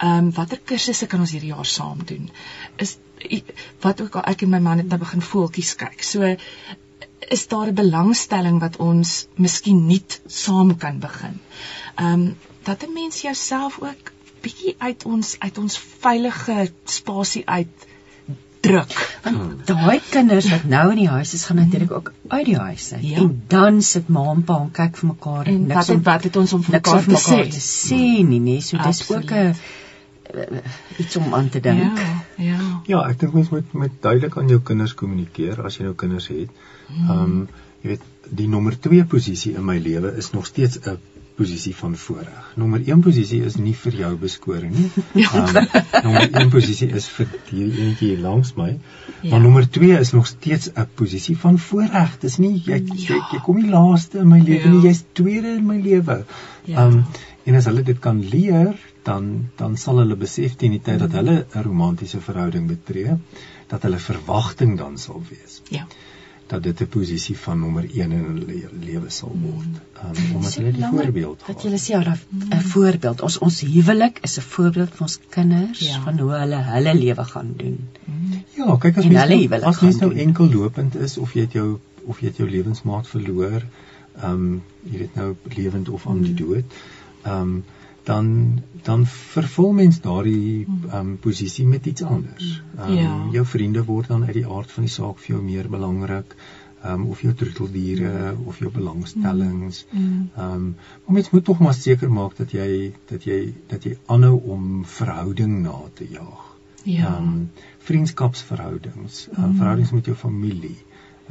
Ehm 0.00 0.26
um, 0.26 0.32
watter 0.32 0.60
kursusse 0.64 1.06
kan 1.06 1.20
ons 1.20 1.32
hierdie 1.36 1.52
jaar 1.52 1.68
saam 1.68 2.04
doen? 2.08 2.30
Is 2.76 2.98
wat 3.84 4.00
ook 4.00 4.14
al 4.16 4.30
ek 4.32 4.42
en 4.46 4.54
my 4.54 4.60
man 4.64 4.80
het 4.80 4.88
nou 4.88 4.98
begin 5.02 5.22
voeltjies 5.22 5.74
kyk. 5.80 6.02
So 6.02 6.36
is 7.28 7.46
daar 7.48 7.68
'n 7.68 7.74
belangstelling 7.74 8.60
wat 8.60 8.76
ons 8.76 9.26
miskien 9.36 9.86
nie 9.86 10.04
saam 10.26 10.76
kan 10.76 10.98
begin. 10.98 11.40
Ehm 11.96 12.12
um, 12.12 12.36
dat 12.62 12.82
'n 12.86 12.92
mens 12.92 13.20
jouself 13.20 13.78
ook 13.80 14.12
bietjie 14.40 14.74
uit 14.78 15.04
ons 15.04 15.36
uit 15.38 15.58
ons 15.58 15.78
veilige 15.78 16.72
spasie 16.84 17.42
uit 17.46 17.88
druk. 18.60 19.20
Want 19.22 19.66
daai 19.66 20.00
kinders 20.10 20.48
wat 20.50 20.64
nou 20.64 20.90
in 20.90 20.96
die 20.96 21.08
huis 21.08 21.34
is, 21.34 21.44
gaan 21.44 21.56
natuurlik 21.56 21.90
ook 21.90 22.12
uit 22.28 22.44
die 22.44 22.56
huis 22.56 22.92
uit. 22.92 23.04
Ja. 23.08 23.16
En 23.16 23.42
dan 23.46 23.82
sit 23.82 24.08
ma 24.08 24.30
en 24.30 24.44
pa 24.44 24.58
en 24.60 24.70
kyk 24.70 24.96
vir 24.96 25.08
mekaar 25.12 25.46
en 25.46 25.60
niks 25.66 25.74
wat 25.74 25.86
het, 25.86 26.04
wat 26.04 26.22
het 26.28 26.36
ons 26.36 26.52
om 26.52 26.62
vir 26.62 26.76
mekaar 26.78 27.04
te 27.04 27.20
sê, 27.24 27.40
sê 27.66 28.00
nie, 28.32 28.40
nee, 28.40 28.60
so 28.60 28.76
dis 28.76 29.10
ook 29.10 29.32
'n 29.32 29.54
iets 30.98 31.16
om 31.16 31.34
aan 31.34 31.48
te 31.48 31.60
dink. 31.60 31.98
Ja, 31.98 32.22
ja. 32.36 32.60
Ja, 32.86 33.02
ek 33.08 33.20
dink 33.20 33.36
mens 33.36 33.50
moet 33.50 33.72
met 33.72 34.00
duidelik 34.00 34.36
aan 34.36 34.48
jou 34.48 34.60
kinders 34.60 34.94
kommunikeer 34.94 35.62
as 35.64 35.78
jy 35.78 35.88
nou 35.88 35.94
kinders 35.94 36.28
het. 36.32 36.50
Hmm. 36.86 37.10
Ehm 37.10 37.24
um, 37.24 37.48
jy 37.80 37.94
weet 37.94 38.34
die 38.36 38.48
nommer 38.48 38.74
2 38.76 39.06
posisie 39.08 39.54
in 39.56 39.64
my 39.64 39.78
lewe 39.80 40.10
is 40.20 40.32
nog 40.34 40.46
steeds 40.46 40.78
'n 40.84 40.98
posisie 41.40 41.76
van 41.76 41.96
voorreg. 41.96 42.52
Nommer 42.60 42.82
1 42.84 43.00
posisie 43.00 43.40
is 43.48 43.56
nie 43.56 43.72
vir 43.82 43.94
jou 44.02 44.10
beskoring 44.20 44.74
nie. 44.76 44.90
Ja. 45.22 45.30
Um, 45.40 45.68
nommer 46.04 46.28
1 46.42 46.50
posisie 46.52 46.88
is 47.00 47.08
vir 47.14 47.30
hierdie 47.48 47.86
eentjie 47.86 48.10
hier 48.10 48.20
langs 48.24 48.52
my. 48.58 48.68
Ja. 49.20 49.30
Maar 49.30 49.40
nommer 49.46 49.68
2 49.78 49.98
is 49.98 50.12
nog 50.16 50.28
steeds 50.28 50.70
'n 50.74 50.86
posisie 51.00 51.36
van 51.44 51.58
voorreg. 51.58 52.18
Dis 52.20 52.36
nie 52.44 52.52
jy, 52.66 52.82
ja. 52.84 52.98
jy 53.08 53.20
jy 53.32 53.40
kom 53.46 53.60
nie 53.62 53.70
laaste 53.72 54.18
in 54.18 54.28
my 54.28 54.40
lewe 54.42 54.64
ja. 54.64 54.70
nie, 54.74 54.82
jy's 54.88 55.04
tweede 55.12 55.56
in 55.56 55.66
my 55.66 55.80
lewe. 55.80 56.24
Ja. 56.64 56.86
Um 56.86 57.04
en 57.44 57.54
as 57.54 57.64
hulle 57.70 57.82
dit 57.82 57.98
kan 57.98 58.20
leer, 58.34 58.76
dan 59.02 59.50
dan 59.56 59.76
sal 59.76 60.02
hulle 60.02 60.16
besef 60.16 60.56
teen 60.56 60.76
die 60.76 60.84
tyd 60.90 60.98
dat 60.98 61.12
hulle 61.12 61.36
'n 61.44 61.62
romantiese 61.62 62.20
verhouding 62.20 62.66
betree, 62.68 63.16
dat 63.68 63.82
hulle 63.82 63.98
verwagting 63.98 64.78
dan 64.78 64.98
sal 64.98 65.22
wees. 65.30 65.62
Ja 65.70 65.86
dat 66.50 66.62
dit 66.62 66.80
'n 66.80 66.88
posisie 66.88 67.38
van 67.38 67.58
nommer 67.58 67.84
1 67.84 68.12
in 68.12 68.24
hulle 68.24 68.68
lewe 68.80 69.10
sal 69.10 69.34
word. 69.42 69.74
Um, 70.04 70.34
omdat 70.34 70.54
hulle 70.54 70.72
die 70.72 70.88
voorbeeld 70.94 71.42
het. 71.46 71.46
Wat 71.46 71.62
jy 71.62 71.78
sê, 71.78 71.92
'n 71.98 72.62
voorbeeld. 72.74 73.20
Ons 73.20 73.38
ons 73.38 73.60
huwelik 73.60 74.18
is 74.22 74.38
'n 74.38 74.46
voorbeeld 74.54 74.90
vir 74.94 75.02
ons 75.08 75.18
kinders 75.28 75.78
ja. 75.78 76.00
van 76.02 76.18
hoe 76.18 76.32
hulle 76.32 76.60
hulle 76.72 76.94
lewe 76.94 77.24
gaan 77.24 77.52
doen. 77.56 77.78
Ja, 78.56 78.76
kyk 78.76 78.96
as 78.96 79.06
mens 79.06 79.50
nou, 79.50 79.62
as 79.62 79.80
mens 79.80 79.96
nou 79.96 80.14
enkel 80.14 80.52
lopend 80.52 80.96
is 80.96 81.18
of 81.18 81.32
jy 81.34 81.40
het 81.40 81.52
jou 81.52 81.78
of 82.04 82.20
jy 82.20 82.26
het 82.26 82.36
jou 82.36 82.50
lewensmaat 82.50 83.06
verloor, 83.08 83.62
ehm 84.22 84.32
um, 84.32 84.62
jy 84.82 84.98
weet 84.98 85.14
nou 85.14 85.36
lewend 85.56 85.88
of 85.88 86.06
aan 86.06 86.22
die 86.22 86.34
dood. 86.34 86.64
Ehm 86.64 86.99
um, 87.26 87.64
dan 88.04 88.62
dan 88.82 89.06
vervul 89.06 89.72
mens 89.72 90.00
daardie 90.00 90.66
ehm 90.66 90.96
um, 90.96 91.18
posisie 91.18 91.66
met 91.66 91.86
iets 91.86 92.02
anders. 92.02 92.62
Ehm 92.78 92.90
um, 92.90 92.96
ja. 92.96 93.26
jou 93.32 93.46
vriende 93.46 93.84
word 93.84 94.08
dan 94.08 94.24
uit 94.24 94.34
die 94.34 94.46
aard 94.46 94.72
van 94.72 94.88
die 94.88 94.92
saak 94.92 95.18
vir 95.18 95.34
jou 95.34 95.42
meer 95.44 95.68
belangrik. 95.68 96.36
Ehm 96.82 96.92
um, 96.92 97.06
of 97.12 97.20
jou 97.20 97.34
troeteldiere 97.34 98.34
of 98.44 98.58
jou 98.58 98.70
belangstellings. 98.72 99.86
Mm. 99.90 100.04
Mm. 100.04 100.30
Ehm 100.36 100.52
um, 100.52 100.76
maar 101.04 101.14
mens 101.14 101.30
moet 101.30 101.44
tog 101.44 101.58
maar 101.58 101.74
seker 101.74 102.12
maak 102.12 102.36
dat 102.36 102.52
jy 102.52 102.92
dat 103.10 103.24
jy 103.24 103.54
dat 103.66 103.84
jy 103.84 103.98
aanhou 104.06 104.40
om 104.56 104.84
verhouding 104.84 105.62
na 105.62 105.76
te 105.94 106.08
jaag. 106.08 106.46
Ja. 106.82 107.06
Ehm 107.06 107.28
um, 107.28 107.50
vriendskapsverhoudings, 107.78 109.28
um, 109.38 109.54
verhoudings 109.56 109.90
met 109.90 110.04
jou 110.04 110.16
familie. 110.16 110.76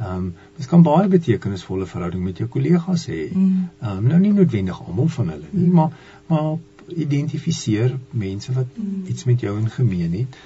Ehm 0.00 0.16
um, 0.16 0.34
dit 0.56 0.66
kan 0.66 0.82
baie 0.82 1.08
betekenisvolle 1.08 1.86
verhouding 1.86 2.22
met 2.24 2.38
jou 2.40 2.48
kollegas 2.48 3.06
hê. 3.10 3.28
Mm. 3.32 3.68
Ehm 3.80 3.96
um, 3.96 4.06
nou 4.12 4.20
nie 4.20 4.32
noodwendig 4.32 4.80
almal 4.86 5.08
van 5.16 5.28
hulle 5.34 5.50
nie, 5.50 5.66
mm. 5.66 5.74
maar 5.74 5.90
maar 6.26 6.96
identifiseer 6.96 7.98
mense 8.10 8.52
wat 8.52 8.66
mm. 8.76 9.02
iets 9.12 9.24
met 9.24 9.40
jou 9.40 9.58
in 9.58 9.70
gemeen 9.70 10.18
het. 10.22 10.38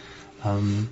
Ehm 0.43 0.57
um, 0.57 0.89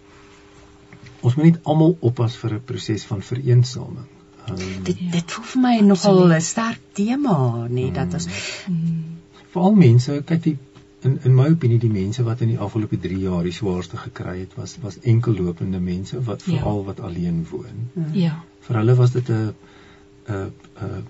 ons 1.21 1.35
moet 1.35 1.45
nie 1.45 1.55
almal 1.63 1.97
oppas 2.01 2.37
vir 2.37 2.55
'n 2.55 2.63
proses 2.65 3.05
van 3.05 3.23
vereensaming. 3.23 4.07
Um, 4.51 4.83
dit 4.83 4.99
dit 5.11 5.33
voel 5.33 5.45
vir 5.45 5.63
my 5.63 5.75
nogal 5.87 6.23
'n 6.37 6.41
sterk 6.41 6.81
tema, 6.93 7.67
nê, 7.67 7.73
nee, 7.73 7.93
dat 7.93 8.15
ons 8.15 8.29
mm. 8.69 9.03
veral 9.53 9.75
mense, 9.75 10.23
kyk 10.27 10.43
die 10.43 10.59
in 11.03 11.19
in 11.25 11.35
my 11.35 11.49
opinie 11.51 11.79
die 11.79 11.91
mense 11.91 12.23
wat 12.23 12.41
in 12.41 12.49
die 12.55 12.59
afgelope 12.59 12.99
3 12.99 13.19
jaar 13.19 13.43
die 13.43 13.53
swaarste 13.53 13.97
gekry 13.97 14.39
het 14.39 14.55
was 14.55 14.77
was 14.83 14.99
enkellopende 15.15 15.81
mense 15.81 16.23
wat 16.23 16.43
ja. 16.47 16.53
veral 16.53 16.79
ja. 16.79 16.85
wat 16.85 17.01
alleen 17.01 17.47
woon. 17.51 17.89
Mm. 17.93 18.15
Ja. 18.15 18.45
Vir 18.67 18.81
hulle 18.81 18.97
was 18.99 19.13
dit 19.13 19.29
'n 19.29 19.55
'n 20.29 20.51
'n 20.81 21.05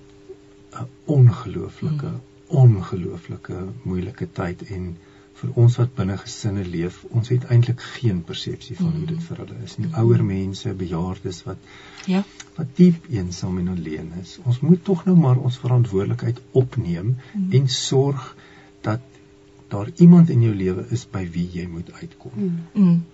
'n 0.80 0.88
ongelooflike 1.04 2.10
mm. 2.10 2.20
ongelooflike 2.48 3.56
moeilike 3.82 4.28
tyd 4.32 4.62
en 4.76 4.96
vir 5.42 5.52
ons 5.62 5.76
wat 5.80 5.94
binne 5.98 6.16
gesinne 6.20 6.64
leef, 6.64 7.04
ons 7.18 7.28
het 7.32 7.44
eintlik 7.50 7.80
geen 7.96 8.20
persepsie 8.28 8.76
van 8.78 8.92
hoe 8.96 9.06
dit 9.10 9.22
vir 9.28 9.40
hulle 9.42 9.56
is 9.66 9.76
nie. 9.80 9.90
Ouer 10.02 10.24
mense, 10.24 10.74
bejaardes 10.74 11.42
wat 11.48 11.58
Ja. 12.06 12.22
wat 12.56 12.76
diep 12.76 13.06
eensaam 13.10 13.58
en 13.58 13.68
alleen 13.68 14.12
is. 14.20 14.38
Ons 14.44 14.60
moet 14.60 14.84
tog 14.84 15.04
nou 15.04 15.16
maar 15.16 15.38
ons 15.38 15.58
verantwoordelikheid 15.58 16.40
opneem 16.52 17.16
en 17.50 17.68
sorg 17.68 18.36
dat 18.80 19.00
daar 19.72 19.88
iemand 20.04 20.30
in 20.30 20.42
jou 20.44 20.52
lewe 20.54 20.84
is 20.94 21.06
by 21.10 21.22
wie 21.34 21.46
jy 21.52 21.66
moet 21.70 21.88
uitkom. 22.00 22.32
Mm. 22.74 23.04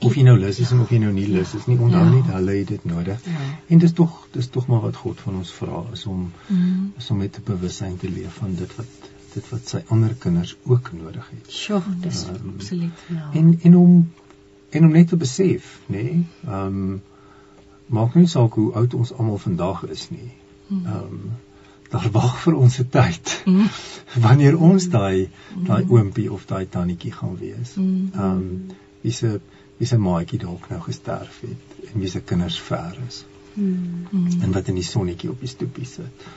Of 0.00 0.14
jy 0.18 0.22
nou 0.26 0.34
lus 0.38 0.58
is 0.60 0.70
en 0.74 0.80
of 0.84 0.90
jy 0.92 0.98
nou 1.02 1.12
nie 1.12 1.26
lus 1.30 1.54
is 1.58 1.66
nie, 1.70 1.76
onthou 1.78 2.02
Ja. 2.04 2.10
net 2.14 2.28
hulle 2.34 2.56
het 2.58 2.68
dit 2.68 2.84
nodig. 2.84 3.24
Ja. 3.26 3.44
En 3.68 3.78
dis 3.78 3.92
tog 3.92 4.18
dis 4.32 4.48
tog 4.48 4.66
maar 4.68 4.80
wat 4.80 4.96
God 4.96 5.20
van 5.20 5.34
ons 5.40 5.52
vra 5.52 5.82
is 5.92 6.06
om 6.06 6.30
Mm. 6.48 6.92
is 6.98 7.10
om 7.10 7.16
met 7.18 7.38
'n 7.38 7.42
bewussyn 7.44 7.96
te 7.96 8.10
leef 8.10 8.32
van 8.42 8.54
dit 8.54 8.76
wat 8.76 8.86
dit 9.34 9.48
wat 9.50 9.68
sy 9.68 9.80
ander 9.88 10.14
kinders 10.18 10.56
ook 10.64 10.90
nodig 10.92 11.30
het. 11.30 11.52
Sjoe, 11.52 11.82
dis 12.00 12.24
Ehm, 12.28 12.48
Absoluut. 12.54 12.98
ja. 13.08 13.30
En 13.32 13.58
en 13.62 13.76
om 13.76 14.10
en 14.70 14.84
om 14.84 14.92
net 14.92 15.08
te 15.08 15.16
besef, 15.16 15.80
nê, 15.86 16.02
nee, 16.02 16.26
ehm 16.46 16.66
um, 16.66 17.00
maak 17.86 18.14
nie 18.14 18.26
saak 18.26 18.52
hoe 18.54 18.72
oud 18.72 18.94
ons 18.94 19.12
almal 19.12 19.38
vandag 19.38 19.82
is 19.88 20.10
nie. 20.10 20.30
Mm. 20.66 20.86
Ehm 20.86 20.96
um, 20.96 21.20
daar 21.92 22.08
wag 22.12 22.36
vir 22.44 22.54
ons 22.56 22.78
'n 22.80 22.88
tyd 22.90 23.32
Mm. 23.46 23.68
wanneer 24.26 24.58
ons 24.58 24.88
daai 24.88 25.28
daai 25.66 25.84
oompie 25.88 26.28
of 26.32 26.46
daai 26.46 26.66
tannetjie 26.68 27.12
gaan 27.12 27.36
wees. 27.38 27.74
Mm. 27.76 28.10
Ehm 28.14 28.24
um, 28.24 28.66
wie 29.02 29.12
se 29.12 29.40
wie 29.78 29.86
se 29.86 29.98
maatjie 29.98 30.38
dalk 30.38 30.68
nou 30.70 30.80
gesterf 30.80 31.40
het 31.40 31.88
en 31.92 32.00
wie 32.00 32.08
se 32.10 32.20
kinders 32.20 32.60
ver 32.60 32.98
is. 33.08 33.24
Mm. 33.54 34.06
en 34.42 34.52
wat 34.52 34.68
in 34.68 34.74
die 34.74 34.84
sonnetjie 34.88 35.30
op 35.30 35.40
die 35.40 35.48
stoepie 35.48 35.86
sit. 35.86 36.28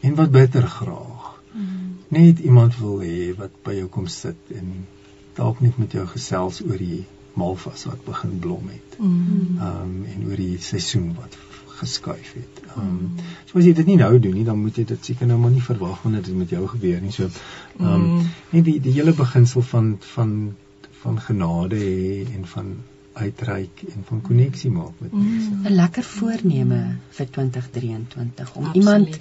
En 0.00 0.14
wat 0.14 0.30
bitter 0.30 0.66
graag 0.68 1.34
Mm. 1.52 1.96
net 2.08 2.38
iemand 2.38 2.76
wil 2.78 2.98
hê 3.00 3.34
wat 3.36 3.50
by 3.64 3.72
jou 3.74 3.86
kom 3.88 4.06
sit 4.06 4.50
en 4.54 4.86
dalk 5.34 5.60
net 5.60 5.78
met 5.78 5.92
jou 5.92 6.06
gesels 6.06 6.60
oor 6.62 6.76
die 6.78 7.04
malvas 7.34 7.84
wat 7.84 8.04
begin 8.04 8.38
blom 8.38 8.68
het. 8.68 8.98
Mm. 8.98 9.58
Ehm 9.58 9.82
um, 9.82 10.04
en 10.14 10.26
oor 10.28 10.36
die 10.36 10.58
seisoen 10.58 11.14
wat 11.14 11.36
geskuif 11.78 12.32
het. 12.34 12.60
Ehm 12.76 12.80
um, 12.80 13.10
so 13.46 13.58
as 13.58 13.64
jy 13.64 13.72
dit 13.72 13.86
nie 13.86 13.96
nou 13.96 14.18
doen 14.18 14.34
nie, 14.34 14.44
dan 14.44 14.58
moet 14.62 14.76
jy 14.76 14.84
dit 14.84 15.04
seker 15.04 15.26
nou 15.26 15.38
maar 15.38 15.50
nie 15.54 15.62
verwag 15.62 16.02
wanneer 16.02 16.22
dit 16.22 16.36
met 16.36 16.50
jou 16.50 16.66
gebeur 16.68 17.00
nie. 17.00 17.10
So 17.12 17.24
ehm 17.24 17.86
um, 17.94 18.06
Mm. 18.18 18.26
net 18.50 18.64
die 18.64 18.80
die 18.80 18.92
hele 18.92 19.12
beginsel 19.12 19.62
van 19.62 19.96
van 20.14 20.54
van 21.02 21.20
genade 21.20 21.76
hê 21.76 22.26
en 22.34 22.46
van 22.46 22.76
uitreik 23.18 23.82
en 23.94 24.04
van 24.08 24.20
koneksie 24.22 24.70
maak 24.70 24.92
met 25.00 25.12
Mm. 25.12 25.24
mense. 25.28 25.68
'n 25.70 25.74
lekker 25.74 26.02
voorneme 26.02 26.96
vir 27.10 27.30
2023 27.30 28.54
om 28.54 28.64
Absoluut. 28.64 28.76
iemand 28.76 29.18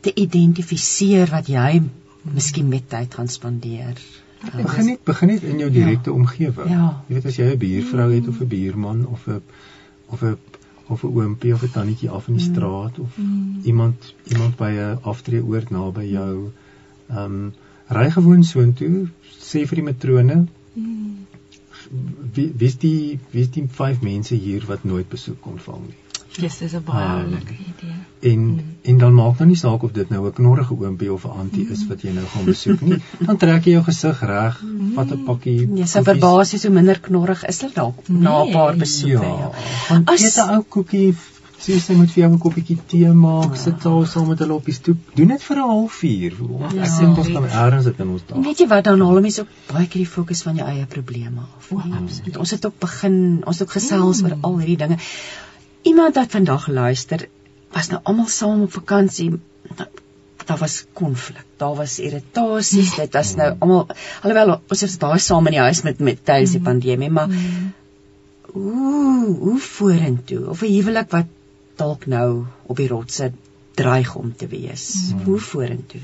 te 0.00 0.14
identifiseer 0.14 1.28
wat 1.30 1.46
jy 1.46 1.82
miskien 2.22 2.68
met 2.68 2.88
tyd 2.88 3.14
gaan 3.14 3.28
spandeer. 3.28 3.96
Uh, 4.44 4.62
Begin 4.62 4.86
net 4.86 5.04
begin 5.04 5.28
net 5.28 5.42
in 5.42 5.58
jou 5.58 5.70
direkte 5.70 6.12
omgewing. 6.12 6.68
Ja. 6.70 7.02
Jy 7.08 7.14
weet 7.14 7.26
as 7.26 7.36
jy 7.36 7.44
'n 7.52 7.58
buurvrou 7.58 8.12
het 8.14 8.28
of 8.28 8.40
'n 8.40 8.46
buurman 8.48 9.06
of 9.06 9.26
'n 9.28 9.42
of 10.06 10.22
'n 10.22 10.36
of 10.94 11.04
'n 11.04 11.14
oompie 11.22 11.52
of 11.54 11.62
'n 11.66 11.70
tannetjie 11.76 12.10
af 12.10 12.28
in 12.28 12.34
die 12.38 12.44
straat 12.44 12.98
of 12.98 13.16
Mm. 13.18 13.60
iemand 13.72 14.14
iemand 14.34 14.56
by 14.56 14.70
'n 14.76 14.98
aftreeoord 15.12 15.70
naby 15.70 16.04
jou. 16.10 16.50
Ehm 17.08 17.24
um, 17.24 17.52
ry 17.98 18.10
gewoon 18.10 18.44
soontoe, 18.44 19.08
sê 19.50 19.66
vir 19.66 19.76
die 19.80 19.88
matrone, 19.90 20.36
Mm. 20.74 21.26
wie 22.34 22.52
wie's 22.56 22.76
die 22.78 23.18
wie's 23.32 23.50
die 23.50 23.66
vyf 23.80 24.02
mense 24.02 24.34
hier 24.34 24.64
wat 24.66 24.84
nooit 24.84 25.08
besoek 25.08 25.46
ontvang 25.46 25.86
nie. 25.86 25.99
Yes, 26.38 26.58
dis 26.58 26.72
'n 26.74 26.82
baie 26.84 27.06
oulike 27.06 27.52
idee. 27.52 27.94
En 28.32 28.40
Mm. 28.40 28.60
en 28.82 28.98
dan 28.98 29.14
maak 29.14 29.38
nou 29.38 29.46
nie 29.48 29.56
saak 29.56 29.82
of 29.82 29.92
dit 29.92 30.08
nou 30.10 30.26
'n 30.26 30.32
knorrige 30.32 30.74
oompie 30.78 31.12
of 31.12 31.24
'n 31.24 31.38
antie 31.40 31.66
is 31.70 31.86
wat 31.88 32.02
jy 32.02 32.12
nou 32.12 32.24
gaan 32.26 32.44
besoek 32.44 32.80
nie. 32.80 32.98
Dan 33.26 33.36
trek 33.36 33.64
jy 33.64 33.72
jou 33.72 33.82
gesig 33.84 34.20
reg, 34.20 34.62
vat 34.94 35.10
'n 35.10 35.24
pakkie. 35.24 35.58
Jy 35.60 35.66
koekies. 35.66 35.92
verbaas 36.04 36.62
hoe 36.62 36.70
meer 36.70 37.00
knorrig 37.00 37.44
is 37.46 37.60
hulle 37.60 37.72
dalk 37.74 38.08
na 38.08 38.42
'n 38.44 38.52
paar 38.52 38.76
besoeke. 38.76 39.22
Ja, 39.26 39.38
Ja. 39.38 39.50
gaan 39.88 40.02
As- 40.04 40.20
eet 40.22 40.36
'n 40.46 40.50
ou 40.54 40.62
koekie, 40.68 41.14
sê 41.60 41.78
sy 41.78 41.92
moet 41.94 42.10
vir 42.10 42.22
jou 42.24 42.32
'n 42.32 42.38
koppietjie 42.38 42.78
tee 42.86 43.12
maak, 43.12 43.50
Ja. 43.54 43.60
sit 43.60 43.82
daar 43.82 44.06
saam 44.06 44.28
met 44.28 44.38
hulle 44.38 44.54
op 44.54 44.64
die 44.64 44.74
stoep. 44.74 44.96
Doen 45.14 45.28
dit 45.28 45.42
vir 45.42 45.56
'n 45.56 45.60
halfuur. 45.68 46.32
Ja. 46.74 46.82
Ek 46.82 46.98
dink 46.98 47.16
ons 47.18 47.28
kan 47.32 47.44
ergens 47.44 47.84
dit 47.84 47.98
in 47.98 48.08
ons 48.08 48.22
dag. 48.26 48.44
weet 48.44 48.58
jy 48.58 48.66
wat 48.68 48.84
dan 48.84 49.00
haal 49.00 49.20
mense 49.20 49.40
ook 49.40 49.48
baie 49.72 49.86
keer 49.86 50.02
die 50.02 50.06
fokus 50.06 50.42
van 50.42 50.56
jou 50.56 50.68
eie 50.68 50.86
probleme 50.86 51.40
af. 51.40 51.72
O, 51.72 51.76
nie? 51.84 51.92
absoluut. 51.94 52.36
Ons 52.36 52.50
het 52.50 52.64
ook 52.66 52.78
begin, 52.78 53.42
ons 53.46 53.58
het 53.58 53.68
ook 53.68 53.72
gesels 53.74 54.20
Mm. 54.22 54.26
oor 54.26 54.36
al 54.40 54.58
hierdie 54.58 54.76
dinge. 54.76 54.96
Iemand 55.82 56.14
wat 56.14 56.30
vandag 56.30 56.66
luister, 56.68 57.28
was 57.72 57.88
nou 57.88 58.00
almal 58.02 58.26
saam 58.26 58.62
op 58.62 58.72
vakansie. 58.72 59.30
Daar 60.44 60.58
was 60.58 60.84
konflik, 60.92 61.44
daar 61.56 61.74
was 61.78 61.98
irritasies, 61.98 62.94
dit 62.96 63.12
was 63.12 63.34
nou 63.36 63.50
almal 63.58 63.86
alhoewel 64.22 64.60
ons 64.68 64.82
is 64.82 64.96
baie 64.98 65.18
saam 65.18 65.46
in 65.46 65.52
die 65.52 65.60
huis 65.60 65.82
met 65.86 65.98
met 66.00 66.24
tydens 66.24 66.50
die 66.56 66.60
pandemie, 66.60 67.10
maar 67.10 67.28
Mm. 67.28 67.72
Ooh, 68.54 69.38
hoe 69.38 69.58
vorentoe 69.58 70.48
of 70.50 70.62
'n 70.62 70.72
huwelik 70.72 71.10
wat 71.10 71.26
dalk 71.76 72.06
nou 72.06 72.44
op 72.66 72.76
die 72.76 72.88
rotse 72.88 73.32
dreig 73.74 74.14
om 74.16 74.32
te 74.36 74.46
wees. 74.46 75.12
Mm. 75.12 75.22
Hoe 75.24 75.38
vorentoe? 75.38 76.00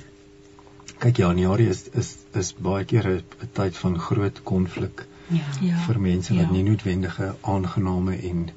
Kyk 0.99 1.17
Januarie 1.17 1.69
is 1.69 1.83
is 1.93 2.15
is 2.35 2.55
baie 2.55 2.85
keer 2.85 3.09
'n 3.09 3.23
'n 3.43 3.49
tyd 3.53 3.77
van 3.77 3.99
groot 3.99 4.43
konflik 4.43 5.07
Ja. 5.29 5.43
Ja. 5.61 5.77
vir 5.87 6.01
mense 6.01 6.35
wat 6.35 6.45
Ja. 6.47 6.51
nie 6.53 6.63
noodwendige 6.63 7.35
aangename 7.41 8.17
en 8.17 8.49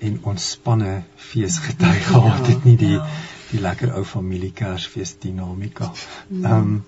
en 0.00 0.18
ontspanne 0.22 1.02
feesgety 1.16 1.84
gehad 2.10 2.46
het 2.46 2.64
nie 2.64 2.76
die 2.76 2.96
Ja. 2.98 3.06
die 3.50 3.60
lekker 3.60 3.92
ou 3.98 4.04
familie 4.04 4.52
Kersfees 4.52 5.16
dinamika. 5.18 5.92
Mm. 6.28 6.44
Ehm 6.44 6.52
um, 6.54 6.84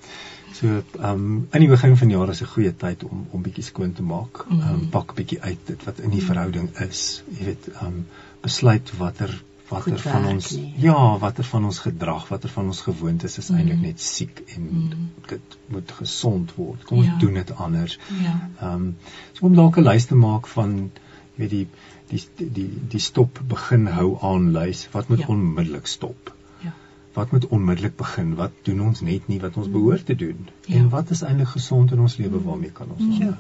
so 0.55 0.67
ehm 0.69 1.05
um, 1.11 1.49
in 1.53 1.61
die 1.61 1.69
begin 1.69 1.97
van 1.97 2.09
die 2.09 2.17
jaar 2.17 2.29
is 2.31 2.41
'n 2.43 2.47
goeie 2.55 2.73
tyd 2.77 3.05
om 3.05 3.27
om 3.31 3.43
bietjie 3.43 3.65
skoon 3.65 3.93
te 3.93 4.03
maak. 4.03 4.45
Mm. 4.49 4.61
Ehm 4.61 4.75
um, 4.75 4.89
pak 4.89 5.15
bietjie 5.15 5.41
uit 5.43 5.59
dit 5.67 5.85
wat 5.85 5.99
in 6.01 6.11
die 6.11 6.23
verhouding 6.23 6.71
is. 6.89 7.23
Jy 7.39 7.45
weet 7.45 7.69
ehm 7.73 7.87
um, 7.87 8.07
besluit 8.43 8.93
watter 8.99 9.43
watter 9.69 9.99
van 9.99 10.27
ons 10.27 10.51
nie. 10.51 10.73
ja, 10.77 11.19
watter 11.19 11.45
van 11.45 11.65
ons 11.65 11.79
gedrag, 11.79 12.29
watter 12.29 12.51
van 12.51 12.65
ons 12.67 12.81
gewoontes 12.81 13.39
is 13.39 13.49
Mm. 13.51 13.57
eintlik 13.57 13.81
net 13.81 14.01
siek 14.01 14.43
en 14.57 14.63
Mm. 14.63 15.11
dit 15.29 15.57
moet 15.69 15.93
gesond 15.93 16.55
word. 16.55 16.85
Kom 16.85 16.99
ons 16.99 17.07
Ja. 17.07 17.19
doen 17.19 17.35
dit 17.35 17.55
anders. 17.57 17.99
Ja. 18.23 18.51
Ehm 18.61 18.73
um, 18.75 18.97
so 19.33 19.47
om 19.47 19.55
dalk 19.55 19.77
'n 19.79 19.83
lys 19.89 20.05
te 20.07 20.15
maak 20.15 20.47
van 20.47 20.91
jy 21.37 21.41
weet 21.41 21.51
die 21.51 21.67
die 22.13 22.49
die 22.59 22.69
die 22.95 23.01
stop 23.01 23.41
begin 23.51 23.87
hou 23.97 24.07
aan 24.31 24.51
lys. 24.55 24.87
Wat 24.93 25.09
moet 25.09 25.19
Ja. 25.25 25.27
onmiddellik 25.35 25.87
stop? 25.87 26.33
Ja. 26.65 26.73
Wat 27.17 27.33
moet 27.33 27.47
onmiddellik 27.49 27.97
begin? 27.97 28.35
Wat 28.41 28.53
doen 28.69 28.81
ons 28.89 29.01
net 29.01 29.29
nie 29.29 29.41
wat 29.41 29.57
ons 29.57 29.71
behoort 29.71 30.07
te 30.07 30.15
doen? 30.25 30.49
Ja. 30.67 30.77
En 30.77 30.89
wat 30.93 31.11
is 31.11 31.23
eintlik 31.23 31.49
gesond 31.57 31.93
in 31.93 32.01
ons 32.01 32.17
lewe 32.17 32.43
waarmee 32.43 32.71
kan 32.73 32.87
ons 32.97 33.01
Ja. 33.19 33.25
aanhou? 33.25 33.35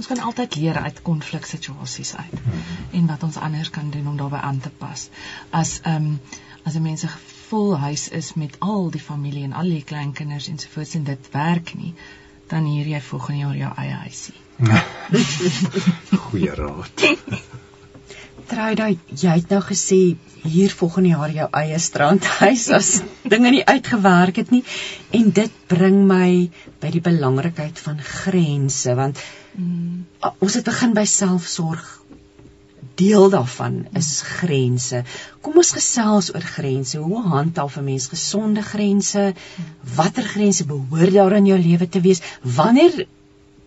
Ons 0.00 0.06
kan 0.08 0.18
altyd 0.24 0.54
leer 0.56 0.76
uit 0.80 1.02
konfliksituasies 1.02 2.14
uit 2.16 2.32
Mhm. 2.32 2.96
en 3.00 3.06
wat 3.06 3.22
ons 3.22 3.36
anders 3.36 3.70
kan 3.70 3.90
doen 3.90 4.06
om 4.08 4.16
daarbey 4.16 4.40
aan 4.40 4.58
te 4.60 4.70
pas. 4.70 5.08
As 5.50 5.80
ehm 5.82 5.96
um, 5.96 6.20
as 6.64 6.74
'n 6.74 6.82
mens 6.82 7.04
'n 7.04 7.08
vol 7.48 7.76
huis 7.78 8.08
is 8.08 8.34
met 8.34 8.56
al 8.60 8.90
die 8.90 9.00
familie 9.00 9.44
en 9.44 9.52
al 9.52 9.68
die 9.68 9.82
kleinkinders 9.84 10.48
ensovoorts 10.48 10.94
en 10.94 11.04
dit 11.04 11.28
werk 11.32 11.74
nie, 11.74 11.94
dan 12.46 12.64
hier 12.64 12.86
jy 12.86 13.00
volgende 13.00 13.40
jaar 13.40 13.56
jou 13.56 13.72
eie 13.76 13.92
huisie. 13.92 14.34
Goeie 16.30 16.54
raad. 16.54 16.90
Truida, 18.50 18.88
jy 19.22 19.34
het 19.38 19.50
nou 19.54 19.60
gesê 19.62 19.98
hier 20.42 20.72
volgende 20.74 21.08
jaar 21.12 21.30
jou 21.30 21.48
eie 21.60 21.78
strandhuis 21.78 22.68
as 22.78 22.88
dinge 23.34 23.50
nie 23.54 23.64
uitgewerk 23.64 24.36
het 24.42 24.50
nie 24.50 24.62
en 25.18 25.30
dit 25.36 25.52
bring 25.68 26.00
my 26.08 26.50
by 26.82 26.90
die 26.90 27.00
belangrikheid 27.10 27.78
van 27.78 28.00
grense 28.00 28.94
want 29.02 29.18
Mm. 29.58 30.04
a- 30.22 30.30
ons 30.46 30.54
het 30.54 30.64
begin 30.64 30.92
by 30.94 31.02
selfsorg 31.10 31.86
deel 33.00 33.30
daarvan 33.32 33.80
is 33.98 34.10
grense. 34.22 35.00
Kom 35.42 35.56
ons 35.58 35.72
gesels 35.74 36.28
oor 36.34 36.44
grense. 36.54 36.98
Hoe 37.02 37.22
handhaaf 37.32 37.76
'n 37.80 37.84
mens 37.84 38.06
gesonde 38.12 38.62
grense? 38.62 39.34
Watter 39.96 40.22
grense 40.22 40.64
behoort 40.70 41.12
daar 41.12 41.32
in 41.40 41.46
jou 41.50 41.58
lewe 41.58 41.88
te 41.88 42.00
wees? 42.00 42.20
Wanneer 42.42 43.06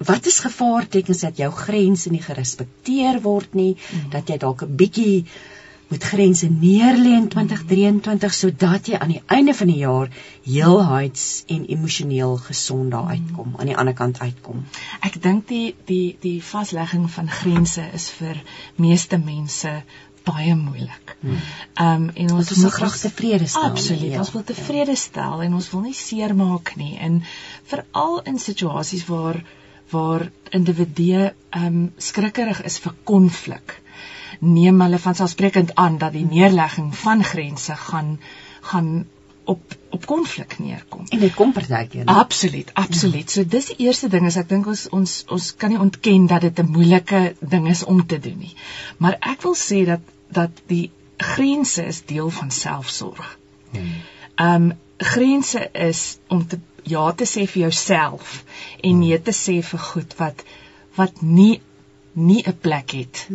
wat 0.06 0.26
is 0.26 0.40
gevaartekens 0.40 1.20
dat 1.26 1.38
jou 1.38 1.52
grense 1.52 2.10
nie 2.12 2.22
gerespekteer 2.22 3.22
word 3.22 3.54
nie, 3.54 3.76
Mm. 3.76 4.10
dat 4.10 4.30
jy 4.30 4.38
dalk 4.38 4.64
'n 4.64 4.76
bietjie 4.76 5.26
moet 5.90 6.04
grense 6.04 6.48
neerlê 6.50 7.12
in 7.18 7.28
2023 7.30 8.34
sodat 8.34 8.88
jy 8.88 8.98
aan 8.98 9.12
die 9.14 9.22
einde 9.28 9.54
van 9.54 9.68
die 9.68 9.78
jaar 9.78 10.10
heelheids 10.46 11.44
en 11.48 11.66
emosioneel 11.76 12.38
gesond 12.38 12.92
daar 12.92 13.12
uitkom, 13.14 13.54
aan 13.58 13.70
die 13.70 13.78
ander 13.78 13.94
kant 13.94 14.20
uitkom. 14.20 14.64
Ek 15.02 15.22
dink 15.22 15.48
die 15.48 15.76
die 15.86 16.18
die 16.24 16.40
vaslegging 16.44 17.10
van 17.12 17.30
grense 17.30 17.86
is 17.94 18.10
vir 18.10 18.42
meeste 18.76 19.18
mense 19.18 19.84
baie 20.24 20.56
moeilik. 20.56 21.18
Ehm 21.22 21.38
um, 21.86 22.10
en 22.16 22.32
ons 22.32 22.50
wil 22.50 22.64
moet 22.64 22.74
graag 22.74 22.98
tevrede 22.98 23.48
stel. 23.48 23.64
Absoluut. 23.64 24.12
ja. 24.12 24.20
Ons 24.20 24.32
wil 24.32 24.44
tevrede 24.44 24.96
stel 24.96 25.42
en 25.42 25.54
ons 25.54 25.70
wil 25.72 25.82
nie 25.82 25.94
seermaak 25.94 26.76
nie 26.76 26.98
en 26.98 27.22
veral 27.72 28.22
in 28.32 28.40
situasies 28.40 29.06
waar 29.06 29.44
waar 29.94 30.28
individue 30.50 31.32
um, 31.58 31.80
skrikkerig 31.98 32.62
is 32.70 32.80
vir 32.84 32.98
konflik 33.10 33.80
neem 34.44 34.82
hulle 34.82 35.00
van 35.00 35.16
selfsprekend 35.16 35.76
aan 35.76 35.98
dat 35.98 36.14
die 36.14 36.26
neerlegging 36.26 36.96
van 36.98 37.24
grense 37.24 37.76
gaan 37.76 38.20
gaan 38.62 39.06
op 39.44 39.76
op 39.90 40.06
konflik 40.06 40.60
neerkom. 40.60 41.06
En 41.10 41.20
dit 41.20 41.34
kom 41.34 41.52
partykeer. 41.52 42.06
Absoluut, 42.06 42.72
absoluut. 42.74 43.34
Ja. 43.34 43.44
So 43.44 43.46
dis 43.46 43.66
die 43.66 43.86
eerste 43.86 44.08
ding 44.10 44.26
is 44.26 44.38
ek 44.40 44.50
dink 44.50 44.68
ons 44.68 44.88
ons 44.90 45.24
ons 45.28 45.50
kan 45.56 45.70
nie 45.70 45.80
ontken 45.80 46.28
dat 46.28 46.42
dit 46.42 46.60
'n 46.60 46.72
moeilike 46.72 47.36
ding 47.40 47.68
is 47.70 47.84
om 47.84 48.06
te 48.06 48.20
doen 48.20 48.38
nie. 48.38 48.56
Maar 48.98 49.18
ek 49.20 49.42
wil 49.42 49.56
sê 49.56 49.86
dat 49.86 50.00
dat 50.30 50.64
die 50.68 50.92
grense 51.18 51.86
is 51.86 52.06
deel 52.06 52.30
van 52.30 52.52
selfsorg. 52.52 53.38
Hmm. 53.72 53.92
Ehm 54.36 54.64
um, 54.64 54.74
grense 54.98 55.70
is 55.72 56.18
om 56.28 56.48
te 56.48 56.60
ja 56.84 57.12
te 57.12 57.26
sê 57.26 57.48
vir 57.48 57.62
jouself 57.68 58.44
en 58.84 59.00
nee 59.00 59.20
te 59.22 59.32
sê 59.32 59.62
vir 59.62 59.80
goed 59.80 60.18
wat 60.18 60.44
wat 60.96 61.22
nie 61.22 61.62
nie 62.14 62.44
'n 62.46 62.58
plek 62.62 62.92
het. 62.92 63.28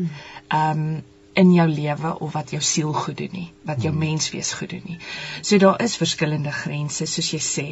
Ehm 0.49 0.71
um, 0.71 1.05
in 1.39 1.53
jou 1.55 1.69
lewe 1.69 2.19
of 2.19 2.33
wat 2.33 2.51
jou 2.51 2.61
siel 2.63 2.93
goed 2.93 3.17
doen 3.21 3.31
nie, 3.33 3.51
wat 3.69 3.83
jou 3.83 3.93
hmm. 3.93 4.03
menswees 4.03 4.51
goed 4.59 4.73
doen 4.75 4.83
nie. 4.85 4.99
So 5.43 5.59
daar 5.63 5.79
is 5.85 5.95
verskillende 6.01 6.53
grense 6.53 7.07
soos 7.07 7.31
jy 7.35 7.41
sê. 7.45 7.69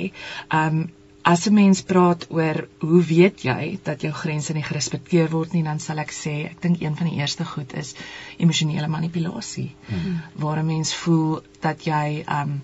Um 0.55 0.87
as 1.27 1.49
'n 1.49 1.55
mens 1.55 1.81
praat 1.83 2.27
oor 2.31 2.69
hoe 2.79 3.03
weet 3.03 3.43
jy 3.43 3.79
dat 3.83 4.03
jou 4.03 4.13
grense 4.15 4.55
nie 4.55 4.63
gerespekteer 4.63 5.31
word 5.31 5.53
nie, 5.53 5.65
dan 5.67 5.81
sal 5.83 5.99
ek 5.99 6.13
sê 6.15 6.35
ek 6.51 6.63
dink 6.63 6.83
een 6.83 6.97
van 6.97 7.11
die 7.11 7.19
eerste 7.19 7.45
goed 7.45 7.75
is 7.75 7.95
emosionele 8.39 8.89
manipulasie. 8.89 9.75
Hmm. 9.87 10.23
Waar 10.35 10.63
'n 10.63 10.67
mens 10.67 10.95
voel 10.95 11.43
dat 11.61 11.85
jy 11.85 12.25
um 12.29 12.63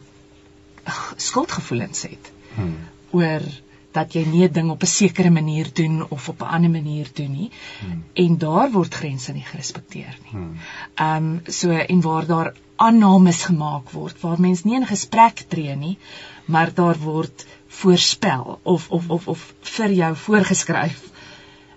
skuldgevoelens 1.17 2.03
het. 2.03 2.33
Hmm. 2.55 2.79
Oor 3.13 3.45
dat 3.93 4.15
jy 4.17 4.25
nie 4.25 4.45
'n 4.49 4.53
ding 4.53 4.71
op 4.71 4.83
'n 4.83 4.87
sekere 4.87 5.31
manier 5.31 5.69
doen 5.73 6.09
of 6.09 6.29
op 6.29 6.41
'n 6.41 6.53
ander 6.57 6.71
manier 6.71 7.09
doen 7.13 7.33
nie 7.33 7.51
hmm. 7.81 8.05
en 8.13 8.39
daar 8.39 8.71
word 8.71 8.95
grense 8.95 9.33
nie 9.33 9.45
gerespekteer 9.45 10.19
nie. 10.25 10.31
Hmm. 10.31 10.57
Ehm 10.95 11.17
um, 11.25 11.41
so 11.47 11.71
en 11.71 12.01
waar 12.01 12.27
daar 12.27 12.55
aannames 12.77 13.45
gemaak 13.45 13.91
word 13.91 14.21
waar 14.21 14.41
mens 14.41 14.63
nie 14.65 14.75
in 14.75 14.87
gesprek 14.87 15.45
tree 15.49 15.77
nie, 15.77 15.99
maar 16.45 16.75
daar 16.75 16.99
word 16.99 17.47
voorspel 17.69 18.59
of 18.63 18.91
of 18.91 19.09
of 19.09 19.29
of 19.29 19.55
vir 19.61 19.93
jou 19.93 20.17
voorgeskryf 20.17 21.03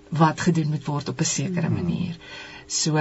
wat 0.10 0.42
gedoen 0.42 0.70
moet 0.70 0.86
word 0.86 1.10
op 1.10 1.20
'n 1.20 1.32
sekere 1.34 1.68
hmm. 1.68 1.76
manier. 1.76 2.16
So 2.68 2.98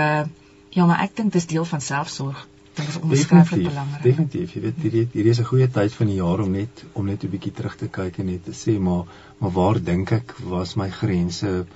ja, 0.71 0.87
maar 0.87 1.03
ek 1.03 1.17
dink 1.17 1.33
dis 1.33 1.47
deel 1.47 1.65
van 1.65 1.81
selfsorg 1.81 2.49
Dit 2.75 2.89
is 2.89 2.99
onbeskryflik 2.99 3.69
belangrik. 3.69 4.03
Definitief, 4.03 4.55
jy 4.57 4.61
weet 4.65 4.83
hierdie 4.83 5.05
hierdie 5.13 5.33
is 5.33 5.41
'n 5.43 5.49
goeie 5.51 5.69
tyd 5.71 5.93
van 5.99 6.11
die 6.11 6.17
jaar 6.19 6.41
om 6.45 6.51
net 6.51 6.85
om 6.93 7.07
net 7.07 7.25
'n 7.25 7.31
bietjie 7.31 7.53
terug 7.53 7.77
te 7.77 7.89
kyk 7.89 8.19
en 8.19 8.27
net 8.27 8.45
te 8.45 8.55
sê 8.61 8.79
maar 8.79 9.05
maar 9.39 9.53
waar 9.59 9.81
dink 9.91 10.13
ek 10.13 10.35
was 10.55 10.75
my 10.77 10.91
grense 10.91 11.67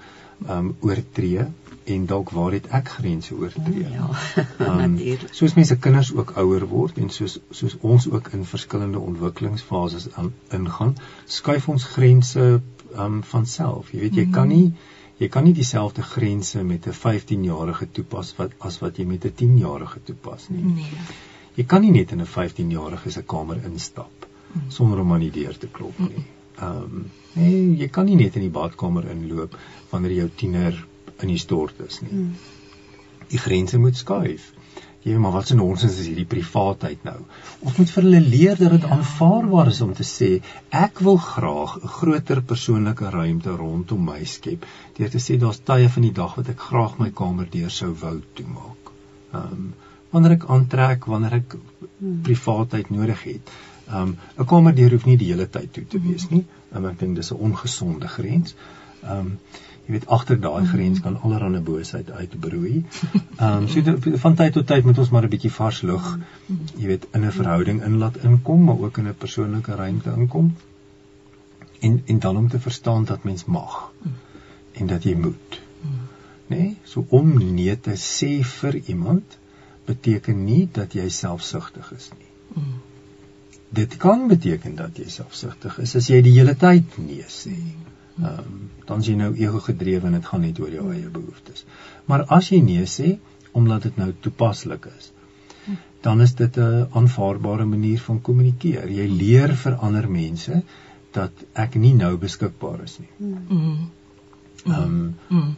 um 0.48 0.74
oortree 0.80 1.46
en 1.94 2.06
dalk 2.06 2.30
waar 2.30 2.52
het 2.52 2.66
ek 2.80 2.88
grense 2.88 3.34
oortree? 3.34 3.86
Ja, 3.90 4.10
um, 4.58 4.76
natuurlik. 4.82 5.32
Soos 5.32 5.54
mense 5.54 5.78
kinders 5.78 6.12
ook 6.14 6.30
ouer 6.36 6.66
word 6.66 6.98
en 6.98 7.10
soos 7.10 7.38
soos 7.50 7.76
ons 7.80 8.10
ook 8.10 8.28
in 8.32 8.44
verskillende 8.44 8.98
ontwikkelingsfases 8.98 10.08
ingaan, 10.50 10.96
skuif 11.26 11.68
ons 11.68 11.84
grense 11.84 12.60
um 12.94 13.22
van 13.22 13.46
self. 13.46 13.92
Jy 13.92 14.00
weet 14.00 14.14
jy 14.14 14.30
kan 14.30 14.48
nie 14.48 14.66
mm 14.66 14.96
jy 15.18 15.28
kan 15.28 15.44
nie 15.44 15.54
dieselfde 15.54 16.02
grense 16.02 16.62
met 16.64 16.86
'n 16.86 16.94
15-jarige 16.94 17.88
toepas 17.92 18.34
wat 18.38 18.52
as 18.58 18.78
wat 18.80 18.98
jy 18.98 19.04
met 19.04 19.24
'n 19.24 19.34
10-jarige 19.40 20.00
toepas 20.04 20.48
nie. 20.48 20.64
Nee. 20.64 21.06
Jy 21.54 21.64
kan 21.64 21.82
nie 21.82 21.90
net 21.90 22.12
in 22.12 22.20
'n 22.20 22.26
15-jarige 22.26 23.10
se 23.10 23.22
kamer 23.22 23.64
instap 23.64 24.26
mm. 24.52 24.70
sonder 24.70 25.00
om 25.00 25.12
aan 25.12 25.20
die 25.20 25.30
deur 25.30 25.58
te 25.58 25.66
klop 25.66 25.98
nie. 25.98 26.24
Ehm 26.58 26.82
um, 26.82 27.10
nee, 27.32 27.76
jy 27.76 27.88
kan 27.88 28.04
nie 28.04 28.16
net 28.16 28.36
in 28.36 28.42
die 28.42 28.56
badkamer 28.60 29.10
inloop 29.10 29.58
wanneer 29.90 30.12
jou 30.12 30.30
tiener 30.34 30.86
in 31.20 31.28
die 31.28 31.38
stort 31.38 31.80
is 31.86 32.00
nie. 32.00 32.12
Mm. 32.12 32.32
Die 33.28 33.38
grense 33.38 33.78
moet 33.78 33.96
skuif. 33.96 34.52
Jy 35.04 35.12
weet 35.12 35.22
maar 35.22 35.32
wat 35.32 35.46
se 35.46 35.54
nonsens 35.54 35.98
is 36.02 36.08
hierdie 36.10 36.26
privaatheid 36.28 37.04
nou. 37.06 37.18
Ons 37.62 37.76
moet 37.78 37.90
vir 37.94 38.02
hulle 38.02 38.22
leer 38.24 38.56
dat 38.58 38.72
dit 38.74 38.86
ja. 38.86 38.96
aanvaarbaar 38.96 39.70
is 39.70 39.80
om 39.84 39.92
te 39.94 40.06
sê 40.06 40.30
ek 40.84 41.02
wil 41.06 41.20
graag 41.22 41.76
'n 41.78 41.92
groter 41.98 42.42
persoonlike 42.52 43.10
ruimte 43.14 43.54
rondom 43.60 44.04
my 44.10 44.24
skep. 44.24 44.66
Deur 44.98 45.10
te 45.14 45.22
sê 45.26 45.38
daar's 45.38 45.62
tye 45.70 45.88
van 45.96 46.02
die 46.08 46.16
dag 46.20 46.34
wat 46.40 46.50
ek 46.54 46.66
graag 46.70 46.98
my 46.98 47.10
kamer 47.22 47.46
deur 47.50 47.70
sou 47.70 47.92
wou 48.02 48.16
toemaak. 48.34 48.92
Ehm 49.32 49.52
um, 49.52 49.70
wanneer 50.10 50.34
ek 50.38 50.44
aantrek, 50.48 51.06
wanneer 51.14 51.34
ek 51.42 51.54
hmm. 51.54 52.20
privaatheid 52.28 52.90
nodig 52.90 53.22
het. 53.30 53.54
Ehm 53.88 54.02
um, 54.02 54.16
'n 54.38 54.50
kamer 54.54 54.74
deur 54.74 54.90
hoef 54.90 55.06
nie 55.06 55.16
die 55.16 55.30
hele 55.30 55.48
tyd 55.48 55.72
toe 55.72 55.86
te 55.86 56.00
wees 56.00 56.28
nie. 56.30 56.44
Um, 56.74 56.86
ek 56.90 56.98
dink 56.98 57.16
dis 57.16 57.32
'n 57.32 57.40
ongesonde 57.48 58.08
grens. 58.08 58.54
Ehm 59.02 59.18
um, 59.18 59.38
jy 59.89 59.94
weet 59.94 60.06
agter 60.12 60.36
daai 60.40 60.62
mhm. 60.62 60.70
grens 60.70 61.01
kan 61.01 61.15
allerlei 61.24 61.60
boosheid 61.65 62.10
uitbroei. 62.10 62.82
Ehm 63.39 63.62
um, 63.62 63.69
so 63.73 63.82
de, 63.82 64.19
van 64.24 64.35
tyd 64.36 64.52
tot 64.52 64.66
tyd 64.69 64.85
moet 64.85 64.98
ons 64.98 65.10
maar 65.15 65.24
'n 65.24 65.32
bietjie 65.32 65.52
vars 65.52 65.81
lug, 65.90 66.09
jy 66.77 66.86
weet, 66.90 67.06
in 67.16 67.24
'n 67.24 67.32
verhouding 67.32 67.81
inlaat 67.85 68.19
inkom, 68.31 68.65
maar 68.65 68.85
ook 68.85 68.98
in 68.98 69.09
'n 69.09 69.16
persoonlike 69.24 69.74
ruimte 69.74 70.12
inkom. 70.16 70.55
En 71.81 72.02
en 72.06 72.19
dan 72.19 72.36
om 72.36 72.48
te 72.48 72.60
verstaan 72.60 73.05
dat 73.05 73.24
mens 73.24 73.44
mag 73.44 73.93
en 74.73 74.86
dat 74.86 75.02
jy 75.02 75.15
moet. 75.15 75.60
Nê? 76.48 76.56
Nee? 76.56 76.77
So 76.85 77.05
om 77.09 77.55
nee 77.55 77.81
te 77.81 77.97
sê 77.97 78.44
vir 78.44 78.77
iemand 78.77 79.39
beteken 79.86 80.44
nie 80.44 80.69
dat 80.73 80.93
jy 80.93 81.09
selfsugtig 81.09 81.93
is 81.97 82.10
nie. 82.19 82.65
Dit 83.69 83.97
kan 83.97 84.28
beteken 84.28 84.77
dat 84.77 84.97
jy 84.98 85.09
selfsugtig 85.12 85.78
is 85.78 85.94
as 85.97 86.09
jy 86.09 86.20
die 86.24 86.32
hele 86.39 86.55
tyd 86.56 86.98
nee 86.98 87.24
sê. 87.28 87.56
Ehm 88.22 88.38
um, 88.38 88.64
dan 88.88 89.02
is 89.04 89.06
jy 89.06 89.14
nou 89.20 89.34
ego 89.36 89.58
gedrewe 89.60 90.06
en 90.06 90.14
dit 90.16 90.26
gaan 90.26 90.40
net 90.40 90.58
oor 90.60 90.70
jou 90.72 90.86
eie 90.92 91.10
behoeftes. 91.12 91.64
Maar 92.08 92.22
as 92.36 92.48
jy 92.48 92.60
nee 92.64 92.86
sê 92.88 93.18
omdat 93.52 93.82
dit 93.82 93.96
nou 94.00 94.12
toepaslik 94.20 94.88
is, 94.96 95.10
dan 96.00 96.20
is 96.20 96.34
dit 96.34 96.56
'n 96.56 96.86
aanvaarbare 96.92 97.64
manier 97.64 98.00
van 98.00 98.20
kommunikeer. 98.20 98.90
Jy 98.90 99.06
leer 99.08 99.54
vir 99.56 99.74
ander 99.74 100.10
mense 100.10 100.62
dat 101.12 101.32
ek 101.52 101.74
nie 101.74 101.94
nou 101.94 102.16
beskikbaar 102.16 102.82
is 102.82 102.98
nie. 102.98 103.10
Mm. 103.48 103.90
Ehm 104.64 105.14
um, 105.30 105.56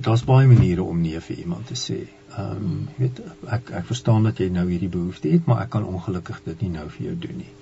daar's 0.00 0.24
baie 0.24 0.46
maniere 0.46 0.82
om 0.82 1.00
nee 1.00 1.20
vir 1.20 1.36
iemand 1.36 1.66
te 1.66 1.74
sê. 1.74 1.98
Ehm 2.36 2.56
um, 2.56 2.88
jy 2.96 3.02
weet 3.02 3.20
ek 3.58 3.70
ek 3.70 3.86
verstaan 3.86 4.22
dat 4.22 4.38
jy 4.38 4.48
nou 4.48 4.68
hierdie 4.68 4.92
behoefte 4.92 5.28
het, 5.28 5.46
maar 5.46 5.62
ek 5.62 5.70
kan 5.70 5.84
ongelukkig 5.84 6.40
dit 6.44 6.60
nie 6.60 6.70
nou 6.70 6.88
vir 6.96 7.06
jou 7.06 7.18
doen 7.26 7.36
nie. 7.36 7.52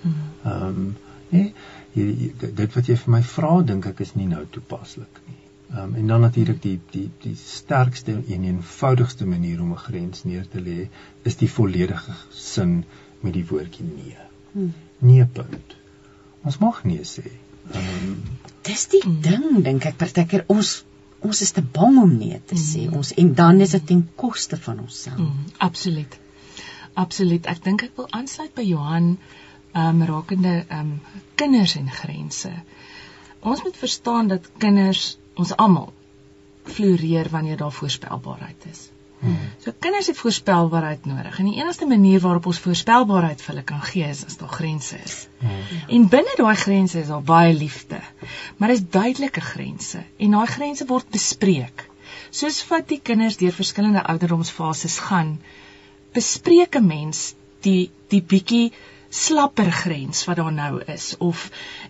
Ehm 0.45 0.63
um, 0.69 0.97
nee 1.29 1.53
hierdie 1.95 2.33
dit 2.61 2.77
wat 2.77 2.91
jy 2.91 2.97
vir 3.05 3.15
my 3.17 3.23
vra 3.35 3.55
dink 3.71 3.87
ek 3.91 4.03
is 4.05 4.15
nie 4.19 4.29
nou 4.31 4.45
toepaslik 4.57 5.21
nie. 5.29 5.41
Ehm 5.75 5.83
um, 5.83 5.95
en 6.01 6.07
dan 6.13 6.21
natuurlik 6.21 6.61
die 6.63 6.79
die 6.93 7.07
die 7.23 7.35
sterkste 7.41 8.13
en 8.37 8.45
eenvoudigste 8.51 9.27
manier 9.27 9.63
om 9.63 9.73
'n 9.73 9.85
grens 9.87 10.25
neer 10.25 10.49
te 10.49 10.61
lê 10.61 10.89
is 11.23 11.37
die 11.37 11.51
volledige 11.51 12.15
sin 12.31 12.85
met 13.21 13.33
die 13.33 13.47
woordjie 13.51 13.87
nee. 13.87 14.27
Hmm. 14.53 14.73
Nee 14.99 15.27
punt. 15.27 15.77
Ons 16.43 16.59
mag 16.59 16.85
nee 16.85 17.05
sê. 17.15 17.25
Ehm 17.73 18.09
um, 18.09 18.19
dis 18.63 18.87
die 18.97 19.05
ding 19.29 19.63
dink 19.65 19.85
ek 19.85 19.97
partykeer 19.97 20.45
ons 20.47 20.85
ons 21.21 21.41
is 21.41 21.53
te 21.57 21.63
bang 21.79 21.99
om 22.03 22.17
nee 22.19 22.41
te 22.47 22.57
sê. 22.57 22.85
Hmm. 22.85 23.01
Ons 23.01 23.15
en 23.23 23.35
dan 23.35 23.61
is 23.61 23.71
dit 23.71 23.87
ten 23.87 24.09
koste 24.15 24.57
van 24.57 24.81
onsself. 24.81 25.17
Hmm, 25.17 25.49
absoluut. 25.57 26.19
Absoluut. 26.95 27.47
Ek 27.47 27.65
dink 27.65 27.83
ek 27.83 27.97
wil 27.97 28.07
aansluit 28.11 28.55
by 28.55 28.63
Johan 28.63 29.17
um 29.75 30.03
rakende 30.03 30.65
um 30.71 31.01
kinders 31.35 31.77
en 31.77 31.91
grense. 31.91 32.53
Ons 33.41 33.63
moet 33.63 33.77
verstaan 33.77 34.29
dat 34.29 34.51
kinders 34.59 35.19
ons 35.35 35.57
almal 35.57 35.93
floreer 36.65 37.29
wanneer 37.31 37.57
daar 37.57 37.73
voorspelbaarheid 37.73 38.67
is. 38.71 38.89
Hmm. 39.25 39.37
So 39.59 39.73
kinders 39.79 40.07
het 40.07 40.19
voorspelbaarheid 40.21 41.07
nodig 41.09 41.39
en 41.39 41.49
die 41.49 41.57
enigste 41.57 41.87
manier 41.87 42.21
waarop 42.21 42.47
ons 42.51 42.61
voorspelbaarheid 42.61 43.41
vir 43.41 43.53
hulle 43.53 43.65
kan 43.65 43.83
gee 43.89 44.09
is 44.09 44.25
as 44.29 44.37
daar 44.41 44.53
grense 44.53 44.99
is. 45.05 45.17
Hmm. 45.41 45.63
En 45.97 46.09
binne 46.13 46.35
daai 46.37 46.57
grense 46.61 47.01
is 47.01 47.09
daar 47.13 47.25
baie 47.25 47.55
liefde. 47.55 48.01
Maar 48.57 48.75
dis 48.75 48.85
duidelike 48.97 49.41
grense 49.41 50.03
en 50.17 50.37
daai 50.39 50.47
grense 50.57 50.87
word 50.87 51.09
bespreek. 51.11 51.87
Soos 52.31 52.61
wat 52.69 52.89
die 52.89 53.01
kinders 53.01 53.39
deur 53.41 53.55
verskillende 53.55 54.05
ouderdomsfases 54.13 54.99
gaan, 55.09 55.39
bespreek 56.13 56.77
'n 56.77 56.87
mens 56.87 57.35
die 57.65 57.91
die 58.13 58.23
bietjie 58.23 58.73
slapper 59.15 59.71
grens 59.73 60.25
wat 60.27 60.41
daar 60.41 60.53
nou 60.53 60.83
is 60.91 61.05
of 61.23 61.43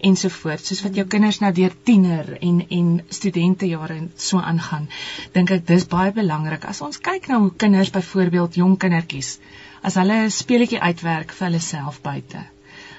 ensovoorts 0.05 0.69
soos 0.69 0.83
wat 0.85 0.97
jou 0.99 1.07
kinders 1.09 1.41
nou 1.41 1.51
deur 1.57 1.73
tiener 1.89 2.35
en 2.41 2.59
en 2.79 2.89
studentejare 3.19 3.97
so 4.27 4.41
aangaan 4.53 4.89
dink 5.37 5.53
ek 5.57 5.65
dis 5.71 5.87
baie 5.95 6.13
belangrik 6.17 6.67
as 6.73 6.83
ons 6.85 7.01
kyk 7.09 7.29
na 7.31 7.39
hoe 7.45 7.53
kinders 7.65 7.93
byvoorbeeld 7.95 8.59
jong 8.61 8.75
kindertjies 8.85 9.39
as 9.83 9.97
hulle 10.01 10.19
'n 10.27 10.35
speletjie 10.39 10.81
uitwerk 10.81 11.33
vir 11.39 11.47
hulle 11.49 11.63
self 11.69 12.03
buite 12.09 12.43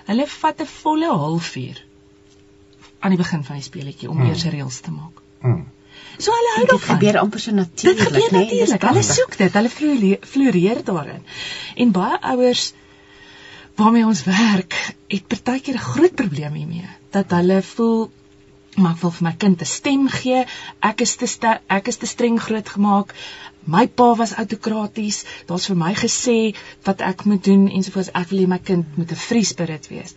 hulle 0.08 0.26
vat 0.38 0.66
'n 0.66 0.72
volle 0.74 1.12
halfuur 1.24 1.84
aan 3.00 3.14
die 3.14 3.22
begin 3.22 3.44
van 3.44 3.62
die 3.62 3.68
speletjie 3.70 4.10
om 4.10 4.18
hmm. 4.18 4.30
eers 4.30 4.48
reëls 4.56 4.80
te 4.88 4.92
maak 4.92 5.22
hmm. 5.42 5.66
So 6.18 6.32
hulle 6.32 6.52
hou 6.56 6.66
dit 6.72 6.84
gebeur 6.88 7.18
amper 7.20 7.42
so 7.44 7.52
natuurlik, 7.52 8.32
né? 8.32 8.42
Nee, 8.48 8.66
hulle 8.80 9.04
soek 9.04 9.36
dit, 9.38 9.54
hulle 9.58 9.72
floreer 10.32 10.80
daarin. 10.88 11.24
En 11.76 11.92
baie 11.92 12.20
ouers 12.32 12.70
waarmee 13.76 14.06
ons 14.06 14.24
werk, 14.24 14.76
het 15.08 15.28
partykeer 15.28 15.76
'n 15.76 15.88
groot 15.94 16.16
probleem 16.16 16.54
hiermee 16.54 16.90
dat 17.12 17.32
hulle 17.32 17.62
voel 17.62 18.12
maar 18.76 18.96
ek 18.96 19.02
wil 19.02 19.14
vir 19.18 19.24
my 19.24 19.34
kind 19.40 19.62
'n 19.62 19.66
stem 19.66 20.08
gee. 20.12 20.46
Ek 20.80 21.02
is 21.02 21.16
te 21.16 21.28
ster, 21.28 21.62
ek 21.68 21.88
is 21.88 21.98
te 21.98 22.06
streng 22.06 22.40
grootgemaak. 22.42 23.14
My 23.66 23.88
pa 23.88 24.16
was 24.16 24.34
autokraties. 24.34 25.24
Daar's 25.48 25.68
vir 25.68 25.78
my 25.78 25.94
gesê 25.94 26.56
wat 26.84 27.02
ek 27.02 27.24
moet 27.26 27.44
doen 27.44 27.70
ensovoorts. 27.70 28.12
Ek 28.14 28.30
wil 28.30 28.44
hê 28.44 28.48
my 28.48 28.60
kind 28.60 28.98
moet 28.98 29.12
'n 29.12 29.16
free 29.16 29.44
spirit 29.44 29.88
wees. 29.88 30.16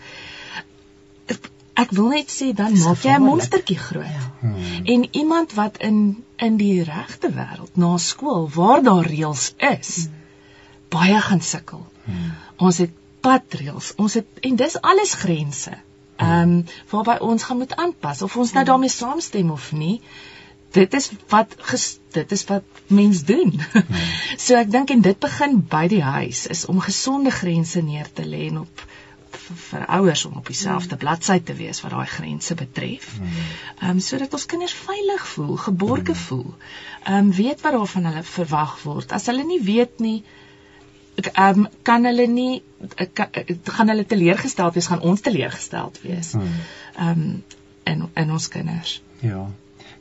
Ek, 1.79 1.91
wil 1.91 2.09
net 2.09 2.29
sê 2.29 2.53
dan 2.53 2.75
maak 2.79 3.03
jy 3.03 3.15
'n 3.15 3.23
monstertjie 3.23 3.79
groot. 3.79 4.05
Ja. 4.05 4.33
Hmm. 4.41 4.85
En 4.85 5.09
iemand 5.15 5.53
wat 5.55 5.79
in 5.79 6.25
in 6.37 6.57
die 6.57 6.83
regte 6.83 7.31
wêreld 7.31 7.77
na 7.77 7.97
skool 7.99 8.51
waar 8.55 8.83
daar 8.83 9.07
reëls 9.07 9.53
is, 9.59 10.09
baie 10.89 11.21
gaan 11.21 11.41
sukkel. 11.41 11.87
Hmm. 12.05 12.33
Ons 12.57 12.79
het 12.79 12.91
padreëls, 13.25 13.93
ons 13.97 14.15
het 14.19 14.43
en 14.49 14.57
dis 14.57 14.81
alles 14.81 15.15
grense. 15.25 15.77
Ehm 16.19 16.57
um, 16.57 16.65
waarby 16.91 17.19
ons 17.23 17.43
gaan 17.43 17.61
moet 17.63 17.77
aanpas 17.77 18.23
of 18.23 18.37
ons 18.37 18.53
nou 18.53 18.65
daarmee 18.65 18.91
saamstem 18.91 19.51
of 19.55 19.73
nie. 19.73 20.01
Dit 20.75 20.95
is 20.95 21.11
wat 21.29 21.55
ges, 21.71 21.99
dit 22.13 22.33
is 22.33 22.45
wat 22.45 22.65
mens 22.87 23.23
doen. 23.25 23.55
so 24.45 24.59
ek 24.59 24.71
dink 24.71 24.91
en 24.91 25.05
dit 25.05 25.19
begin 25.19 25.61
by 25.75 25.87
die 25.89 26.03
huis 26.03 26.47
is 26.47 26.67
om 26.67 26.81
gesonde 26.81 27.31
grense 27.31 27.83
neer 27.83 28.11
te 28.13 28.27
lê 28.27 28.49
en 28.49 28.65
op 28.65 28.83
vir, 29.39 29.87
ouers 29.99 30.25
om 30.25 30.41
op 30.41 30.47
dieselfde 30.51 30.97
bladsy 30.97 31.39
te 31.41 31.55
wees 31.57 31.81
wat 31.85 31.95
daai 31.95 32.11
grense 32.17 32.55
betref. 32.59 33.09
Ehm 33.21 33.95
um, 33.95 34.01
sodat 34.01 34.35
ons 34.37 34.47
kinders 34.51 34.75
veilig 34.75 35.27
voel, 35.35 35.57
geborge 35.69 36.15
voel. 36.27 36.51
Ehm 37.05 37.31
um, 37.31 37.33
weet 37.33 37.63
wat 37.65 37.79
daarvan 37.79 38.11
hulle 38.11 38.27
verwag 38.35 38.77
word. 38.83 39.13
As 39.13 39.31
hulle 39.31 39.47
nie 39.47 39.63
weet 39.63 40.03
nie, 40.05 40.19
ehm 41.27 41.65
um, 41.65 41.69
kan 41.83 42.05
hulle 42.05 42.27
nie 42.31 42.63
ek, 42.97 43.15
kan, 43.15 43.31
ek, 43.33 43.55
gaan 43.65 43.91
hulle 43.93 44.05
teleurgesteld 44.07 44.77
wees, 44.79 44.87
gaan 44.87 45.05
ons 45.13 45.25
teleurgesteld 45.25 46.01
wees. 46.03 46.35
Hmm. 46.39 46.61
Ehm 46.97 47.25
um, 47.25 47.43
in 47.89 48.05
in 48.23 48.31
ons 48.31 48.49
kinders. 48.53 48.99
Ja. 49.25 49.47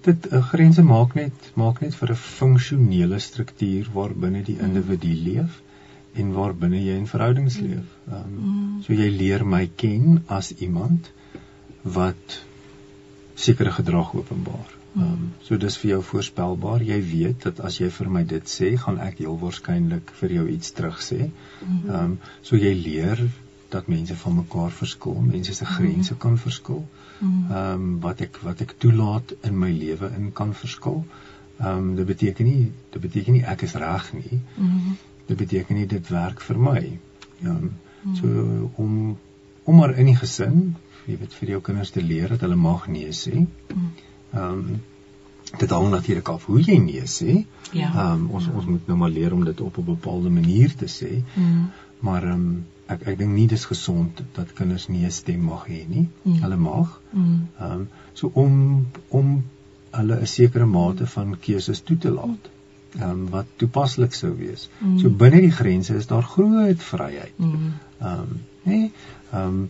Dit 0.06 0.28
uh, 0.32 0.42
grense 0.52 0.84
maak 0.84 1.16
net 1.16 1.52
maak 1.56 1.82
net 1.82 1.96
vir 1.96 2.12
'n 2.12 2.22
funksionele 2.24 3.20
struktuur 3.20 3.90
waarbinne 3.94 4.44
die 4.44 4.58
individu 4.60 5.14
leef 5.30 5.62
en 6.14 6.34
waarbinne 6.34 6.82
jy 6.84 6.98
in 6.98 7.08
verhoudings 7.08 7.58
leef. 7.58 7.88
Ehm 8.12 8.38
um, 8.38 8.82
so 8.86 8.94
jy 8.94 9.10
leer 9.10 9.46
my 9.46 9.66
ken 9.76 10.24
as 10.28 10.52
iemand 10.58 11.12
wat 11.84 12.42
sekere 13.36 13.72
gedrag 13.72 14.14
openbaar. 14.14 14.77
Ehm 14.98 15.10
um, 15.14 15.26
so 15.46 15.58
dis 15.62 15.76
vir 15.78 15.90
jou 15.90 16.00
voorspelbaar. 16.04 16.84
Jy 16.84 16.98
weet 17.12 17.44
dat 17.48 17.60
as 17.70 17.76
jy 17.82 17.90
vir 17.98 18.08
my 18.14 18.24
dit 18.36 18.54
sê, 18.54 18.72
gaan 18.84 18.98
ek 19.08 19.20
heel 19.24 19.36
waarskynlik 19.42 20.14
vir 20.22 20.32
jou 20.38 20.46
iets 20.54 20.72
terug 20.80 21.02
sê. 21.10 21.28
Ehm 21.66 22.00
um, 22.00 22.16
so 22.50 22.58
jy 22.58 22.74
leer 22.78 23.22
dat 23.70 23.88
mense 23.92 24.16
van 24.16 24.36
mekaar 24.36 24.72
verskil, 24.72 25.20
mense 25.22 25.54
se 25.54 25.66
grense 25.66 26.18
kan 26.26 26.38
verskil. 26.46 26.82
Ehm 27.22 27.60
um, 27.60 28.00
wat 28.08 28.22
ek 28.26 28.40
wat 28.48 28.62
ek 28.66 28.74
toelaat 28.86 29.36
in 29.50 29.60
my 29.66 29.72
lewe 29.84 30.10
in 30.18 30.32
kan 30.42 30.56
verskil. 30.64 31.04
Ehm 31.60 31.70
um, 31.78 31.94
dit 32.00 32.10
beteken 32.14 32.50
nie 32.50 32.72
dit 32.96 33.02
beteken 33.02 33.38
nie 33.38 33.46
ek 33.56 33.68
is 33.70 33.78
reg 33.86 34.12
nie. 34.14 34.42
Dit 35.30 35.38
beteken 35.38 35.76
nie 35.76 35.88
dit 35.94 36.12
werk 36.18 36.42
vir 36.50 36.64
my. 36.72 36.84
Ehm 37.44 37.70
um, 37.70 37.72
so 38.24 38.72
om 38.76 39.18
om 39.64 39.76
maar 39.76 39.98
in 40.00 40.08
die 40.08 40.20
gesin, 40.26 40.76
jy 41.06 41.18
weet 41.22 41.34
vir 41.40 41.50
jou 41.56 41.62
kinders 41.62 41.92
te 41.92 42.02
leer 42.02 42.30
dat 42.34 42.46
hulle 42.46 42.56
mag 42.56 42.88
nee 42.88 43.12
sê. 43.12 43.46
Ehm 44.34 44.44
um, 44.44 44.82
dit 45.58 45.70
hang 45.70 45.90
natuurlik 45.90 46.28
af 46.28 46.46
hoe 46.46 46.62
jy 46.62 46.78
nee 46.78 47.04
sê. 47.06 47.46
Ja. 47.72 47.92
Ehm 47.94 48.12
um, 48.12 48.30
ons 48.30 48.48
ons 48.54 48.66
moet 48.66 48.88
nou 48.88 48.98
maar 48.98 49.10
leer 49.10 49.34
om 49.34 49.44
dit 49.46 49.62
op 49.62 49.78
'n 49.78 49.84
bepaalde 49.84 50.30
manier 50.30 50.76
te 50.76 50.88
sê. 50.88 51.22
Mhm. 51.34 51.64
Maar 52.00 52.24
ehm 52.24 52.34
um, 52.34 52.66
ek 52.86 53.02
ek 53.12 53.18
dink 53.18 53.34
nie 53.36 53.48
dis 53.48 53.66
gesond 53.66 54.22
dat 54.34 54.54
kinders 54.54 54.88
nie 54.88 55.06
'n 55.06 55.12
stem 55.12 55.40
mag 55.40 55.68
hê 55.68 55.88
nie. 55.88 56.08
Mm. 56.22 56.42
Hulle 56.42 56.58
mag. 56.58 57.02
Mhm. 57.12 57.40
Ehm 57.60 57.72
um, 57.72 57.90
so 58.14 58.32
om 58.34 58.88
om 59.08 59.44
hulle 59.92 60.20
'n 60.22 60.28
sekere 60.28 60.66
mate 60.66 61.08
van 61.08 61.40
keuses 61.40 61.82
toe 61.82 61.98
te 61.98 62.12
laat. 62.12 62.50
Ehm 63.00 63.10
um, 63.10 63.30
wat 63.30 63.46
toepaslik 63.56 64.14
sou 64.14 64.38
wees. 64.38 64.70
Mm. 64.78 65.00
So 65.00 65.10
binne 65.10 65.42
die 65.42 65.52
grense 65.52 65.96
is 65.96 66.08
daar 66.08 66.24
groot 66.24 66.84
vryheid. 66.84 67.34
Mhm. 67.36 67.72
Ehm 68.00 68.20
um, 68.20 68.42
nee, 68.64 68.92
ehm 69.32 69.48
um, 69.48 69.70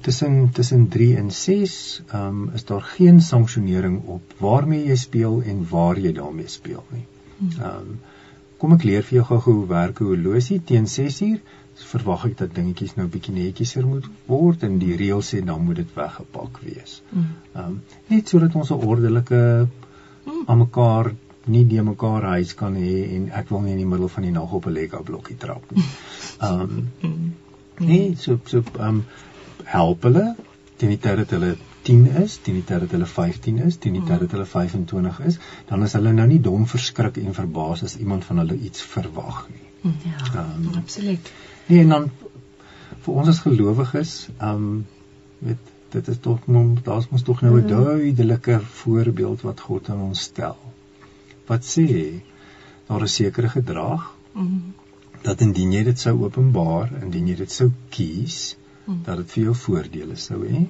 tussen 0.00 0.50
tussen 0.52 0.88
3 0.88 1.16
en 1.16 1.30
6 1.30 2.02
ehm 2.06 2.26
um, 2.26 2.50
is 2.54 2.64
daar 2.64 2.82
geen 2.82 3.20
sanksionering 3.20 4.02
op 4.06 4.34
waarmee 4.38 4.86
jy 4.86 4.96
speel 4.96 5.42
en 5.42 5.66
waar 5.70 5.98
jy 5.98 6.12
daarmee 6.12 6.48
speel 6.48 6.84
nie. 6.90 7.06
Ehm 7.58 7.68
um, 7.80 8.00
kom 8.58 8.72
ek 8.72 8.84
leer 8.88 9.02
vir 9.02 9.16
jou 9.18 9.24
gou 9.28 9.40
hoe 9.44 9.66
werk 9.66 10.00
'n 10.00 10.04
horlosie 10.04 10.60
teen 10.64 10.86
6uur 10.86 11.40
verwag 11.90 12.24
ek 12.26 12.36
dat 12.38 12.54
dingetjies 12.54 12.94
nou 12.96 13.06
bietjie 13.10 13.34
netjies 13.34 13.74
moet 13.76 14.06
word 14.26 14.62
en 14.62 14.78
die 14.78 14.96
reël 14.96 15.22
sê 15.22 15.42
dan 15.44 15.64
moet 15.64 15.76
dit 15.76 15.94
weggepak 15.94 16.60
wees. 16.62 17.02
Mhm. 17.10 17.24
Ehm 17.54 17.66
um, 17.66 17.82
net 18.08 18.28
sodat 18.28 18.54
ons 18.54 18.70
'n 18.70 18.86
ordelike 18.92 19.68
aan 20.46 20.58
mekaar 20.58 21.14
nie 21.44 21.64
die 21.68 21.82
mekaar 21.82 22.22
huis 22.22 22.54
kan 22.54 22.76
hê 22.80 22.94
en 23.16 23.28
ek 23.40 23.50
wil 23.50 23.60
nie 23.60 23.72
in 23.72 23.82
die 23.82 23.88
middel 23.88 24.08
van 24.08 24.22
die 24.22 24.32
nag 24.32 24.52
op 24.52 24.66
'n 24.66 24.72
Lego 24.72 25.02
blokkie 25.02 25.36
trap 25.36 25.70
nie. 25.70 25.84
Ehm 26.46 26.88
um, 27.02 27.34
nee, 27.78 28.14
so 28.16 28.38
so 28.44 28.62
ehm 28.78 28.88
um, 28.88 29.04
help 29.74 30.06
hulle 30.08 30.26
teen 30.80 30.92
die 30.94 31.00
tyd 31.02 31.20
dat 31.22 31.32
hulle 31.36 31.54
10 31.86 32.06
is, 32.22 32.38
teen 32.42 32.56
die 32.58 32.64
tyd 32.66 32.80
dat 32.86 32.94
hulle 32.96 33.06
15 33.10 33.58
is, 33.66 33.76
teen 33.82 33.98
die 33.98 34.02
tyd 34.08 34.22
dat 34.24 34.32
hulle 34.34 34.46
25 34.48 35.20
is, 35.30 35.36
dan 35.68 35.84
is 35.86 35.94
hulle 35.98 36.12
nou 36.16 36.26
nie 36.30 36.40
dom 36.46 36.64
verskrik 36.70 37.20
en 37.22 37.36
verbaas 37.36 37.84
as 37.86 37.96
iemand 38.00 38.24
van 38.28 38.40
hulle 38.42 38.56
iets 38.68 38.82
verwag 38.94 39.44
nie. 39.52 39.92
Ja. 40.08 40.44
Um, 40.44 40.70
Absoluut. 40.80 41.30
Nee, 41.68 41.82
en 41.84 41.92
dan 41.92 42.10
vir 43.04 43.14
ons 43.20 43.28
as 43.34 43.42
gelowiges, 43.44 44.14
ehm 44.38 44.64
um, 44.68 44.86
weet 45.44 45.70
dit 45.94 46.08
is 46.10 46.18
tog 46.18 46.46
mos 46.50 46.80
daar's 46.86 47.10
mos 47.12 47.22
tog 47.22 47.42
nou 47.44 47.52
'n 47.60 47.68
duidelike 47.70 48.56
voorbeeld 48.80 49.44
wat 49.46 49.60
God 49.60 49.90
aan 49.90 50.00
ons 50.08 50.20
stel. 50.30 50.56
Wat 51.46 51.62
sê 51.74 51.86
daar 52.88 53.02
is 53.02 53.14
sekere 53.14 53.48
gedrag 53.48 54.10
Mhm. 54.34 54.58
dat 55.22 55.40
indien 55.40 55.72
jy 55.72 55.84
dit 55.84 55.98
sou 55.98 56.24
openbaar, 56.24 56.90
indien 57.02 57.28
jy 57.28 57.36
dit 57.36 57.52
sou 57.52 57.70
kies, 57.90 58.56
Mm. 58.56 58.63
Dat 58.86 59.16
dit 59.16 59.30
vir 59.34 59.44
jou 59.44 59.54
voordele 59.54 60.16
sou 60.16 60.40
hê. 60.44 60.64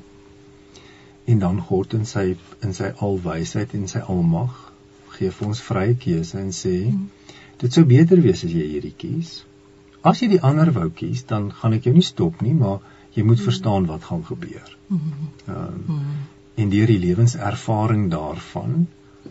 En 1.27 1.39
dan 1.39 1.61
God 1.61 1.95
in 1.95 2.05
sy 2.07 2.37
in 2.63 2.75
sy 2.75 2.93
alwysheid 3.01 3.75
en 3.75 3.89
sy 3.89 3.99
almag 3.99 4.73
gee 5.17 5.31
vir 5.31 5.49
ons 5.49 5.61
vrye 5.61 5.95
keuse 5.95 6.39
en 6.39 6.51
sê 6.53 6.75
Mm. 6.93 7.09
dit 7.59 7.73
sou 7.73 7.85
beter 7.85 8.21
wees 8.21 8.45
as 8.45 8.51
jy 8.53 8.67
hierdie 8.73 8.95
kies. 8.99 9.45
As 10.03 10.21
jy 10.23 10.29
die 10.29 10.41
ander 10.43 10.71
wou 10.73 10.91
kies, 10.91 11.23
dan 11.25 11.51
gaan 11.53 11.73
ek 11.73 11.85
jou 11.87 11.95
nie 11.95 12.03
stop 12.03 12.43
nie, 12.43 12.53
maar 12.55 12.81
jy 13.15 13.23
moet 13.25 13.41
verstaan 13.41 13.87
wat 13.87 14.05
gaan 14.05 14.25
gebeur. 14.25 14.77
Mhm. 14.89 15.29
Ehm 15.49 15.81
Mhm. 15.87 16.17
en 16.57 16.71
deur 16.71 16.87
die 16.87 16.99
lewenservaring 16.99 18.11
daarvan, 18.11 18.87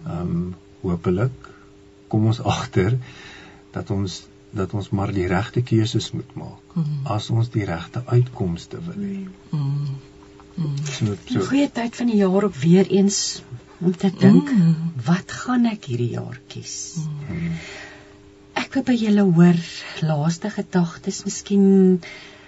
ehm 0.06 0.22
um, 0.22 0.56
hopelik 0.82 1.32
kom 2.10 2.26
ons 2.26 2.40
agter 2.56 2.98
dat 3.72 3.92
ons 3.92 4.28
dat 4.54 4.74
ons 4.74 4.90
maar 4.90 5.12
die 5.14 5.28
regte 5.28 5.62
keuses 5.62 6.12
moet 6.12 6.36
maak 6.36 6.76
Mhm. 6.76 7.06
as 7.16 7.30
ons 7.30 7.50
die 7.50 7.66
regte 7.66 8.04
uitkomste 8.06 8.82
wil 8.86 9.04
hê. 9.06 9.28
Mhm. 9.52 9.62
Mhm. 10.56 10.86
So 10.86 11.06
So 11.06 11.40
so 11.40 11.46
goeie 11.50 11.70
tyd 11.72 11.96
van 11.96 12.08
die 12.08 12.18
jaar 12.22 12.44
ook 12.44 12.56
weer 12.56 12.88
eens 12.88 13.42
om 13.80 13.96
te 13.98 14.12
dink, 14.20 14.52
Mm. 14.52 14.76
wat 15.06 15.32
gaan 15.32 15.66
ek 15.66 15.86
hierdie 15.86 16.10
jaar 16.12 16.40
kies? 16.48 16.96
hmm, 17.28 17.52
Ek 18.56 18.74
wil 18.74 18.84
by 18.84 18.94
julle 18.94 19.22
hoor 19.34 19.56
laaste 20.02 20.50
gedagtes, 20.50 21.24
miskien 21.26 22.02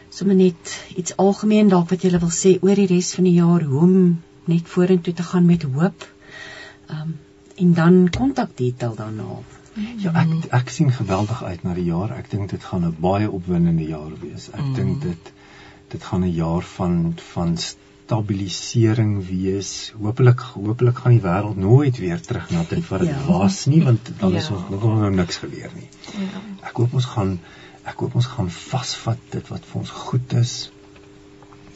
sommer 0.10 0.36
net 0.36 0.72
iets 0.96 1.16
algemeen 1.18 1.68
dalk 1.70 1.90
wat 1.90 2.02
julle 2.06 2.20
wil 2.20 2.30
sê 2.30 2.60
oor 2.62 2.76
die 2.76 2.86
res 2.88 3.14
van 3.16 3.24
die 3.24 3.34
jaar, 3.34 3.64
hoe 3.64 3.82
om 3.82 4.22
net 4.46 4.68
vorentoe 4.68 5.14
te 5.14 5.24
gaan 5.24 5.46
met 5.46 5.64
hoop. 5.64 6.08
Um 6.90 7.16
en 7.58 7.74
dan 7.74 8.10
kontakdetail 8.10 8.96
daarna. 8.96 9.40
Ja 9.98 10.12
ek 10.22 10.46
ek 10.52 10.70
sien 10.70 10.92
geweldig 10.92 11.44
uit 11.44 11.64
na 11.64 11.74
die 11.74 11.86
jaar. 11.86 12.12
Ek 12.18 12.30
dink 12.32 12.50
dit 12.50 12.64
gaan 12.64 12.86
'n 12.86 12.96
baie 13.00 13.32
opwindende 13.32 13.84
jaar 13.88 14.12
wees. 14.22 14.50
Ek 14.54 14.62
Mm. 14.66 14.74
dink 14.76 15.02
dit 15.02 15.32
dit 15.90 16.04
gaan 16.04 16.24
'n 16.24 16.32
jaar 16.34 16.62
van 16.62 17.16
van 17.34 17.58
stabilisering 17.58 19.26
wees. 19.28 19.94
Hopelik 20.02 20.40
hopelik 20.40 20.98
gaan 20.98 21.12
die 21.18 21.22
wêreld 21.22 21.58
nooit 21.58 21.98
weer 21.98 22.22
terug 22.22 22.50
na 22.52 22.64
dit 22.70 22.88
wat 22.88 23.00
dit 23.00 23.10
Ja. 23.10 23.26
was 23.28 23.66
nie, 23.66 23.84
want 23.84 24.12
dan 24.20 24.36
is 24.36 24.48
Ja. 24.48 24.54
ons 24.56 24.84
ons 24.84 25.00
nou 25.00 25.12
niks 25.16 25.38
geleer 25.38 25.72
nie. 25.76 25.88
Ja. 26.14 26.42
Ek 26.68 26.76
hoop 26.78 26.94
ons 26.94 27.06
gaan 27.06 27.40
ek 27.86 27.96
hoop 28.00 28.16
ons 28.16 28.26
gaan 28.26 28.50
vasvat 28.50 29.18
dit 29.30 29.48
wat 29.48 29.66
vir 29.66 29.80
ons 29.82 29.90
goed 29.90 30.34
is. 30.34 30.72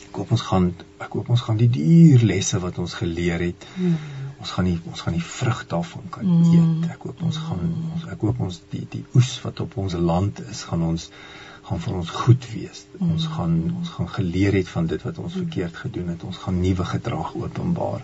Ek 0.09 0.15
hoop 0.15 0.31
ons 0.31 0.41
gaan 0.41 0.73
ek 0.99 1.11
hoop 1.13 1.30
ons 1.30 1.41
gaan 1.41 1.57
die 1.57 1.69
duur 1.69 2.19
lesse 2.26 2.59
wat 2.59 2.77
ons 2.77 2.93
geleer 2.93 3.39
het. 3.39 3.65
Hmm. 3.76 3.95
Ons 4.40 4.52
gaan 4.56 4.66
nie 4.70 4.78
ons 4.88 5.02
gaan 5.02 5.14
die 5.18 5.24
vrug 5.24 5.66
daarvan 5.68 6.10
kan 6.10 6.26
Mm. 6.26 6.53
eet. 6.53 6.90
Ek 6.91 7.02
hoop 7.03 7.22
ons 7.28 7.38
gaan 7.38 7.64
ons 7.94 8.06
ek 8.11 8.22
hoop 8.22 8.40
ons 8.40 8.61
die 8.72 8.86
die 8.90 9.06
oes 9.16 9.41
wat 9.44 9.60
op 9.60 9.78
ons 9.78 9.94
land 9.94 10.40
is 10.49 10.64
gaan 10.64 10.82
ons 10.84 11.10
gaan 11.70 11.80
vir 11.80 11.94
ons 11.95 12.10
goed 12.10 12.45
wees. 12.53 12.86
Ons 12.99 13.26
gaan 13.28 13.57
ons 13.78 13.90
gaan 13.90 14.07
geleer 14.10 14.53
het 14.53 14.70
van 14.70 14.88
dit 14.88 15.02
wat 15.03 15.18
ons 15.20 15.34
verkeerd 15.34 15.76
gedoen 15.76 16.07
het. 16.14 16.24
Ons 16.24 16.38
gaan 16.38 16.60
nuwe 16.61 16.86
gedrag 16.86 17.36
openbaar. 17.36 18.02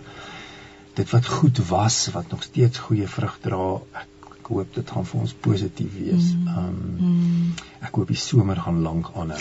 Dit 0.94 1.10
wat 1.10 1.26
goed 1.26 1.58
was, 1.68 2.08
wat 2.12 2.30
nog 2.30 2.42
steeds 2.42 2.78
goeie 2.78 3.08
vrug 3.08 3.38
dra, 3.42 3.64
ek, 4.02 4.06
ek 4.38 4.46
hoop 4.52 4.74
dit 4.74 4.90
gaan 4.90 5.04
vir 5.04 5.20
ons 5.20 5.32
positief 5.48 5.96
wees. 5.98 6.30
Um 6.46 6.76
Mhm. 6.98 7.50
ek 7.82 7.94
hoop 7.98 8.08
die 8.08 8.16
somer 8.16 8.56
gaan 8.56 8.82
lank 8.82 9.10
aanhou. 9.14 9.40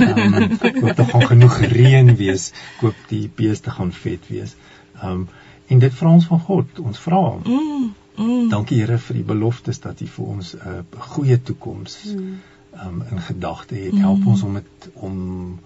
Um, 0.00 0.34
ek 0.60 0.76
hoop 0.80 0.96
daar 0.96 1.06
gaan 1.12 1.26
genoeg 1.26 1.56
reën 1.76 2.16
wees. 2.16 2.50
Ek 2.74 2.80
hoop 2.88 2.94
die 3.08 3.28
beeste 3.36 3.70
gaan 3.70 3.92
vet 3.92 4.28
wees. 4.28 4.56
Um 5.02 5.28
En 5.66 5.78
dit 5.78 5.94
vra 5.94 6.08
ons 6.10 6.24
van 6.26 6.40
God. 6.40 6.78
Ons 6.78 6.98
vra 6.98 7.16
hom. 7.16 7.42
Mm, 7.44 7.94
mm. 8.16 8.48
Dankie 8.48 8.78
Here 8.80 8.98
vir 8.98 9.14
die 9.16 9.24
beloftes 9.24 9.80
dat 9.80 10.00
U 10.00 10.06
vir 10.06 10.24
ons 10.26 10.54
'n 10.54 10.58
uh, 10.68 10.98
goeie 10.98 11.42
toekoms 11.42 12.04
Mm. 12.04 12.40
um, 12.86 13.02
in 13.10 13.20
gedagte 13.20 13.74
het. 13.74 13.92
Mm. 13.92 14.00
Help 14.00 14.26
ons 14.26 14.42
om 14.42 14.54
dit 14.54 14.90
om 14.94 15.58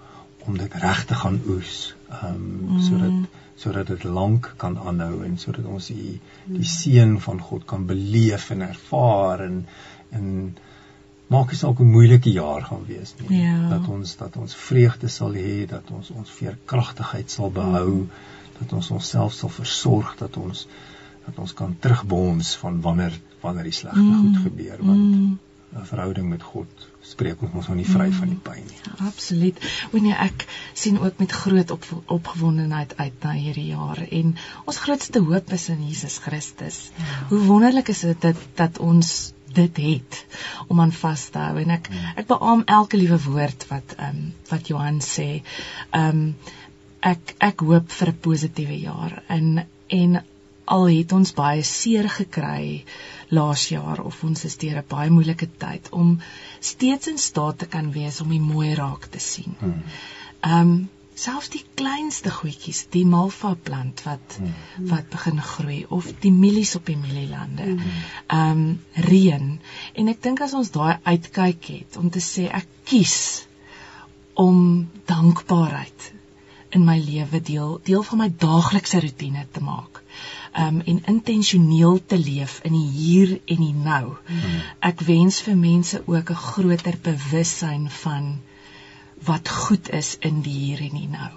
om 0.46 0.56
dit 0.58 0.74
reg 0.74 1.04
te 1.04 1.14
gaan 1.14 1.40
oes. 1.48 1.94
Um, 2.22 2.66
Mm. 2.68 2.80
sodat 2.80 3.12
sodat 3.56 3.86
dit 3.86 4.04
lank 4.04 4.54
kan 4.56 4.78
aanhou 4.78 5.24
en 5.24 5.38
sodat 5.38 5.64
ons 5.64 5.86
die 5.86 6.20
die 6.44 6.64
seën 6.64 7.20
van 7.20 7.40
God 7.40 7.64
kan 7.64 7.86
beleef 7.86 8.50
en 8.50 8.60
ervaar 8.60 9.40
en 9.40 9.66
en 10.10 10.56
maak 11.26 11.50
dit 11.50 11.60
dalk 11.60 11.80
'n 11.80 11.90
moeilike 11.90 12.30
jaar 12.32 12.62
gaan 12.62 12.84
wees 12.86 13.14
nie. 13.18 13.40
Ja. 13.42 13.68
Dat 13.68 13.88
ons 13.88 14.16
dat 14.16 14.36
ons 14.36 14.54
vreugde 14.54 15.08
sal 15.08 15.32
hê, 15.32 15.66
dat 15.66 15.90
ons 15.90 16.10
ons 16.10 16.30
veerkragtigheid 16.30 17.30
sal 17.30 17.50
behou, 17.50 17.90
Mm. 17.90 18.10
Dat 18.58 18.72
ons 18.72 18.90
onsself 18.90 19.32
sal 19.32 19.48
versorg, 19.48 20.14
dat 20.18 20.36
ons 20.36 20.66
dat 21.26 21.38
ons 21.42 21.52
kan 21.58 21.76
terugbons 21.82 22.54
van 22.62 22.80
wanneer 22.80 23.14
wanneer 23.42 23.64
die 23.66 23.72
slegte 23.74 24.00
Mm. 24.00 24.20
goed 24.22 24.42
gebeur 24.42 24.76
want 24.80 24.98
Mm. 24.98 25.38
'n 25.76 25.84
verhouding 25.84 26.28
met 26.28 26.42
God 26.42 26.66
spreek 27.02 27.42
ons 27.42 27.52
mos 27.52 27.66
nou 27.68 27.76
nie 27.76 27.86
vry 27.88 28.06
van 28.12 28.28
die 28.28 28.38
pyn 28.42 28.62
nie. 28.66 28.78
Ja, 28.84 29.06
absoluut. 29.06 29.58
Wanneer 29.92 30.16
ek 30.16 30.46
sien 30.74 30.98
ook 31.00 31.18
met 31.18 31.32
groot 31.32 31.70
op, 31.70 31.84
opgewondenheid 32.06 32.96
uit 32.96 33.12
na 33.22 33.32
hierdie 33.32 33.66
jaar 33.66 33.98
en 34.10 34.36
ons 34.64 34.78
grootste 34.78 35.20
hoop 35.20 35.52
is 35.52 35.68
in 35.68 35.86
Jesus 35.88 36.18
Christus. 36.18 36.90
Ja. 36.96 37.26
Hoe 37.28 37.38
wonderlik 37.38 37.88
is 37.88 38.00
dit 38.00 38.20
dat, 38.20 38.36
dat 38.54 38.78
ons 38.78 39.32
dit 39.56 39.76
het 39.76 40.26
om 40.68 40.80
aan 40.80 40.92
vas 40.92 41.28
te 41.32 41.38
hou 41.38 41.60
en 41.62 41.70
ek 41.70 41.88
ek 42.16 42.26
beamoen 42.26 42.64
elke 42.66 42.96
liewe 43.00 43.18
woord 43.28 43.66
wat 43.70 43.94
ehm 43.96 44.08
um, 44.16 44.32
wat 44.50 44.68
Johan 44.68 45.00
sê. 45.00 45.42
Ehm 45.90 46.08
um, 46.08 46.36
ek 47.00 47.34
ek 47.38 47.60
hoop 47.60 47.90
vir 47.90 48.08
'n 48.08 48.20
positiewe 48.28 48.80
jaar 48.80 49.22
en 49.28 49.66
en 49.88 50.22
al 50.66 50.88
het 50.90 51.12
ons 51.12 51.32
baie 51.32 51.62
seer 51.62 52.08
gekry 52.10 52.84
laas 53.28 53.68
jaar 53.70 54.02
of 54.02 54.18
ons 54.24 54.44
is 54.48 54.56
deur 54.62 54.78
'n 54.78 54.88
baie 54.88 55.10
moeilike 55.10 55.48
tyd 55.58 55.88
om 55.90 56.18
steeds 56.60 57.06
in 57.06 57.18
staat 57.18 57.58
te 57.58 57.66
kan 57.66 57.92
wees 57.92 58.20
om 58.20 58.28
die 58.28 58.40
mooi 58.40 58.74
raak 58.74 59.06
te 59.06 59.18
sien. 59.18 59.54
Hmm. 59.58 59.82
Ehm 60.40 60.60
um, 60.60 60.88
selfs 61.16 61.48
die 61.48 61.64
kleinste 61.74 62.30
goedjies, 62.30 62.86
die 62.92 63.06
malva 63.06 63.54
plant 63.68 64.02
wat 64.04 64.36
Hmm. 64.38 64.88
wat 64.90 65.08
begin 65.10 65.40
groei 65.40 65.86
of 65.88 66.10
die 66.20 66.32
mielies 66.32 66.74
op 66.76 66.86
die 66.86 66.96
mielielande. 66.96 67.64
Mm. 67.64 67.80
Ehm 68.26 68.50
um, 68.50 68.80
reën 68.94 69.58
en 69.94 70.08
ek 70.08 70.22
dink 70.22 70.40
as 70.40 70.54
ons 70.54 70.70
daai 70.70 70.98
uitkyk 71.04 71.64
het 71.64 71.96
om 71.96 72.10
te 72.10 72.20
sê 72.20 72.50
ek 72.52 72.66
kies 72.84 73.46
om 74.34 74.88
dankbaarheid 75.06 76.12
in 76.70 76.84
my 76.84 76.98
lewe 76.98 77.40
deel 77.40 77.80
deel 77.84 78.02
van 78.02 78.18
my 78.18 78.28
daaglikse 78.38 79.00
rotine 79.00 79.46
te 79.52 79.60
maak. 79.60 80.02
Um 80.64 80.80
en 80.80 81.02
intentioneel 81.12 82.00
te 82.06 82.18
leef 82.18 82.60
in 82.64 82.72
die 82.72 82.90
hier 82.90 83.40
en 83.44 83.62
die 83.62 83.74
nou. 83.74 84.16
Ek 84.80 85.00
wens 85.08 85.40
vir 85.46 85.56
mense 85.56 86.02
ook 86.06 86.30
'n 86.30 86.44
groter 86.50 86.98
bewussyn 87.02 87.90
van 88.02 88.40
wat 89.24 89.48
goed 89.48 89.90
is 89.90 90.16
in 90.20 90.40
die 90.42 90.58
hier 90.58 90.80
en 90.80 90.96
die 91.00 91.08
nou. 91.08 91.32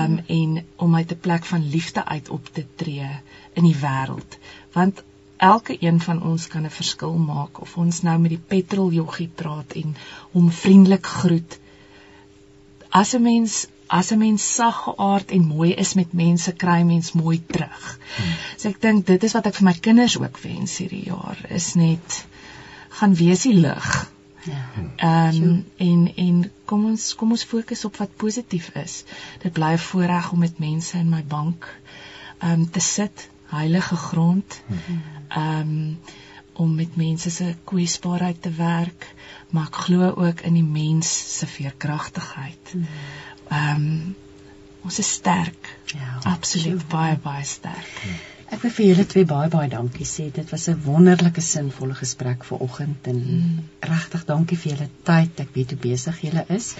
Um 0.00 0.18
en 0.26 0.64
om 0.76 0.94
uit 0.94 1.12
'n 1.12 1.20
plek 1.20 1.44
van 1.44 1.68
liefde 1.68 2.04
uit 2.04 2.28
op 2.28 2.50
te 2.52 2.66
tree 2.76 3.10
in 3.52 3.64
die 3.64 3.76
wêreld. 3.76 4.38
Want 4.72 5.02
elke 5.36 5.76
een 5.80 6.00
van 6.00 6.22
ons 6.22 6.48
kan 6.48 6.64
'n 6.64 6.70
verskil 6.70 7.14
maak 7.14 7.60
of 7.60 7.76
ons 7.76 8.02
nou 8.02 8.18
met 8.18 8.30
die 8.30 8.44
petroljoggie 8.46 9.30
praat 9.34 9.72
en 9.72 9.96
hom 10.32 10.50
vriendelik 10.50 11.06
groet 11.06 11.58
as 12.88 13.14
'n 13.14 13.22
mens 13.22 13.66
as 13.88 14.10
'n 14.12 14.18
mens 14.18 14.54
saggeaard 14.54 15.30
en 15.30 15.44
mooi 15.46 15.72
is 15.72 15.94
met 15.94 16.12
mense 16.12 16.52
kry 16.52 16.82
mens 16.82 17.12
mooi 17.12 17.42
terug. 17.46 17.98
Hmm. 18.16 18.34
So 18.56 18.68
ek 18.68 18.80
dink 18.80 19.06
dit 19.06 19.22
is 19.24 19.32
wat 19.32 19.46
ek 19.46 19.54
vir 19.54 19.64
my 19.64 19.76
kinders 19.88 20.18
ook 20.18 20.38
wens 20.42 20.78
hierdie 20.78 21.06
jaar 21.08 21.38
is 21.48 21.74
net 21.74 22.24
gaan 23.00 23.14
wees 23.14 23.42
die 23.42 23.54
lig. 23.54 24.10
Ja. 24.44 24.64
Ehm 24.96 25.42
um, 25.42 25.64
en 25.76 26.14
en 26.16 26.52
kom 26.64 26.84
ons 26.84 27.14
kom 27.14 27.30
ons 27.30 27.44
fokus 27.44 27.84
op 27.84 27.96
wat 27.96 28.16
positief 28.16 28.70
is. 28.74 29.04
Dit 29.42 29.52
bly 29.52 29.72
'n 29.72 29.84
voorreg 29.88 30.32
om 30.32 30.38
met 30.38 30.58
mense 30.58 30.98
in 30.98 31.08
my 31.08 31.24
bank 31.24 31.66
ehm 32.38 32.52
um, 32.52 32.70
te 32.70 32.80
sit, 32.80 33.28
heilige 33.46 33.96
grond. 33.96 34.62
Ehm 35.28 35.60
um, 35.60 35.98
om 36.58 36.74
met 36.74 36.96
mense 36.96 37.30
se 37.30 37.54
kwesbaarheid 37.64 38.42
te 38.42 38.50
werk, 38.50 39.04
maar 39.54 39.68
ek 39.70 39.76
glo 39.86 40.08
ook 40.10 40.40
in 40.40 40.56
die 40.58 40.66
mens 40.66 41.38
se 41.38 41.46
veerkragtigheid. 41.46 42.72
Ehm 43.50 43.84
um, 43.84 44.16
ons 44.84 44.98
is 44.98 45.12
sterk. 45.18 45.76
Ja. 45.92 46.18
Absoluut 46.34 46.88
baie 46.88 47.16
baie 47.22 47.44
sterk. 47.44 48.02
Ek 48.48 48.62
wil 48.64 48.70
vir 48.72 48.86
julle 48.86 49.04
twee 49.04 49.26
baie 49.28 49.48
baie 49.52 49.68
dankie 49.68 50.06
sê. 50.08 50.30
Dit 50.32 50.50
was 50.50 50.68
'n 50.68 50.78
wonderlike 50.84 51.40
sinvolle 51.44 51.94
gesprek 51.94 52.44
vanoggend 52.44 53.06
en 53.06 53.18
Mm. 53.24 53.58
regtig 53.80 54.24
dankie 54.24 54.56
vir 54.56 54.72
julle 54.72 54.88
tyd. 55.04 55.40
Ek 55.40 55.48
weet 55.54 55.70
hoe 55.70 55.78
besig 55.78 56.20
julle 56.20 56.44
is. 56.48 56.74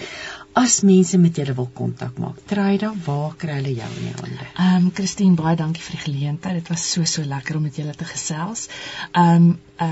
As 0.54 0.80
mense 0.82 1.18
met 1.18 1.36
julle 1.36 1.54
wil 1.54 1.68
kontak 1.74 2.18
maak, 2.18 2.38
Tryda, 2.46 2.92
waar 3.04 3.34
kry 3.36 3.54
hulle 3.60 3.74
jou 3.74 3.90
in 3.98 4.04
die 4.06 4.14
hande? 4.22 4.46
Ehm 4.56 4.84
um, 4.86 4.90
Christine, 4.94 5.34
baie 5.34 5.56
dankie 5.56 5.82
vir 5.82 5.96
die 5.96 6.04
geleentheid. 6.12 6.54
Dit 6.54 6.68
was 6.68 6.90
so 6.92 7.04
so 7.04 7.22
lekker 7.22 7.56
om 7.56 7.62
met 7.62 7.76
julle 7.76 7.94
te 7.94 8.04
gesels. 8.04 8.68
Ehm 9.12 9.34
um, 9.34 9.58
'n 9.80 9.84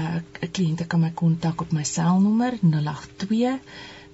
uh, 0.42 0.48
kliënte 0.52 0.86
kan 0.86 1.00
my 1.00 1.10
kontak 1.10 1.60
op 1.60 1.72
my 1.72 1.82
selnommer 1.84 2.52
082 2.62 3.58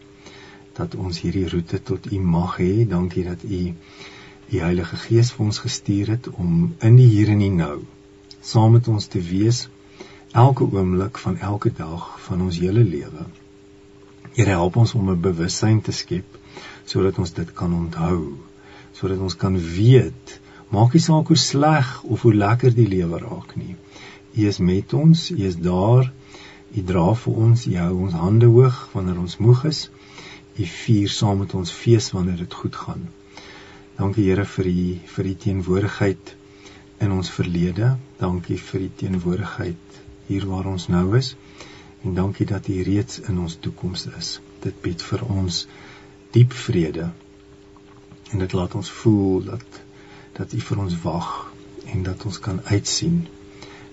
dat 0.76 0.94
ons 0.94 1.20
hierdie 1.20 1.48
roete 1.48 1.82
tot 1.82 2.12
U 2.12 2.20
mag 2.20 2.58
hê. 2.60 2.84
Dankie 2.88 3.24
dat 3.24 3.42
U 3.42 3.74
die 4.50 4.60
Heilige 4.62 4.96
Gees 4.96 5.32
vir 5.34 5.46
ons 5.48 5.58
gestuur 5.58 6.10
het 6.14 6.28
om 6.30 6.74
in 6.86 6.96
die 7.00 7.08
hier 7.10 7.32
en 7.32 7.40
die 7.42 7.50
nou 7.50 7.80
saam 8.46 8.76
met 8.76 8.86
ons 8.88 9.08
te 9.10 9.18
wees 9.18 9.64
elke 10.38 10.66
oomblik 10.70 11.18
van 11.18 11.38
elke 11.48 11.72
dag 11.74 12.04
van 12.26 12.44
ons 12.44 12.58
hele 12.62 12.84
lewe. 12.86 13.24
Here 14.36 14.54
help 14.54 14.76
ons 14.76 14.94
om 14.94 15.10
'n 15.10 15.20
bewussyn 15.20 15.80
te 15.82 15.92
skep 15.92 16.38
sodat 16.84 17.18
ons 17.18 17.32
dit 17.32 17.52
kan 17.52 17.72
onthou, 17.74 18.36
sodat 18.92 19.18
ons 19.18 19.36
kan 19.36 19.58
weet, 19.58 20.38
maak 20.70 20.94
nie 20.94 21.02
saak 21.02 21.26
hoe 21.26 21.36
sleg 21.36 22.02
of 22.04 22.22
hoe 22.22 22.34
lekker 22.34 22.74
die 22.74 22.88
lewe 22.88 23.18
raak 23.18 23.56
nie. 23.56 23.74
U 24.36 24.46
is 24.46 24.58
met 24.58 24.92
ons, 24.92 25.30
U 25.30 25.42
is 25.42 25.56
daar. 25.56 26.12
U 26.76 26.82
dra 26.82 27.14
vir 27.14 27.34
ons, 27.34 27.66
U 27.66 27.76
hou 27.76 27.94
ons 28.06 28.12
hande 28.12 28.46
hoog 28.46 28.88
wanneer 28.92 29.18
ons 29.18 29.36
moeg 29.38 29.64
is. 29.64 29.90
U 30.58 30.64
vier 30.64 31.08
saam 31.08 31.38
met 31.38 31.54
ons 31.54 31.70
fees 31.72 32.12
wanneer 32.12 32.36
dit 32.36 32.54
goed 32.54 32.76
gaan. 32.76 33.08
Dankie 33.96 34.26
Here 34.28 34.44
vir 34.44 34.66
U 34.68 34.80
vir 35.14 35.26
U 35.26 35.34
teenwoordigheid 35.40 36.32
in 37.00 37.12
ons 37.14 37.30
verlede. 37.32 37.94
Dankie 38.20 38.58
vir 38.60 38.82
U 38.84 38.88
teenwoordigheid 39.02 40.00
hier 40.26 40.44
waar 40.50 40.68
ons 40.68 40.88
nou 40.92 41.06
is. 41.16 41.30
En 42.04 42.14
dankie 42.18 42.46
dat 42.46 42.68
U 42.68 42.76
reeds 42.82 43.22
in 43.24 43.38
ons 43.40 43.56
toekoms 43.64 44.04
is. 44.18 44.34
Dit 44.60 44.82
bied 44.84 45.00
vir 45.02 45.24
ons 45.24 45.62
diep 46.36 46.52
vrede. 46.52 47.08
En 48.32 48.44
dit 48.44 48.56
laat 48.58 48.76
ons 48.76 48.90
voel 49.00 49.46
dat 49.48 49.80
dat 50.36 50.52
U 50.52 50.60
vir 50.60 50.82
ons 50.84 50.98
wag 51.06 51.30
en 51.94 52.04
dat 52.04 52.26
ons 52.28 52.40
kan 52.44 52.60
uitsien 52.68 53.22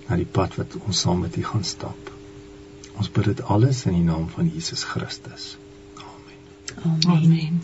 na 0.09 0.19
die 0.19 0.27
pad 0.27 0.59
wat 0.59 0.75
ons 0.83 0.99
saam 1.05 1.23
met 1.23 1.39
U 1.39 1.45
gaan 1.47 1.63
stap. 1.63 2.11
Ons 2.99 3.07
bid 3.07 3.31
dit 3.31 3.47
alles 3.55 3.85
in 3.87 3.95
die 4.01 4.03
naam 4.03 4.27
van 4.35 4.51
Jesus 4.51 4.83
Christus. 4.83 5.53
Amen. 5.95 6.43
Amen. 6.83 7.15
Amen. 7.15 7.63